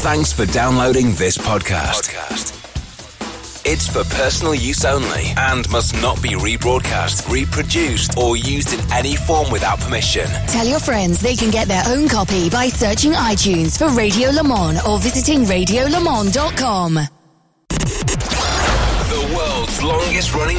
Thanks 0.00 0.32
for 0.32 0.46
downloading 0.46 1.12
this 1.14 1.36
podcast. 1.36 2.14
It's 3.66 3.88
for 3.88 4.04
personal 4.14 4.54
use 4.54 4.84
only 4.84 5.32
and 5.36 5.68
must 5.70 5.92
not 6.00 6.22
be 6.22 6.30
rebroadcast, 6.30 7.28
reproduced, 7.30 8.16
or 8.16 8.36
used 8.36 8.72
in 8.72 8.80
any 8.92 9.16
form 9.16 9.50
without 9.50 9.80
permission. 9.80 10.26
Tell 10.46 10.66
your 10.66 10.78
friends 10.78 11.20
they 11.20 11.34
can 11.34 11.50
get 11.50 11.66
their 11.68 11.82
own 11.88 12.08
copy 12.08 12.48
by 12.48 12.68
searching 12.68 13.12
iTunes 13.12 13.76
for 13.76 13.88
Radio 13.88 14.30
Le 14.30 14.44
Mans 14.44 14.80
or 14.86 14.98
visiting 15.00 15.40
radiolemans.com. 15.44 16.94
The 17.68 19.34
world's 19.36 19.82
longest 19.82 20.34
running 20.34 20.58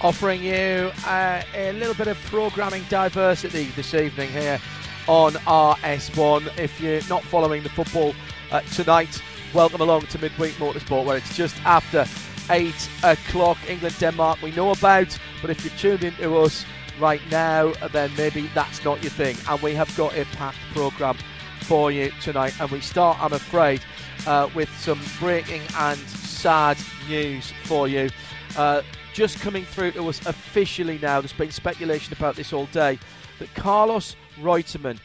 Offering 0.00 0.42
you 0.42 0.92
a 1.06 1.72
little 1.74 1.94
bit 1.94 2.06
of 2.06 2.16
programming 2.26 2.84
diversity 2.88 3.64
this 3.76 3.94
evening 3.94 4.30
here 4.30 4.60
on 5.06 5.32
RS1. 5.32 6.56
If 6.58 6.80
you're 6.80 7.00
not 7.08 7.24
following 7.24 7.62
the 7.62 7.68
football 7.68 8.14
uh, 8.50 8.60
tonight, 8.60 9.20
welcome 9.52 9.80
along 9.80 10.02
to 10.06 10.18
Midweek 10.18 10.54
Motorsport, 10.54 11.04
where 11.04 11.16
it's 11.16 11.36
just 11.36 11.56
after 11.64 12.06
8 12.50 12.90
o'clock. 13.02 13.58
England 13.68 13.96
Denmark, 13.98 14.40
we 14.42 14.52
know 14.52 14.70
about, 14.70 15.18
but 15.40 15.50
if 15.50 15.64
you're 15.64 15.74
tuned 15.76 16.04
into 16.04 16.36
us 16.36 16.64
right 17.00 17.22
now, 17.30 17.72
then 17.92 18.10
maybe 18.16 18.48
that's 18.54 18.84
not 18.84 19.02
your 19.02 19.10
thing. 19.10 19.36
And 19.48 19.60
we 19.62 19.74
have 19.74 19.94
got 19.96 20.16
a 20.16 20.24
packed 20.26 20.58
programme 20.72 21.18
for 21.62 21.90
you 21.90 22.12
tonight. 22.20 22.54
And 22.60 22.70
we 22.70 22.80
start, 22.80 23.20
I'm 23.20 23.32
afraid, 23.32 23.80
uh, 24.26 24.48
with 24.54 24.70
some 24.78 25.00
breaking 25.18 25.62
and 25.76 25.98
sad 25.98 26.78
news 27.08 27.52
for 27.64 27.88
you. 27.88 28.10
Uh, 28.56 28.82
just 29.18 29.40
coming 29.40 29.64
through 29.64 29.90
to 29.90 30.08
us 30.08 30.24
officially 30.26 30.96
now. 31.02 31.20
There's 31.20 31.32
been 31.32 31.50
speculation 31.50 32.12
about 32.12 32.36
this 32.36 32.52
all 32.52 32.66
day 32.66 33.00
that 33.40 33.52
Carlos 33.52 34.14
Reutemann, 34.40 35.00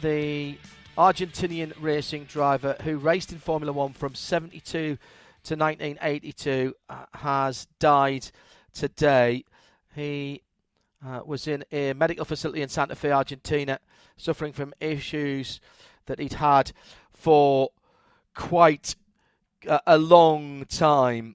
the 0.00 0.56
Argentinian 0.96 1.72
racing 1.80 2.26
driver 2.26 2.76
who 2.84 2.98
raced 2.98 3.32
in 3.32 3.38
Formula 3.40 3.72
One 3.72 3.94
from 3.94 4.14
72 4.14 4.62
to 5.42 5.56
1982, 5.56 6.72
uh, 6.88 7.06
has 7.14 7.66
died 7.80 8.30
today. 8.72 9.42
He 9.92 10.42
uh, 11.04 11.22
was 11.26 11.48
in 11.48 11.64
a 11.72 11.94
medical 11.94 12.24
facility 12.24 12.62
in 12.62 12.68
Santa 12.68 12.94
Fe, 12.94 13.10
Argentina, 13.10 13.80
suffering 14.16 14.52
from 14.52 14.72
issues 14.78 15.58
that 16.06 16.20
he'd 16.20 16.34
had 16.34 16.70
for 17.12 17.70
quite 18.36 18.94
a, 19.66 19.80
a 19.84 19.98
long 19.98 20.64
time 20.66 21.34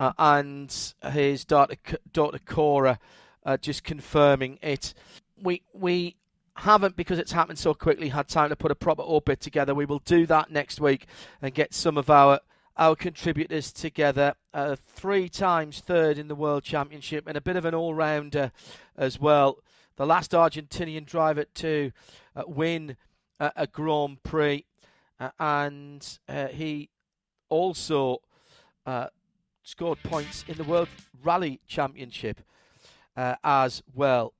uh, 0.00 0.12
and 0.18 0.94
his 1.12 1.44
daughter, 1.44 1.76
daughter 2.12 2.38
Cora 2.44 2.98
uh, 3.44 3.56
just 3.56 3.84
confirming 3.84 4.58
it. 4.62 4.94
We 5.40 5.62
we 5.72 6.16
haven't 6.56 6.96
because 6.96 7.18
it's 7.18 7.32
happened 7.32 7.58
so 7.58 7.72
quickly 7.72 8.08
had 8.08 8.28
time 8.28 8.50
to 8.50 8.56
put 8.56 8.70
a 8.70 8.74
proper 8.74 9.02
orbit 9.02 9.40
together. 9.40 9.74
We 9.74 9.86
will 9.86 10.00
do 10.00 10.26
that 10.26 10.50
next 10.50 10.80
week 10.80 11.06
and 11.40 11.54
get 11.54 11.72
some 11.72 11.96
of 11.96 12.10
our 12.10 12.40
our 12.76 12.94
contributors 12.94 13.72
together. 13.72 14.34
Uh, 14.52 14.76
three 14.86 15.28
times 15.28 15.80
third 15.80 16.18
in 16.18 16.28
the 16.28 16.34
World 16.34 16.62
Championship 16.62 17.26
and 17.26 17.36
a 17.36 17.40
bit 17.40 17.56
of 17.56 17.64
an 17.64 17.74
all 17.74 17.94
rounder 17.94 18.52
as 18.96 19.18
well. 19.18 19.58
The 19.96 20.06
last 20.06 20.30
Argentinian 20.30 21.04
driver 21.04 21.44
to 21.54 21.90
uh, 22.36 22.44
win 22.46 22.96
a 23.40 23.66
Grand 23.66 24.22
Prix, 24.22 24.64
uh, 25.20 25.30
and 25.38 26.18
uh, 26.28 26.48
he 26.48 26.90
also 27.48 28.18
uh, 28.84 29.08
scored 29.68 30.02
points 30.02 30.46
in 30.48 30.56
the 30.56 30.64
World 30.64 30.88
Rally 31.22 31.60
Championship 31.66 32.40
uh, 33.14 33.34
as 33.44 33.82
well. 33.94 34.32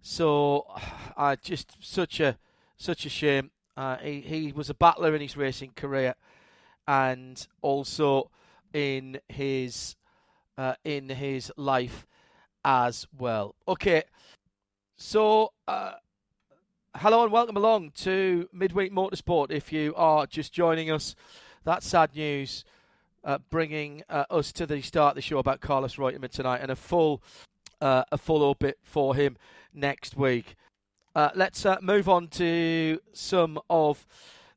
So, 0.00 0.64
I 1.16 1.32
uh, 1.32 1.36
just 1.36 1.76
such 1.80 2.20
a 2.20 2.38
such 2.78 3.04
a 3.04 3.10
shame. 3.10 3.50
Uh, 3.76 3.98
he 3.98 4.20
he 4.22 4.52
was 4.52 4.70
a 4.70 4.74
battler 4.74 5.14
in 5.14 5.20
his 5.20 5.36
racing 5.36 5.72
career, 5.76 6.14
and 6.88 7.46
also 7.60 8.30
in 8.72 9.20
his 9.28 9.96
uh, 10.56 10.74
in 10.82 11.10
his 11.10 11.52
life 11.58 12.06
as 12.64 13.06
well. 13.18 13.54
Okay, 13.68 14.04
so 14.96 15.52
uh, 15.68 15.92
hello 16.96 17.22
and 17.22 17.32
welcome 17.32 17.58
along 17.58 17.90
to 17.96 18.48
Midweek 18.50 18.94
Motorsport. 18.94 19.50
If 19.50 19.74
you 19.74 19.94
are 19.94 20.26
just 20.26 20.54
joining 20.54 20.90
us, 20.90 21.14
that's 21.64 21.86
sad 21.86 22.16
news 22.16 22.64
uh, 23.26 23.38
bringing 23.50 24.02
uh, 24.08 24.24
us 24.30 24.52
to 24.52 24.66
the 24.66 24.80
start 24.80 25.10
of 25.10 25.14
the 25.16 25.22
show 25.22 25.38
about 25.38 25.60
Carlos 25.60 25.96
Reutemann 25.96 26.30
tonight 26.30 26.60
and 26.62 26.70
a 26.70 26.76
full 26.76 27.22
uh, 27.80 28.04
a 28.10 28.16
full 28.16 28.42
orbit 28.42 28.78
for 28.82 29.14
him 29.14 29.36
next 29.74 30.16
week. 30.16 30.54
Uh, 31.14 31.30
let's 31.34 31.66
uh, 31.66 31.76
move 31.82 32.08
on 32.08 32.28
to 32.28 32.98
some 33.12 33.58
of 33.68 34.06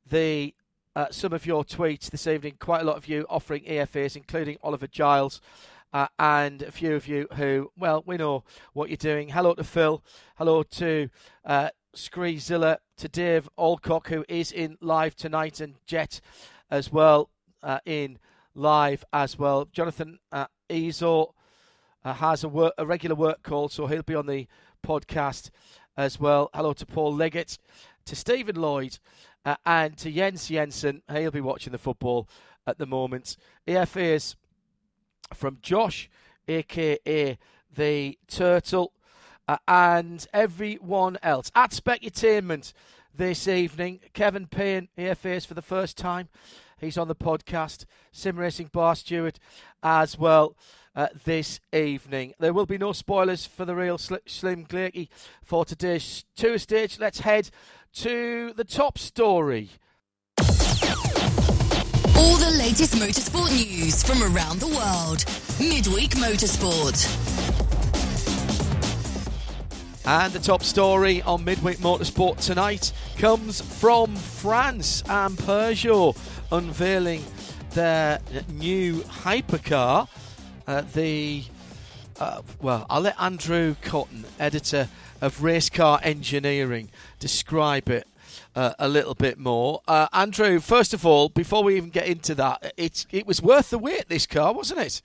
the 0.10 0.54
uh, 0.96 1.08
some 1.10 1.34
of 1.34 1.46
your 1.46 1.66
tweets 1.66 2.10
this 2.10 2.28
evening. 2.28 2.56
Quite 2.60 2.82
a 2.82 2.86
lot 2.86 2.96
of 2.96 3.08
you 3.08 3.26
offering 3.30 3.64
EFAs, 3.64 4.16
including 4.16 4.58
Oliver 4.64 4.88
Giles. 4.88 5.42
And 6.20 6.62
a 6.62 6.72
few 6.72 6.94
of 6.94 7.08
you 7.08 7.28
who, 7.34 7.72
well, 7.76 8.04
we 8.06 8.18
know 8.18 8.44
what 8.74 8.90
you're 8.90 8.98
doing. 8.98 9.30
Hello 9.30 9.56
to 9.56 9.64
Phil. 9.64 10.04
Hello 10.38 10.62
to 10.62 11.10
Screezilla, 11.96 12.78
to 12.98 13.08
Dave 13.08 13.50
Alcock, 13.58 14.08
who 14.08 14.24
is 14.30 14.52
in 14.52 14.78
live 14.82 15.16
tonight, 15.16 15.60
and 15.60 15.76
Jet 15.88 16.22
as 16.70 16.92
well 16.92 17.30
uh, 17.64 17.80
in 17.86 18.20
live 18.60 19.06
as 19.14 19.40
well. 19.40 19.66
Jonathan 19.72 20.20
uh, 20.32 20.46
Ezel 20.70 21.32
uh, 22.04 22.14
has 22.14 22.44
a, 22.44 22.50
work, 22.50 22.74
a 22.78 22.86
regular 22.86 23.16
work 23.16 23.42
call, 23.42 23.70
so 23.70 23.88
he'll 23.88 24.04
be 24.04 24.16
on 24.16 24.26
the 24.26 24.48
podcast 24.86 25.50
as 25.96 26.20
well. 26.20 26.50
Hello 26.54 26.74
to 26.74 26.86
Paul 26.86 27.16
Leggett, 27.16 27.58
to 28.06 28.16
Stephen 28.16 28.58
Lloyd, 28.58 29.00
uh, 29.46 29.56
and 29.66 29.98
to 29.98 30.12
Jens 30.12 30.50
Jensen. 30.50 31.02
He'll 31.12 31.32
be 31.32 31.42
watching 31.42 31.72
the 31.72 31.78
football 31.78 32.28
at 32.68 32.78
the 32.78 32.86
moment. 32.86 33.38
EFAs 33.66 34.36
from 35.34 35.60
Josh, 35.62 36.10
aka 36.48 37.38
the 37.74 38.18
Turtle, 38.28 38.92
uh, 39.48 39.58
and 39.68 40.28
everyone 40.34 41.18
else 41.24 41.50
at 41.56 41.72
Specutainment 41.72 42.74
this 43.20 43.48
evening. 43.50 44.00
Kevin 44.14 44.48
Payne, 44.48 44.88
EFAs 44.98 45.46
for 45.46 45.54
the 45.54 45.62
first 45.62 45.98
time. 45.98 46.30
He's 46.80 46.98
on 46.98 47.10
the 47.10 47.16
podcast. 47.16 47.84
Sim 48.14 48.38
Racing 48.38 48.70
Bar 48.72 48.96
Stewart 48.96 49.38
as 49.84 50.18
well 50.18 50.56
uh, 50.96 51.08
this 51.26 51.60
evening. 51.74 52.34
There 52.40 52.54
will 52.54 52.66
be 52.66 52.78
no 52.78 52.94
spoilers 52.94 53.46
for 53.46 53.66
the 53.66 53.76
real 53.76 53.98
Sl- 53.98 54.16
Slim 54.26 54.66
Glakey 54.66 55.10
for 55.44 55.66
today's 55.66 56.24
tour 56.38 56.58
stage. 56.58 56.98
Let's 56.98 57.20
head 57.20 57.50
to 57.96 58.54
the 58.56 58.64
top 58.64 58.98
story. 58.98 59.72
All 60.40 60.46
the 62.38 62.56
latest 62.58 62.94
motorsport 62.96 63.52
news 63.52 64.02
from 64.02 64.24
around 64.24 64.62
the 64.62 64.68
world. 64.68 65.26
Midweek 65.60 66.12
Motorsport. 66.12 67.49
And 70.06 70.34
the 70.34 70.40
top 70.40 70.64
story 70.64 71.22
on 71.22 71.44
Midweek 71.44 71.78
Motorsport 71.78 72.40
tonight 72.40 72.94
comes 73.18 73.62
from 73.62 74.16
France 74.16 75.04
and 75.08 75.38
Peugeot 75.38 76.18
unveiling 76.52 77.24
their 77.72 78.20
new 78.50 78.96
hypercar. 79.02 80.08
Uh, 80.68 80.82
the 80.94 81.44
uh, 82.20 82.42
well, 82.62 82.86
I'll 82.90 83.02
let 83.02 83.20
Andrew 83.20 83.76
Cotton, 83.82 84.26
editor 84.40 84.90
of 85.22 85.44
Race 85.44 85.70
Car 85.70 86.00
Engineering, 86.04 86.90
describe 87.20 87.90
it 87.90 88.08
uh, 88.56 88.74
a 88.80 88.90
little 88.90 89.16
bit 89.16 89.38
more. 89.38 89.82
Uh, 89.88 90.08
Andrew, 90.12 90.60
first 90.60 90.94
of 90.94 91.06
all, 91.06 91.30
before 91.30 91.64
we 91.64 91.78
even 91.78 91.90
get 91.90 92.08
into 92.08 92.36
that, 92.36 92.74
it's 92.78 93.06
it 93.12 93.26
was 93.26 93.42
worth 93.42 93.70
the 93.70 93.78
wait. 93.78 94.10
This 94.10 94.26
car, 94.26 94.54
wasn't 94.54 94.82
it? 94.82 95.02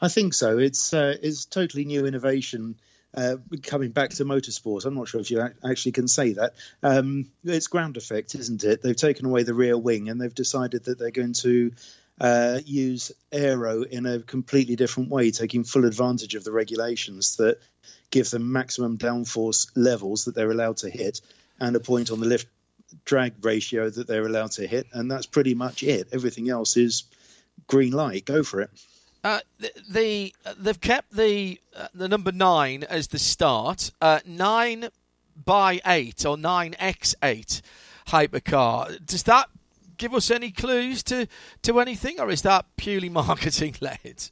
I 0.00 0.08
think 0.08 0.34
so. 0.34 0.58
It's 0.58 0.92
uh, 0.92 1.16
it's 1.22 1.44
totally 1.44 1.84
new 1.84 2.04
innovation 2.06 2.76
uh, 3.14 3.36
coming 3.62 3.90
back 3.90 4.10
to 4.10 4.24
motorsport, 4.24 4.84
I'm 4.84 4.94
not 4.94 5.08
sure 5.08 5.20
if 5.20 5.30
you 5.30 5.46
actually 5.64 5.92
can 5.92 6.08
say 6.08 6.32
that. 6.34 6.54
Um, 6.82 7.30
it's 7.44 7.66
ground 7.66 7.96
effect, 7.96 8.34
isn't 8.34 8.64
it? 8.64 8.82
They've 8.82 8.96
taken 8.96 9.26
away 9.26 9.42
the 9.42 9.54
rear 9.54 9.76
wing 9.76 10.08
and 10.08 10.20
they've 10.20 10.34
decided 10.34 10.84
that 10.84 10.98
they're 10.98 11.10
going 11.10 11.34
to 11.34 11.72
uh, 12.20 12.60
use 12.64 13.12
aero 13.30 13.82
in 13.82 14.06
a 14.06 14.20
completely 14.20 14.76
different 14.76 15.10
way, 15.10 15.30
taking 15.30 15.64
full 15.64 15.84
advantage 15.84 16.34
of 16.34 16.44
the 16.44 16.52
regulations 16.52 17.36
that 17.36 17.58
give 18.10 18.30
them 18.30 18.52
maximum 18.52 18.98
downforce 18.98 19.70
levels 19.74 20.26
that 20.26 20.34
they're 20.34 20.50
allowed 20.50 20.76
to 20.78 20.90
hit, 20.90 21.20
and 21.58 21.74
a 21.74 21.80
point 21.80 22.10
on 22.10 22.20
the 22.20 22.26
lift 22.26 22.46
drag 23.04 23.44
ratio 23.44 23.88
that 23.88 24.06
they're 24.06 24.26
allowed 24.26 24.52
to 24.52 24.66
hit, 24.66 24.86
and 24.92 25.10
that's 25.10 25.26
pretty 25.26 25.54
much 25.54 25.82
it. 25.82 26.08
Everything 26.12 26.48
else 26.48 26.76
is 26.76 27.04
green 27.66 27.92
light. 27.92 28.24
Go 28.24 28.42
for 28.42 28.60
it. 28.60 28.70
Uh, 29.24 29.40
the, 29.58 29.70
the 29.90 30.34
they've 30.58 30.80
kept 30.80 31.14
the 31.14 31.60
uh, 31.76 31.88
the 31.94 32.08
number 32.08 32.32
nine 32.32 32.82
as 32.84 33.08
the 33.08 33.18
start. 33.18 33.92
Uh, 34.00 34.20
nine 34.26 34.88
by 35.44 35.80
eight 35.86 36.26
or 36.26 36.36
nine 36.36 36.74
x 36.78 37.14
eight 37.22 37.62
hypercar. 38.08 39.04
Does 39.04 39.22
that 39.24 39.48
give 39.96 40.14
us 40.14 40.30
any 40.30 40.50
clues 40.50 41.02
to 41.04 41.28
to 41.62 41.80
anything, 41.80 42.18
or 42.18 42.30
is 42.30 42.42
that 42.42 42.66
purely 42.76 43.08
marketing 43.22 43.76
led? 43.80 44.28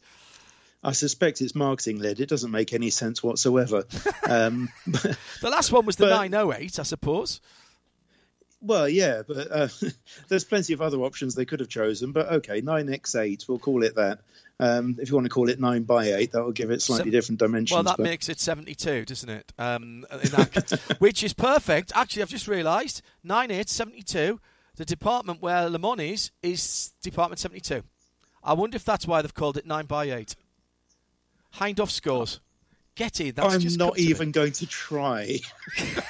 I 0.83 0.93
suspect 0.93 1.41
it's 1.41 1.55
marketing 1.55 2.01
led. 2.01 2.21
It 2.21 2.29
doesn't 2.29 2.51
make 2.51 2.73
any 2.73 2.91
sense 2.91 3.23
whatsoever. 3.23 3.85
um, 4.29 4.71
the 4.87 5.17
last 5.43 5.73
one 5.73 5.85
was 5.85 5.97
the 5.97 6.07
908, 6.07 6.79
I 6.79 6.83
suppose. 6.85 7.43
Well, 8.63 8.89
yeah, 8.89 9.23
but 9.27 9.51
uh, 9.51 9.69
there's 10.29 10.45
plenty 10.45 10.73
of 10.73 10.81
other 10.81 10.99
options 10.99 11.35
they 11.35 11.45
could 11.45 11.61
have 11.61 11.69
chosen. 11.69 12.13
But 12.13 12.33
okay, 12.33 12.63
9x8, 12.63 13.49
we'll 13.49 13.59
call 13.59 13.83
it 13.83 13.97
that. 13.97 14.21
Um, 14.61 14.97
if 15.01 15.09
you 15.09 15.15
want 15.15 15.25
to 15.25 15.31
call 15.31 15.49
it 15.49 15.59
9 15.59 15.85
by 15.85 16.13
8, 16.13 16.33
that 16.33 16.45
will 16.45 16.53
give 16.53 16.71
it 16.71 16.83
slightly 16.83 17.11
so, 17.11 17.17
different 17.17 17.39
dimensions. 17.39 17.75
Well, 17.75 17.83
that 17.83 17.97
but... 17.97 18.03
makes 18.03 18.29
it 18.29 18.39
72, 18.39 19.07
doesn't 19.07 19.29
it? 19.29 19.53
Um, 19.59 20.05
that, 20.11 20.81
which 20.99 21.25
is 21.25 21.33
perfect. 21.33 21.93
Actually, 21.95 22.23
I've 22.23 22.29
just 22.29 22.47
realised 22.47 23.01
9, 23.25 23.67
72, 23.67 24.39
the 24.77 24.85
department 24.85 25.41
where 25.41 25.69
Le 25.69 25.79
Mans 25.79 26.01
is, 26.01 26.31
is 26.43 26.93
Department 27.03 27.39
72. 27.39 27.83
I 28.43 28.53
wonder 28.53 28.77
if 28.77 28.85
that's 28.85 29.07
why 29.07 29.23
they've 29.23 29.35
called 29.35 29.57
it 29.57 29.67
9 29.67 29.87
by 29.87 30.05
8. 30.11 30.37
Hindhaugh 31.57 31.91
scores. 31.91 32.41
Get 32.95 33.21
it. 33.21 33.37
That's 33.37 33.55
I'm 33.55 33.79
not 33.79 33.99
even 33.99 34.29
me. 34.29 34.33
going 34.33 34.53
to 34.53 34.67
try. 34.67 35.39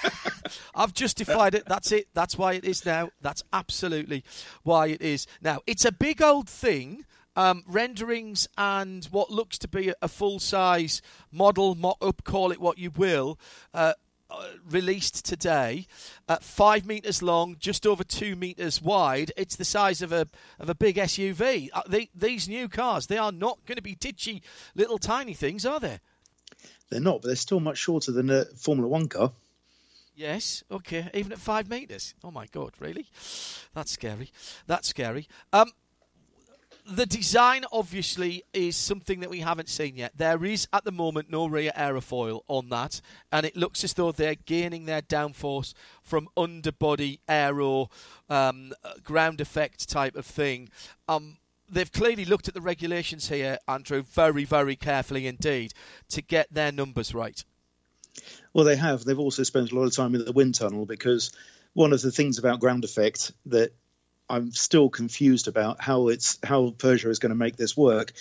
I've 0.74 0.92
justified 0.94 1.54
it. 1.54 1.64
That's 1.66 1.92
it. 1.92 2.08
That's 2.14 2.36
why 2.36 2.54
it 2.54 2.64
is 2.64 2.84
now. 2.84 3.10
That's 3.20 3.44
absolutely 3.52 4.24
why 4.62 4.88
it 4.88 5.02
is 5.02 5.26
now. 5.40 5.60
It's 5.66 5.84
a 5.84 5.92
big 5.92 6.22
old 6.22 6.48
thing. 6.48 7.04
Um, 7.36 7.64
renderings 7.66 8.48
and 8.58 9.04
what 9.06 9.30
looks 9.30 9.56
to 9.58 9.68
be 9.68 9.92
a 10.02 10.08
full 10.08 10.40
size 10.40 11.00
model, 11.30 11.74
mock 11.74 11.96
up, 12.00 12.24
call 12.24 12.50
it 12.50 12.60
what 12.60 12.76
you 12.76 12.90
will, 12.90 13.38
uh, 13.72 13.92
uh, 14.30 14.48
released 14.68 15.24
today, 15.24 15.86
at 16.28 16.44
five 16.44 16.86
meters 16.86 17.22
long, 17.22 17.56
just 17.58 17.86
over 17.86 18.04
two 18.04 18.36
meters 18.36 18.80
wide. 18.80 19.32
It's 19.36 19.56
the 19.56 19.64
size 19.64 20.02
of 20.02 20.12
a 20.12 20.28
of 20.58 20.68
a 20.68 20.74
big 20.74 20.96
SUV. 20.96 21.68
Uh, 21.72 21.82
they, 21.88 22.10
these 22.14 22.48
new 22.48 22.68
cars, 22.68 23.06
they 23.06 23.18
are 23.18 23.32
not 23.32 23.58
going 23.66 23.76
to 23.76 23.82
be 23.82 23.96
ditchy 23.96 24.42
little 24.74 24.98
tiny 24.98 25.34
things, 25.34 25.66
are 25.66 25.80
they? 25.80 25.98
They're 26.90 27.00
not, 27.00 27.22
but 27.22 27.28
they're 27.28 27.36
still 27.36 27.60
much 27.60 27.78
shorter 27.78 28.12
than 28.12 28.30
a 28.30 28.44
Formula 28.44 28.88
One 28.88 29.08
car. 29.08 29.32
Yes, 30.14 30.62
okay, 30.70 31.08
even 31.14 31.32
at 31.32 31.38
five 31.38 31.70
meters. 31.70 32.14
Oh 32.22 32.30
my 32.30 32.46
god, 32.46 32.74
really? 32.78 33.06
That's 33.74 33.90
scary. 33.90 34.30
That's 34.66 34.88
scary. 34.88 35.26
Um, 35.52 35.72
the 36.90 37.06
design 37.06 37.64
obviously 37.72 38.42
is 38.52 38.76
something 38.76 39.20
that 39.20 39.30
we 39.30 39.40
haven't 39.40 39.68
seen 39.68 39.96
yet. 39.96 40.12
There 40.16 40.44
is 40.44 40.66
at 40.72 40.84
the 40.84 40.90
moment 40.90 41.30
no 41.30 41.46
rear 41.46 41.70
aerofoil 41.76 42.40
on 42.48 42.68
that, 42.70 43.00
and 43.30 43.46
it 43.46 43.56
looks 43.56 43.84
as 43.84 43.94
though 43.94 44.10
they're 44.10 44.34
gaining 44.34 44.86
their 44.86 45.00
downforce 45.00 45.72
from 46.02 46.28
underbody 46.36 47.20
aero, 47.28 47.90
um, 48.28 48.72
ground 49.04 49.40
effect 49.40 49.88
type 49.88 50.16
of 50.16 50.26
thing. 50.26 50.68
Um, 51.08 51.38
they've 51.70 51.92
clearly 51.92 52.24
looked 52.24 52.48
at 52.48 52.54
the 52.54 52.60
regulations 52.60 53.28
here, 53.28 53.58
Andrew, 53.68 54.02
very, 54.02 54.44
very 54.44 54.74
carefully 54.74 55.28
indeed 55.28 55.72
to 56.08 56.20
get 56.20 56.52
their 56.52 56.72
numbers 56.72 57.14
right. 57.14 57.44
Well, 58.52 58.64
they 58.64 58.76
have. 58.76 59.04
They've 59.04 59.18
also 59.18 59.44
spent 59.44 59.70
a 59.70 59.74
lot 59.76 59.84
of 59.84 59.94
time 59.94 60.16
in 60.16 60.24
the 60.24 60.32
wind 60.32 60.56
tunnel 60.56 60.86
because 60.86 61.30
one 61.72 61.92
of 61.92 62.02
the 62.02 62.10
things 62.10 62.38
about 62.38 62.58
ground 62.58 62.84
effect 62.84 63.30
that 63.46 63.72
I'm 64.30 64.52
still 64.52 64.88
confused 64.88 65.48
about 65.48 65.80
how 65.80 66.08
it's 66.08 66.38
how 66.42 66.70
Peugeot 66.70 67.10
is 67.10 67.18
going 67.18 67.30
to 67.30 67.36
make 67.36 67.56
this 67.56 67.76
work. 67.76 68.12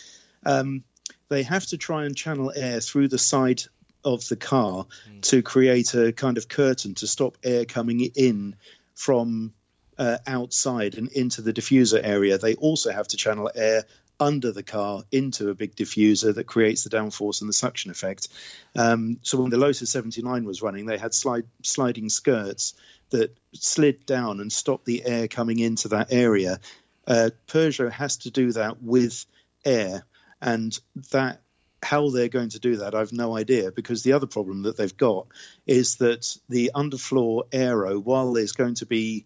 Um, 0.46 0.84
they 1.30 1.44
have 1.44 1.66
to 1.68 1.78
try 1.78 2.06
and 2.06 2.16
channel 2.16 2.52
air 2.56 2.82
through 2.82 3.08
the 3.08 3.18
side 3.18 3.62
of 4.04 4.28
the 4.28 4.36
car 4.36 4.88
mm. 5.10 5.22
to 5.22 5.42
create 5.42 5.94
a 5.94 6.12
kind 6.12 6.38
of 6.38 6.48
curtain 6.48 6.96
to 6.96 7.08
stop 7.08 7.38
air 7.44 7.66
coming 7.66 8.02
in 8.16 8.56
from 8.96 9.54
uh, 9.98 10.18
outside 10.26 10.96
and 10.96 11.12
into 11.12 11.42
the 11.42 11.54
diffuser 11.54 12.00
area. 12.02 12.38
They 12.38 12.56
also 12.56 12.92
have 12.92 13.08
to 13.10 13.18
channel 13.18 13.52
air 13.54 13.84
under 14.20 14.52
the 14.52 14.64
car 14.64 15.04
into 15.12 15.50
a 15.50 15.56
big 15.56 15.76
diffuser 15.76 16.36
that 16.36 16.46
creates 16.46 16.84
the 16.84 16.90
downforce 16.90 17.42
and 17.42 17.50
the 17.50 17.54
suction 17.54 17.92
effect. 17.92 18.28
Um, 18.76 19.20
so 19.22 19.40
when 19.40 19.50
the 19.50 19.58
Lotus 19.58 19.90
79 19.92 20.44
was 20.44 20.62
running, 20.62 20.86
they 20.86 20.98
had 20.98 21.14
slide, 21.14 21.46
sliding 21.64 22.10
skirts 22.10 22.74
that 23.10 23.36
slid 23.54 24.06
down 24.06 24.40
and 24.40 24.52
stopped 24.52 24.86
the 24.86 25.06
air 25.06 25.28
coming 25.28 25.60
into 25.60 25.90
that 25.90 26.12
area. 26.12 26.60
Uh, 27.08 27.30
Peugeot 27.48 27.92
has 27.92 28.18
to 28.18 28.32
do 28.32 28.52
that 28.54 28.82
with 28.82 29.26
air, 29.66 30.04
and 30.42 30.78
that 31.12 31.42
how 31.82 32.10
they're 32.10 32.28
going 32.28 32.50
to 32.50 32.60
do 32.60 32.78
that, 32.78 32.94
I've 32.94 33.14
no 33.14 33.36
idea. 33.36 33.72
Because 33.72 34.04
the 34.04 34.14
other 34.14 34.28
problem 34.28 34.64
that 34.64 34.78
they've 34.78 34.98
got 34.98 35.28
is 35.66 35.96
that 35.98 36.38
the 36.50 36.72
underfloor 36.76 37.44
aero, 37.52 38.00
while 38.00 38.34
there's 38.34 38.52
going 38.52 38.76
to 38.76 38.86
be 38.86 39.26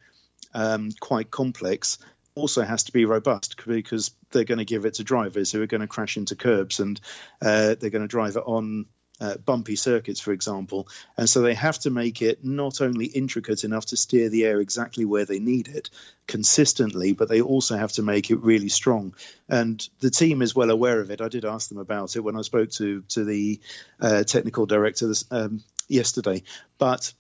um, 0.54 0.92
quite 1.00 1.32
complex, 1.32 1.98
also 2.36 2.64
has 2.64 2.86
to 2.86 2.92
be 2.92 3.06
robust 3.06 3.56
because 3.66 4.12
they're 4.32 4.44
going 4.44 4.58
to 4.60 4.66
give 4.66 4.86
it 4.86 4.96
to 4.96 5.04
drivers 5.04 5.52
who 5.52 5.62
are 5.62 5.68
going 5.68 5.82
to 5.82 5.88
crash 5.88 6.18
into 6.18 6.36
curbs 6.36 6.80
and 6.80 7.00
uh, 7.42 7.76
they're 7.80 7.90
going 7.90 8.02
to 8.02 8.08
drive 8.08 8.36
it 8.36 8.44
on 8.46 8.86
uh, 9.22 9.38
bumpy 9.38 9.76
circuits, 9.76 10.20
for 10.20 10.32
example. 10.32 10.88
And 11.18 11.30
so 11.30 11.42
they 11.42 11.54
have 11.54 11.80
to 11.80 11.90
make 11.90 12.22
it 12.22 12.44
not 12.44 12.82
only 12.82 13.06
intricate 13.06 13.64
enough 13.64 13.86
to 13.88 13.98
steer 13.98 14.30
the 14.30 14.46
air 14.46 14.60
exactly 14.60 15.06
where 15.06 15.26
they 15.26 15.40
need 15.40 15.68
it 15.68 15.90
consistently, 16.28 17.14
but 17.14 17.30
they 17.30 17.42
also 17.42 17.78
have 17.78 17.92
to 17.94 18.04
make 18.04 18.32
it 18.32 18.38
really 18.38 18.70
strong. 18.70 19.16
And 19.48 19.88
the 20.00 20.10
team 20.10 20.42
is 20.42 20.56
well 20.56 20.72
aware 20.72 21.00
of 21.00 21.12
it. 21.12 21.22
I 21.22 21.30
did 21.30 21.46
ask 21.46 21.70
them 21.70 21.78
about 21.78 22.16
it 22.16 22.22
when 22.22 22.36
I 22.36 22.42
spoke 22.42 22.72
to 22.72 23.02
to 23.10 23.24
the 23.24 23.60
uh, 24.00 24.24
technical 24.24 24.66
director 24.66 25.08
this, 25.08 25.26
um, 25.32 25.64
yesterday, 25.88 26.44
but. 26.78 27.14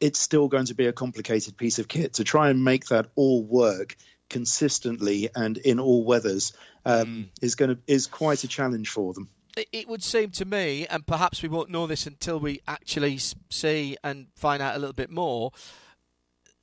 It's 0.00 0.18
still 0.18 0.48
going 0.48 0.66
to 0.66 0.74
be 0.74 0.86
a 0.88 0.92
complicated 0.92 1.56
piece 1.56 1.78
of 1.78 1.86
kit 1.86 2.14
to 2.14 2.24
try 2.24 2.50
and 2.50 2.64
make 2.64 2.86
that 2.86 3.06
all 3.14 3.44
work 3.44 3.96
consistently 4.28 5.28
and 5.32 5.58
in 5.58 5.78
all 5.78 6.04
weathers 6.04 6.54
um, 6.84 7.06
mm. 7.06 7.28
is 7.40 7.54
going 7.54 7.76
to 7.76 7.78
is 7.86 8.08
quite 8.08 8.42
a 8.42 8.48
challenge 8.48 8.88
for 8.88 9.14
them 9.14 9.28
it 9.56 9.88
would 9.88 10.02
seem 10.02 10.30
to 10.30 10.44
me, 10.44 10.86
and 10.86 11.06
perhaps 11.06 11.42
we 11.42 11.48
won't 11.48 11.70
know 11.70 11.86
this 11.86 12.06
until 12.06 12.38
we 12.38 12.60
actually 12.66 13.18
see 13.50 13.96
and 14.02 14.28
find 14.34 14.62
out 14.62 14.76
a 14.76 14.78
little 14.78 14.94
bit 14.94 15.10
more. 15.10 15.52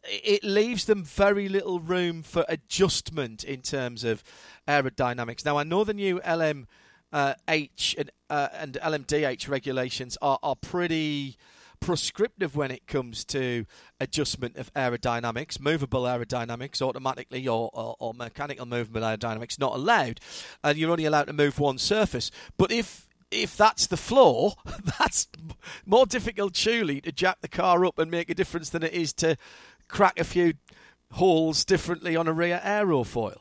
It 0.03 0.43
leaves 0.43 0.86
them 0.86 1.03
very 1.03 1.50
little 1.50 1.79
room 1.79 2.24
for 2.24 2.46
adjustment 2.48 3.43
in 3.43 3.62
terms 3.62 4.03
of 4.03 4.24
aerodynamics. 4.67 5.46
Now, 5.46 5.58
I 5.58 5.63
know 5.63 5.84
the 5.84 5.93
new 5.93 6.19
LMH 6.22 6.65
uh, 7.12 7.34
and, 7.48 8.12
uh, 8.29 8.48
and 8.53 8.74
LMDH 8.81 9.50
regulations 9.50 10.17
are, 10.22 10.39
are 10.41 10.55
pretty 10.55 11.38
prescriptive 11.79 12.55
when 12.55 12.71
it 12.71 12.88
comes 12.88 13.24
to 13.25 13.65
adjustment 14.00 14.57
of 14.57 14.74
aerodynamics, 14.74 15.59
movable 15.59 16.03
aerodynamics, 16.03 16.81
automatically 16.81 17.48
or, 17.48 17.69
or, 17.74 17.95
or 18.00 18.13
mechanical 18.13 18.65
movement 18.65 19.05
aerodynamics 19.05 19.59
not 19.59 19.75
allowed, 19.75 20.19
and 20.63 20.77
you're 20.77 20.91
only 20.91 21.05
allowed 21.05 21.25
to 21.25 21.33
move 21.33 21.59
one 21.59 21.77
surface. 21.77 22.31
But 22.57 22.71
if 22.71 23.07
if 23.31 23.55
that's 23.55 23.86
the 23.86 23.98
flaw, 23.98 24.55
that's 25.00 25.27
more 25.86 26.05
difficult, 26.05 26.55
surely, 26.55 27.01
to 27.01 27.12
jack 27.12 27.41
the 27.41 27.48
car 27.48 27.86
up 27.86 28.00
and 28.00 28.09
make 28.09 28.29
a 28.29 28.36
difference 28.36 28.69
than 28.69 28.83
it 28.83 28.93
is 28.93 29.13
to 29.13 29.38
crack 29.88 30.19
a 30.19 30.24
few 30.24 30.53
holes 31.12 31.65
differently 31.65 32.15
on 32.15 32.27
a 32.27 32.33
rear 32.33 32.62
aerofoil. 32.63 33.38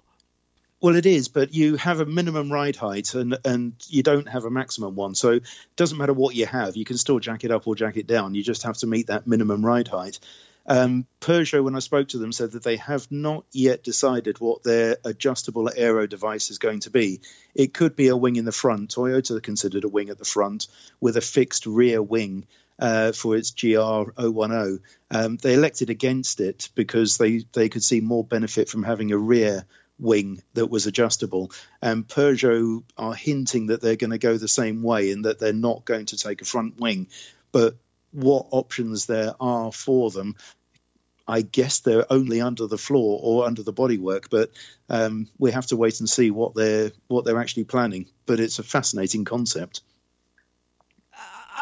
Well, 0.81 0.95
it 0.95 1.07
is, 1.07 1.27
but 1.27 1.53
you 1.53 1.75
have 1.77 1.99
a 1.99 2.07
minimum 2.07 2.53
ride 2.53 2.77
height 2.77 3.15
and 3.15 3.37
and 3.45 3.73
you 3.89 4.05
don't 4.05 4.29
have 4.29 4.45
a 4.45 4.51
maximum 4.51 4.95
one. 4.95 5.15
So 5.17 5.33
it 5.33 5.45
doesn't 5.75 5.99
matter 5.99 6.13
what 6.13 6.37
you 6.37 6.47
have, 6.47 6.77
you 6.77 6.85
can 6.85 6.99
still 6.99 7.19
jack 7.19 7.45
it 7.45 7.51
up 7.51 7.67
or 7.67 7.75
jack 7.75 7.97
it 7.97 8.07
down. 8.07 8.35
You 8.35 8.43
just 8.45 8.63
have 8.63 8.79
to 8.79 8.87
meet 8.87 9.09
that 9.09 9.27
minimum 9.27 9.65
ride 9.65 9.89
height. 9.89 10.21
Um, 10.67 11.07
Peugeot, 11.21 11.65
when 11.65 11.75
I 11.75 11.79
spoke 11.79 12.09
to 12.09 12.19
them, 12.19 12.31
said 12.31 12.53
that 12.53 12.63
they 12.63 12.77
have 12.77 13.11
not 13.11 13.47
yet 13.53 13.83
decided 13.83 14.39
what 14.39 14.63
their 14.63 14.99
adjustable 15.03 15.71
aero 15.75 16.07
device 16.07 16.51
is 16.51 16.59
going 16.59 16.81
to 16.81 16.91
be. 16.91 17.23
It 17.55 17.73
could 17.73 17.97
be 17.97 18.09
a 18.09 18.17
wing 18.17 18.37
in 18.37 18.45
the 18.45 18.53
front. 18.53 18.91
Toyota 18.91 19.43
considered 19.43 19.85
a 19.85 19.89
wing 19.89 20.11
at 20.11 20.19
the 20.19 20.27
front 20.27 20.67
with 21.01 21.17
a 21.17 21.23
fixed 21.23 21.67
rear 21.67 22.03
wing. 22.03 22.47
Uh, 22.81 23.11
for 23.11 23.35
its 23.35 23.51
GR010. 23.51 24.79
Um, 25.11 25.37
they 25.39 25.55
elected 25.55 25.91
against 25.91 26.41
it 26.41 26.69
because 26.77 27.19
they, 27.19 27.39
they 27.53 27.69
could 27.69 27.83
see 27.83 28.01
more 28.01 28.23
benefit 28.23 28.69
from 28.69 28.85
having 28.85 29.11
a 29.11 29.19
rear 29.19 29.67
wing 29.99 30.43
that 30.55 30.67
was 30.71 30.87
adjustable. 30.87 31.51
And 31.83 32.07
Peugeot 32.07 32.85
are 32.97 33.15
hinting 33.15 33.67
that 33.67 33.81
they're 33.81 33.97
going 33.97 34.11
to 34.11 34.19
go 34.19 34.37
the 34.37 34.49
same 34.49 34.83
way 34.83 35.11
and 35.11 35.25
that 35.25 35.39
they're 35.39 35.53
not 35.53 35.85
going 35.85 36.07
to 36.07 36.17
take 36.17 36.43
a 36.43 36.47
front 36.47 36.79
wing. 36.81 37.09
But 37.53 37.77
what 38.13 38.47
options 38.51 39.07
there 39.07 39.35
are 39.41 39.73
for 39.73 40.11
them, 40.11 40.37
I 41.27 41.43
guess 41.43 41.81
they're 41.81 42.11
only 42.11 42.41
under 42.41 42.67
the 42.67 42.79
floor 42.79 43.21
or 43.23 43.47
under 43.47 43.63
the 43.63 43.73
bodywork. 43.73 44.31
But 44.31 44.51
um, 44.89 45.29
we 45.39 45.53
have 45.53 45.67
to 45.67 45.77
wait 45.77 46.01
and 46.01 46.09
see 46.09 46.31
what 46.31 46.55
they're 46.55 46.93
what 47.09 47.25
they're 47.25 47.41
actually 47.41 47.65
planning. 47.65 48.07
But 48.27 48.41
it's 48.41 48.59
a 48.59 48.65
fascinating 48.65 49.25
concept. 49.25 49.81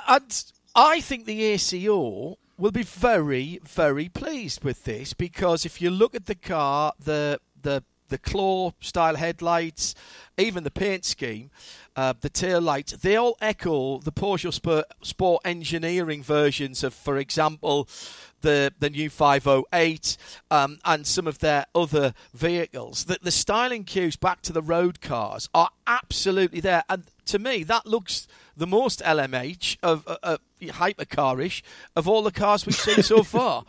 and 0.08 0.44
I 0.74 1.00
think 1.00 1.24
the 1.24 1.42
ACO 1.42 2.38
will 2.58 2.70
be 2.70 2.82
very, 2.82 3.60
very 3.64 4.08
pleased 4.08 4.64
with 4.64 4.84
this 4.84 5.12
because 5.12 5.66
if 5.66 5.80
you 5.80 5.90
look 5.90 6.14
at 6.14 6.26
the 6.26 6.34
car, 6.34 6.92
the 7.02 7.40
the 7.60 7.82
the 8.08 8.18
claw 8.18 8.72
style 8.80 9.16
headlights, 9.16 9.94
even 10.36 10.64
the 10.64 10.70
paint 10.70 11.04
scheme, 11.04 11.50
uh, 11.96 12.12
the 12.20 12.28
tail 12.28 12.60
lights, 12.60 12.92
they 12.92 13.16
all 13.16 13.36
echo 13.40 13.98
the 13.98 14.12
Peugeot 14.12 14.52
Sport, 15.02 15.40
engineering 15.44 16.22
versions 16.22 16.84
of, 16.84 16.92
for 16.92 17.16
example, 17.16 17.88
the 18.42 18.72
the 18.78 18.90
new 18.90 19.08
508 19.08 20.16
um, 20.50 20.78
and 20.84 21.06
some 21.06 21.26
of 21.26 21.38
their 21.38 21.66
other 21.74 22.14
vehicles. 22.34 23.04
The, 23.04 23.18
the 23.22 23.30
styling 23.30 23.84
cues 23.84 24.16
back 24.16 24.42
to 24.42 24.52
the 24.52 24.62
road 24.62 25.00
cars 25.00 25.48
are 25.54 25.70
absolutely 25.86 26.60
there, 26.60 26.84
and 26.88 27.04
to 27.26 27.38
me 27.38 27.62
that 27.64 27.86
looks 27.86 28.28
the 28.56 28.66
most 28.66 29.00
LMH 29.00 29.78
of 29.82 30.06
uh, 30.06 30.16
uh, 30.22 30.36
hypercarish 30.60 31.62
of 31.94 32.06
all 32.06 32.22
the 32.22 32.30
cars 32.30 32.66
we've 32.66 32.74
seen 32.74 33.02
so 33.02 33.22
far. 33.36 33.64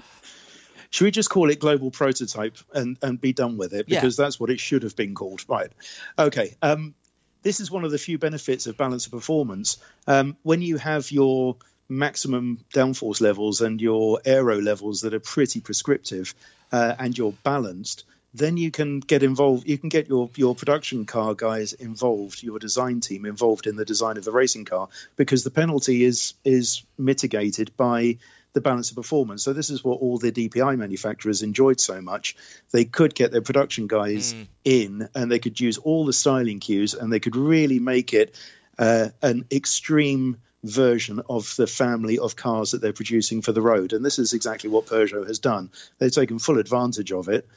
Should 0.90 1.06
we 1.06 1.12
just 1.12 1.30
call 1.30 1.50
it 1.50 1.60
global 1.60 1.92
prototype 1.92 2.58
and, 2.74 2.98
and 3.02 3.20
be 3.20 3.34
done 3.34 3.58
with 3.58 3.74
it? 3.74 3.88
Because 3.88 4.18
yeah. 4.18 4.26
that's 4.26 4.40
what 4.40 4.50
it 4.50 4.60
should 4.60 4.84
have 4.84 4.96
been 4.96 5.16
called. 5.16 5.44
Right. 5.48 5.72
Okay. 6.18 6.56
Um, 6.62 6.96
this 7.44 7.60
is 7.60 7.72
one 7.72 7.84
of 7.84 7.92
the 7.92 7.98
few 7.98 8.18
benefits 8.18 8.68
of 8.68 8.78
balance 8.78 9.06
of 9.06 9.12
performance. 9.12 9.78
Um, 10.08 10.38
when 10.44 10.62
you 10.62 10.78
have 10.78 11.12
your 11.12 11.58
maximum 11.90 12.60
downforce 12.74 13.22
levels 13.22 13.62
and 13.62 13.82
your 13.82 14.20
aero 14.26 14.60
levels 14.60 15.02
that 15.02 15.14
are 15.14 15.20
pretty 15.20 15.62
prescriptive 15.62 16.36
uh, 16.72 16.96
and 17.00 17.18
you're 17.18 17.34
balanced, 17.44 18.04
then 18.34 18.58
you 18.58 18.72
can 18.72 19.00
get 19.00 19.24
involved. 19.24 19.68
You 19.68 19.78
can 19.78 19.90
get 19.90 20.10
your 20.10 20.30
your 20.36 20.54
production 20.56 21.06
car 21.06 21.34
guys 21.34 21.74
involved, 21.74 22.44
your 22.44 22.60
design 22.60 23.00
team 23.00 23.26
involved 23.26 23.68
in 23.68 23.78
the 23.78 23.86
design 23.86 24.18
of 24.18 24.26
the 24.26 24.32
racing 24.32 24.66
car, 24.66 24.90
because 25.16 25.44
the 25.44 25.52
penalty 25.52 26.04
is 26.04 26.34
is 26.44 26.84
mitigated 26.98 27.76
by 27.78 28.18
the 28.58 28.62
balance 28.62 28.90
of 28.90 28.96
performance. 28.96 29.44
So 29.44 29.54
this 29.54 29.70
is 29.70 29.84
what 29.84 30.02
all 30.02 30.18
the 30.18 30.32
DPI 30.32 30.78
manufacturers 30.78 31.44
enjoyed 31.44 31.80
so 31.80 32.02
much. 32.02 32.36
They 32.72 32.86
could 32.86 33.14
get 33.14 33.32
their 33.32 33.44
production 33.44 33.86
guys 33.86 34.34
mm. 34.34 34.48
in, 34.66 35.10
and 35.14 35.32
they 35.32 35.38
could 35.38 35.60
use 35.60 35.78
all 35.78 36.06
the 36.06 36.14
styling 36.14 36.60
cues, 36.60 36.96
and 36.96 37.14
they 37.14 37.20
could 37.20 37.36
really 37.36 37.80
make 37.80 38.16
it 38.16 38.36
uh, 38.80 39.10
an 39.22 39.46
extreme 39.52 40.38
version 40.64 41.22
of 41.30 41.56
the 41.56 41.68
family 41.68 42.18
of 42.18 42.36
cars 42.36 42.72
that 42.72 42.82
they're 42.82 42.94
producing 42.94 43.44
for 43.44 43.52
the 43.52 43.62
road. 43.62 43.94
And 43.94 44.04
this 44.04 44.18
is 44.18 44.34
exactly 44.34 44.72
what 44.72 44.88
Peugeot 44.88 45.28
has 45.28 45.38
done. 45.38 45.70
They've 46.00 46.12
taken 46.12 46.40
full 46.40 46.58
advantage 46.58 47.12
of 47.12 47.30
it. 47.30 47.48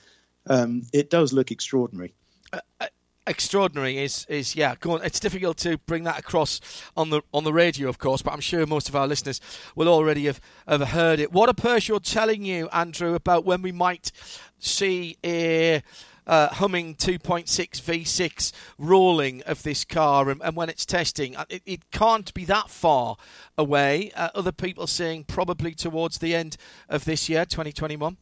Um, 0.47 0.83
it 0.93 1.09
does 1.09 1.33
look 1.33 1.51
extraordinary. 1.51 2.13
Uh, 2.53 2.61
uh, 2.79 2.87
extraordinary 3.27 3.99
is 3.99 4.27
is 4.29 4.57
yeah. 4.57 4.75
On, 4.87 5.03
it's 5.03 5.21
difficult 5.21 5.57
to 5.59 5.79
bring 5.79 6.05
that 6.05 6.19
across 6.19 6.61
on 6.97 7.11
the 7.11 7.23
on 7.33 7.45
the 7.45 7.53
radio, 7.53 7.89
of 7.89 7.99
course, 7.99 8.23
but 8.23 8.33
I'm 8.33 8.41
sure 8.41 8.67
most 8.67 8.89
of 8.89 8.97
our 8.97 9.07
listeners 9.07 9.41
will 9.75 9.89
already 9.89 10.27
have, 10.27 10.41
have 10.67 10.89
heard 10.89 11.21
it. 11.21 11.33
What 11.33 11.49
are 11.49 12.01
telling 12.01 12.45
you, 12.45 12.69
Andrew, 12.71 13.15
about 13.15 13.45
when 13.45 13.63
we 13.63 13.73
might 13.73 14.13
see 14.59 15.17
a 15.25 15.83
uh, 16.27 16.49
humming 16.49 16.95
2.6 16.95 17.45
V6 17.81 18.53
rolling 18.79 19.43
of 19.43 19.63
this 19.65 19.85
car 19.85 20.31
and, 20.31 20.41
and 20.45 20.55
when 20.55 20.69
it's 20.69 20.87
testing. 20.87 21.35
Uh, 21.35 21.45
it, 21.49 21.63
it, 21.67 21.91
can't 21.91 22.33
be 22.35 22.45
that 22.45 22.71
far 22.71 23.17
away. 23.59 24.13
Uh, 24.15 24.29
other 24.35 24.53
people 24.53 24.87
saying 24.87 25.25
probably 25.25 25.75
towards 25.75 26.19
the 26.19 26.35
end 26.35 26.57
of 26.89 27.05
this 27.05 27.29
year, 27.29 27.45
2021. 27.45 28.17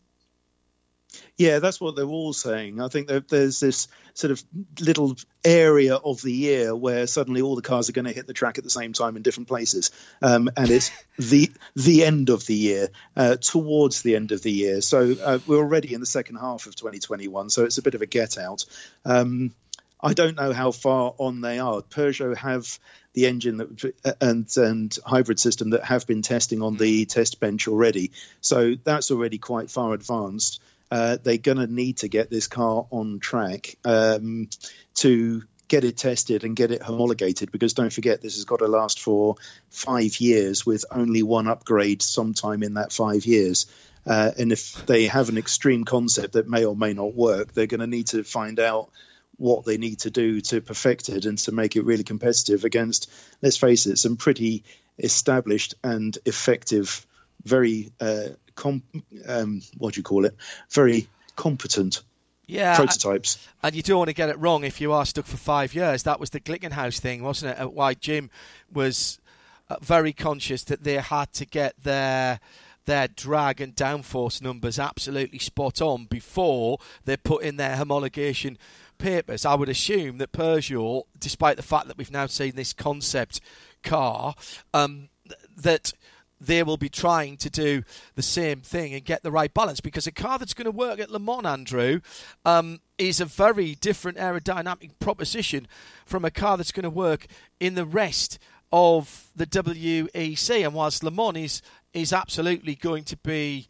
Yeah, 1.37 1.61
that's 1.61 1.81
what 1.81 1.97
they're 1.97 2.05
all 2.05 2.33
saying. 2.33 2.81
I 2.81 2.89
think 2.89 3.09
that 3.09 3.29
there's 3.29 3.61
this 3.61 3.89
sort 4.15 4.33
of 4.33 4.43
little 4.81 5.17
area 5.45 5.95
of 5.95 6.21
the 6.21 6.33
year 6.33 6.75
where 6.75 7.07
suddenly 7.07 7.41
all 7.41 7.55
the 7.55 7.63
cars 7.63 7.89
are 7.89 7.93
going 7.93 8.07
to 8.07 8.13
hit 8.13 8.27
the 8.27 8.33
track 8.33 8.59
at 8.59 8.65
the 8.65 8.71
same 8.71 8.93
time 8.93 9.17
in 9.17 9.23
different 9.23 9.49
places, 9.49 9.91
um, 10.21 10.51
and 10.57 10.69
it's 10.71 10.91
the 11.19 11.51
the 11.77 12.05
end 12.05 12.29
of 12.29 12.45
the 12.47 12.55
year, 12.55 12.89
uh, 13.17 13.37
towards 13.37 14.03
the 14.03 14.17
end 14.17 14.33
of 14.33 14.43
the 14.43 14.51
year. 14.51 14.81
So 14.81 15.15
uh, 15.23 15.39
we're 15.47 15.59
already 15.59 15.95
in 15.95 16.01
the 16.01 16.07
second 16.07 16.37
half 16.37 16.67
of 16.67 16.75
2021, 16.75 17.51
so 17.51 17.65
it's 17.65 17.79
a 17.79 17.83
bit 17.83 17.95
of 17.95 18.03
a 18.03 18.07
get 18.07 18.37
out. 18.37 18.65
Um, 19.05 19.55
I 20.01 20.15
don't 20.15 20.37
know 20.37 20.53
how 20.53 20.73
far 20.73 21.15
on 21.19 21.41
they 21.41 21.59
are. 21.59 21.83
Peugeot 21.83 22.37
have 22.37 22.79
the 23.15 23.27
engine 23.27 23.57
that, 23.59 24.17
and 24.21 24.49
and 24.57 24.99
hybrid 25.07 25.41
system 25.41 25.71
that 25.71 25.85
have 25.85 26.07
been 26.07 26.23
testing 26.23 26.63
on 26.63 26.77
the 26.77 27.07
test 27.07 27.41
bench 27.41 27.69
already, 27.69 28.11
so 28.41 28.75
that's 28.83 29.13
already 29.13 29.39
quite 29.39 29.71
far 29.71 29.95
advanced 29.95 30.61
uh, 30.91 31.19
they're 31.23 31.39
going 31.39 31.59
to 31.59 31.67
need 31.67 31.99
to 31.99 32.09
get 32.09 32.31
this 32.31 32.47
car 32.47 32.87
on 32.91 33.19
track 33.21 33.77
um, 33.85 34.49
to 34.95 35.43
get 35.69 35.85
it 35.85 35.99
tested 35.99 36.45
and 36.45 36.57
get 36.57 36.71
it 36.71 36.83
homologated 36.83 37.53
because 37.53 37.75
don't 37.75 37.93
forget 37.93 38.23
this 38.23 38.37
has 38.37 38.45
got 38.45 38.61
to 38.61 38.67
last 38.67 39.01
for 39.01 39.37
five 39.69 40.19
years 40.19 40.65
with 40.65 40.85
only 40.91 41.23
one 41.23 41.47
upgrade 41.47 42.01
sometime 42.01 42.63
in 42.63 42.75
that 42.75 42.91
five 42.91 43.27
years. 43.27 43.67
Uh, 44.07 44.31
and 44.39 44.51
if 44.51 44.87
they 44.87 45.07
have 45.07 45.29
an 45.29 45.37
extreme 45.37 45.85
concept 45.85 46.33
that 46.33 46.49
may 46.49 46.65
or 46.65 46.75
may 46.75 46.95
not 46.95 47.15
work 47.15 47.53
they're 47.53 47.67
going 47.67 47.81
to 47.81 47.87
need 47.87 48.07
to 48.07 48.25
find 48.25 48.59
out 48.59 48.91
what 49.37 49.65
they 49.65 49.77
need 49.77 49.99
to 50.01 50.11
do 50.11 50.41
to 50.41 50.61
perfect 50.61 51.11
it 51.11 51.27
and 51.27 51.37
to 51.37 51.53
make 51.53 51.77
it 51.77 51.85
really 51.85 52.05
competitive 52.05 52.65
against 52.65 53.11
let's 53.43 53.59
face 53.59 53.87
it 53.87 53.99
some 53.99 54.17
pretty 54.17 54.65
established 54.99 55.75
and 55.85 56.17
effective 56.25 57.07
very 57.45 57.91
uh, 58.01 58.29
com- 58.55 58.83
um, 59.27 59.63
what 59.79 59.95
do 59.95 60.01
you 60.01 60.05
call 60.05 60.25
it? 60.25 60.37
Very 60.71 61.09
competent 61.37 62.03
yeah, 62.47 62.77
prototypes. 62.77 63.47
And 63.63 63.75
you 63.75 63.83
don't 63.83 63.99
want 63.99 64.09
to 64.09 64.15
get 64.15 64.31
it 64.31 64.39
wrong 64.39 64.65
if 64.65 64.81
you 64.81 64.93
are 64.93 65.07
stuck 65.07 65.27
for 65.27 65.37
five 65.37 65.75
years. 65.75 66.03
That 66.03 66.19
was 66.19 66.31
the 66.31 66.41
Glickenhaus 66.41 66.99
thing, 66.99 67.23
wasn't 67.23 67.59
it? 67.59 67.73
Why 67.73 67.95
Jim 67.95 68.31
was 68.73 69.21
uh, 69.69 69.77
very 69.81 70.13
conscious 70.13 70.65
that 70.65 70.83
they 70.83 70.95
had 70.95 71.33
to 71.35 71.47
get 71.47 71.75
their 71.83 72.41
their 72.87 73.07
drag 73.07 73.61
and 73.61 73.77
downforce 73.77 74.41
numbers 74.41 74.79
absolutely 74.79 75.39
spot 75.39 75.83
on 75.83 76.07
before 76.07 76.79
they 77.05 77.19
put 77.19 77.43
in 77.43 77.59
their 77.59 77.77
homologation 77.77 78.57
papers. 78.97 79.45
I 79.45 79.55
would 79.55 79.69
assume 79.69 80.17
that 80.19 80.33
Peugeot, 80.33 81.03
despite 81.21 81.59
the 81.59 81.63
fact 81.63 81.89
that 81.89 81.99
we've 81.99 82.11
now 82.11 82.25
seen 82.25 82.53
this 82.57 82.73
concept 82.73 83.43
car, 83.83 84.35
um, 84.73 85.11
that 85.55 85.93
they 86.41 86.63
will 86.63 86.77
be 86.77 86.89
trying 86.89 87.37
to 87.39 87.51
do 87.51 87.83
the 88.15 88.23
same 88.23 88.61
thing 88.61 88.95
and 88.95 89.05
get 89.05 89.23
the 89.23 89.31
right 89.31 89.53
balance 89.53 89.81
because 89.81 90.07
a 90.07 90.13
car 90.13 90.39
that's 90.39 90.55
going 90.55 90.67
to 90.67 90.71
work 90.71 91.01
at 91.01 91.11
Le 91.11 91.19
Mans, 91.19 91.47
Andrew, 91.47 92.01
um, 92.45 92.81
is 92.97 93.21
a 93.21 93.25
very 93.25 93.75
different 93.77 94.19
aerodynamic 94.19 94.91
proposition 94.99 95.67
from 96.07 96.25
a 96.25 96.31
car 96.31 96.57
that's 96.57 96.73
going 96.73 96.85
to 96.85 96.91
work 96.91 97.27
in 97.61 97.75
the 97.75 97.87
rest 97.87 98.39
of 98.73 99.31
the 99.35 99.47
WEC. 99.47 100.65
And 100.65 100.75
whilst 100.75 101.03
Le 101.03 101.11
Mans 101.11 101.37
is, 101.37 101.63
is 101.93 102.13
absolutely 102.13 102.75
going 102.75 103.05
to 103.05 103.17
be, 103.17 103.69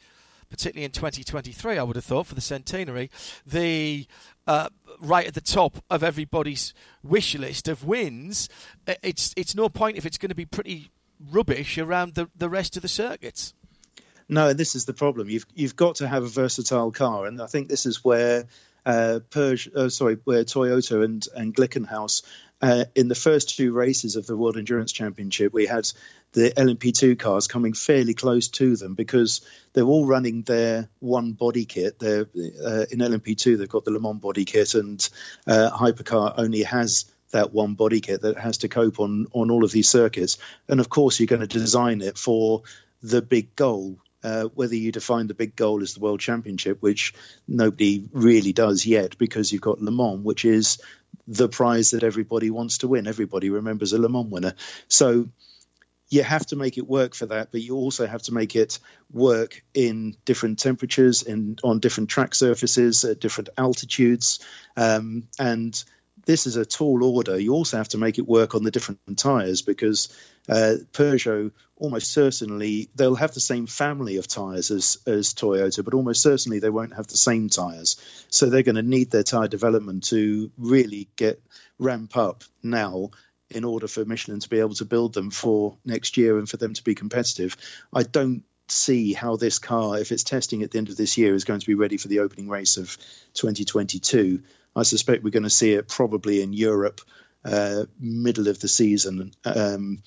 particularly 0.50 0.84
in 0.84 0.90
2023, 0.90 1.78
I 1.78 1.82
would 1.82 1.96
have 1.96 2.04
thought, 2.04 2.26
for 2.26 2.34
the 2.34 2.40
centenary, 2.40 3.10
the 3.46 4.06
uh, 4.46 4.68
right 5.00 5.26
at 5.26 5.34
the 5.34 5.40
top 5.40 5.84
of 5.90 6.02
everybody's 6.02 6.72
wish 7.02 7.34
list 7.36 7.68
of 7.68 7.84
wins, 7.84 8.48
it's 9.02 9.34
it's 9.36 9.54
no 9.54 9.68
point 9.68 9.98
if 9.98 10.06
it's 10.06 10.18
going 10.18 10.30
to 10.30 10.34
be 10.34 10.46
pretty 10.46 10.90
rubbish 11.30 11.78
around 11.78 12.14
the, 12.14 12.28
the 12.36 12.48
rest 12.48 12.76
of 12.76 12.82
the 12.82 12.88
circuits. 12.88 13.54
No, 14.28 14.52
this 14.52 14.74
is 14.74 14.84
the 14.84 14.92
problem. 14.92 15.30
You've 15.30 15.46
you've 15.54 15.76
got 15.76 15.96
to 15.96 16.08
have 16.08 16.22
a 16.22 16.28
versatile 16.28 16.92
car, 16.92 17.26
and 17.26 17.40
I 17.40 17.46
think 17.46 17.68
this 17.68 17.86
is 17.86 18.04
where 18.04 18.46
uh, 18.84 19.20
Peugeot, 19.30 19.74
uh, 19.74 19.88
sorry, 19.88 20.18
where 20.24 20.44
Toyota 20.44 21.02
and 21.02 21.26
and 21.34 21.54
Glickenhaus 21.54 22.22
uh, 22.60 22.84
in 22.94 23.08
the 23.08 23.14
first 23.14 23.56
two 23.56 23.72
races 23.72 24.16
of 24.16 24.26
the 24.26 24.36
World 24.36 24.56
Endurance 24.56 24.92
Championship, 24.92 25.52
we 25.52 25.66
had 25.66 25.90
the 26.32 26.50
LMP2 26.50 27.18
cars 27.18 27.46
coming 27.46 27.72
fairly 27.72 28.14
close 28.14 28.48
to 28.48 28.76
them 28.76 28.94
because 28.94 29.40
they're 29.72 29.84
all 29.84 30.06
running 30.06 30.42
their 30.42 30.88
one 30.98 31.32
body 31.32 31.64
kit. 31.64 31.98
They're 31.98 32.22
uh, 32.22 32.86
in 32.90 32.98
LMP2, 32.98 33.58
they've 33.58 33.68
got 33.68 33.84
the 33.84 33.92
Le 33.92 34.00
Mans 34.00 34.20
body 34.20 34.44
kit, 34.44 34.74
and 34.74 35.08
uh, 35.46 35.70
Hypercar 35.72 36.34
only 36.36 36.64
has 36.64 37.04
that 37.30 37.52
one 37.52 37.74
body 37.74 38.00
kit 38.00 38.22
that 38.22 38.38
has 38.38 38.58
to 38.58 38.68
cope 38.68 39.00
on 39.00 39.26
on 39.32 39.50
all 39.50 39.64
of 39.64 39.72
these 39.72 39.88
circuits. 39.88 40.38
And 40.68 40.80
of 40.80 40.88
course, 40.88 41.20
you're 41.20 41.26
going 41.26 41.46
to 41.46 41.46
design 41.46 42.00
it 42.00 42.18
for 42.18 42.62
the 43.02 43.22
big 43.22 43.54
goal. 43.54 43.98
Uh, 44.20 44.46
whether 44.46 44.74
you 44.74 44.90
define 44.90 45.28
the 45.28 45.34
big 45.34 45.54
goal 45.54 45.80
as 45.80 45.94
the 45.94 46.00
world 46.00 46.18
championship, 46.18 46.82
which 46.82 47.14
nobody 47.46 48.08
really 48.12 48.52
does 48.52 48.84
yet, 48.84 49.16
because 49.16 49.52
you've 49.52 49.62
got 49.62 49.80
Le 49.80 49.92
Mans, 49.92 50.24
which 50.24 50.44
is 50.44 50.78
the 51.28 51.48
prize 51.48 51.92
that 51.92 52.02
everybody 52.02 52.50
wants 52.50 52.78
to 52.78 52.88
win. 52.88 53.06
Everybody 53.06 53.48
remembers 53.48 53.92
a 53.92 53.98
Le 53.98 54.08
Mans 54.08 54.28
winner. 54.28 54.54
So 54.88 55.28
you 56.08 56.22
have 56.22 56.46
to 56.46 56.56
make 56.56 56.78
it 56.78 56.88
work 56.88 57.14
for 57.14 57.26
that, 57.26 57.52
but 57.52 57.60
you 57.60 57.76
also 57.76 58.06
have 58.06 58.22
to 58.22 58.34
make 58.34 58.56
it 58.56 58.78
work 59.12 59.62
in 59.74 60.16
different 60.24 60.58
temperatures, 60.58 61.22
in 61.22 61.56
on 61.62 61.80
different 61.80 62.08
track 62.08 62.34
surfaces, 62.34 63.04
at 63.04 63.20
different 63.20 63.50
altitudes, 63.56 64.40
um, 64.76 65.28
and 65.38 65.84
this 66.28 66.46
is 66.46 66.56
a 66.56 66.66
tall 66.66 67.02
order. 67.02 67.40
You 67.40 67.54
also 67.54 67.78
have 67.78 67.88
to 67.88 67.98
make 67.98 68.18
it 68.18 68.28
work 68.28 68.54
on 68.54 68.62
the 68.62 68.70
different 68.70 69.00
tyres 69.16 69.62
because 69.62 70.14
uh, 70.46 70.74
Peugeot 70.92 71.52
almost 71.74 72.12
certainly 72.12 72.90
they'll 72.94 73.14
have 73.14 73.32
the 73.32 73.40
same 73.40 73.66
family 73.66 74.18
of 74.18 74.28
tyres 74.28 74.70
as 74.70 74.98
as 75.06 75.32
Toyota, 75.32 75.82
but 75.82 75.94
almost 75.94 76.20
certainly 76.20 76.58
they 76.58 76.68
won't 76.68 76.94
have 76.94 77.06
the 77.06 77.16
same 77.16 77.48
tyres. 77.48 77.96
So 78.28 78.44
they're 78.44 78.62
going 78.62 78.76
to 78.76 78.82
need 78.82 79.10
their 79.10 79.22
tyre 79.22 79.48
development 79.48 80.04
to 80.08 80.50
really 80.58 81.08
get 81.16 81.42
ramp 81.78 82.14
up 82.18 82.44
now 82.62 83.12
in 83.48 83.64
order 83.64 83.88
for 83.88 84.04
Michelin 84.04 84.40
to 84.40 84.50
be 84.50 84.60
able 84.60 84.74
to 84.74 84.84
build 84.84 85.14
them 85.14 85.30
for 85.30 85.78
next 85.86 86.18
year 86.18 86.36
and 86.36 86.46
for 86.46 86.58
them 86.58 86.74
to 86.74 86.84
be 86.84 86.94
competitive. 86.94 87.56
I 87.90 88.02
don't 88.02 88.44
see 88.70 89.14
how 89.14 89.36
this 89.36 89.58
car, 89.58 89.98
if 89.98 90.12
it's 90.12 90.24
testing 90.24 90.62
at 90.62 90.72
the 90.72 90.78
end 90.78 90.90
of 90.90 90.96
this 90.98 91.16
year, 91.16 91.34
is 91.34 91.44
going 91.44 91.60
to 91.60 91.66
be 91.66 91.74
ready 91.74 91.96
for 91.96 92.08
the 92.08 92.18
opening 92.18 92.50
race 92.50 92.76
of 92.76 92.98
2022. 93.32 94.42
I 94.78 94.82
suspect 94.82 95.24
we're 95.24 95.30
going 95.30 95.42
to 95.42 95.50
see 95.50 95.72
it 95.72 95.88
probably 95.88 96.42
in 96.42 96.52
Europe, 96.52 97.00
uh, 97.44 97.84
middle 97.98 98.48
of 98.48 98.60
the 98.60 98.68
season. 98.68 99.32
Um, 99.44 100.02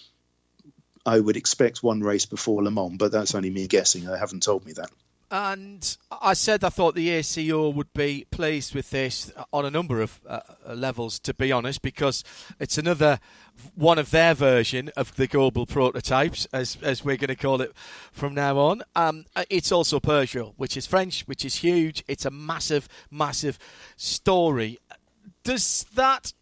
I 1.05 1.19
would 1.19 1.37
expect 1.37 1.83
one 1.83 2.01
race 2.01 2.25
before 2.25 2.63
Le 2.63 2.71
Mans, 2.71 2.97
but 2.97 3.11
that's 3.11 3.35
only 3.35 3.49
me 3.49 3.67
guessing. 3.67 4.05
They 4.05 4.17
haven't 4.17 4.43
told 4.43 4.65
me 4.65 4.73
that. 4.73 4.91
And 5.31 5.97
I 6.11 6.33
said 6.33 6.61
I 6.61 6.69
thought 6.69 6.93
the 6.93 7.09
ACO 7.09 7.69
would 7.69 7.93
be 7.93 8.25
pleased 8.31 8.75
with 8.75 8.89
this 8.89 9.31
on 9.53 9.65
a 9.65 9.71
number 9.71 10.01
of 10.01 10.19
uh, 10.27 10.41
levels, 10.75 11.19
to 11.19 11.33
be 11.33 11.53
honest, 11.53 11.81
because 11.81 12.25
it's 12.59 12.77
another 12.77 13.17
one 13.73 13.97
of 13.97 14.11
their 14.11 14.33
version 14.33 14.91
of 14.97 15.15
the 15.15 15.27
global 15.27 15.65
prototypes, 15.65 16.47
as 16.51 16.77
as 16.81 17.05
we're 17.05 17.15
going 17.15 17.29
to 17.29 17.35
call 17.37 17.61
it 17.61 17.71
from 18.11 18.33
now 18.33 18.57
on. 18.57 18.83
Um, 18.93 19.23
it's 19.49 19.71
also 19.71 20.01
Peugeot, 20.01 20.53
which 20.57 20.75
is 20.75 20.85
French, 20.85 21.21
which 21.21 21.45
is 21.45 21.55
huge. 21.55 22.03
It's 22.09 22.25
a 22.25 22.31
massive, 22.31 22.89
massive 23.09 23.57
story. 23.95 24.79
Does 25.45 25.85
that 25.95 26.33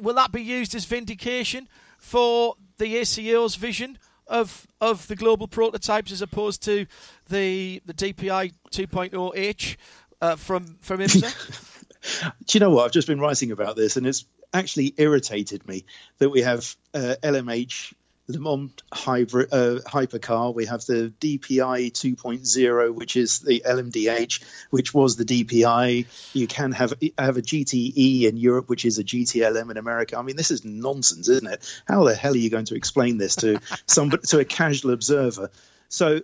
will 0.00 0.14
that 0.14 0.32
be 0.32 0.42
used 0.42 0.74
as 0.74 0.86
vindication 0.86 1.68
for 1.98 2.54
the 2.78 2.96
ACO's 2.96 3.56
vision 3.56 3.98
of 4.28 4.66
of 4.80 5.06
the 5.08 5.16
global 5.16 5.48
prototypes 5.48 6.12
as 6.12 6.22
opposed 6.22 6.62
to 6.64 6.86
the 7.28 7.82
the 7.86 7.94
DPI 7.94 8.52
2.0H 8.70 9.76
uh, 10.20 10.36
from 10.36 10.76
from 10.80 11.00
IMSA? 11.00 11.74
Do 12.46 12.58
you 12.58 12.60
know 12.60 12.70
what? 12.70 12.84
I've 12.84 12.92
just 12.92 13.08
been 13.08 13.20
writing 13.20 13.50
about 13.50 13.76
this, 13.76 13.96
and 13.96 14.06
it's 14.06 14.24
actually 14.52 14.94
irritated 14.96 15.66
me 15.66 15.84
that 16.18 16.30
we 16.30 16.42
have 16.42 16.76
uh, 16.94 17.16
LMH 17.22 17.92
Le 18.30 18.38
Mans 18.38 18.70
hybrid 18.92 19.48
uh, 19.52 19.80
hypercar. 19.86 20.54
We 20.54 20.66
have 20.66 20.84
the 20.84 21.12
DPI 21.18 21.92
2.0, 21.92 22.94
which 22.94 23.16
is 23.16 23.40
the 23.40 23.62
LMDH, 23.66 24.42
which 24.68 24.92
was 24.92 25.16
the 25.16 25.24
DPI. 25.24 26.06
You 26.34 26.46
can 26.46 26.72
have 26.72 26.92
have 27.16 27.38
a 27.38 27.42
GTE 27.42 28.24
in 28.24 28.36
Europe, 28.36 28.68
which 28.68 28.84
is 28.84 28.98
a 28.98 29.04
GTLM 29.04 29.70
in 29.70 29.78
America. 29.78 30.18
I 30.18 30.22
mean, 30.22 30.36
this 30.36 30.50
is 30.50 30.62
nonsense, 30.62 31.28
isn't 31.28 31.48
it? 31.48 31.82
How 31.86 32.04
the 32.04 32.14
hell 32.14 32.34
are 32.34 32.36
you 32.36 32.50
going 32.50 32.66
to 32.66 32.74
explain 32.74 33.16
this 33.16 33.36
to 33.36 33.60
somebody 33.86 34.26
to 34.26 34.40
a 34.40 34.44
casual 34.44 34.92
observer? 34.92 35.50
So 35.88 36.20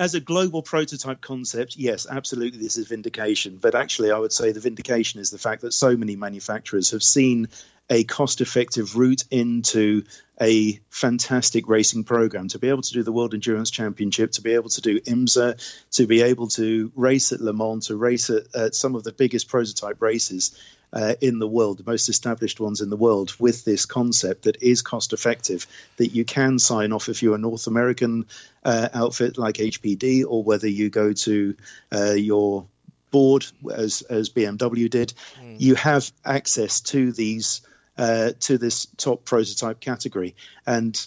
as 0.00 0.16
a 0.16 0.20
global 0.20 0.62
prototype 0.62 1.20
concept, 1.20 1.76
yes, 1.76 2.08
absolutely, 2.10 2.58
this 2.58 2.76
is 2.76 2.88
vindication. 2.88 3.58
But 3.62 3.76
actually, 3.76 4.10
I 4.10 4.18
would 4.18 4.32
say 4.32 4.50
the 4.50 4.58
vindication 4.58 5.20
is 5.20 5.30
the 5.30 5.38
fact 5.38 5.62
that 5.62 5.72
so 5.72 5.96
many 5.96 6.16
manufacturers 6.16 6.90
have 6.90 7.04
seen 7.04 7.48
a 7.92 8.04
cost 8.04 8.40
effective 8.40 8.96
route 8.96 9.24
into 9.30 10.02
a 10.40 10.80
fantastic 10.88 11.68
racing 11.68 12.04
program 12.04 12.48
to 12.48 12.58
be 12.58 12.70
able 12.70 12.80
to 12.80 12.94
do 12.94 13.02
the 13.02 13.12
World 13.12 13.34
Endurance 13.34 13.70
Championship, 13.70 14.32
to 14.32 14.40
be 14.40 14.54
able 14.54 14.70
to 14.70 14.80
do 14.80 14.98
IMSA, 14.98 15.60
to 15.90 16.06
be 16.06 16.22
able 16.22 16.48
to 16.48 16.90
race 16.96 17.32
at 17.32 17.42
Le 17.42 17.52
Mans, 17.52 17.88
to 17.88 17.96
race 17.96 18.30
at, 18.30 18.44
at 18.54 18.74
some 18.74 18.94
of 18.94 19.04
the 19.04 19.12
biggest 19.12 19.46
prototype 19.46 20.00
races 20.00 20.58
uh, 20.94 21.16
in 21.20 21.38
the 21.38 21.46
world, 21.46 21.76
the 21.76 21.90
most 21.90 22.08
established 22.08 22.60
ones 22.60 22.80
in 22.80 22.88
the 22.88 22.96
world, 22.96 23.34
with 23.38 23.62
this 23.66 23.84
concept 23.84 24.44
that 24.44 24.62
is 24.62 24.80
cost 24.80 25.12
effective, 25.12 25.66
that 25.98 26.14
you 26.14 26.24
can 26.24 26.58
sign 26.58 26.92
off 26.92 27.10
if 27.10 27.22
you're 27.22 27.34
a 27.34 27.38
North 27.38 27.66
American 27.66 28.24
uh, 28.64 28.88
outfit 28.94 29.36
like 29.36 29.56
HPD, 29.56 30.24
or 30.26 30.42
whether 30.42 30.68
you 30.68 30.88
go 30.88 31.12
to 31.12 31.54
uh, 31.94 32.12
your 32.12 32.66
board 33.10 33.44
as 33.70 34.00
as 34.00 34.30
BMW 34.30 34.88
did, 34.88 35.12
mm. 35.38 35.60
you 35.60 35.74
have 35.74 36.10
access 36.24 36.80
to 36.80 37.12
these 37.12 37.60
uh, 37.98 38.32
to 38.40 38.58
this 38.58 38.86
top 38.96 39.24
prototype 39.24 39.80
category. 39.80 40.34
And 40.66 40.98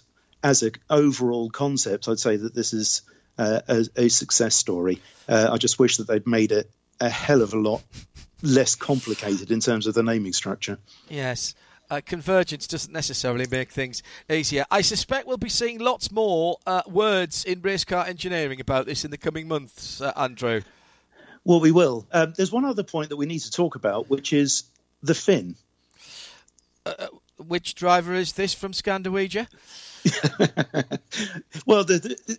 as 0.43 0.63
an 0.63 0.73
overall 0.89 1.49
concept, 1.49 2.07
I'd 2.07 2.19
say 2.19 2.37
that 2.37 2.53
this 2.53 2.73
is 2.73 3.01
uh, 3.37 3.61
a, 3.67 3.85
a, 3.95 4.09
success 4.09 4.55
story. 4.55 5.01
Uh, 5.27 5.49
I 5.51 5.57
just 5.57 5.79
wish 5.79 5.97
that 5.97 6.07
they'd 6.07 6.27
made 6.27 6.51
it 6.51 6.69
a 7.01 7.09
hell 7.09 7.41
of 7.41 7.53
a 7.53 7.59
lot 7.59 7.81
less 8.41 8.75
complicated 8.75 9.51
in 9.51 9.59
terms 9.59 9.87
of 9.87 9.93
the 9.93 10.03
naming 10.03 10.33
structure. 10.33 10.77
Yes. 11.09 11.55
Uh, 11.89 12.01
convergence 12.03 12.65
doesn't 12.65 12.93
necessarily 12.93 13.45
make 13.49 13.71
things 13.71 14.01
easier. 14.29 14.65
I 14.71 14.81
suspect 14.81 15.27
we'll 15.27 15.37
be 15.37 15.49
seeing 15.49 15.79
lots 15.79 16.11
more 16.11 16.57
uh, 16.65 16.81
words 16.87 17.45
in 17.45 17.61
race 17.61 17.85
car 17.85 18.05
engineering 18.05 18.59
about 18.59 18.85
this 18.85 19.05
in 19.05 19.11
the 19.11 19.17
coming 19.17 19.47
months, 19.47 20.01
uh, 20.01 20.11
Andrew. 20.15 20.61
Well, 21.43 21.59
we 21.59 21.71
will. 21.71 22.07
Um, 22.11 22.33
there's 22.35 22.51
one 22.51 22.65
other 22.65 22.83
point 22.83 23.09
that 23.09 23.17
we 23.17 23.27
need 23.27 23.39
to 23.39 23.51
talk 23.51 23.75
about, 23.75 24.09
which 24.09 24.33
is 24.33 24.63
the 25.03 25.13
fin. 25.13 25.55
Uh, 26.85 27.07
which 27.37 27.75
driver 27.75 28.13
is 28.13 28.33
this 28.33 28.53
from 28.53 28.73
Scandinavian? 28.73 29.47
well, 31.65 31.83
the, 31.83 32.17
the, 32.27 32.37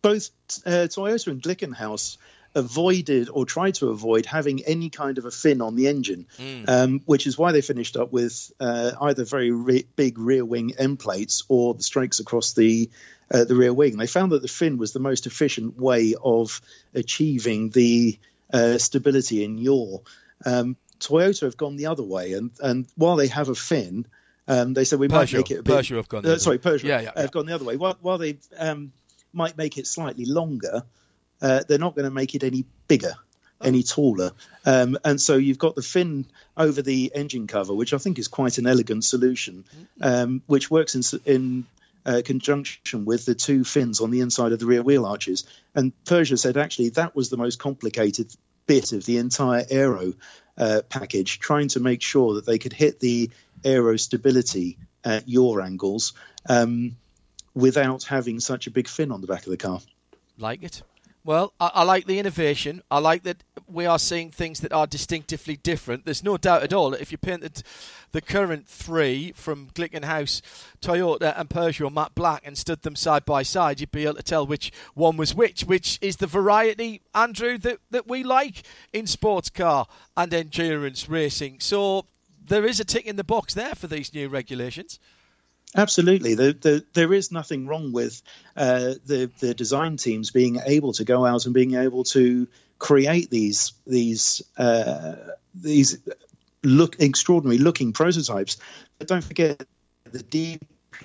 both 0.00 0.30
uh, 0.66 0.88
Toyota 0.88 1.28
and 1.28 1.42
Glickenhaus 1.42 2.16
avoided 2.54 3.28
or 3.32 3.46
tried 3.46 3.74
to 3.74 3.88
avoid 3.88 4.26
having 4.26 4.64
any 4.64 4.90
kind 4.90 5.18
of 5.18 5.24
a 5.24 5.30
fin 5.30 5.60
on 5.60 5.74
the 5.76 5.88
engine, 5.88 6.26
mm. 6.38 6.68
um, 6.68 7.00
which 7.06 7.26
is 7.26 7.38
why 7.38 7.52
they 7.52 7.60
finished 7.60 7.96
up 7.96 8.12
with 8.12 8.52
uh, 8.60 8.92
either 9.00 9.24
very 9.24 9.50
re- 9.50 9.86
big 9.96 10.18
rear 10.18 10.44
wing 10.44 10.74
end 10.78 10.98
plates 10.98 11.44
or 11.48 11.74
the 11.74 11.82
strakes 11.82 12.20
across 12.20 12.52
the 12.52 12.90
uh, 13.30 13.44
the 13.44 13.54
rear 13.54 13.72
wing. 13.72 13.96
They 13.96 14.06
found 14.06 14.32
that 14.32 14.42
the 14.42 14.48
fin 14.48 14.76
was 14.76 14.92
the 14.92 15.00
most 15.00 15.26
efficient 15.26 15.78
way 15.78 16.14
of 16.22 16.60
achieving 16.94 17.70
the 17.70 18.18
uh, 18.52 18.76
stability 18.78 19.44
in 19.44 19.56
yaw. 19.56 19.98
Um, 20.44 20.76
Toyota 21.02 21.42
have 21.42 21.56
gone 21.56 21.76
the 21.76 21.86
other 21.86 22.02
way, 22.02 22.32
and 22.32 22.50
and 22.60 22.86
while 22.96 23.16
they 23.16 23.26
have 23.26 23.48
a 23.48 23.54
fin, 23.54 24.06
um, 24.48 24.74
they 24.74 24.84
said 24.84 24.98
we 24.98 25.08
Peugeot, 25.08 25.12
might 25.12 25.32
make 25.32 25.50
it 25.50 25.58
a 25.58 25.62
bit. 25.62 25.74
Peugeot 25.74 25.96
have 25.96 26.08
gone. 26.08 26.26
Uh, 26.26 26.38
sorry, 26.38 26.58
Peugeot 26.58 26.84
yeah, 26.84 27.00
yeah, 27.00 27.12
have 27.16 27.32
gone 27.32 27.46
the 27.46 27.54
other 27.54 27.64
way. 27.64 27.76
While, 27.76 27.98
while 28.00 28.18
they 28.18 28.38
um, 28.58 28.92
might 29.32 29.56
make 29.56 29.78
it 29.78 29.86
slightly 29.86 30.24
longer, 30.24 30.82
uh, 31.40 31.62
they're 31.68 31.78
not 31.78 31.94
going 31.94 32.04
to 32.04 32.10
make 32.10 32.34
it 32.34 32.44
any 32.44 32.64
bigger, 32.88 33.14
oh. 33.16 33.66
any 33.66 33.82
taller. 33.82 34.32
Um, 34.64 34.98
and 35.04 35.20
so 35.20 35.36
you've 35.36 35.58
got 35.58 35.74
the 35.74 35.82
fin 35.82 36.26
over 36.56 36.82
the 36.82 37.12
engine 37.14 37.46
cover, 37.46 37.74
which 37.74 37.92
I 37.92 37.98
think 37.98 38.18
is 38.18 38.28
quite 38.28 38.58
an 38.58 38.66
elegant 38.66 39.04
solution, 39.04 39.64
mm-hmm. 39.64 39.84
um, 40.02 40.42
which 40.46 40.70
works 40.70 40.94
in, 40.94 41.20
in 41.24 41.66
uh, 42.04 42.22
conjunction 42.24 43.04
with 43.04 43.24
the 43.24 43.34
two 43.34 43.64
fins 43.64 44.00
on 44.00 44.10
the 44.10 44.20
inside 44.20 44.52
of 44.52 44.58
the 44.58 44.66
rear 44.66 44.82
wheel 44.82 45.06
arches. 45.06 45.44
And 45.74 45.92
Peugeot 46.04 46.38
said 46.38 46.56
actually 46.56 46.90
that 46.90 47.14
was 47.14 47.30
the 47.30 47.36
most 47.36 47.58
complicated 47.58 48.34
bit 48.66 48.92
of 48.92 49.04
the 49.04 49.18
entire 49.18 49.64
aero 49.70 50.14
uh, 50.58 50.82
package, 50.88 51.38
trying 51.38 51.68
to 51.68 51.80
make 51.80 52.02
sure 52.02 52.34
that 52.34 52.46
they 52.46 52.58
could 52.58 52.72
hit 52.72 53.00
the 53.00 53.30
aero 53.64 53.96
stability 53.96 54.78
at 55.04 55.28
yaw 55.28 55.58
angles 55.60 56.12
um, 56.48 56.96
without 57.54 58.04
having 58.04 58.40
such 58.40 58.66
a 58.66 58.70
big 58.70 58.88
fin 58.88 59.12
on 59.12 59.20
the 59.20 59.26
back 59.26 59.44
of 59.46 59.50
the 59.50 59.56
car. 59.56 59.80
Like 60.38 60.62
it. 60.62 60.82
Well, 61.24 61.52
I, 61.60 61.70
I, 61.74 61.82
like 61.84 62.06
the 62.06 62.18
innovation. 62.18 62.82
I 62.90 62.98
like 62.98 63.22
that 63.22 63.44
we 63.68 63.86
are 63.86 63.98
seeing 63.98 64.32
things 64.32 64.58
that 64.60 64.72
are 64.72 64.88
distinctively 64.88 65.56
different. 65.56 66.04
There's 66.04 66.24
no 66.24 66.36
doubt 66.36 66.64
at 66.64 66.72
all 66.72 66.90
that 66.90 67.00
if 67.00 67.12
you 67.12 67.18
painted 67.18 67.62
the 68.10 68.20
current 68.20 68.66
three 68.66 69.30
from 69.36 69.68
Glickenhaus, 69.68 70.42
Toyota, 70.80 71.38
and 71.38 71.48
Peugeot 71.48 71.92
matte 71.92 72.16
black 72.16 72.42
and 72.44 72.58
stood 72.58 72.82
them 72.82 72.96
side 72.96 73.24
by 73.24 73.44
side, 73.44 73.80
you'd 73.80 73.92
be 73.92 74.04
able 74.04 74.14
to 74.14 74.22
tell 74.22 74.44
which 74.44 74.72
one 74.94 75.16
was 75.16 75.32
which, 75.32 75.62
which 75.62 75.96
is 76.02 76.16
the 76.16 76.26
variety, 76.26 77.02
Andrew, 77.14 77.56
that, 77.58 77.78
that 77.92 78.08
we 78.08 78.24
like 78.24 78.64
in 78.92 79.06
sports 79.06 79.48
car 79.48 79.86
and 80.16 80.34
endurance 80.34 81.08
racing. 81.08 81.60
So 81.60 82.06
there 82.44 82.66
is 82.66 82.80
a 82.80 82.84
tick 82.84 83.06
in 83.06 83.14
the 83.14 83.22
box 83.22 83.54
there 83.54 83.76
for 83.76 83.86
these 83.86 84.12
new 84.12 84.28
regulations. 84.28 84.98
Absolutely, 85.74 86.34
the, 86.34 86.52
the, 86.52 86.84
there 86.92 87.14
is 87.14 87.32
nothing 87.32 87.66
wrong 87.66 87.92
with 87.92 88.20
uh, 88.56 88.94
the 89.06 89.30
the 89.40 89.54
design 89.54 89.96
teams 89.96 90.30
being 90.30 90.60
able 90.66 90.92
to 90.92 91.04
go 91.04 91.24
out 91.24 91.46
and 91.46 91.54
being 91.54 91.74
able 91.74 92.04
to 92.04 92.46
create 92.78 93.30
these 93.30 93.72
these 93.86 94.42
uh, 94.58 95.14
these 95.54 95.98
look 96.62 97.00
extraordinary 97.00 97.58
looking 97.58 97.92
prototypes. 97.92 98.58
But 98.98 99.08
don't 99.08 99.24
forget 99.24 99.64
the 100.04 100.58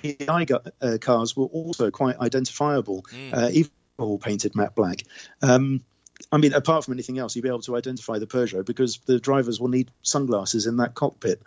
DPI 0.04 0.70
uh, 0.82 0.98
cars 1.00 1.34
were 1.34 1.46
also 1.46 1.90
quite 1.90 2.18
identifiable, 2.18 3.04
mm. 3.10 3.32
Uh, 3.32 3.48
even 3.50 3.70
all 3.96 4.18
painted 4.18 4.54
matte 4.54 4.74
black. 4.74 5.02
Um, 5.40 5.82
I 6.32 6.36
mean, 6.36 6.52
apart 6.52 6.84
from 6.84 6.94
anything 6.94 7.18
else, 7.18 7.36
you'll 7.36 7.44
be 7.44 7.48
able 7.48 7.60
to 7.62 7.76
identify 7.76 8.18
the 8.18 8.26
Peugeot 8.26 8.66
because 8.66 8.98
the 9.06 9.20
drivers 9.20 9.60
will 9.60 9.68
need 9.68 9.90
sunglasses 10.02 10.66
in 10.66 10.76
that 10.78 10.94
cockpit. 10.94 11.40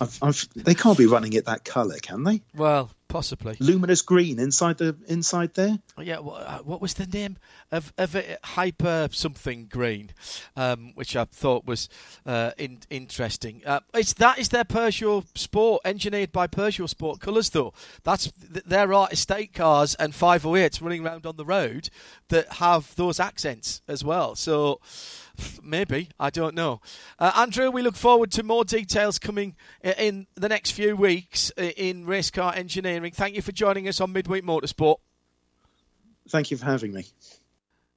I've, 0.00 0.18
I've, 0.22 0.48
they 0.54 0.74
can't 0.74 0.98
be 0.98 1.06
running 1.06 1.32
it 1.32 1.46
that 1.46 1.64
colour, 1.64 1.98
can 1.98 2.24
they? 2.24 2.42
Well, 2.54 2.90
possibly 3.08 3.56
luminous 3.60 4.02
green 4.02 4.38
inside 4.38 4.78
the 4.78 4.96
inside 5.08 5.54
there. 5.54 5.78
Oh, 5.96 6.02
yeah, 6.02 6.18
uh, 6.18 6.58
what 6.58 6.80
was 6.80 6.94
the 6.94 7.06
name 7.06 7.36
of 7.70 7.92
of 7.98 8.14
it? 8.14 8.38
Hyper 8.42 9.08
something 9.10 9.66
green, 9.66 10.10
um, 10.56 10.92
which 10.94 11.16
I 11.16 11.24
thought 11.24 11.66
was 11.66 11.88
uh, 12.24 12.52
in, 12.58 12.80
interesting. 12.90 13.62
Uh, 13.64 13.80
it's 13.94 14.12
that 14.14 14.38
is 14.38 14.48
their 14.50 14.64
Peugeot 14.64 15.24
Sport, 15.36 15.82
engineered 15.84 16.32
by 16.32 16.46
Peugeot 16.46 16.88
Sport 16.88 17.20
colours, 17.20 17.50
though. 17.50 17.72
That's 18.02 18.32
there 18.38 18.92
are 18.92 19.08
estate 19.10 19.52
cars 19.54 19.94
and 19.96 20.12
508s 20.12 20.82
running 20.82 21.04
around 21.04 21.26
on 21.26 21.36
the 21.36 21.44
road 21.44 21.90
that 22.28 22.54
have 22.54 22.94
those 22.96 23.20
accents 23.20 23.82
as 23.88 24.04
well. 24.04 24.34
So 24.34 24.80
Maybe 25.62 26.10
I 26.18 26.30
don't 26.30 26.54
know. 26.54 26.80
Uh, 27.18 27.32
Andrew, 27.36 27.70
we 27.70 27.82
look 27.82 27.96
forward 27.96 28.30
to 28.32 28.42
more 28.42 28.64
details 28.64 29.18
coming 29.18 29.56
in 29.82 30.26
the 30.34 30.48
next 30.48 30.72
few 30.72 30.96
weeks 30.96 31.50
in 31.56 32.06
race 32.06 32.30
car 32.30 32.54
engineering. 32.54 33.12
Thank 33.12 33.36
you 33.36 33.42
for 33.42 33.52
joining 33.52 33.88
us 33.88 34.00
on 34.00 34.12
Midweek 34.12 34.44
Motorsport. 34.44 34.96
Thank 36.28 36.50
you 36.50 36.56
for 36.56 36.66
having 36.66 36.92
me. 36.92 37.06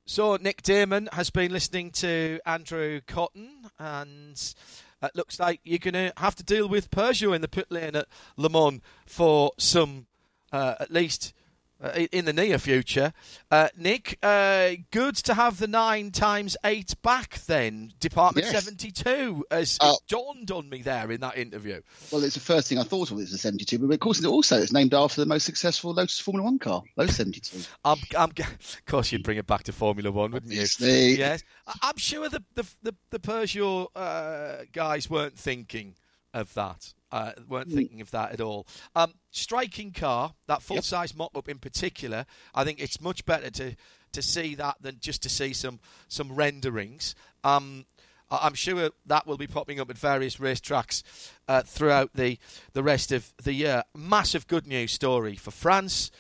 So 0.06 0.36
Nick 0.38 0.64
Daman 0.64 1.10
has 1.14 1.30
been 1.30 1.52
listening 1.52 1.92
to 1.92 2.40
Andrew 2.46 3.00
Cotton, 3.06 3.70
and 3.78 4.56
it 5.04 5.12
looks 5.16 5.40
like 5.40 5.62
you're 5.64 5.78
going 5.78 5.94
to 5.94 6.12
have 6.18 6.36
to 6.36 6.44
deal 6.44 6.68
with 6.68 6.90
Peugeot 6.90 7.36
in 7.36 7.42
the 7.42 7.48
pit 7.48 7.68
lane 7.70 7.96
at 7.96 8.08
Le 8.36 8.50
Mans 8.50 8.82
for 9.06 9.52
some, 9.58 10.08
uh, 10.52 10.76
at 10.80 10.92
least 10.92 11.34
uh, 11.82 12.06
in 12.12 12.26
the 12.26 12.34
near 12.34 12.58
future. 12.58 13.14
Uh, 13.50 13.70
Nick, 13.78 14.18
uh, 14.22 14.72
good 14.92 15.16
to 15.16 15.34
have 15.34 15.60
the 15.60 15.68
nine 15.68 16.12
times 16.12 16.58
eight 16.64 16.96
back 17.02 17.40
then. 17.46 17.94
Department 18.00 18.48
yes. 18.52 18.64
72 18.64 19.46
as 19.52 19.76
it 19.76 19.80
uh, 19.82 19.94
dawned 20.08 20.52
on 20.52 20.70
me 20.70 20.82
there 20.82 21.12
in 21.12 21.22
that 21.22 21.38
interview. 21.38 21.82
Well, 22.12 22.24
it's 22.24 22.36
the 22.36 22.42
first 22.42 22.68
thing 22.68 22.80
I 22.80 22.84
thought 22.84 23.12
of 23.12 23.18
was 23.18 23.32
the 23.32 23.38
72, 23.38 23.80
but 23.80 23.94
of 23.94 24.00
course, 24.00 24.20
it 24.20 24.26
also 24.26 24.62
it's 24.62 24.74
named 24.74 24.94
after 24.94 25.22
the 25.22 25.28
most 25.28 25.46
successful 25.46 25.94
Lotus 25.94 26.20
Formula 26.20 26.44
One 26.44 26.60
car, 26.60 26.84
Lotus 26.98 27.18
72. 27.18 27.60
I'm, 27.86 27.98
I'm, 28.18 28.32
of 28.38 28.86
course, 28.86 29.12
you'd 29.12 29.24
bring 29.24 29.38
it 29.38 29.48
back 29.48 29.64
to 29.64 29.72
Formula 29.72 30.12
One, 30.12 30.32
wouldn't 30.32 30.52
Obviously. 30.52 31.12
you? 31.12 31.18
Yes. 31.18 31.44
I'm 31.82 31.98
sure 31.98 32.30
the, 32.30 32.44
the, 32.56 32.66
the, 32.84 32.96
the 33.12 33.20
Peugeot 33.20 33.88
uh, 33.96 34.66
guys 34.72 35.10
weren't 35.10 35.38
thinking 35.38 35.96
of 36.34 36.54
that. 36.54 36.94
Uh, 37.12 37.32
weren't 37.48 37.70
mm. 37.70 37.76
thinking 37.76 38.02
of 38.02 38.12
that 38.12 38.32
at 38.32 38.42
all. 38.42 38.68
Um, 38.96 39.14
striking 39.32 39.92
car, 39.92 40.34
that 40.48 40.62
full 40.62 40.82
size 40.82 41.12
yep. 41.12 41.18
mock 41.18 41.32
up 41.36 41.50
in 41.50 41.58
particular, 41.58 42.26
I 42.54 42.64
think 42.64 42.80
it's 42.80 43.02
much 43.02 43.26
better 43.26 43.50
to, 43.50 43.76
to 44.12 44.22
see 44.22 44.54
that 44.56 44.76
than 44.82 44.98
just 45.00 45.24
to 45.24 45.30
see 45.30 45.54
some 45.54 45.80
some 46.08 46.32
renderings. 46.34 47.16
Um, 47.44 47.86
I'm 48.32 48.54
sure 48.54 48.92
that 49.08 49.26
will 49.26 49.38
be 49.38 49.48
popping 49.48 49.80
up 49.80 49.90
at 49.90 49.98
various 49.98 50.38
racetracks 50.38 51.02
uh, 51.48 51.64
throughout 51.64 52.12
the 52.14 52.38
the 52.74 52.84
rest 52.84 53.12
of 53.12 53.34
the 53.44 53.54
year. 53.54 53.84
Massive 53.96 54.48
good 54.48 54.68
news 54.68 54.92
story 54.92 55.36
for 55.36 55.52
France, 55.52 56.12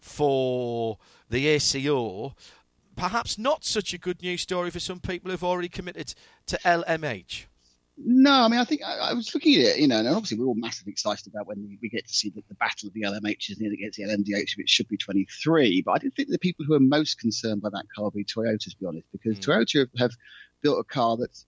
for 0.00 0.98
the 1.28 1.46
ACO. 1.46 2.34
Perhaps 2.96 3.38
not 3.38 3.64
such 3.64 3.92
a 3.94 3.98
good 3.98 4.22
news 4.22 4.40
story 4.40 4.70
for 4.70 4.80
some 4.80 4.98
people 4.98 5.30
who've 5.30 5.44
already 5.44 5.68
committed 5.68 6.14
to 6.46 6.58
LMH. 6.64 7.44
No, 8.00 8.32
I 8.32 8.48
mean, 8.48 8.60
I 8.60 8.64
think 8.64 8.82
I, 8.84 9.10
I, 9.10 9.12
was 9.12 9.34
looking 9.34 9.54
at 9.54 9.60
it, 9.60 9.78
you 9.80 9.88
know, 9.88 9.98
and 9.98 10.08
obviously 10.08 10.38
we're 10.38 10.46
all 10.46 10.54
massively 10.54 10.92
excited 10.92 11.26
about 11.26 11.48
when 11.48 11.60
we, 11.62 11.78
we 11.82 11.88
get 11.88 12.06
to 12.06 12.14
see 12.14 12.30
the, 12.30 12.42
the, 12.48 12.54
battle 12.54 12.86
of 12.86 12.94
the 12.94 13.02
LMHs 13.02 13.58
near 13.58 13.72
against 13.72 13.98
the 13.98 14.04
LMDH, 14.04 14.56
which 14.56 14.70
should 14.70 14.86
be 14.86 14.96
23. 14.96 15.82
But 15.82 15.92
I 15.92 15.98
didn't 15.98 16.14
think 16.14 16.28
the 16.28 16.38
people 16.38 16.64
who 16.64 16.74
are 16.74 16.80
most 16.80 17.18
concerned 17.18 17.60
by 17.60 17.70
that 17.70 17.86
car 17.94 18.04
would 18.04 18.14
be 18.14 18.24
Toyota, 18.24 18.70
to 18.70 18.76
be 18.78 18.86
honest, 18.86 19.06
because 19.10 19.38
mm. 19.38 19.42
Toyota 19.42 19.88
have 19.98 20.12
built 20.62 20.78
a 20.78 20.84
car 20.84 21.16
that's 21.16 21.44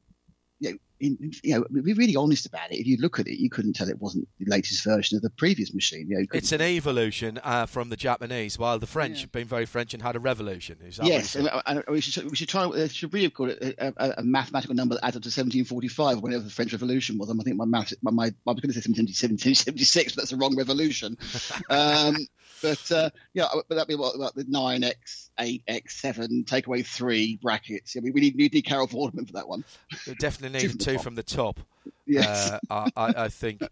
in, 1.01 1.33
you 1.43 1.55
know, 1.55 1.83
be 1.83 1.93
really 1.95 2.17
honest 2.17 2.47
about 2.47 2.71
it. 2.71 2.79
If 2.79 2.87
you 2.87 2.97
look 2.99 3.19
at 3.19 3.27
it, 3.27 3.41
you 3.41 3.51
couldn't 3.51 3.75
tell 3.75 3.89
it 3.89 4.01
wasn't 4.01 4.29
the 4.39 4.51
latest 4.51 4.85
version 4.85 5.17
of 5.17 5.23
the 5.23 5.31
previous 5.31 5.73
machine. 5.75 6.09
You 6.09 6.19
know, 6.19 6.27
it's 6.33 6.53
an 6.53 6.61
evolution 6.61 7.41
uh, 7.43 7.67
from 7.67 7.89
the 7.89 7.97
Japanese, 7.97 8.59
while 8.59 8.79
the 8.79 8.87
French 8.87 9.17
yeah. 9.17 9.21
have 9.23 9.33
been 9.33 9.47
very 9.47 9.67
French 9.67 9.95
and 9.95 10.03
had 10.03 10.17
a 10.17 10.21
revolution. 10.21 10.79
yes, 11.03 11.35
and, 11.35 11.51
and, 11.67 11.83
we 11.89 12.01
should 12.01 12.31
we 12.31 12.37
should 12.37 12.49
try. 12.49 12.65
Uh, 12.65 12.89
should 12.89 13.13
we 13.13 13.23
have 13.25 13.35
called 13.35 13.51
it 13.51 13.77
a, 13.79 13.93
a, 13.97 14.15
a, 14.19 14.23
mathematical 14.23 14.75
number 14.75 14.95
that 14.95 15.05
adds 15.05 15.17
up 15.17 15.23
to 15.23 15.29
1745, 15.29 16.21
whenever 16.21 16.45
the 16.45 16.51
French 16.51 16.73
Revolution 16.73 17.19
was. 17.19 17.31
I 17.31 17.43
think 17.43 17.57
my 17.57 17.65
math, 17.65 17.93
my, 18.03 18.11
my 18.11 18.25
I 18.25 18.53
was 18.53 18.61
going 18.61 18.73
to 18.73 18.75
say 18.75 18.89
1776, 18.89 20.13
but 20.13 20.23
that's 20.23 20.31
the 20.31 20.37
wrong 20.37 20.57
revolution. 20.57 21.17
um, 21.71 22.17
but 22.63 22.93
uh, 22.93 23.11
yeah, 23.35 23.47
but 23.53 23.75
that'd 23.75 23.89
be 23.89 23.95
what 23.95 24.15
about 24.15 24.35
the 24.35 24.45
nine 24.49 24.85
x, 24.85 25.31
eight 25.39 25.63
x, 25.69 26.01
seven, 26.01 26.45
take 26.45 26.67
away 26.67 26.83
three 26.83 27.39
brackets. 27.43 27.97
I 27.97 28.01
mean, 28.01 28.13
we 28.13 28.21
need, 28.21 28.37
we 28.37 28.49
need 28.49 28.63
Carol 28.63 28.89
Vorderman 28.89 29.27
for 29.27 29.35
that 29.35 29.49
one. 29.49 29.65
We 30.07 30.15
definitely 30.15 30.67
need 30.67 30.81
two 30.81 30.99
from 30.99 31.15
the 31.15 31.23
top. 31.23 31.61
Yes, 32.07 32.53
uh, 32.71 32.91
I, 32.97 33.15
I, 33.17 33.29
think 33.29 33.63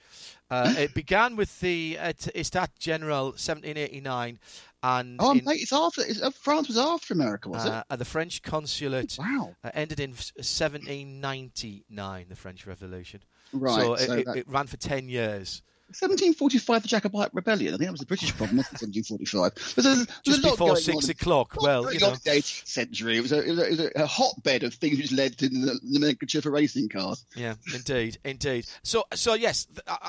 uh, 0.51 0.74
it 0.79 0.94
began 0.94 1.37
with 1.37 1.61
the 1.61 1.98
uh, 2.01 2.12
États 2.12 2.79
General 2.79 3.27
1789, 3.27 4.38
and 4.83 5.16
oh, 5.18 5.33
in, 5.33 5.44
mate, 5.44 5.61
it's 5.61 5.72
after 5.72 6.03
it's, 6.03 6.22
uh, 6.22 6.31
France 6.31 6.68
was 6.68 6.79
after 6.79 7.14
America, 7.14 7.48
was 7.48 7.66
it? 7.66 7.72
Uh, 7.90 7.96
the 7.96 8.05
French 8.05 8.42
consulate 8.42 9.16
wow. 9.18 9.57
Uh, 9.64 9.70
ended 9.74 9.98
in 9.98 10.11
1799, 10.11 12.27
the 12.29 12.37
French 12.37 12.64
Revolution. 12.66 13.20
Right, 13.53 13.74
so, 13.74 13.96
so 13.96 14.12
it, 14.12 14.27
that... 14.27 14.37
it, 14.37 14.48
ran 14.48 14.68
for 14.68 14.77
ten 14.77 15.09
years. 15.09 15.62
1745, 15.88 16.83
the 16.83 16.88
Jacobite 16.88 17.31
Rebellion. 17.33 17.72
I 17.72 17.79
think 17.79 17.87
that 17.87 17.92
was 17.92 18.01
the 18.01 18.07
British 18.07 18.37
problem, 18.37 18.59
wasn't 18.59 18.83
1745? 18.83 19.74
There's, 19.74 19.96
there's 19.96 20.07
Just 20.22 20.42
before 20.42 20.77
six 20.77 21.09
o'clock. 21.09 21.57
Well, 21.61 21.92
you 21.92 21.98
know. 21.98 22.11
the 22.11 22.31
18th 22.31 22.66
century. 22.66 23.16
It 23.16 23.22
was, 23.22 23.33
a, 23.33 23.42
it 23.42 23.48
was, 23.48 23.59
a, 23.59 23.64
it 23.64 23.70
was 23.70 23.90
a, 23.96 24.07
hotbed 24.07 24.64
of 24.64 24.74
things 24.74 24.98
which 24.98 25.12
led 25.12 25.38
to 25.38 25.48
the 25.48 25.81
nomenclature 25.83 26.42
for 26.42 26.51
racing 26.51 26.90
cars. 26.90 27.24
Yeah, 27.35 27.55
indeed, 27.74 28.18
indeed. 28.22 28.66
So, 28.83 29.05
so 29.14 29.33
yes, 29.33 29.66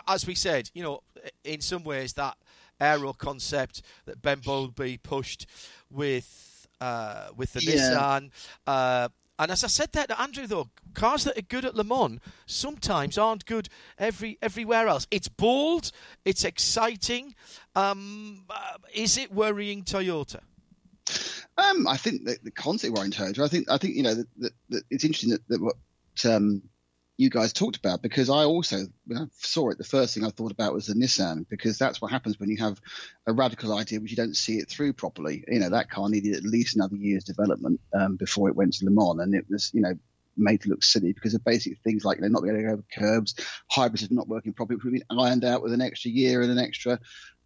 as 0.08 0.28
we 0.28 0.36
said, 0.36 0.70
you 0.74 0.84
know, 0.84 1.02
in 1.46 1.62
some 1.62 1.86
ways 1.86 2.14
that 2.14 2.36
aero 2.82 3.14
concept 3.14 3.82
that 4.06 4.22
Ben 4.22 4.40
Bowlby 4.40 4.98
pushed 4.98 5.48
with 5.90 6.68
uh, 6.82 7.28
with 7.36 7.54
the 7.54 7.64
yeah. 7.64 7.74
Nissan. 7.74 8.32
Uh, 8.66 9.10
and 9.40 9.52
as 9.52 9.64
I 9.64 9.68
said 9.68 9.94
that 9.94 10.10
to 10.10 10.22
Andrew, 10.22 10.46
though, 10.46 10.70
cars 10.94 11.24
that 11.24 11.38
are 11.38 11.42
good 11.42 11.64
at 11.64 11.74
Le 11.74 11.86
Mans 11.86 12.20
sometimes 12.46 13.18
aren't 13.18 13.46
good 13.46 13.70
every 13.98 14.38
everywhere 14.42 14.88
else. 14.88 15.08
It's 15.10 15.30
bold, 15.30 15.92
it's 16.26 16.44
exciting. 16.44 17.34
Um, 17.74 18.44
uh, 18.50 18.78
is 18.94 19.18
it 19.18 19.32
worrying 19.32 19.84
Toyota? 19.84 20.42
Um, 21.58 21.88
I 21.88 21.98
think 21.98 22.26
the, 22.26 22.38
the 22.44 22.52
concept 22.52 22.94
worrying 22.94 23.12
Toyota. 23.12 23.40
I 23.40 23.48
think 23.48 23.72
I 23.72 23.78
think 23.78 23.96
you 23.96 24.04
know 24.04 24.14
that, 24.16 24.84
it's 24.90 25.06
interesting 25.06 25.32
that, 25.32 25.48
that 25.48 25.62
what 25.62 25.76
um, 26.26 26.62
you 27.20 27.30
guys 27.30 27.52
talked 27.52 27.76
about 27.76 28.02
because 28.02 28.30
I 28.30 28.46
also 28.46 28.86
when 29.06 29.20
I 29.20 29.26
saw 29.34 29.70
it, 29.70 29.78
the 29.78 29.84
first 29.84 30.14
thing 30.14 30.24
I 30.24 30.30
thought 30.30 30.54
about 30.54 30.74
was 30.74 30.88
the 30.88 30.94
Nissan 30.94 31.46
because 31.50 31.78
that's 31.78 32.02
what 32.02 32.12
happens 32.12 32.40
when 32.40 32.50
you 32.50 32.56
have 32.60 32.80
a 33.28 33.34
radical 33.34 33.78
idea 33.78 34.00
but 34.00 34.10
you 34.10 34.16
don't 34.16 34.38
see 34.38 34.58
it 34.58 34.70
through 34.70 34.94
properly. 34.94 35.44
You 35.50 35.60
know 35.60 35.70
that 35.70 35.90
car 35.90 36.08
needed 36.08 36.38
at 36.38 36.44
least 36.44 36.78
another 36.78 36.96
year's 36.96 37.26
development 37.26 37.82
um, 37.94 38.16
before 38.16 38.48
it 38.48 38.56
went 38.56 38.72
to 38.76 38.86
Le 38.86 38.92
Mans, 38.92 39.20
and 39.20 39.36
it 39.36 39.46
was 39.50 39.70
you 39.74 39.82
know 39.82 39.94
made 40.38 40.62
to 40.62 40.70
look 40.70 40.82
silly 40.82 41.12
because 41.12 41.34
of 41.34 41.44
basic 41.44 41.78
things 41.84 42.06
like 42.06 42.20
they're 42.20 42.30
not 42.30 42.42
going 42.42 42.56
to 42.56 42.64
go 42.64 42.70
over 42.70 42.86
curbs, 42.98 43.36
hybrids 43.70 44.10
are 44.10 44.14
not 44.16 44.30
working 44.30 44.54
properly, 44.54 44.78
which 44.78 44.94
been 44.94 45.20
ironed 45.20 45.44
out 45.44 45.62
with 45.62 45.74
an 45.74 45.82
extra 45.82 46.10
year 46.10 46.42
and 46.42 46.50
an 46.50 46.58
extra 46.58 46.98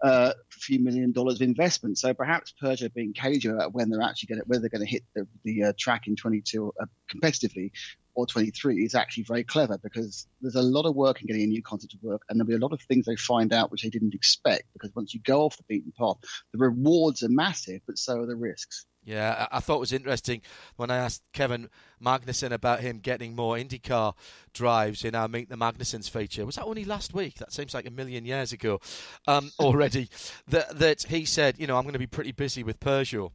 uh, 0.03 0.33
few 0.51 0.79
million 0.79 1.11
dollars 1.11 1.35
of 1.35 1.41
investment. 1.41 1.97
So 1.97 2.13
perhaps 2.13 2.53
Peugeot 2.61 2.93
being 2.93 3.13
cagey 3.13 3.47
about 3.47 3.73
when 3.73 3.89
they're 3.89 4.03
actually 4.03 4.27
going 4.27 4.41
to, 4.41 4.47
whether 4.47 4.61
they're 4.61 4.69
going 4.69 4.85
to 4.85 4.91
hit 4.91 5.03
the, 5.15 5.27
the 5.43 5.63
uh, 5.63 5.73
track 5.79 6.07
in 6.07 6.15
22 6.15 6.71
uh, 6.79 6.85
competitively 7.11 7.71
or 8.15 8.25
23 8.25 8.83
is 8.83 8.95
actually 8.95 9.23
very 9.23 9.43
clever 9.43 9.77
because 9.77 10.27
there's 10.41 10.55
a 10.55 10.61
lot 10.61 10.85
of 10.85 10.95
work 10.95 11.21
in 11.21 11.27
getting 11.27 11.43
a 11.43 11.47
new 11.47 11.61
concept 11.61 11.91
to 11.91 11.97
work, 12.01 12.21
and 12.29 12.39
there'll 12.39 12.47
be 12.47 12.55
a 12.55 12.59
lot 12.59 12.73
of 12.73 12.81
things 12.81 13.05
they 13.05 13.15
find 13.15 13.53
out 13.53 13.71
which 13.71 13.83
they 13.83 13.89
didn't 13.89 14.13
expect. 14.13 14.63
Because 14.73 14.91
once 14.95 15.13
you 15.13 15.19
go 15.21 15.41
off 15.41 15.57
the 15.57 15.63
beaten 15.67 15.93
path, 15.97 16.17
the 16.51 16.59
rewards 16.59 17.23
are 17.23 17.29
massive, 17.29 17.81
but 17.85 17.97
so 17.97 18.19
are 18.21 18.25
the 18.25 18.35
risks. 18.35 18.85
Yeah, 19.05 19.47
I 19.51 19.59
thought 19.59 19.77
it 19.77 19.81
was 19.81 19.93
interesting 19.93 20.41
when 20.77 20.89
I 20.89 20.97
asked 20.97 21.23
Kevin 21.33 21.69
Magnussen 22.01 22.51
about 22.51 22.79
him 22.79 22.99
getting 22.99 23.35
more 23.35 23.57
IndyCar 23.57 24.13
drives 24.53 25.03
in 25.03 25.13
our 25.13 25.27
Meet 25.27 25.49
the 25.49 25.57
Magnussens 25.57 26.09
feature. 26.09 26.45
Was 26.45 26.55
that 26.55 26.63
only 26.63 26.85
last 26.85 27.13
week? 27.13 27.35
That 27.35 27.51
seems 27.51 27.73
like 27.73 27.85
a 27.85 27.91
million 27.91 28.25
years 28.25 28.53
ago 28.53 28.79
um, 29.27 29.51
already. 29.59 30.09
that, 30.47 30.79
that 30.79 31.03
he 31.03 31.25
said, 31.25 31.59
you 31.59 31.67
know, 31.67 31.75
I'm 31.75 31.83
going 31.83 31.93
to 31.93 31.99
be 31.99 32.07
pretty 32.07 32.31
busy 32.31 32.63
with 32.63 32.79
Peugeot. 32.79 33.31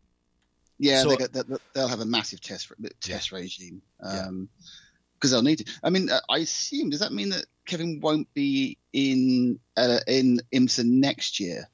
Yeah, 0.79 1.03
so, 1.03 1.17
they 1.17 1.43
will 1.75 1.89
have 1.89 2.01
a 2.01 2.05
massive 2.05 2.41
test 2.41 2.73
test 3.01 3.33
yeah. 3.33 3.39
regime 3.39 3.83
because 3.99 4.29
um, 4.29 4.49
yeah. 5.23 5.29
they'll 5.31 5.43
need 5.43 5.59
to. 5.59 5.65
I 5.83 5.91
mean, 5.91 6.09
uh, 6.11 6.21
I 6.29 6.39
assume 6.39 6.91
does 6.91 7.01
that 7.01 7.13
mean 7.13 7.31
that 7.31 7.47
Kevin 7.67 8.01
won't 8.01 8.33
be 8.33 8.79
in 8.93 9.59
uh, 9.77 9.99
in 10.07 10.41
IMSA 10.53 10.85
next 10.85 11.41
year? 11.41 11.69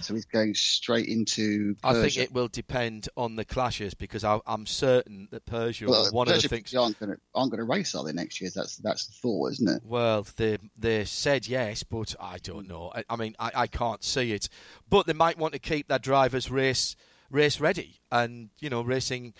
So 0.00 0.14
he's 0.14 0.24
going 0.24 0.54
straight 0.54 1.08
into. 1.08 1.74
Peugeot. 1.76 1.78
I 1.84 1.92
think 1.94 2.16
it 2.16 2.32
will 2.32 2.48
depend 2.48 3.08
on 3.16 3.36
the 3.36 3.44
clashes 3.44 3.94
because 3.94 4.24
I, 4.24 4.40
am 4.46 4.66
certain 4.66 5.28
that 5.30 5.46
Persia 5.46 5.86
well, 5.88 6.10
one 6.10 6.26
Peugeot 6.26 6.36
of 6.36 6.42
the 6.42 6.48
things 6.48 6.74
aren't 6.74 6.98
going 6.98 7.12
to 7.12 7.20
aren't 7.34 7.50
going 7.50 7.58
to 7.58 7.64
race 7.64 7.94
are 7.94 8.04
they 8.04 8.12
next 8.12 8.40
year? 8.40 8.50
That's 8.54 8.76
that's 8.78 9.06
the 9.06 9.12
thought, 9.12 9.52
isn't 9.52 9.68
it? 9.68 9.82
Well, 9.84 10.26
they 10.36 10.58
they 10.78 11.04
said 11.04 11.46
yes, 11.46 11.82
but 11.82 12.14
I 12.20 12.38
don't 12.38 12.68
know. 12.68 12.92
I, 12.94 13.04
I 13.08 13.16
mean, 13.16 13.36
I, 13.38 13.50
I 13.54 13.66
can't 13.66 14.02
see 14.02 14.32
it, 14.32 14.48
but 14.88 15.06
they 15.06 15.12
might 15.12 15.38
want 15.38 15.52
to 15.52 15.58
keep 15.58 15.88
their 15.88 15.98
drivers 15.98 16.50
race 16.50 16.96
race 17.30 17.60
ready 17.60 18.00
and 18.10 18.50
you 18.60 18.68
know 18.68 18.82
racing 18.82 19.34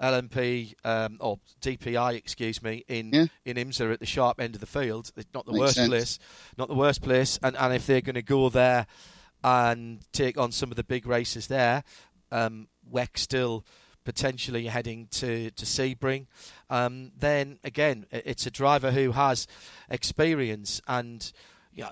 LMP 0.00 0.74
um, 0.84 1.16
or 1.20 1.38
DPI, 1.60 2.14
excuse 2.14 2.62
me, 2.62 2.84
in 2.88 3.12
yeah. 3.12 3.26
in 3.44 3.56
IMSA 3.56 3.92
at 3.92 4.00
the 4.00 4.06
sharp 4.06 4.40
end 4.40 4.54
of 4.54 4.60
the 4.60 4.66
field. 4.66 5.10
It's 5.16 5.32
not 5.34 5.46
the 5.46 5.52
Makes 5.52 5.60
worst 5.60 5.74
sense. 5.74 5.88
place, 5.88 6.18
not 6.56 6.68
the 6.68 6.74
worst 6.74 7.02
place. 7.02 7.38
And 7.42 7.56
and 7.56 7.74
if 7.74 7.86
they're 7.86 8.00
going 8.00 8.14
to 8.14 8.22
go 8.22 8.48
there 8.48 8.86
and 9.42 10.00
take 10.12 10.38
on 10.38 10.52
some 10.52 10.70
of 10.70 10.76
the 10.76 10.84
big 10.84 11.06
races 11.06 11.48
there, 11.48 11.84
um, 12.30 12.68
WEC 12.90 13.18
still 13.18 13.64
potentially 14.04 14.66
heading 14.66 15.08
to 15.10 15.50
to 15.50 15.64
Sebring, 15.64 16.26
um, 16.70 17.12
then 17.18 17.58
again 17.64 18.06
it's 18.10 18.46
a 18.46 18.50
driver 18.50 18.90
who 18.92 19.12
has 19.12 19.46
experience 19.90 20.80
and. 20.86 21.32
You 21.72 21.84
know, 21.84 21.90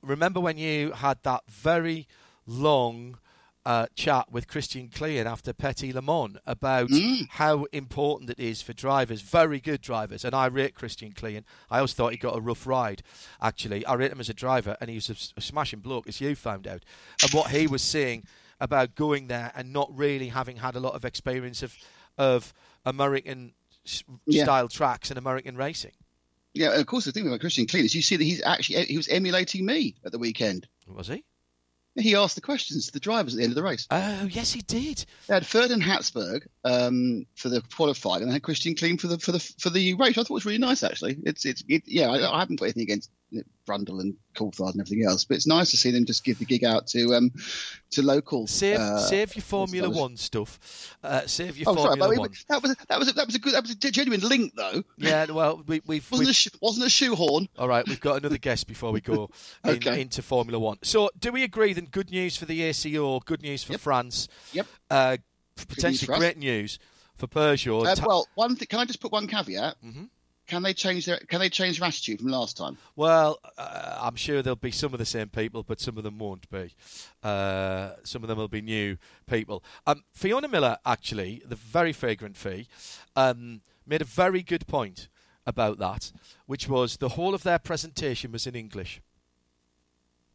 remember 0.00 0.38
when 0.38 0.58
you 0.58 0.92
had 0.92 1.18
that 1.24 1.42
very 1.48 2.06
long 2.46 3.18
uh, 3.68 3.86
chat 3.94 4.32
with 4.32 4.48
Christian 4.48 4.88
Klien 4.88 5.26
after 5.26 5.52
Petit 5.52 5.92
Le 5.92 6.00
Mans 6.00 6.38
about 6.46 6.88
Mm. 6.88 7.26
how 7.32 7.64
important 7.70 8.30
it 8.30 8.38
is 8.40 8.62
for 8.62 8.72
drivers, 8.72 9.20
very 9.20 9.60
good 9.60 9.82
drivers. 9.82 10.24
And 10.24 10.34
I 10.34 10.46
rate 10.46 10.74
Christian 10.74 11.12
Klien. 11.12 11.44
I 11.70 11.76
always 11.78 11.92
thought 11.92 12.12
he 12.12 12.16
got 12.18 12.34
a 12.34 12.40
rough 12.40 12.66
ride, 12.66 13.02
actually. 13.42 13.84
I 13.84 13.92
rate 13.92 14.10
him 14.10 14.20
as 14.20 14.30
a 14.30 14.34
driver, 14.34 14.76
and 14.80 14.88
he 14.88 14.96
was 14.96 15.10
a, 15.10 15.16
a 15.36 15.42
smashing 15.42 15.80
bloke, 15.80 16.08
as 16.08 16.18
you 16.18 16.34
found 16.34 16.66
out. 16.66 16.82
And 17.22 17.30
what 17.32 17.50
he 17.50 17.66
was 17.66 17.82
saying 17.82 18.24
about 18.58 18.94
going 18.94 19.26
there 19.26 19.52
and 19.54 19.70
not 19.70 19.94
really 19.94 20.28
having 20.28 20.56
had 20.56 20.74
a 20.74 20.80
lot 20.80 20.94
of 20.94 21.04
experience 21.04 21.62
of, 21.62 21.76
of 22.16 22.54
American 22.86 23.52
Yeah. 24.24 24.44
style 24.44 24.68
tracks 24.68 25.10
and 25.10 25.18
American 25.18 25.56
racing. 25.58 25.92
Yeah, 26.54 26.70
of 26.80 26.86
course 26.86 27.04
the 27.04 27.12
thing 27.12 27.26
about 27.26 27.40
Christian 27.40 27.66
Klien 27.66 27.84
is 27.84 27.94
you 27.94 28.02
see 28.02 28.16
that 28.16 28.24
he's 28.24 28.42
actually 28.42 28.84
he 28.86 28.96
was 28.96 29.08
emulating 29.08 29.66
me 29.66 29.94
at 30.04 30.12
the 30.12 30.18
weekend. 30.18 30.66
Was 30.88 31.08
he? 31.08 31.22
He 31.98 32.14
asked 32.14 32.34
the 32.34 32.40
questions 32.40 32.86
to 32.86 32.92
the 32.92 33.00
drivers 33.00 33.34
at 33.34 33.38
the 33.38 33.44
end 33.44 33.52
of 33.52 33.56
the 33.56 33.62
race. 33.62 33.86
Oh, 33.90 34.28
yes, 34.30 34.52
he 34.52 34.62
did. 34.62 35.04
They 35.26 35.34
had 35.34 35.46
Ferdinand 35.46 35.82
Habsburg 35.82 36.48
um, 36.64 37.26
for 37.34 37.48
the 37.48 37.60
qualifying, 37.74 38.22
and 38.22 38.30
they 38.30 38.34
had 38.34 38.42
Christian 38.42 38.74
Klien 38.74 39.00
for 39.00 39.08
the 39.08 39.18
for 39.18 39.32
the 39.32 39.40
for 39.40 39.70
the 39.70 39.94
race. 39.94 40.10
I 40.10 40.22
thought 40.22 40.30
it 40.30 40.34
was 40.34 40.46
really 40.46 40.58
nice 40.58 40.82
actually. 40.82 41.18
It's 41.24 41.44
it's 41.44 41.64
it, 41.68 41.82
yeah. 41.86 42.10
I, 42.10 42.36
I 42.36 42.38
haven't 42.40 42.56
got 42.56 42.66
anything 42.66 42.82
against 42.82 43.10
Brundle 43.66 44.00
and 44.00 44.14
Coulthard 44.34 44.72
and 44.72 44.80
everything 44.80 45.04
else, 45.04 45.24
but 45.24 45.36
it's 45.36 45.46
nice 45.46 45.70
to 45.72 45.76
see 45.76 45.90
them 45.90 46.06
just 46.06 46.24
give 46.24 46.38
the 46.38 46.46
gig 46.46 46.64
out 46.64 46.86
to 46.88 47.14
um 47.14 47.30
to 47.90 48.02
local. 48.02 48.46
Save, 48.46 48.78
uh, 48.78 48.98
save 49.00 49.36
your 49.36 49.42
Formula. 49.42 49.90
One 49.90 50.16
stuff. 50.16 50.96
Uh, 51.04 51.26
save 51.26 51.58
your 51.58 51.68
Oh, 51.68 51.74
Formula 51.74 51.96
but 52.08 52.18
One. 52.18 52.30
that 52.48 52.62
was 52.62 52.76
that 52.88 52.98
was 52.98 53.08
a, 53.10 53.12
that 53.12 53.26
was 53.26 53.34
a 53.34 53.38
good 53.38 53.52
that 53.54 53.62
was 53.62 53.72
a 53.72 53.74
genuine 53.76 54.20
link 54.22 54.54
though. 54.56 54.82
Yeah, 54.96 55.26
well, 55.30 55.62
we, 55.66 55.82
we've, 55.86 56.08
Wasn't 56.10 56.26
we've 56.26 56.30
a 56.30 56.32
sh- 56.32 56.48
wasn't 56.62 56.86
a 56.86 56.90
shoehorn. 56.90 57.48
all 57.58 57.68
right. 57.68 57.86
We've 57.86 58.00
got 58.00 58.16
another 58.16 58.38
guest 58.38 58.66
before 58.66 58.92
we 58.92 59.02
go 59.02 59.28
in, 59.64 59.70
Okay. 59.72 60.00
into 60.00 60.22
Formula 60.22 60.58
One. 60.58 60.78
So, 60.82 61.10
do 61.18 61.30
we 61.30 61.42
agree? 61.42 61.74
Then, 61.74 61.86
good 61.90 62.10
news 62.10 62.36
for 62.38 62.46
the 62.46 62.62
ACO, 62.62 63.20
good 63.20 63.42
news 63.42 63.62
for 63.62 63.72
Yep. 63.72 63.80
France, 63.82 64.28
Yep. 64.52 64.66
uh, 64.90 65.16
news 65.58 65.64
potentially 65.66 66.14
us. 66.14 66.18
great 66.18 66.38
news 66.38 66.78
for 67.16 67.26
Peugeot. 67.26 67.86
Uh, 67.86 68.06
well, 68.06 68.28
one 68.34 68.56
thing. 68.56 68.68
Can 68.68 68.78
I 68.78 68.86
just 68.86 69.00
put 69.00 69.12
one 69.12 69.26
caveat? 69.26 69.74
Mm-hmm. 69.84 70.04
Can 70.48 70.62
they 70.62 70.72
change 70.72 71.04
their 71.04 71.18
Can 71.18 71.40
they 71.40 71.50
change 71.50 71.78
their 71.78 71.86
attitude 71.86 72.20
from 72.20 72.30
last 72.30 72.56
time? 72.56 72.78
Well, 72.96 73.38
uh, 73.58 73.98
I'm 74.00 74.16
sure 74.16 74.40
there'll 74.40 74.56
be 74.56 74.70
some 74.70 74.94
of 74.94 74.98
the 74.98 75.04
same 75.04 75.28
people, 75.28 75.62
but 75.62 75.78
some 75.78 75.98
of 75.98 76.04
them 76.04 76.18
won't 76.18 76.48
be. 76.48 76.74
Uh, 77.22 77.90
some 78.02 78.24
of 78.24 78.28
them 78.28 78.38
will 78.38 78.48
be 78.48 78.62
new 78.62 78.96
people. 79.26 79.62
Um, 79.86 80.04
Fiona 80.14 80.48
Miller, 80.48 80.78
actually, 80.86 81.42
the 81.46 81.54
very 81.54 81.92
fragrant 81.92 82.38
fee, 82.38 82.66
um, 83.14 83.60
made 83.86 84.00
a 84.00 84.06
very 84.06 84.42
good 84.42 84.66
point 84.66 85.08
about 85.46 85.78
that, 85.78 86.12
which 86.46 86.66
was 86.66 86.96
the 86.96 87.10
whole 87.10 87.34
of 87.34 87.42
their 87.42 87.58
presentation 87.58 88.32
was 88.32 88.46
in 88.46 88.54
English. 88.54 89.02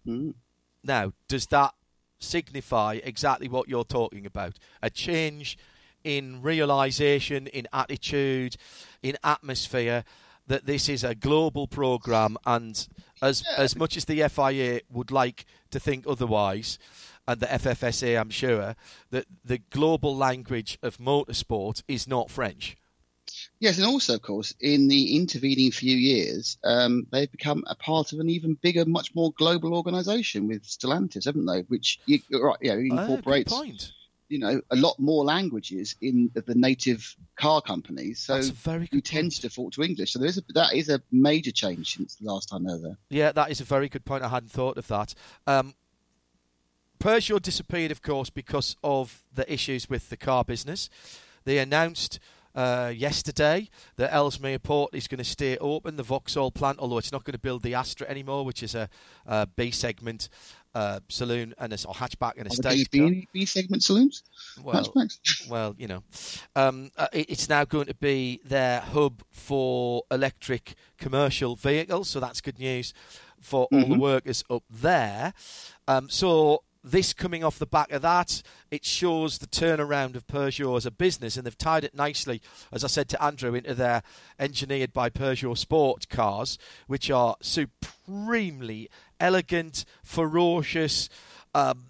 Mm. 0.07 0.35
Now, 0.83 1.13
does 1.27 1.47
that 1.47 1.73
signify 2.19 2.99
exactly 3.03 3.47
what 3.47 3.67
you're 3.67 3.83
talking 3.83 4.27
about? 4.27 4.59
A 4.83 4.91
change 4.91 5.57
in 6.03 6.41
realization, 6.41 7.47
in 7.47 7.67
attitude, 7.73 8.55
in 9.01 9.17
atmosphere 9.23 10.03
that 10.47 10.65
this 10.65 10.89
is 10.89 11.03
a 11.03 11.15
global 11.15 11.67
program 11.67 12.37
and 12.45 12.87
as 13.21 13.43
as 13.57 13.75
much 13.75 13.95
as 13.95 14.05
the 14.05 14.27
FIA 14.27 14.81
would 14.89 15.11
like 15.11 15.45
to 15.71 15.79
think 15.79 16.05
otherwise 16.07 16.77
and 17.27 17.39
the 17.39 17.45
FFSA 17.45 18.19
I'm 18.19 18.29
sure 18.29 18.75
that 19.11 19.25
the 19.45 19.59
global 19.69 20.15
language 20.15 20.77
of 20.81 20.97
motorsport 20.97 21.83
is 21.87 22.07
not 22.07 22.29
French. 22.29 22.75
Yes, 23.59 23.77
and 23.77 23.87
also, 23.87 24.15
of 24.15 24.21
course, 24.21 24.53
in 24.59 24.89
the 24.89 25.15
intervening 25.15 25.71
few 25.71 25.95
years, 25.95 26.57
um, 26.63 27.07
they've 27.11 27.31
become 27.31 27.63
a 27.67 27.75
part 27.75 28.11
of 28.11 28.19
an 28.19 28.29
even 28.29 28.55
bigger, 28.55 28.85
much 28.85 29.15
more 29.15 29.31
global 29.37 29.73
organisation 29.73 30.47
with 30.47 30.63
Stellantis, 30.63 31.25
haven't 31.25 31.45
they? 31.45 31.61
Which 31.61 31.99
you, 32.05 32.19
right, 32.31 32.57
yeah, 32.61 32.73
Ah, 32.73 32.75
good 32.75 32.91
incorporates 32.91 33.53
point. 33.53 33.91
You 34.33 34.39
know 34.39 34.59
a 34.71 34.75
lot 34.75 34.97
more 34.97 35.23
languages 35.23 35.95
in 36.01 36.31
the, 36.33 36.41
the 36.41 36.55
native 36.55 37.15
car 37.35 37.61
companies. 37.61 38.19
So 38.19 38.33
That's 38.33 38.49
very 38.49 38.89
who 38.91 38.99
tends 38.99 39.35
to 39.35 39.43
default 39.43 39.73
to 39.73 39.83
English. 39.83 40.13
So 40.13 40.19
there 40.19 40.27
is 40.27 40.39
a, 40.39 40.43
that 40.55 40.73
is 40.73 40.89
a 40.89 40.99
major 41.11 41.51
change 41.51 41.95
since 41.95 42.15
the 42.15 42.25
last 42.25 42.49
time 42.49 42.63
they 42.63 42.73
were 42.73 42.79
there. 42.79 42.97
Yeah, 43.09 43.31
that 43.31 43.51
is 43.51 43.61
a 43.61 43.63
very 43.63 43.89
good 43.89 44.05
point. 44.05 44.23
I 44.23 44.29
hadn't 44.29 44.51
thought 44.51 44.77
of 44.79 44.87
that. 44.87 45.13
Um, 45.45 45.75
Peugeot 46.99 47.41
disappeared, 47.41 47.91
of 47.91 48.01
course, 48.01 48.31
because 48.31 48.75
of 48.83 49.23
the 49.31 49.51
issues 49.51 49.87
with 49.87 50.09
the 50.09 50.17
car 50.17 50.43
business. 50.43 50.89
They 51.43 51.59
announced 51.59 52.19
uh, 52.55 52.91
yesterday 52.95 53.69
that 53.97 54.13
Ellesmere 54.13 54.59
Port 54.59 54.95
is 54.95 55.07
going 55.07 55.19
to 55.19 55.23
stay 55.23 55.57
open, 55.57 55.97
the 55.97 56.03
Vauxhall 56.03 56.51
plant, 56.51 56.79
although 56.79 56.97
it's 56.97 57.11
not 57.11 57.23
going 57.23 57.33
to 57.33 57.39
build 57.39 57.61
the 57.61 57.75
Astra 57.75 58.07
anymore, 58.07 58.45
which 58.45 58.63
is 58.63 58.73
a, 58.73 58.89
a 59.25 59.47
B 59.47 59.69
segment 59.69 60.29
uh, 60.75 60.99
saloon 61.09 61.53
and 61.57 61.71
a 61.73 61.75
or 61.87 61.93
hatchback 61.93 62.33
and 62.37 62.47
a 62.47 62.49
state 62.51 62.89
B. 62.91 63.45
Segment 63.45 63.83
saloons? 63.83 64.23
Well, 64.61 64.83
Hatchbacks? 64.83 65.47
well, 65.49 65.75
you 65.77 65.87
know, 65.87 66.03
um, 66.55 66.89
uh, 66.97 67.07
it- 67.13 67.29
it's 67.29 67.47
now 67.49 67.63
going 67.65 67.85
to 67.87 67.95
be 67.95 68.39
their 68.45 68.79
hub 68.81 69.23
for 69.31 70.03
electric 70.11 70.73
commercial 70.97 71.55
vehicles, 71.55 72.09
so 72.09 72.19
that's 72.19 72.41
good 72.41 72.59
news 72.59 72.93
for 73.39 73.67
all 73.71 73.85
the 73.87 73.95
Mhm. 73.95 73.99
workers 73.99 74.43
up 74.49 74.63
there. 74.69 75.33
Um, 75.87 76.09
so 76.09 76.63
this 76.85 77.13
coming 77.13 77.43
off 77.45 77.59
the 77.59 77.65
back 77.65 77.91
of 77.93 78.01
that, 78.01 78.41
it 78.69 78.83
shows 78.83 79.37
the 79.37 79.47
turnaround 79.47 80.15
of 80.15 80.27
Peugeot 80.27 80.75
as 80.75 80.85
a 80.85 80.91
business, 80.91 81.37
and 81.37 81.45
they've 81.45 81.57
tied 81.57 81.83
it 81.85 81.93
nicely, 81.95 82.41
as 82.73 82.83
I 82.83 82.87
said 82.87 83.07
to 83.09 83.23
Andrew, 83.23 83.53
into 83.53 83.73
their 83.73 84.01
engineered 84.37 84.91
by 84.91 85.09
Peugeot 85.09 85.57
sport 85.57 86.09
cars, 86.09 86.57
which 86.87 87.09
are 87.09 87.37
supremely 87.41 88.89
elegant, 89.23 89.85
ferocious. 90.03 91.09
Um, 91.55 91.85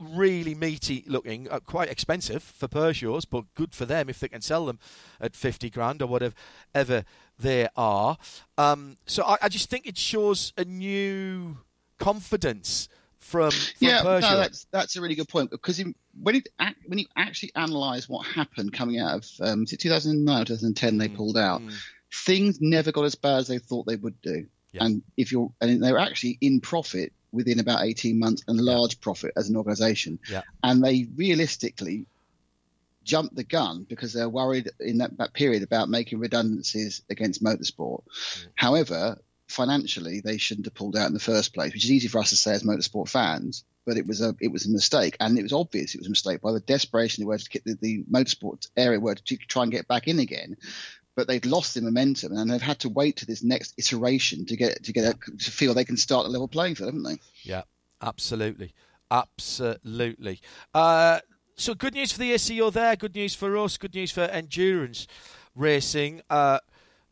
really 0.00 0.54
meaty 0.54 1.02
looking, 1.08 1.48
uh, 1.50 1.58
quite 1.58 1.90
expensive 1.90 2.40
for 2.40 2.68
Peugeots, 2.68 3.24
but 3.28 3.52
good 3.56 3.74
for 3.74 3.84
them 3.84 4.08
if 4.08 4.20
they 4.20 4.28
can 4.28 4.40
sell 4.40 4.64
them 4.64 4.78
at 5.20 5.34
50 5.34 5.70
grand 5.70 6.00
or 6.02 6.06
whatever 6.06 6.34
ever 6.72 7.04
they 7.36 7.66
are. 7.76 8.16
Um, 8.56 8.96
so 9.06 9.24
I, 9.24 9.38
I 9.42 9.48
just 9.48 9.68
think 9.68 9.88
it 9.88 9.98
shows 9.98 10.52
a 10.56 10.64
new 10.64 11.58
confidence 11.98 12.88
from, 13.18 13.50
from 13.50 13.72
yeah, 13.80 14.02
no, 14.02 14.20
that's 14.20 14.66
that's 14.70 14.94
a 14.96 15.00
really 15.00 15.16
good 15.16 15.28
point 15.28 15.50
because 15.50 15.80
in, 15.80 15.94
when 16.22 16.36
you 16.36 16.42
when 16.86 16.98
you 17.00 17.06
actually 17.16 17.50
analyse 17.56 18.08
what 18.08 18.24
happened 18.24 18.72
coming 18.72 19.00
out 19.00 19.16
of 19.16 19.26
um, 19.40 19.66
2009 19.66 20.42
or 20.42 20.44
2010 20.44 20.98
they 20.98 21.08
pulled 21.08 21.36
out, 21.36 21.60
Mm. 21.60 21.74
things 22.24 22.60
never 22.60 22.92
got 22.92 23.04
as 23.04 23.16
bad 23.16 23.38
as 23.38 23.48
they 23.48 23.58
thought 23.58 23.86
they 23.86 23.96
would 23.96 24.20
do. 24.22 24.46
Yeah. 24.72 24.84
And 24.84 25.02
if 25.16 25.32
you're 25.32 25.52
and 25.60 25.82
they 25.82 25.92
were 25.92 25.98
actually 25.98 26.38
in 26.40 26.60
profit 26.60 27.12
within 27.32 27.60
about 27.60 27.84
18 27.84 28.18
months 28.18 28.42
and 28.48 28.58
large 28.60 29.00
profit 29.00 29.32
as 29.36 29.48
an 29.48 29.56
organisation. 29.56 30.18
Yeah. 30.30 30.42
And 30.62 30.82
they 30.82 31.08
realistically 31.16 32.06
jumped 33.04 33.34
the 33.34 33.44
gun 33.44 33.86
because 33.88 34.12
they're 34.12 34.28
worried 34.28 34.70
in 34.80 34.98
that, 34.98 35.16
that 35.18 35.32
period 35.32 35.62
about 35.62 35.88
making 35.88 36.18
redundancies 36.18 37.02
against 37.10 37.42
motorsport. 37.42 38.02
Mm. 38.04 38.46
However, 38.54 39.18
financially 39.46 40.20
they 40.20 40.36
shouldn't 40.36 40.66
have 40.66 40.74
pulled 40.74 40.96
out 40.96 41.08
in 41.08 41.14
the 41.14 41.20
first 41.20 41.54
place, 41.54 41.72
which 41.72 41.84
is 41.84 41.90
easy 41.90 42.08
for 42.08 42.18
us 42.18 42.30
to 42.30 42.36
say 42.36 42.52
as 42.52 42.62
motorsport 42.62 43.08
fans. 43.08 43.64
But 43.86 43.96
it 43.96 44.06
was 44.06 44.20
a 44.20 44.36
it 44.38 44.52
was 44.52 44.66
a 44.66 44.70
mistake, 44.70 45.16
and 45.18 45.38
it 45.38 45.42
was 45.42 45.54
obvious 45.54 45.94
it 45.94 46.00
was 46.00 46.08
a 46.08 46.10
mistake 46.10 46.42
by 46.42 46.52
the 46.52 46.60
desperation 46.60 47.22
they 47.22 47.26
were 47.26 47.38
to 47.38 47.48
get 47.48 47.64
the, 47.64 47.78
the 47.80 48.04
motorsport 48.04 48.68
area 48.76 49.00
were 49.00 49.14
to 49.14 49.36
try 49.38 49.62
and 49.62 49.72
get 49.72 49.88
back 49.88 50.08
in 50.08 50.18
again. 50.18 50.58
But 51.18 51.26
they've 51.26 51.44
lost 51.44 51.74
the 51.74 51.82
momentum, 51.82 52.32
and 52.36 52.48
they've 52.48 52.62
had 52.62 52.78
to 52.78 52.88
wait 52.88 53.16
to 53.16 53.26
this 53.26 53.42
next 53.42 53.74
iteration 53.76 54.46
to 54.46 54.54
get 54.54 54.84
to 54.84 54.92
get 54.92 55.02
a, 55.02 55.32
to 55.38 55.50
feel 55.50 55.74
they 55.74 55.84
can 55.84 55.96
start 55.96 56.26
a 56.26 56.28
level 56.28 56.46
playing 56.46 56.76
field, 56.76 56.94
haven't 56.94 57.02
they? 57.02 57.18
Yeah, 57.42 57.62
absolutely. 58.00 58.72
Absolutely. 59.10 60.40
Uh, 60.72 61.18
so 61.56 61.74
good 61.74 61.94
news 61.94 62.12
for 62.12 62.20
the 62.20 62.32
ACO 62.34 62.70
there, 62.70 62.94
good 62.94 63.16
news 63.16 63.34
for 63.34 63.56
us, 63.56 63.76
good 63.76 63.96
news 63.96 64.12
for 64.12 64.20
endurance 64.20 65.08
racing. 65.56 66.22
Uh, 66.30 66.60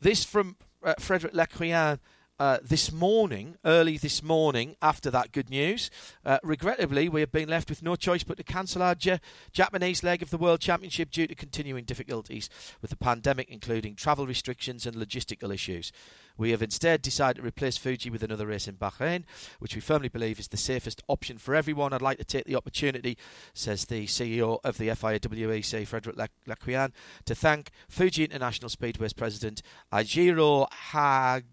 this 0.00 0.22
from 0.24 0.54
uh, 0.84 0.94
Frédéric 1.00 1.32
Lequien 1.32 1.98
uh, 2.38 2.58
this 2.62 2.92
morning, 2.92 3.56
early 3.64 3.96
this 3.96 4.22
morning, 4.22 4.76
after 4.82 5.10
that 5.10 5.32
good 5.32 5.48
news. 5.48 5.90
Uh, 6.24 6.38
regrettably, 6.42 7.08
we 7.08 7.20
have 7.20 7.32
been 7.32 7.48
left 7.48 7.70
with 7.70 7.82
no 7.82 7.96
choice 7.96 8.22
but 8.22 8.36
to 8.36 8.44
cancel 8.44 8.82
our 8.82 8.94
Ja- 9.00 9.18
Japanese 9.52 10.02
leg 10.02 10.22
of 10.22 10.30
the 10.30 10.36
World 10.36 10.60
Championship 10.60 11.10
due 11.10 11.26
to 11.26 11.34
continuing 11.34 11.84
difficulties 11.84 12.50
with 12.82 12.90
the 12.90 12.96
pandemic, 12.96 13.48
including 13.50 13.94
travel 13.94 14.26
restrictions 14.26 14.86
and 14.86 14.96
logistical 14.96 15.52
issues. 15.52 15.92
We 16.36 16.50
have 16.50 16.62
instead 16.62 17.00
decided 17.00 17.40
to 17.40 17.46
replace 17.46 17.78
Fuji 17.78 18.10
with 18.10 18.22
another 18.22 18.46
race 18.46 18.68
in 18.68 18.76
Bahrain, 18.76 19.24
which 19.58 19.74
we 19.74 19.80
firmly 19.80 20.08
believe 20.08 20.38
is 20.38 20.48
the 20.48 20.58
safest 20.58 21.02
option 21.08 21.38
for 21.38 21.54
everyone. 21.54 21.94
I'd 21.94 22.02
like 22.02 22.18
to 22.18 22.24
take 22.24 22.44
the 22.44 22.56
opportunity, 22.56 23.16
says 23.54 23.86
the 23.86 24.06
CEO 24.06 24.58
of 24.62 24.76
the 24.76 24.94
FIA 24.94 25.20
WEC, 25.20 25.88
Frédéric 25.88 26.28
Lequien, 26.46 26.92
to 27.24 27.34
thank 27.34 27.70
Fuji 27.88 28.24
International 28.24 28.68
Speedway's 28.68 29.14
president, 29.14 29.62
Ajiro 29.90 30.70
Hag. 30.70 31.46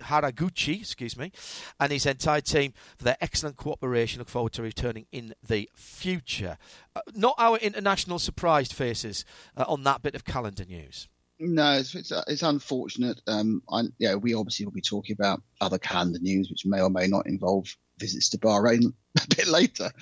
Haraguchi, 0.00 0.80
excuse 0.80 1.16
me, 1.16 1.32
and 1.80 1.92
his 1.92 2.06
entire 2.06 2.40
team 2.40 2.72
for 2.96 3.04
their 3.04 3.16
excellent 3.20 3.56
cooperation. 3.56 4.18
Look 4.18 4.28
forward 4.28 4.52
to 4.54 4.62
returning 4.62 5.06
in 5.12 5.34
the 5.46 5.68
future. 5.74 6.58
Uh, 6.94 7.00
not 7.14 7.34
our 7.38 7.58
international 7.58 8.18
surprised 8.18 8.72
faces 8.72 9.24
uh, 9.56 9.64
on 9.68 9.82
that 9.84 10.02
bit 10.02 10.14
of 10.14 10.24
calendar 10.24 10.64
news. 10.64 11.08
No, 11.38 11.72
it's 11.72 11.94
it's, 11.94 12.12
it's 12.26 12.42
unfortunate. 12.42 13.20
Um, 13.26 13.62
I, 13.70 13.82
yeah, 13.98 14.14
we 14.14 14.34
obviously 14.34 14.64
will 14.64 14.72
be 14.72 14.80
talking 14.80 15.14
about 15.18 15.42
other 15.60 15.78
calendar 15.78 16.18
news, 16.20 16.48
which 16.48 16.64
may 16.64 16.80
or 16.80 16.90
may 16.90 17.06
not 17.06 17.26
involve 17.26 17.66
visits 17.98 18.30
to 18.30 18.38
Bahrain 18.38 18.92
a 19.22 19.36
bit 19.36 19.46
later. 19.46 19.90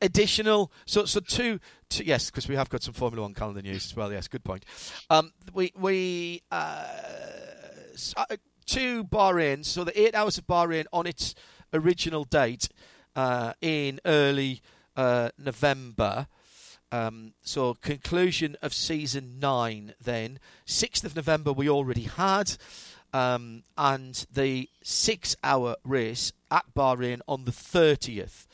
additional 0.00 0.70
so 0.86 1.04
so 1.04 1.20
two, 1.20 1.58
two 1.88 2.04
yes 2.04 2.30
because 2.30 2.48
we 2.48 2.54
have 2.54 2.68
got 2.68 2.82
some 2.82 2.94
Formula 2.94 3.22
One 3.22 3.34
calendar 3.34 3.62
news 3.62 3.86
as 3.86 3.96
well. 3.96 4.12
Yes, 4.12 4.28
good 4.28 4.44
point. 4.44 4.64
Um, 5.10 5.32
we 5.52 5.72
we 5.76 6.42
uh, 6.50 6.84
uh, 8.16 8.36
two 8.66 9.04
Bahrain, 9.04 9.64
so 9.64 9.84
the 9.84 9.98
eight 10.00 10.14
hours 10.14 10.38
of 10.38 10.46
Bahrain 10.46 10.86
on 10.92 11.06
its 11.06 11.34
original 11.72 12.24
date 12.24 12.68
uh, 13.16 13.52
in 13.60 14.00
early 14.04 14.62
uh, 14.96 15.30
November. 15.38 16.26
Um, 16.90 17.34
so 17.42 17.74
conclusion 17.74 18.56
of 18.62 18.72
season 18.72 19.38
nine. 19.38 19.94
Then 20.02 20.38
sixth 20.64 21.04
of 21.04 21.14
November 21.14 21.52
we 21.52 21.68
already 21.68 22.04
had, 22.04 22.56
um, 23.12 23.62
and 23.76 24.26
the 24.32 24.68
six-hour 24.82 25.76
race 25.84 26.32
at 26.50 26.64
Bahrain 26.74 27.20
on 27.26 27.44
the 27.44 27.52
thirtieth. 27.52 28.46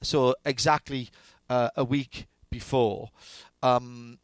So 0.00 0.34
exactly 0.44 1.10
uh, 1.50 1.68
a 1.76 1.84
week 1.84 2.26
before. 2.50 3.10
Um, 3.62 4.18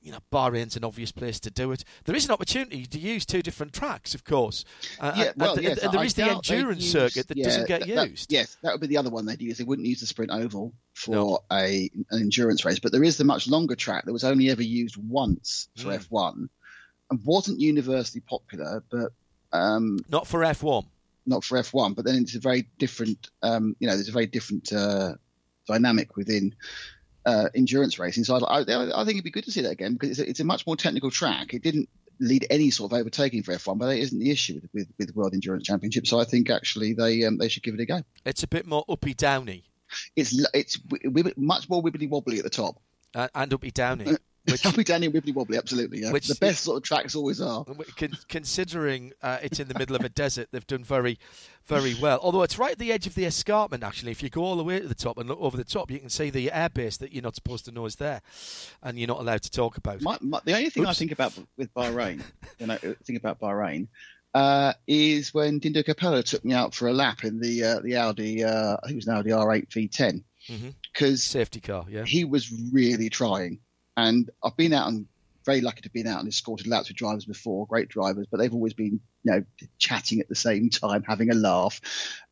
you 0.00 0.12
know, 0.12 0.18
Bahrain's 0.32 0.76
an 0.76 0.84
obvious 0.84 1.12
place 1.12 1.38
to 1.40 1.50
do 1.50 1.72
it. 1.72 1.84
There 2.04 2.14
is 2.16 2.24
an 2.26 2.30
opportunity 2.32 2.86
to 2.86 2.98
use 2.98 3.24
two 3.26 3.42
different 3.42 3.72
tracks, 3.72 4.14
of 4.14 4.24
course. 4.24 4.64
Uh, 5.00 5.12
yeah, 5.16 5.32
well, 5.36 5.54
and, 5.54 5.62
yes, 5.62 5.78
and 5.78 5.92
there 5.92 6.04
is 6.04 6.14
the 6.14 6.24
endurance 6.24 6.82
use, 6.82 6.92
circuit 6.92 7.28
that 7.28 7.36
yeah, 7.36 7.44
doesn't 7.44 7.68
get 7.68 7.80
that, 7.86 8.10
used. 8.10 8.28
That, 8.30 8.34
yes, 8.34 8.56
that 8.62 8.72
would 8.72 8.80
be 8.80 8.86
the 8.86 8.96
other 8.96 9.10
one 9.10 9.26
they'd 9.26 9.40
use. 9.40 9.58
They 9.58 9.64
wouldn't 9.64 9.86
use 9.86 10.00
the 10.00 10.06
sprint 10.06 10.30
oval 10.30 10.72
for 10.94 11.10
No. 11.14 11.38
a 11.52 11.90
an 12.10 12.20
endurance 12.20 12.64
race, 12.64 12.78
but 12.78 12.92
there 12.92 13.04
is 13.04 13.16
the 13.16 13.24
much 13.24 13.48
longer 13.48 13.74
track 13.76 14.04
that 14.06 14.12
was 14.12 14.24
only 14.24 14.50
ever 14.50 14.62
used 14.62 14.96
once 14.96 15.68
for 15.76 15.88
Mm. 15.88 16.06
F1 16.08 16.48
and 17.10 17.24
wasn't 17.24 17.60
universally 17.60 18.20
popular, 18.20 18.82
but 18.90 19.12
um, 19.52 19.98
Not 20.08 20.26
for 20.26 20.40
F1. 20.40 20.84
not 21.26 21.44
for 21.44 21.58
F1. 21.58 21.94
But 21.94 22.04
then 22.04 22.16
it's 22.16 22.34
a 22.34 22.40
very 22.40 22.66
different, 22.78 23.30
um, 23.42 23.76
you 23.78 23.86
know, 23.86 23.94
there's 23.94 24.08
a 24.08 24.12
very 24.12 24.26
different 24.26 24.72
uh, 24.72 25.14
dynamic 25.66 26.16
within. 26.16 26.54
Uh, 27.28 27.48
endurance 27.54 27.98
racing, 27.98 28.24
so 28.24 28.36
I, 28.36 28.60
I, 28.60 28.62
I 28.62 29.04
think 29.04 29.16
it'd 29.16 29.24
be 29.24 29.30
good 29.30 29.44
to 29.44 29.52
see 29.52 29.60
that 29.60 29.70
again 29.72 29.92
because 29.92 30.10
it's 30.10 30.18
a, 30.20 30.30
it's 30.30 30.40
a 30.40 30.44
much 30.44 30.66
more 30.66 30.76
technical 30.76 31.10
track. 31.10 31.52
It 31.52 31.62
didn't 31.62 31.90
lead 32.20 32.46
any 32.48 32.70
sort 32.70 32.90
of 32.92 32.98
overtaking 32.98 33.42
for 33.42 33.52
F1, 33.52 33.78
but 33.78 33.86
that 33.88 33.98
isn't 33.98 34.18
the 34.18 34.30
issue 34.30 34.60
with, 34.62 34.70
with, 34.72 34.88
with 34.98 35.14
World 35.14 35.34
Endurance 35.34 35.66
Championship. 35.66 36.06
So 36.06 36.18
I 36.18 36.24
think 36.24 36.48
actually 36.48 36.94
they 36.94 37.24
um, 37.24 37.36
they 37.36 37.48
should 37.48 37.62
give 37.62 37.74
it 37.74 37.80
a 37.80 37.86
go. 37.86 38.02
It's 38.24 38.42
a 38.42 38.48
bit 38.48 38.66
more 38.66 38.82
uppy 38.88 39.12
downy 39.12 39.64
It's 40.16 40.32
it's 40.54 40.78
much 41.36 41.68
more 41.68 41.82
wibbly 41.82 42.08
wobbly 42.08 42.38
at 42.38 42.44
the 42.44 42.50
top. 42.50 42.80
uh, 43.14 43.28
and 43.34 43.52
uppy 43.52 43.72
downy. 43.72 44.16
Which, 44.50 44.64
I'll 44.66 44.72
be 44.72 44.84
wibbly 44.84 45.34
wobbly, 45.34 45.56
absolutely. 45.58 46.00
Yeah. 46.00 46.12
Which- 46.12 46.28
the 46.28 46.34
best 46.36 46.64
sort 46.64 46.76
of 46.78 46.82
tracks 46.82 47.14
always 47.14 47.40
are. 47.40 47.64
considering 48.28 49.12
uh, 49.22 49.38
it's 49.42 49.60
in 49.60 49.68
the 49.68 49.78
middle 49.78 49.96
of 49.96 50.04
a 50.04 50.08
desert, 50.08 50.48
they've 50.52 50.66
done 50.66 50.84
very, 50.84 51.18
very 51.66 51.94
well. 52.00 52.18
Although 52.22 52.42
it's 52.42 52.58
right 52.58 52.72
at 52.72 52.78
the 52.78 52.92
edge 52.92 53.06
of 53.06 53.14
the 53.14 53.24
escarpment, 53.24 53.82
actually. 53.84 54.12
If 54.12 54.22
you 54.22 54.30
go 54.30 54.42
all 54.42 54.56
the 54.56 54.64
way 54.64 54.80
to 54.80 54.88
the 54.88 54.94
top 54.94 55.18
and 55.18 55.28
look 55.28 55.40
over 55.40 55.56
the 55.56 55.64
top, 55.64 55.90
you 55.90 55.98
can 55.98 56.08
see 56.10 56.30
the 56.30 56.48
airbase 56.48 56.98
that 56.98 57.12
you're 57.12 57.22
not 57.22 57.34
supposed 57.34 57.64
to 57.66 57.72
know 57.72 57.86
is 57.86 57.96
there, 57.96 58.22
and 58.82 58.98
you're 58.98 59.08
not 59.08 59.20
allowed 59.20 59.42
to 59.42 59.50
talk 59.50 59.76
about. 59.76 60.00
My, 60.02 60.18
my, 60.20 60.40
the 60.44 60.54
only 60.56 60.70
thing 60.70 60.86
I 60.86 60.92
think 60.92 61.12
about 61.12 61.32
with 61.56 61.72
Bahrain, 61.74 62.22
when 62.58 62.70
I 62.70 62.76
think 62.78 63.18
about 63.18 63.40
Bahrain, 63.40 63.88
uh, 64.34 64.72
is 64.86 65.32
when 65.32 65.58
Dindo 65.60 65.82
Capello 65.84 66.22
took 66.22 66.44
me 66.44 66.54
out 66.54 66.74
for 66.74 66.88
a 66.88 66.92
lap 66.92 67.24
in 67.24 67.40
the 67.40 67.64
uh, 67.64 67.80
the 67.80 67.96
Audi, 67.96 68.44
uh, 68.44 68.76
I 68.82 68.86
think 68.86 68.92
it 68.92 68.96
was 68.96 69.06
an 69.08 69.14
Audi 69.16 69.30
R8 69.30 69.68
V10, 69.68 70.22
Mhm. 70.50 70.74
because 70.92 71.22
Safety 71.24 71.60
car, 71.60 71.84
yeah. 71.88 72.04
he 72.04 72.24
was 72.24 72.50
really 72.72 73.08
trying. 73.10 73.58
And 73.98 74.30
I've 74.44 74.56
been 74.56 74.72
out 74.74 74.86
and 74.86 75.06
very 75.44 75.60
lucky 75.60 75.80
to 75.80 75.86
have 75.86 75.92
been 75.92 76.06
out 76.06 76.20
and 76.20 76.28
escorted 76.28 76.68
laps 76.68 76.86
with 76.86 76.96
drivers 76.96 77.24
before, 77.24 77.66
great 77.66 77.88
drivers, 77.88 78.28
but 78.30 78.38
they've 78.38 78.54
always 78.54 78.72
been, 78.72 79.00
you 79.24 79.32
know, 79.32 79.44
chatting 79.78 80.20
at 80.20 80.28
the 80.28 80.36
same 80.36 80.70
time, 80.70 81.02
having 81.02 81.32
a 81.32 81.34
laugh. 81.34 81.80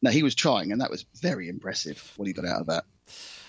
Now 0.00 0.12
he 0.12 0.22
was 0.22 0.36
trying, 0.36 0.70
and 0.70 0.80
that 0.80 0.92
was 0.92 1.04
very 1.20 1.48
impressive 1.48 2.12
what 2.16 2.28
he 2.28 2.34
got 2.34 2.44
out 2.46 2.60
of 2.60 2.66
that. 2.68 2.84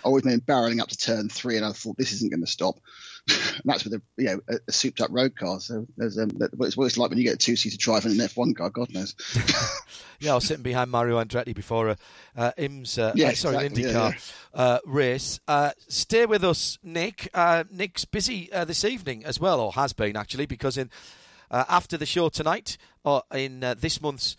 I 0.08 0.10
always 0.10 0.24
been 0.24 0.39
barreling 0.39 0.80
up 0.80 0.88
to 0.88 0.98
turn 0.98 1.28
three, 1.28 1.58
and 1.58 1.65
I 1.65 1.74
thought 1.74 1.98
this 1.98 2.13
isn't 2.13 2.32
going 2.32 2.39
to 2.39 2.48
stop. 2.48 2.80
and 3.30 3.62
that's 3.65 3.84
with 3.84 3.93
a 3.93 4.02
you 4.15 4.26
know 4.28 4.39
a, 4.48 4.56
a 4.70 4.72
souped 4.72 5.02
up 5.02 5.10
road 5.12 5.36
car. 5.36 5.60
So 5.60 5.86
there's 5.98 6.17
um, 6.17 6.30
that, 6.38 6.52
it's 6.62 6.78
what 6.78 6.86
it's 6.86 6.98
like 6.98 7.10
when 7.10 7.17
you 7.17 7.26
get 7.26 7.34
a 7.34 7.38
two 7.38 7.58
seater 7.58 7.76
driver 7.78 8.08
in 8.08 8.13
an 8.20 8.26
F1 8.26 8.56
car. 8.56 8.70
God 8.70 8.93
knows. 8.93 9.15
Yeah, 10.20 10.32
I 10.32 10.36
was 10.36 10.46
sitting 10.46 10.63
behind 10.63 10.89
Mario 10.89 11.24
Andretti 11.24 11.54
before 11.54 11.89
a 11.89 11.98
uh, 12.36 12.52
IMS, 12.58 12.98
uh, 12.98 13.12
Yeah, 13.13 13.28
uh, 13.28 13.34
sorry, 13.36 13.58
exactly, 13.67 13.84
an 13.84 13.89
yeah, 13.89 14.12
IndyCar 14.12 14.34
Uh, 14.52 14.80
race. 14.88 15.39
Uh, 15.48 15.72
stay 15.89 16.26
with 16.26 16.43
us, 16.43 16.80
Nick. 16.82 17.30
Uh, 17.36 17.65
Nick's 17.70 18.04
busy 18.04 18.52
uh, 18.52 18.65
this 18.65 18.84
evening 18.84 19.24
as 19.26 19.39
well, 19.39 19.60
or 19.60 19.74
has 19.74 19.93
been 19.93 20.15
actually, 20.15 20.48
because 20.48 20.76
in 20.76 20.89
uh, 21.52 21.65
after 21.70 21.98
the 21.98 22.06
show 22.08 22.30
tonight, 22.30 22.80
or 23.04 23.22
in 23.32 23.63
uh, 23.63 23.76
this 23.76 24.02
month's 24.02 24.36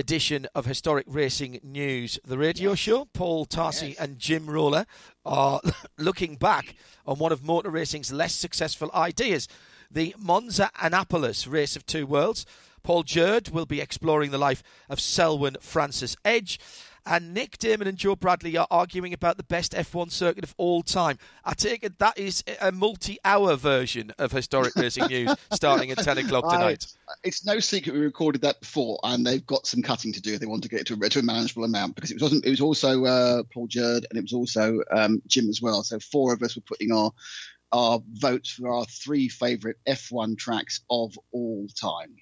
edition 0.00 0.46
of 0.54 0.64
Historic 0.64 1.04
Racing 1.06 1.60
News, 1.62 2.18
the 2.24 2.38
radio 2.38 2.74
show, 2.74 3.04
Paul 3.12 3.44
Tarsi 3.44 3.94
and 4.00 4.18
Jim 4.18 4.48
Roller 4.48 4.86
are 5.26 5.60
looking 5.98 6.36
back 6.36 6.74
on 7.06 7.18
one 7.18 7.32
of 7.32 7.44
motor 7.44 7.68
racing's 7.68 8.10
less 8.10 8.34
successful 8.34 8.90
ideas, 8.94 9.46
the 9.90 10.14
Monza 10.18 10.70
Annapolis 10.80 11.46
Race 11.46 11.76
of 11.76 11.84
Two 11.84 12.06
Worlds. 12.06 12.46
Paul 12.82 13.04
Jerd 13.04 13.50
will 13.50 13.66
be 13.66 13.82
exploring 13.82 14.30
the 14.30 14.38
life 14.38 14.62
of 14.88 15.00
Selwyn 15.00 15.58
Francis 15.60 16.16
Edge. 16.24 16.58
And 17.06 17.34
Nick 17.34 17.58
Daman 17.58 17.88
and 17.88 17.96
Joe 17.96 18.16
Bradley 18.16 18.56
are 18.56 18.66
arguing 18.70 19.12
about 19.12 19.36
the 19.36 19.42
best 19.42 19.72
F1 19.72 20.10
circuit 20.10 20.44
of 20.44 20.54
all 20.58 20.82
time. 20.82 21.18
I 21.44 21.54
take 21.54 21.82
it 21.82 21.98
that 21.98 22.18
is 22.18 22.44
a 22.60 22.70
multi 22.72 23.18
hour 23.24 23.56
version 23.56 24.12
of 24.18 24.32
Historic 24.32 24.74
Racing 24.76 25.06
News 25.08 25.34
starting 25.52 25.90
at 25.90 25.98
10 25.98 26.18
o'clock 26.18 26.50
tonight. 26.50 26.86
I- 27.08 27.12
it's 27.24 27.44
no 27.44 27.58
secret 27.58 27.92
we 27.92 28.00
recorded 28.00 28.42
that 28.42 28.60
before, 28.60 29.00
and 29.02 29.26
they've 29.26 29.44
got 29.44 29.66
some 29.66 29.82
cutting 29.82 30.12
to 30.12 30.20
do 30.20 30.34
if 30.34 30.40
they 30.40 30.46
want 30.46 30.62
to 30.62 30.68
get 30.68 30.80
it 30.82 30.86
to 30.86 30.94
a, 30.94 31.08
to 31.08 31.18
a 31.18 31.22
manageable 31.22 31.64
amount 31.64 31.96
because 31.96 32.12
it 32.12 32.22
wasn't. 32.22 32.46
It 32.46 32.50
was 32.50 32.60
also 32.60 33.04
uh, 33.04 33.42
Paul 33.52 33.66
Jerd 33.66 34.04
and 34.08 34.16
it 34.16 34.22
was 34.22 34.32
also 34.32 34.78
um, 34.92 35.20
Jim 35.26 35.48
as 35.48 35.60
well. 35.60 35.82
So 35.82 35.98
four 35.98 36.32
of 36.32 36.42
us 36.42 36.54
were 36.54 36.62
putting 36.62 36.92
our 36.92 37.10
our 37.72 38.00
votes 38.12 38.50
for 38.50 38.68
our 38.72 38.84
three 38.84 39.28
favourite 39.28 39.76
F1 39.88 40.36
tracks 40.38 40.80
of 40.90 41.16
all 41.32 41.66
time. 41.80 42.14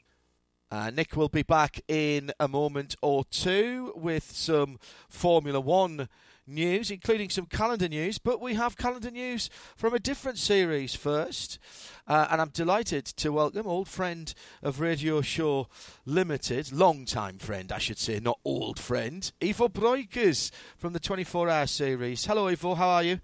Uh, 0.71 0.91
Nick 0.91 1.17
will 1.17 1.31
be 1.31 1.43
back 1.43 1.81
in 1.89 2.31
a 2.39 2.47
moment 2.47 2.95
or 3.01 3.25
two 3.25 3.93
with 3.97 4.31
some 4.33 4.79
Formula 5.09 5.61
One 5.61 6.09
news, 6.47 6.91
including 6.91 7.31
some 7.31 7.47
calendar 7.47 7.89
news. 7.89 8.19
But 8.19 8.41
we 8.41 8.53
have 8.55 8.77
calendar 8.77 9.11
news 9.11 9.49
from 9.77 9.95
a 9.95 9.99
different 9.99 10.37
series 10.37 10.95
first. 10.95 11.59
Uh, 12.07 12.27
and 12.31 12.41
I'm 12.43 12.51
delighted 12.51 13.07
to 13.07 13.33
welcome 13.33 13.67
old 13.67 13.89
friend 13.89 14.33
of 14.63 14.79
Radio 14.81 15.23
Show 15.23 15.69
Limited, 16.05 16.71
long 16.71 17.07
time 17.07 17.39
friend, 17.39 17.73
I 17.73 17.79
should 17.79 17.99
say, 17.99 18.21
not 18.21 18.39
old 18.45 18.79
friend, 18.79 19.31
Ivo 19.43 19.69
Breukers 19.69 20.51
from 20.77 20.93
the 20.93 21.01
24 21.01 21.49
Hour 21.49 21.67
series. 21.67 22.27
Hello, 22.27 22.49
Ivo, 22.49 22.75
how 22.75 22.89
are 22.89 23.03
you? 23.03 23.21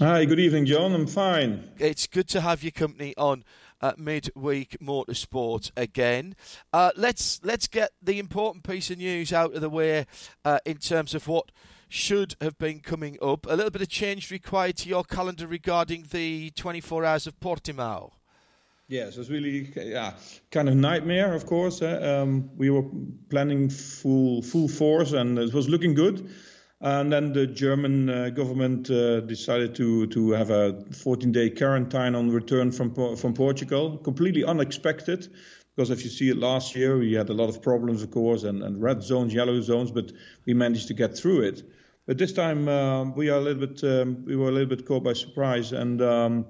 Hi, 0.00 0.26
good 0.26 0.38
evening, 0.38 0.66
John. 0.66 0.94
I'm 0.94 1.06
fine. 1.06 1.70
It's 1.78 2.06
good 2.06 2.28
to 2.28 2.40
have 2.40 2.62
your 2.62 2.70
company 2.72 3.14
on 3.16 3.42
uh, 3.80 3.92
midweek 3.96 4.76
motorsport 4.82 5.70
again. 5.76 6.34
Uh, 6.72 6.90
let's 6.96 7.40
let's 7.42 7.66
get 7.66 7.92
the 8.02 8.18
important 8.18 8.64
piece 8.64 8.90
of 8.90 8.98
news 8.98 9.32
out 9.32 9.54
of 9.54 9.60
the 9.60 9.70
way 9.70 10.06
uh, 10.44 10.58
in 10.64 10.76
terms 10.78 11.14
of 11.14 11.28
what 11.28 11.50
should 11.88 12.36
have 12.40 12.58
been 12.58 12.80
coming 12.80 13.16
up. 13.22 13.46
A 13.46 13.54
little 13.54 13.70
bit 13.70 13.82
of 13.82 13.88
change 13.88 14.30
required 14.30 14.76
to 14.78 14.88
your 14.88 15.04
calendar 15.04 15.46
regarding 15.46 16.06
the 16.10 16.50
24 16.50 17.04
hours 17.04 17.26
of 17.26 17.38
Portimao. 17.40 18.12
Yes, 18.88 19.16
it 19.16 19.18
was 19.18 19.30
really 19.30 19.70
yeah, 19.76 20.14
kind 20.50 20.68
of 20.68 20.74
nightmare. 20.74 21.34
Of 21.34 21.44
course, 21.44 21.82
uh, 21.82 22.22
um, 22.22 22.50
we 22.56 22.70
were 22.70 22.84
planning 23.28 23.68
full 23.68 24.40
full 24.40 24.66
force, 24.66 25.12
and 25.12 25.38
it 25.38 25.52
was 25.52 25.68
looking 25.68 25.92
good. 25.92 26.30
And 26.80 27.12
then 27.12 27.32
the 27.32 27.46
German 27.46 28.08
uh, 28.08 28.30
government 28.30 28.88
uh, 28.88 29.20
decided 29.20 29.74
to 29.76 30.06
to 30.08 30.30
have 30.30 30.50
a 30.50 30.74
14-day 30.90 31.50
quarantine 31.50 32.14
on 32.14 32.30
return 32.30 32.70
from 32.70 33.16
from 33.16 33.34
Portugal, 33.34 33.98
completely 33.98 34.44
unexpected. 34.44 35.28
Because 35.74 35.90
if 35.90 36.04
you 36.04 36.10
see 36.10 36.28
it 36.28 36.36
last 36.36 36.74
year, 36.74 36.98
we 36.98 37.12
had 37.12 37.30
a 37.30 37.32
lot 37.32 37.48
of 37.48 37.62
problems, 37.62 38.02
of 38.02 38.10
course, 38.10 38.42
and, 38.42 38.64
and 38.64 38.82
red 38.82 39.00
zones, 39.02 39.32
yellow 39.32 39.60
zones, 39.60 39.92
but 39.92 40.10
we 40.44 40.52
managed 40.52 40.88
to 40.88 40.94
get 40.94 41.16
through 41.16 41.42
it. 41.42 41.62
But 42.06 42.18
this 42.18 42.32
time 42.32 42.68
um, 42.68 43.14
we 43.14 43.28
are 43.28 43.38
a 43.38 43.40
little 43.40 43.66
bit 43.66 43.84
um, 43.84 44.24
we 44.24 44.34
were 44.34 44.48
a 44.48 44.52
little 44.52 44.68
bit 44.68 44.86
caught 44.86 45.04
by 45.04 45.12
surprise, 45.12 45.72
and 45.72 46.00
um, 46.00 46.46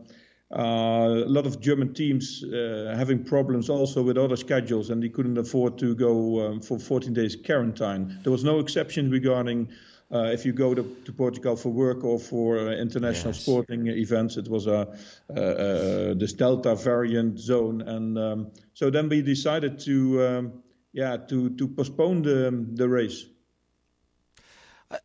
uh, 0.50 1.24
a 1.26 1.28
lot 1.28 1.46
of 1.46 1.60
German 1.60 1.94
teams 1.94 2.44
uh, 2.44 2.94
having 2.96 3.24
problems 3.24 3.68
also 3.68 4.02
with 4.02 4.16
other 4.16 4.36
schedules, 4.36 4.90
and 4.90 5.02
they 5.02 5.08
couldn't 5.08 5.36
afford 5.36 5.78
to 5.78 5.94
go 5.94 6.46
um, 6.46 6.60
for 6.60 6.78
14 6.78 7.12
days 7.12 7.34
quarantine. 7.34 8.18
There 8.22 8.32
was 8.32 8.44
no 8.44 8.60
exception 8.60 9.10
regarding 9.10 9.68
uh, 10.10 10.30
if 10.32 10.46
you 10.46 10.52
go 10.52 10.74
to, 10.74 10.82
to 11.04 11.12
Portugal 11.12 11.56
for 11.56 11.70
work 11.70 12.02
or 12.04 12.18
for 12.18 12.58
uh, 12.58 12.70
international 12.72 13.32
Yes. 13.34 13.42
sporting 13.42 13.86
events. 13.88 14.36
It 14.36 14.48
was 14.48 14.66
a 14.66 14.88
uh, 15.28 15.32
uh, 15.32 16.14
this 16.14 16.32
Delta 16.32 16.74
variant 16.74 17.38
zone, 17.38 17.82
and 17.82 18.18
um, 18.18 18.50
so 18.74 18.90
then 18.90 19.08
we 19.08 19.22
decided 19.22 19.78
to 19.80 20.26
um, 20.26 20.62
yeah 20.92 21.16
to 21.28 21.50
to 21.50 21.68
postpone 21.68 22.22
the 22.22 22.66
the 22.74 22.88
race. 22.88 23.26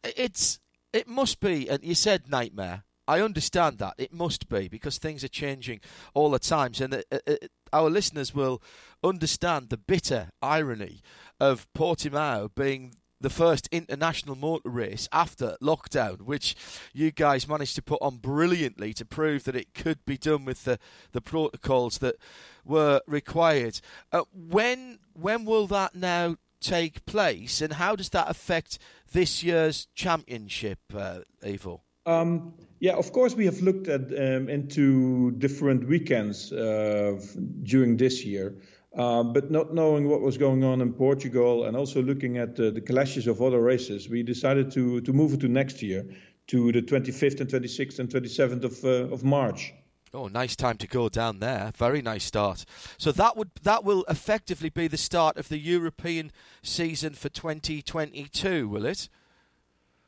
It's 0.03 0.59
it 0.93 1.07
must 1.07 1.39
be, 1.39 1.69
and 1.69 1.83
you 1.83 1.95
said 1.95 2.29
nightmare. 2.29 2.83
I 3.05 3.19
understand 3.19 3.79
that 3.79 3.95
it 3.97 4.13
must 4.13 4.47
be 4.47 4.69
because 4.69 4.97
things 4.97 5.25
are 5.25 5.29
changing 5.29 5.81
all 6.13 6.31
the 6.31 6.39
times, 6.39 6.79
and 6.79 6.93
uh, 6.93 7.01
uh, 7.11 7.35
our 7.73 7.89
listeners 7.89 8.33
will 8.33 8.61
understand 9.03 9.69
the 9.69 9.77
bitter 9.77 10.29
irony 10.41 11.01
of 11.37 11.67
Portimao 11.73 12.49
being 12.55 12.95
the 13.23 13.29
first 13.29 13.69
international 13.71 14.35
motor 14.35 14.69
race 14.69 15.07
after 15.11 15.55
lockdown, 15.61 16.21
which 16.21 16.55
you 16.93 17.09
guys 17.09 17.47
managed 17.47 17.73
to 17.75 17.81
put 17.81 18.01
on 18.01 18.17
brilliantly 18.17 18.93
to 18.93 19.05
prove 19.05 19.45
that 19.45 19.55
it 19.55 19.73
could 19.73 20.05
be 20.05 20.17
done 20.17 20.45
with 20.45 20.65
the, 20.65 20.77
the 21.13 21.21
protocols 21.21 21.97
that 21.99 22.17
were 22.65 23.01
required. 23.07 23.79
Uh, 24.11 24.23
when 24.33 24.99
when 25.13 25.45
will 25.45 25.67
that 25.67 25.95
now 25.95 26.35
take 26.59 27.05
place, 27.05 27.61
and 27.61 27.73
how 27.73 27.95
does 27.95 28.09
that 28.09 28.29
affect 28.29 28.77
this 29.13 29.41
year's 29.41 29.87
championship, 29.95 30.79
uh, 30.93 31.19
Ivo? 31.45 31.81
Um, 32.05 32.53
yeah, 32.79 32.93
of 32.93 33.13
course, 33.13 33.35
we 33.35 33.45
have 33.45 33.61
looked 33.61 33.87
at 33.87 34.01
um, 34.11 34.49
into 34.49 35.31
different 35.31 35.87
weekends 35.87 36.51
uh, 36.51 37.17
during 37.63 37.95
this 37.95 38.25
year. 38.25 38.55
Uh, 38.95 39.23
but 39.23 39.49
not 39.49 39.73
knowing 39.73 40.07
what 40.07 40.21
was 40.21 40.37
going 40.37 40.63
on 40.63 40.79
in 40.79 40.93
Portugal 40.93 41.65
and 41.65 41.75
also 41.75 41.99
looking 42.01 42.37
at 42.37 42.59
uh, 42.59 42.69
the 42.69 42.81
clashes 42.81 43.25
of 43.25 43.41
other 43.41 43.59
races, 43.59 44.07
we 44.07 44.21
decided 44.21 44.69
to, 44.71 45.01
to 45.01 45.11
move 45.11 45.33
it 45.33 45.39
to 45.39 45.47
next 45.47 45.81
year, 45.81 46.05
to 46.45 46.71
the 46.71 46.81
25th 46.81 47.41
and 47.41 47.49
26th 47.49 47.97
and 47.97 48.09
27th 48.09 48.63
of, 48.63 48.85
uh, 48.85 49.11
of 49.11 49.23
March. 49.23 49.73
Oh, 50.13 50.27
nice 50.27 50.55
time 50.55 50.77
to 50.77 50.85
go 50.85 51.09
down 51.09 51.39
there. 51.39 51.71
Very 51.75 52.03
nice 52.03 52.23
start. 52.23 52.65
So 52.99 53.11
that 53.13 53.35
would 53.35 53.49
that 53.63 53.83
will 53.83 54.05
effectively 54.07 54.69
be 54.69 54.87
the 54.87 54.97
start 54.97 55.37
of 55.37 55.49
the 55.49 55.57
European 55.57 56.31
season 56.61 57.13
for 57.15 57.29
2022, 57.29 58.69
will 58.69 58.85
it? 58.85 59.09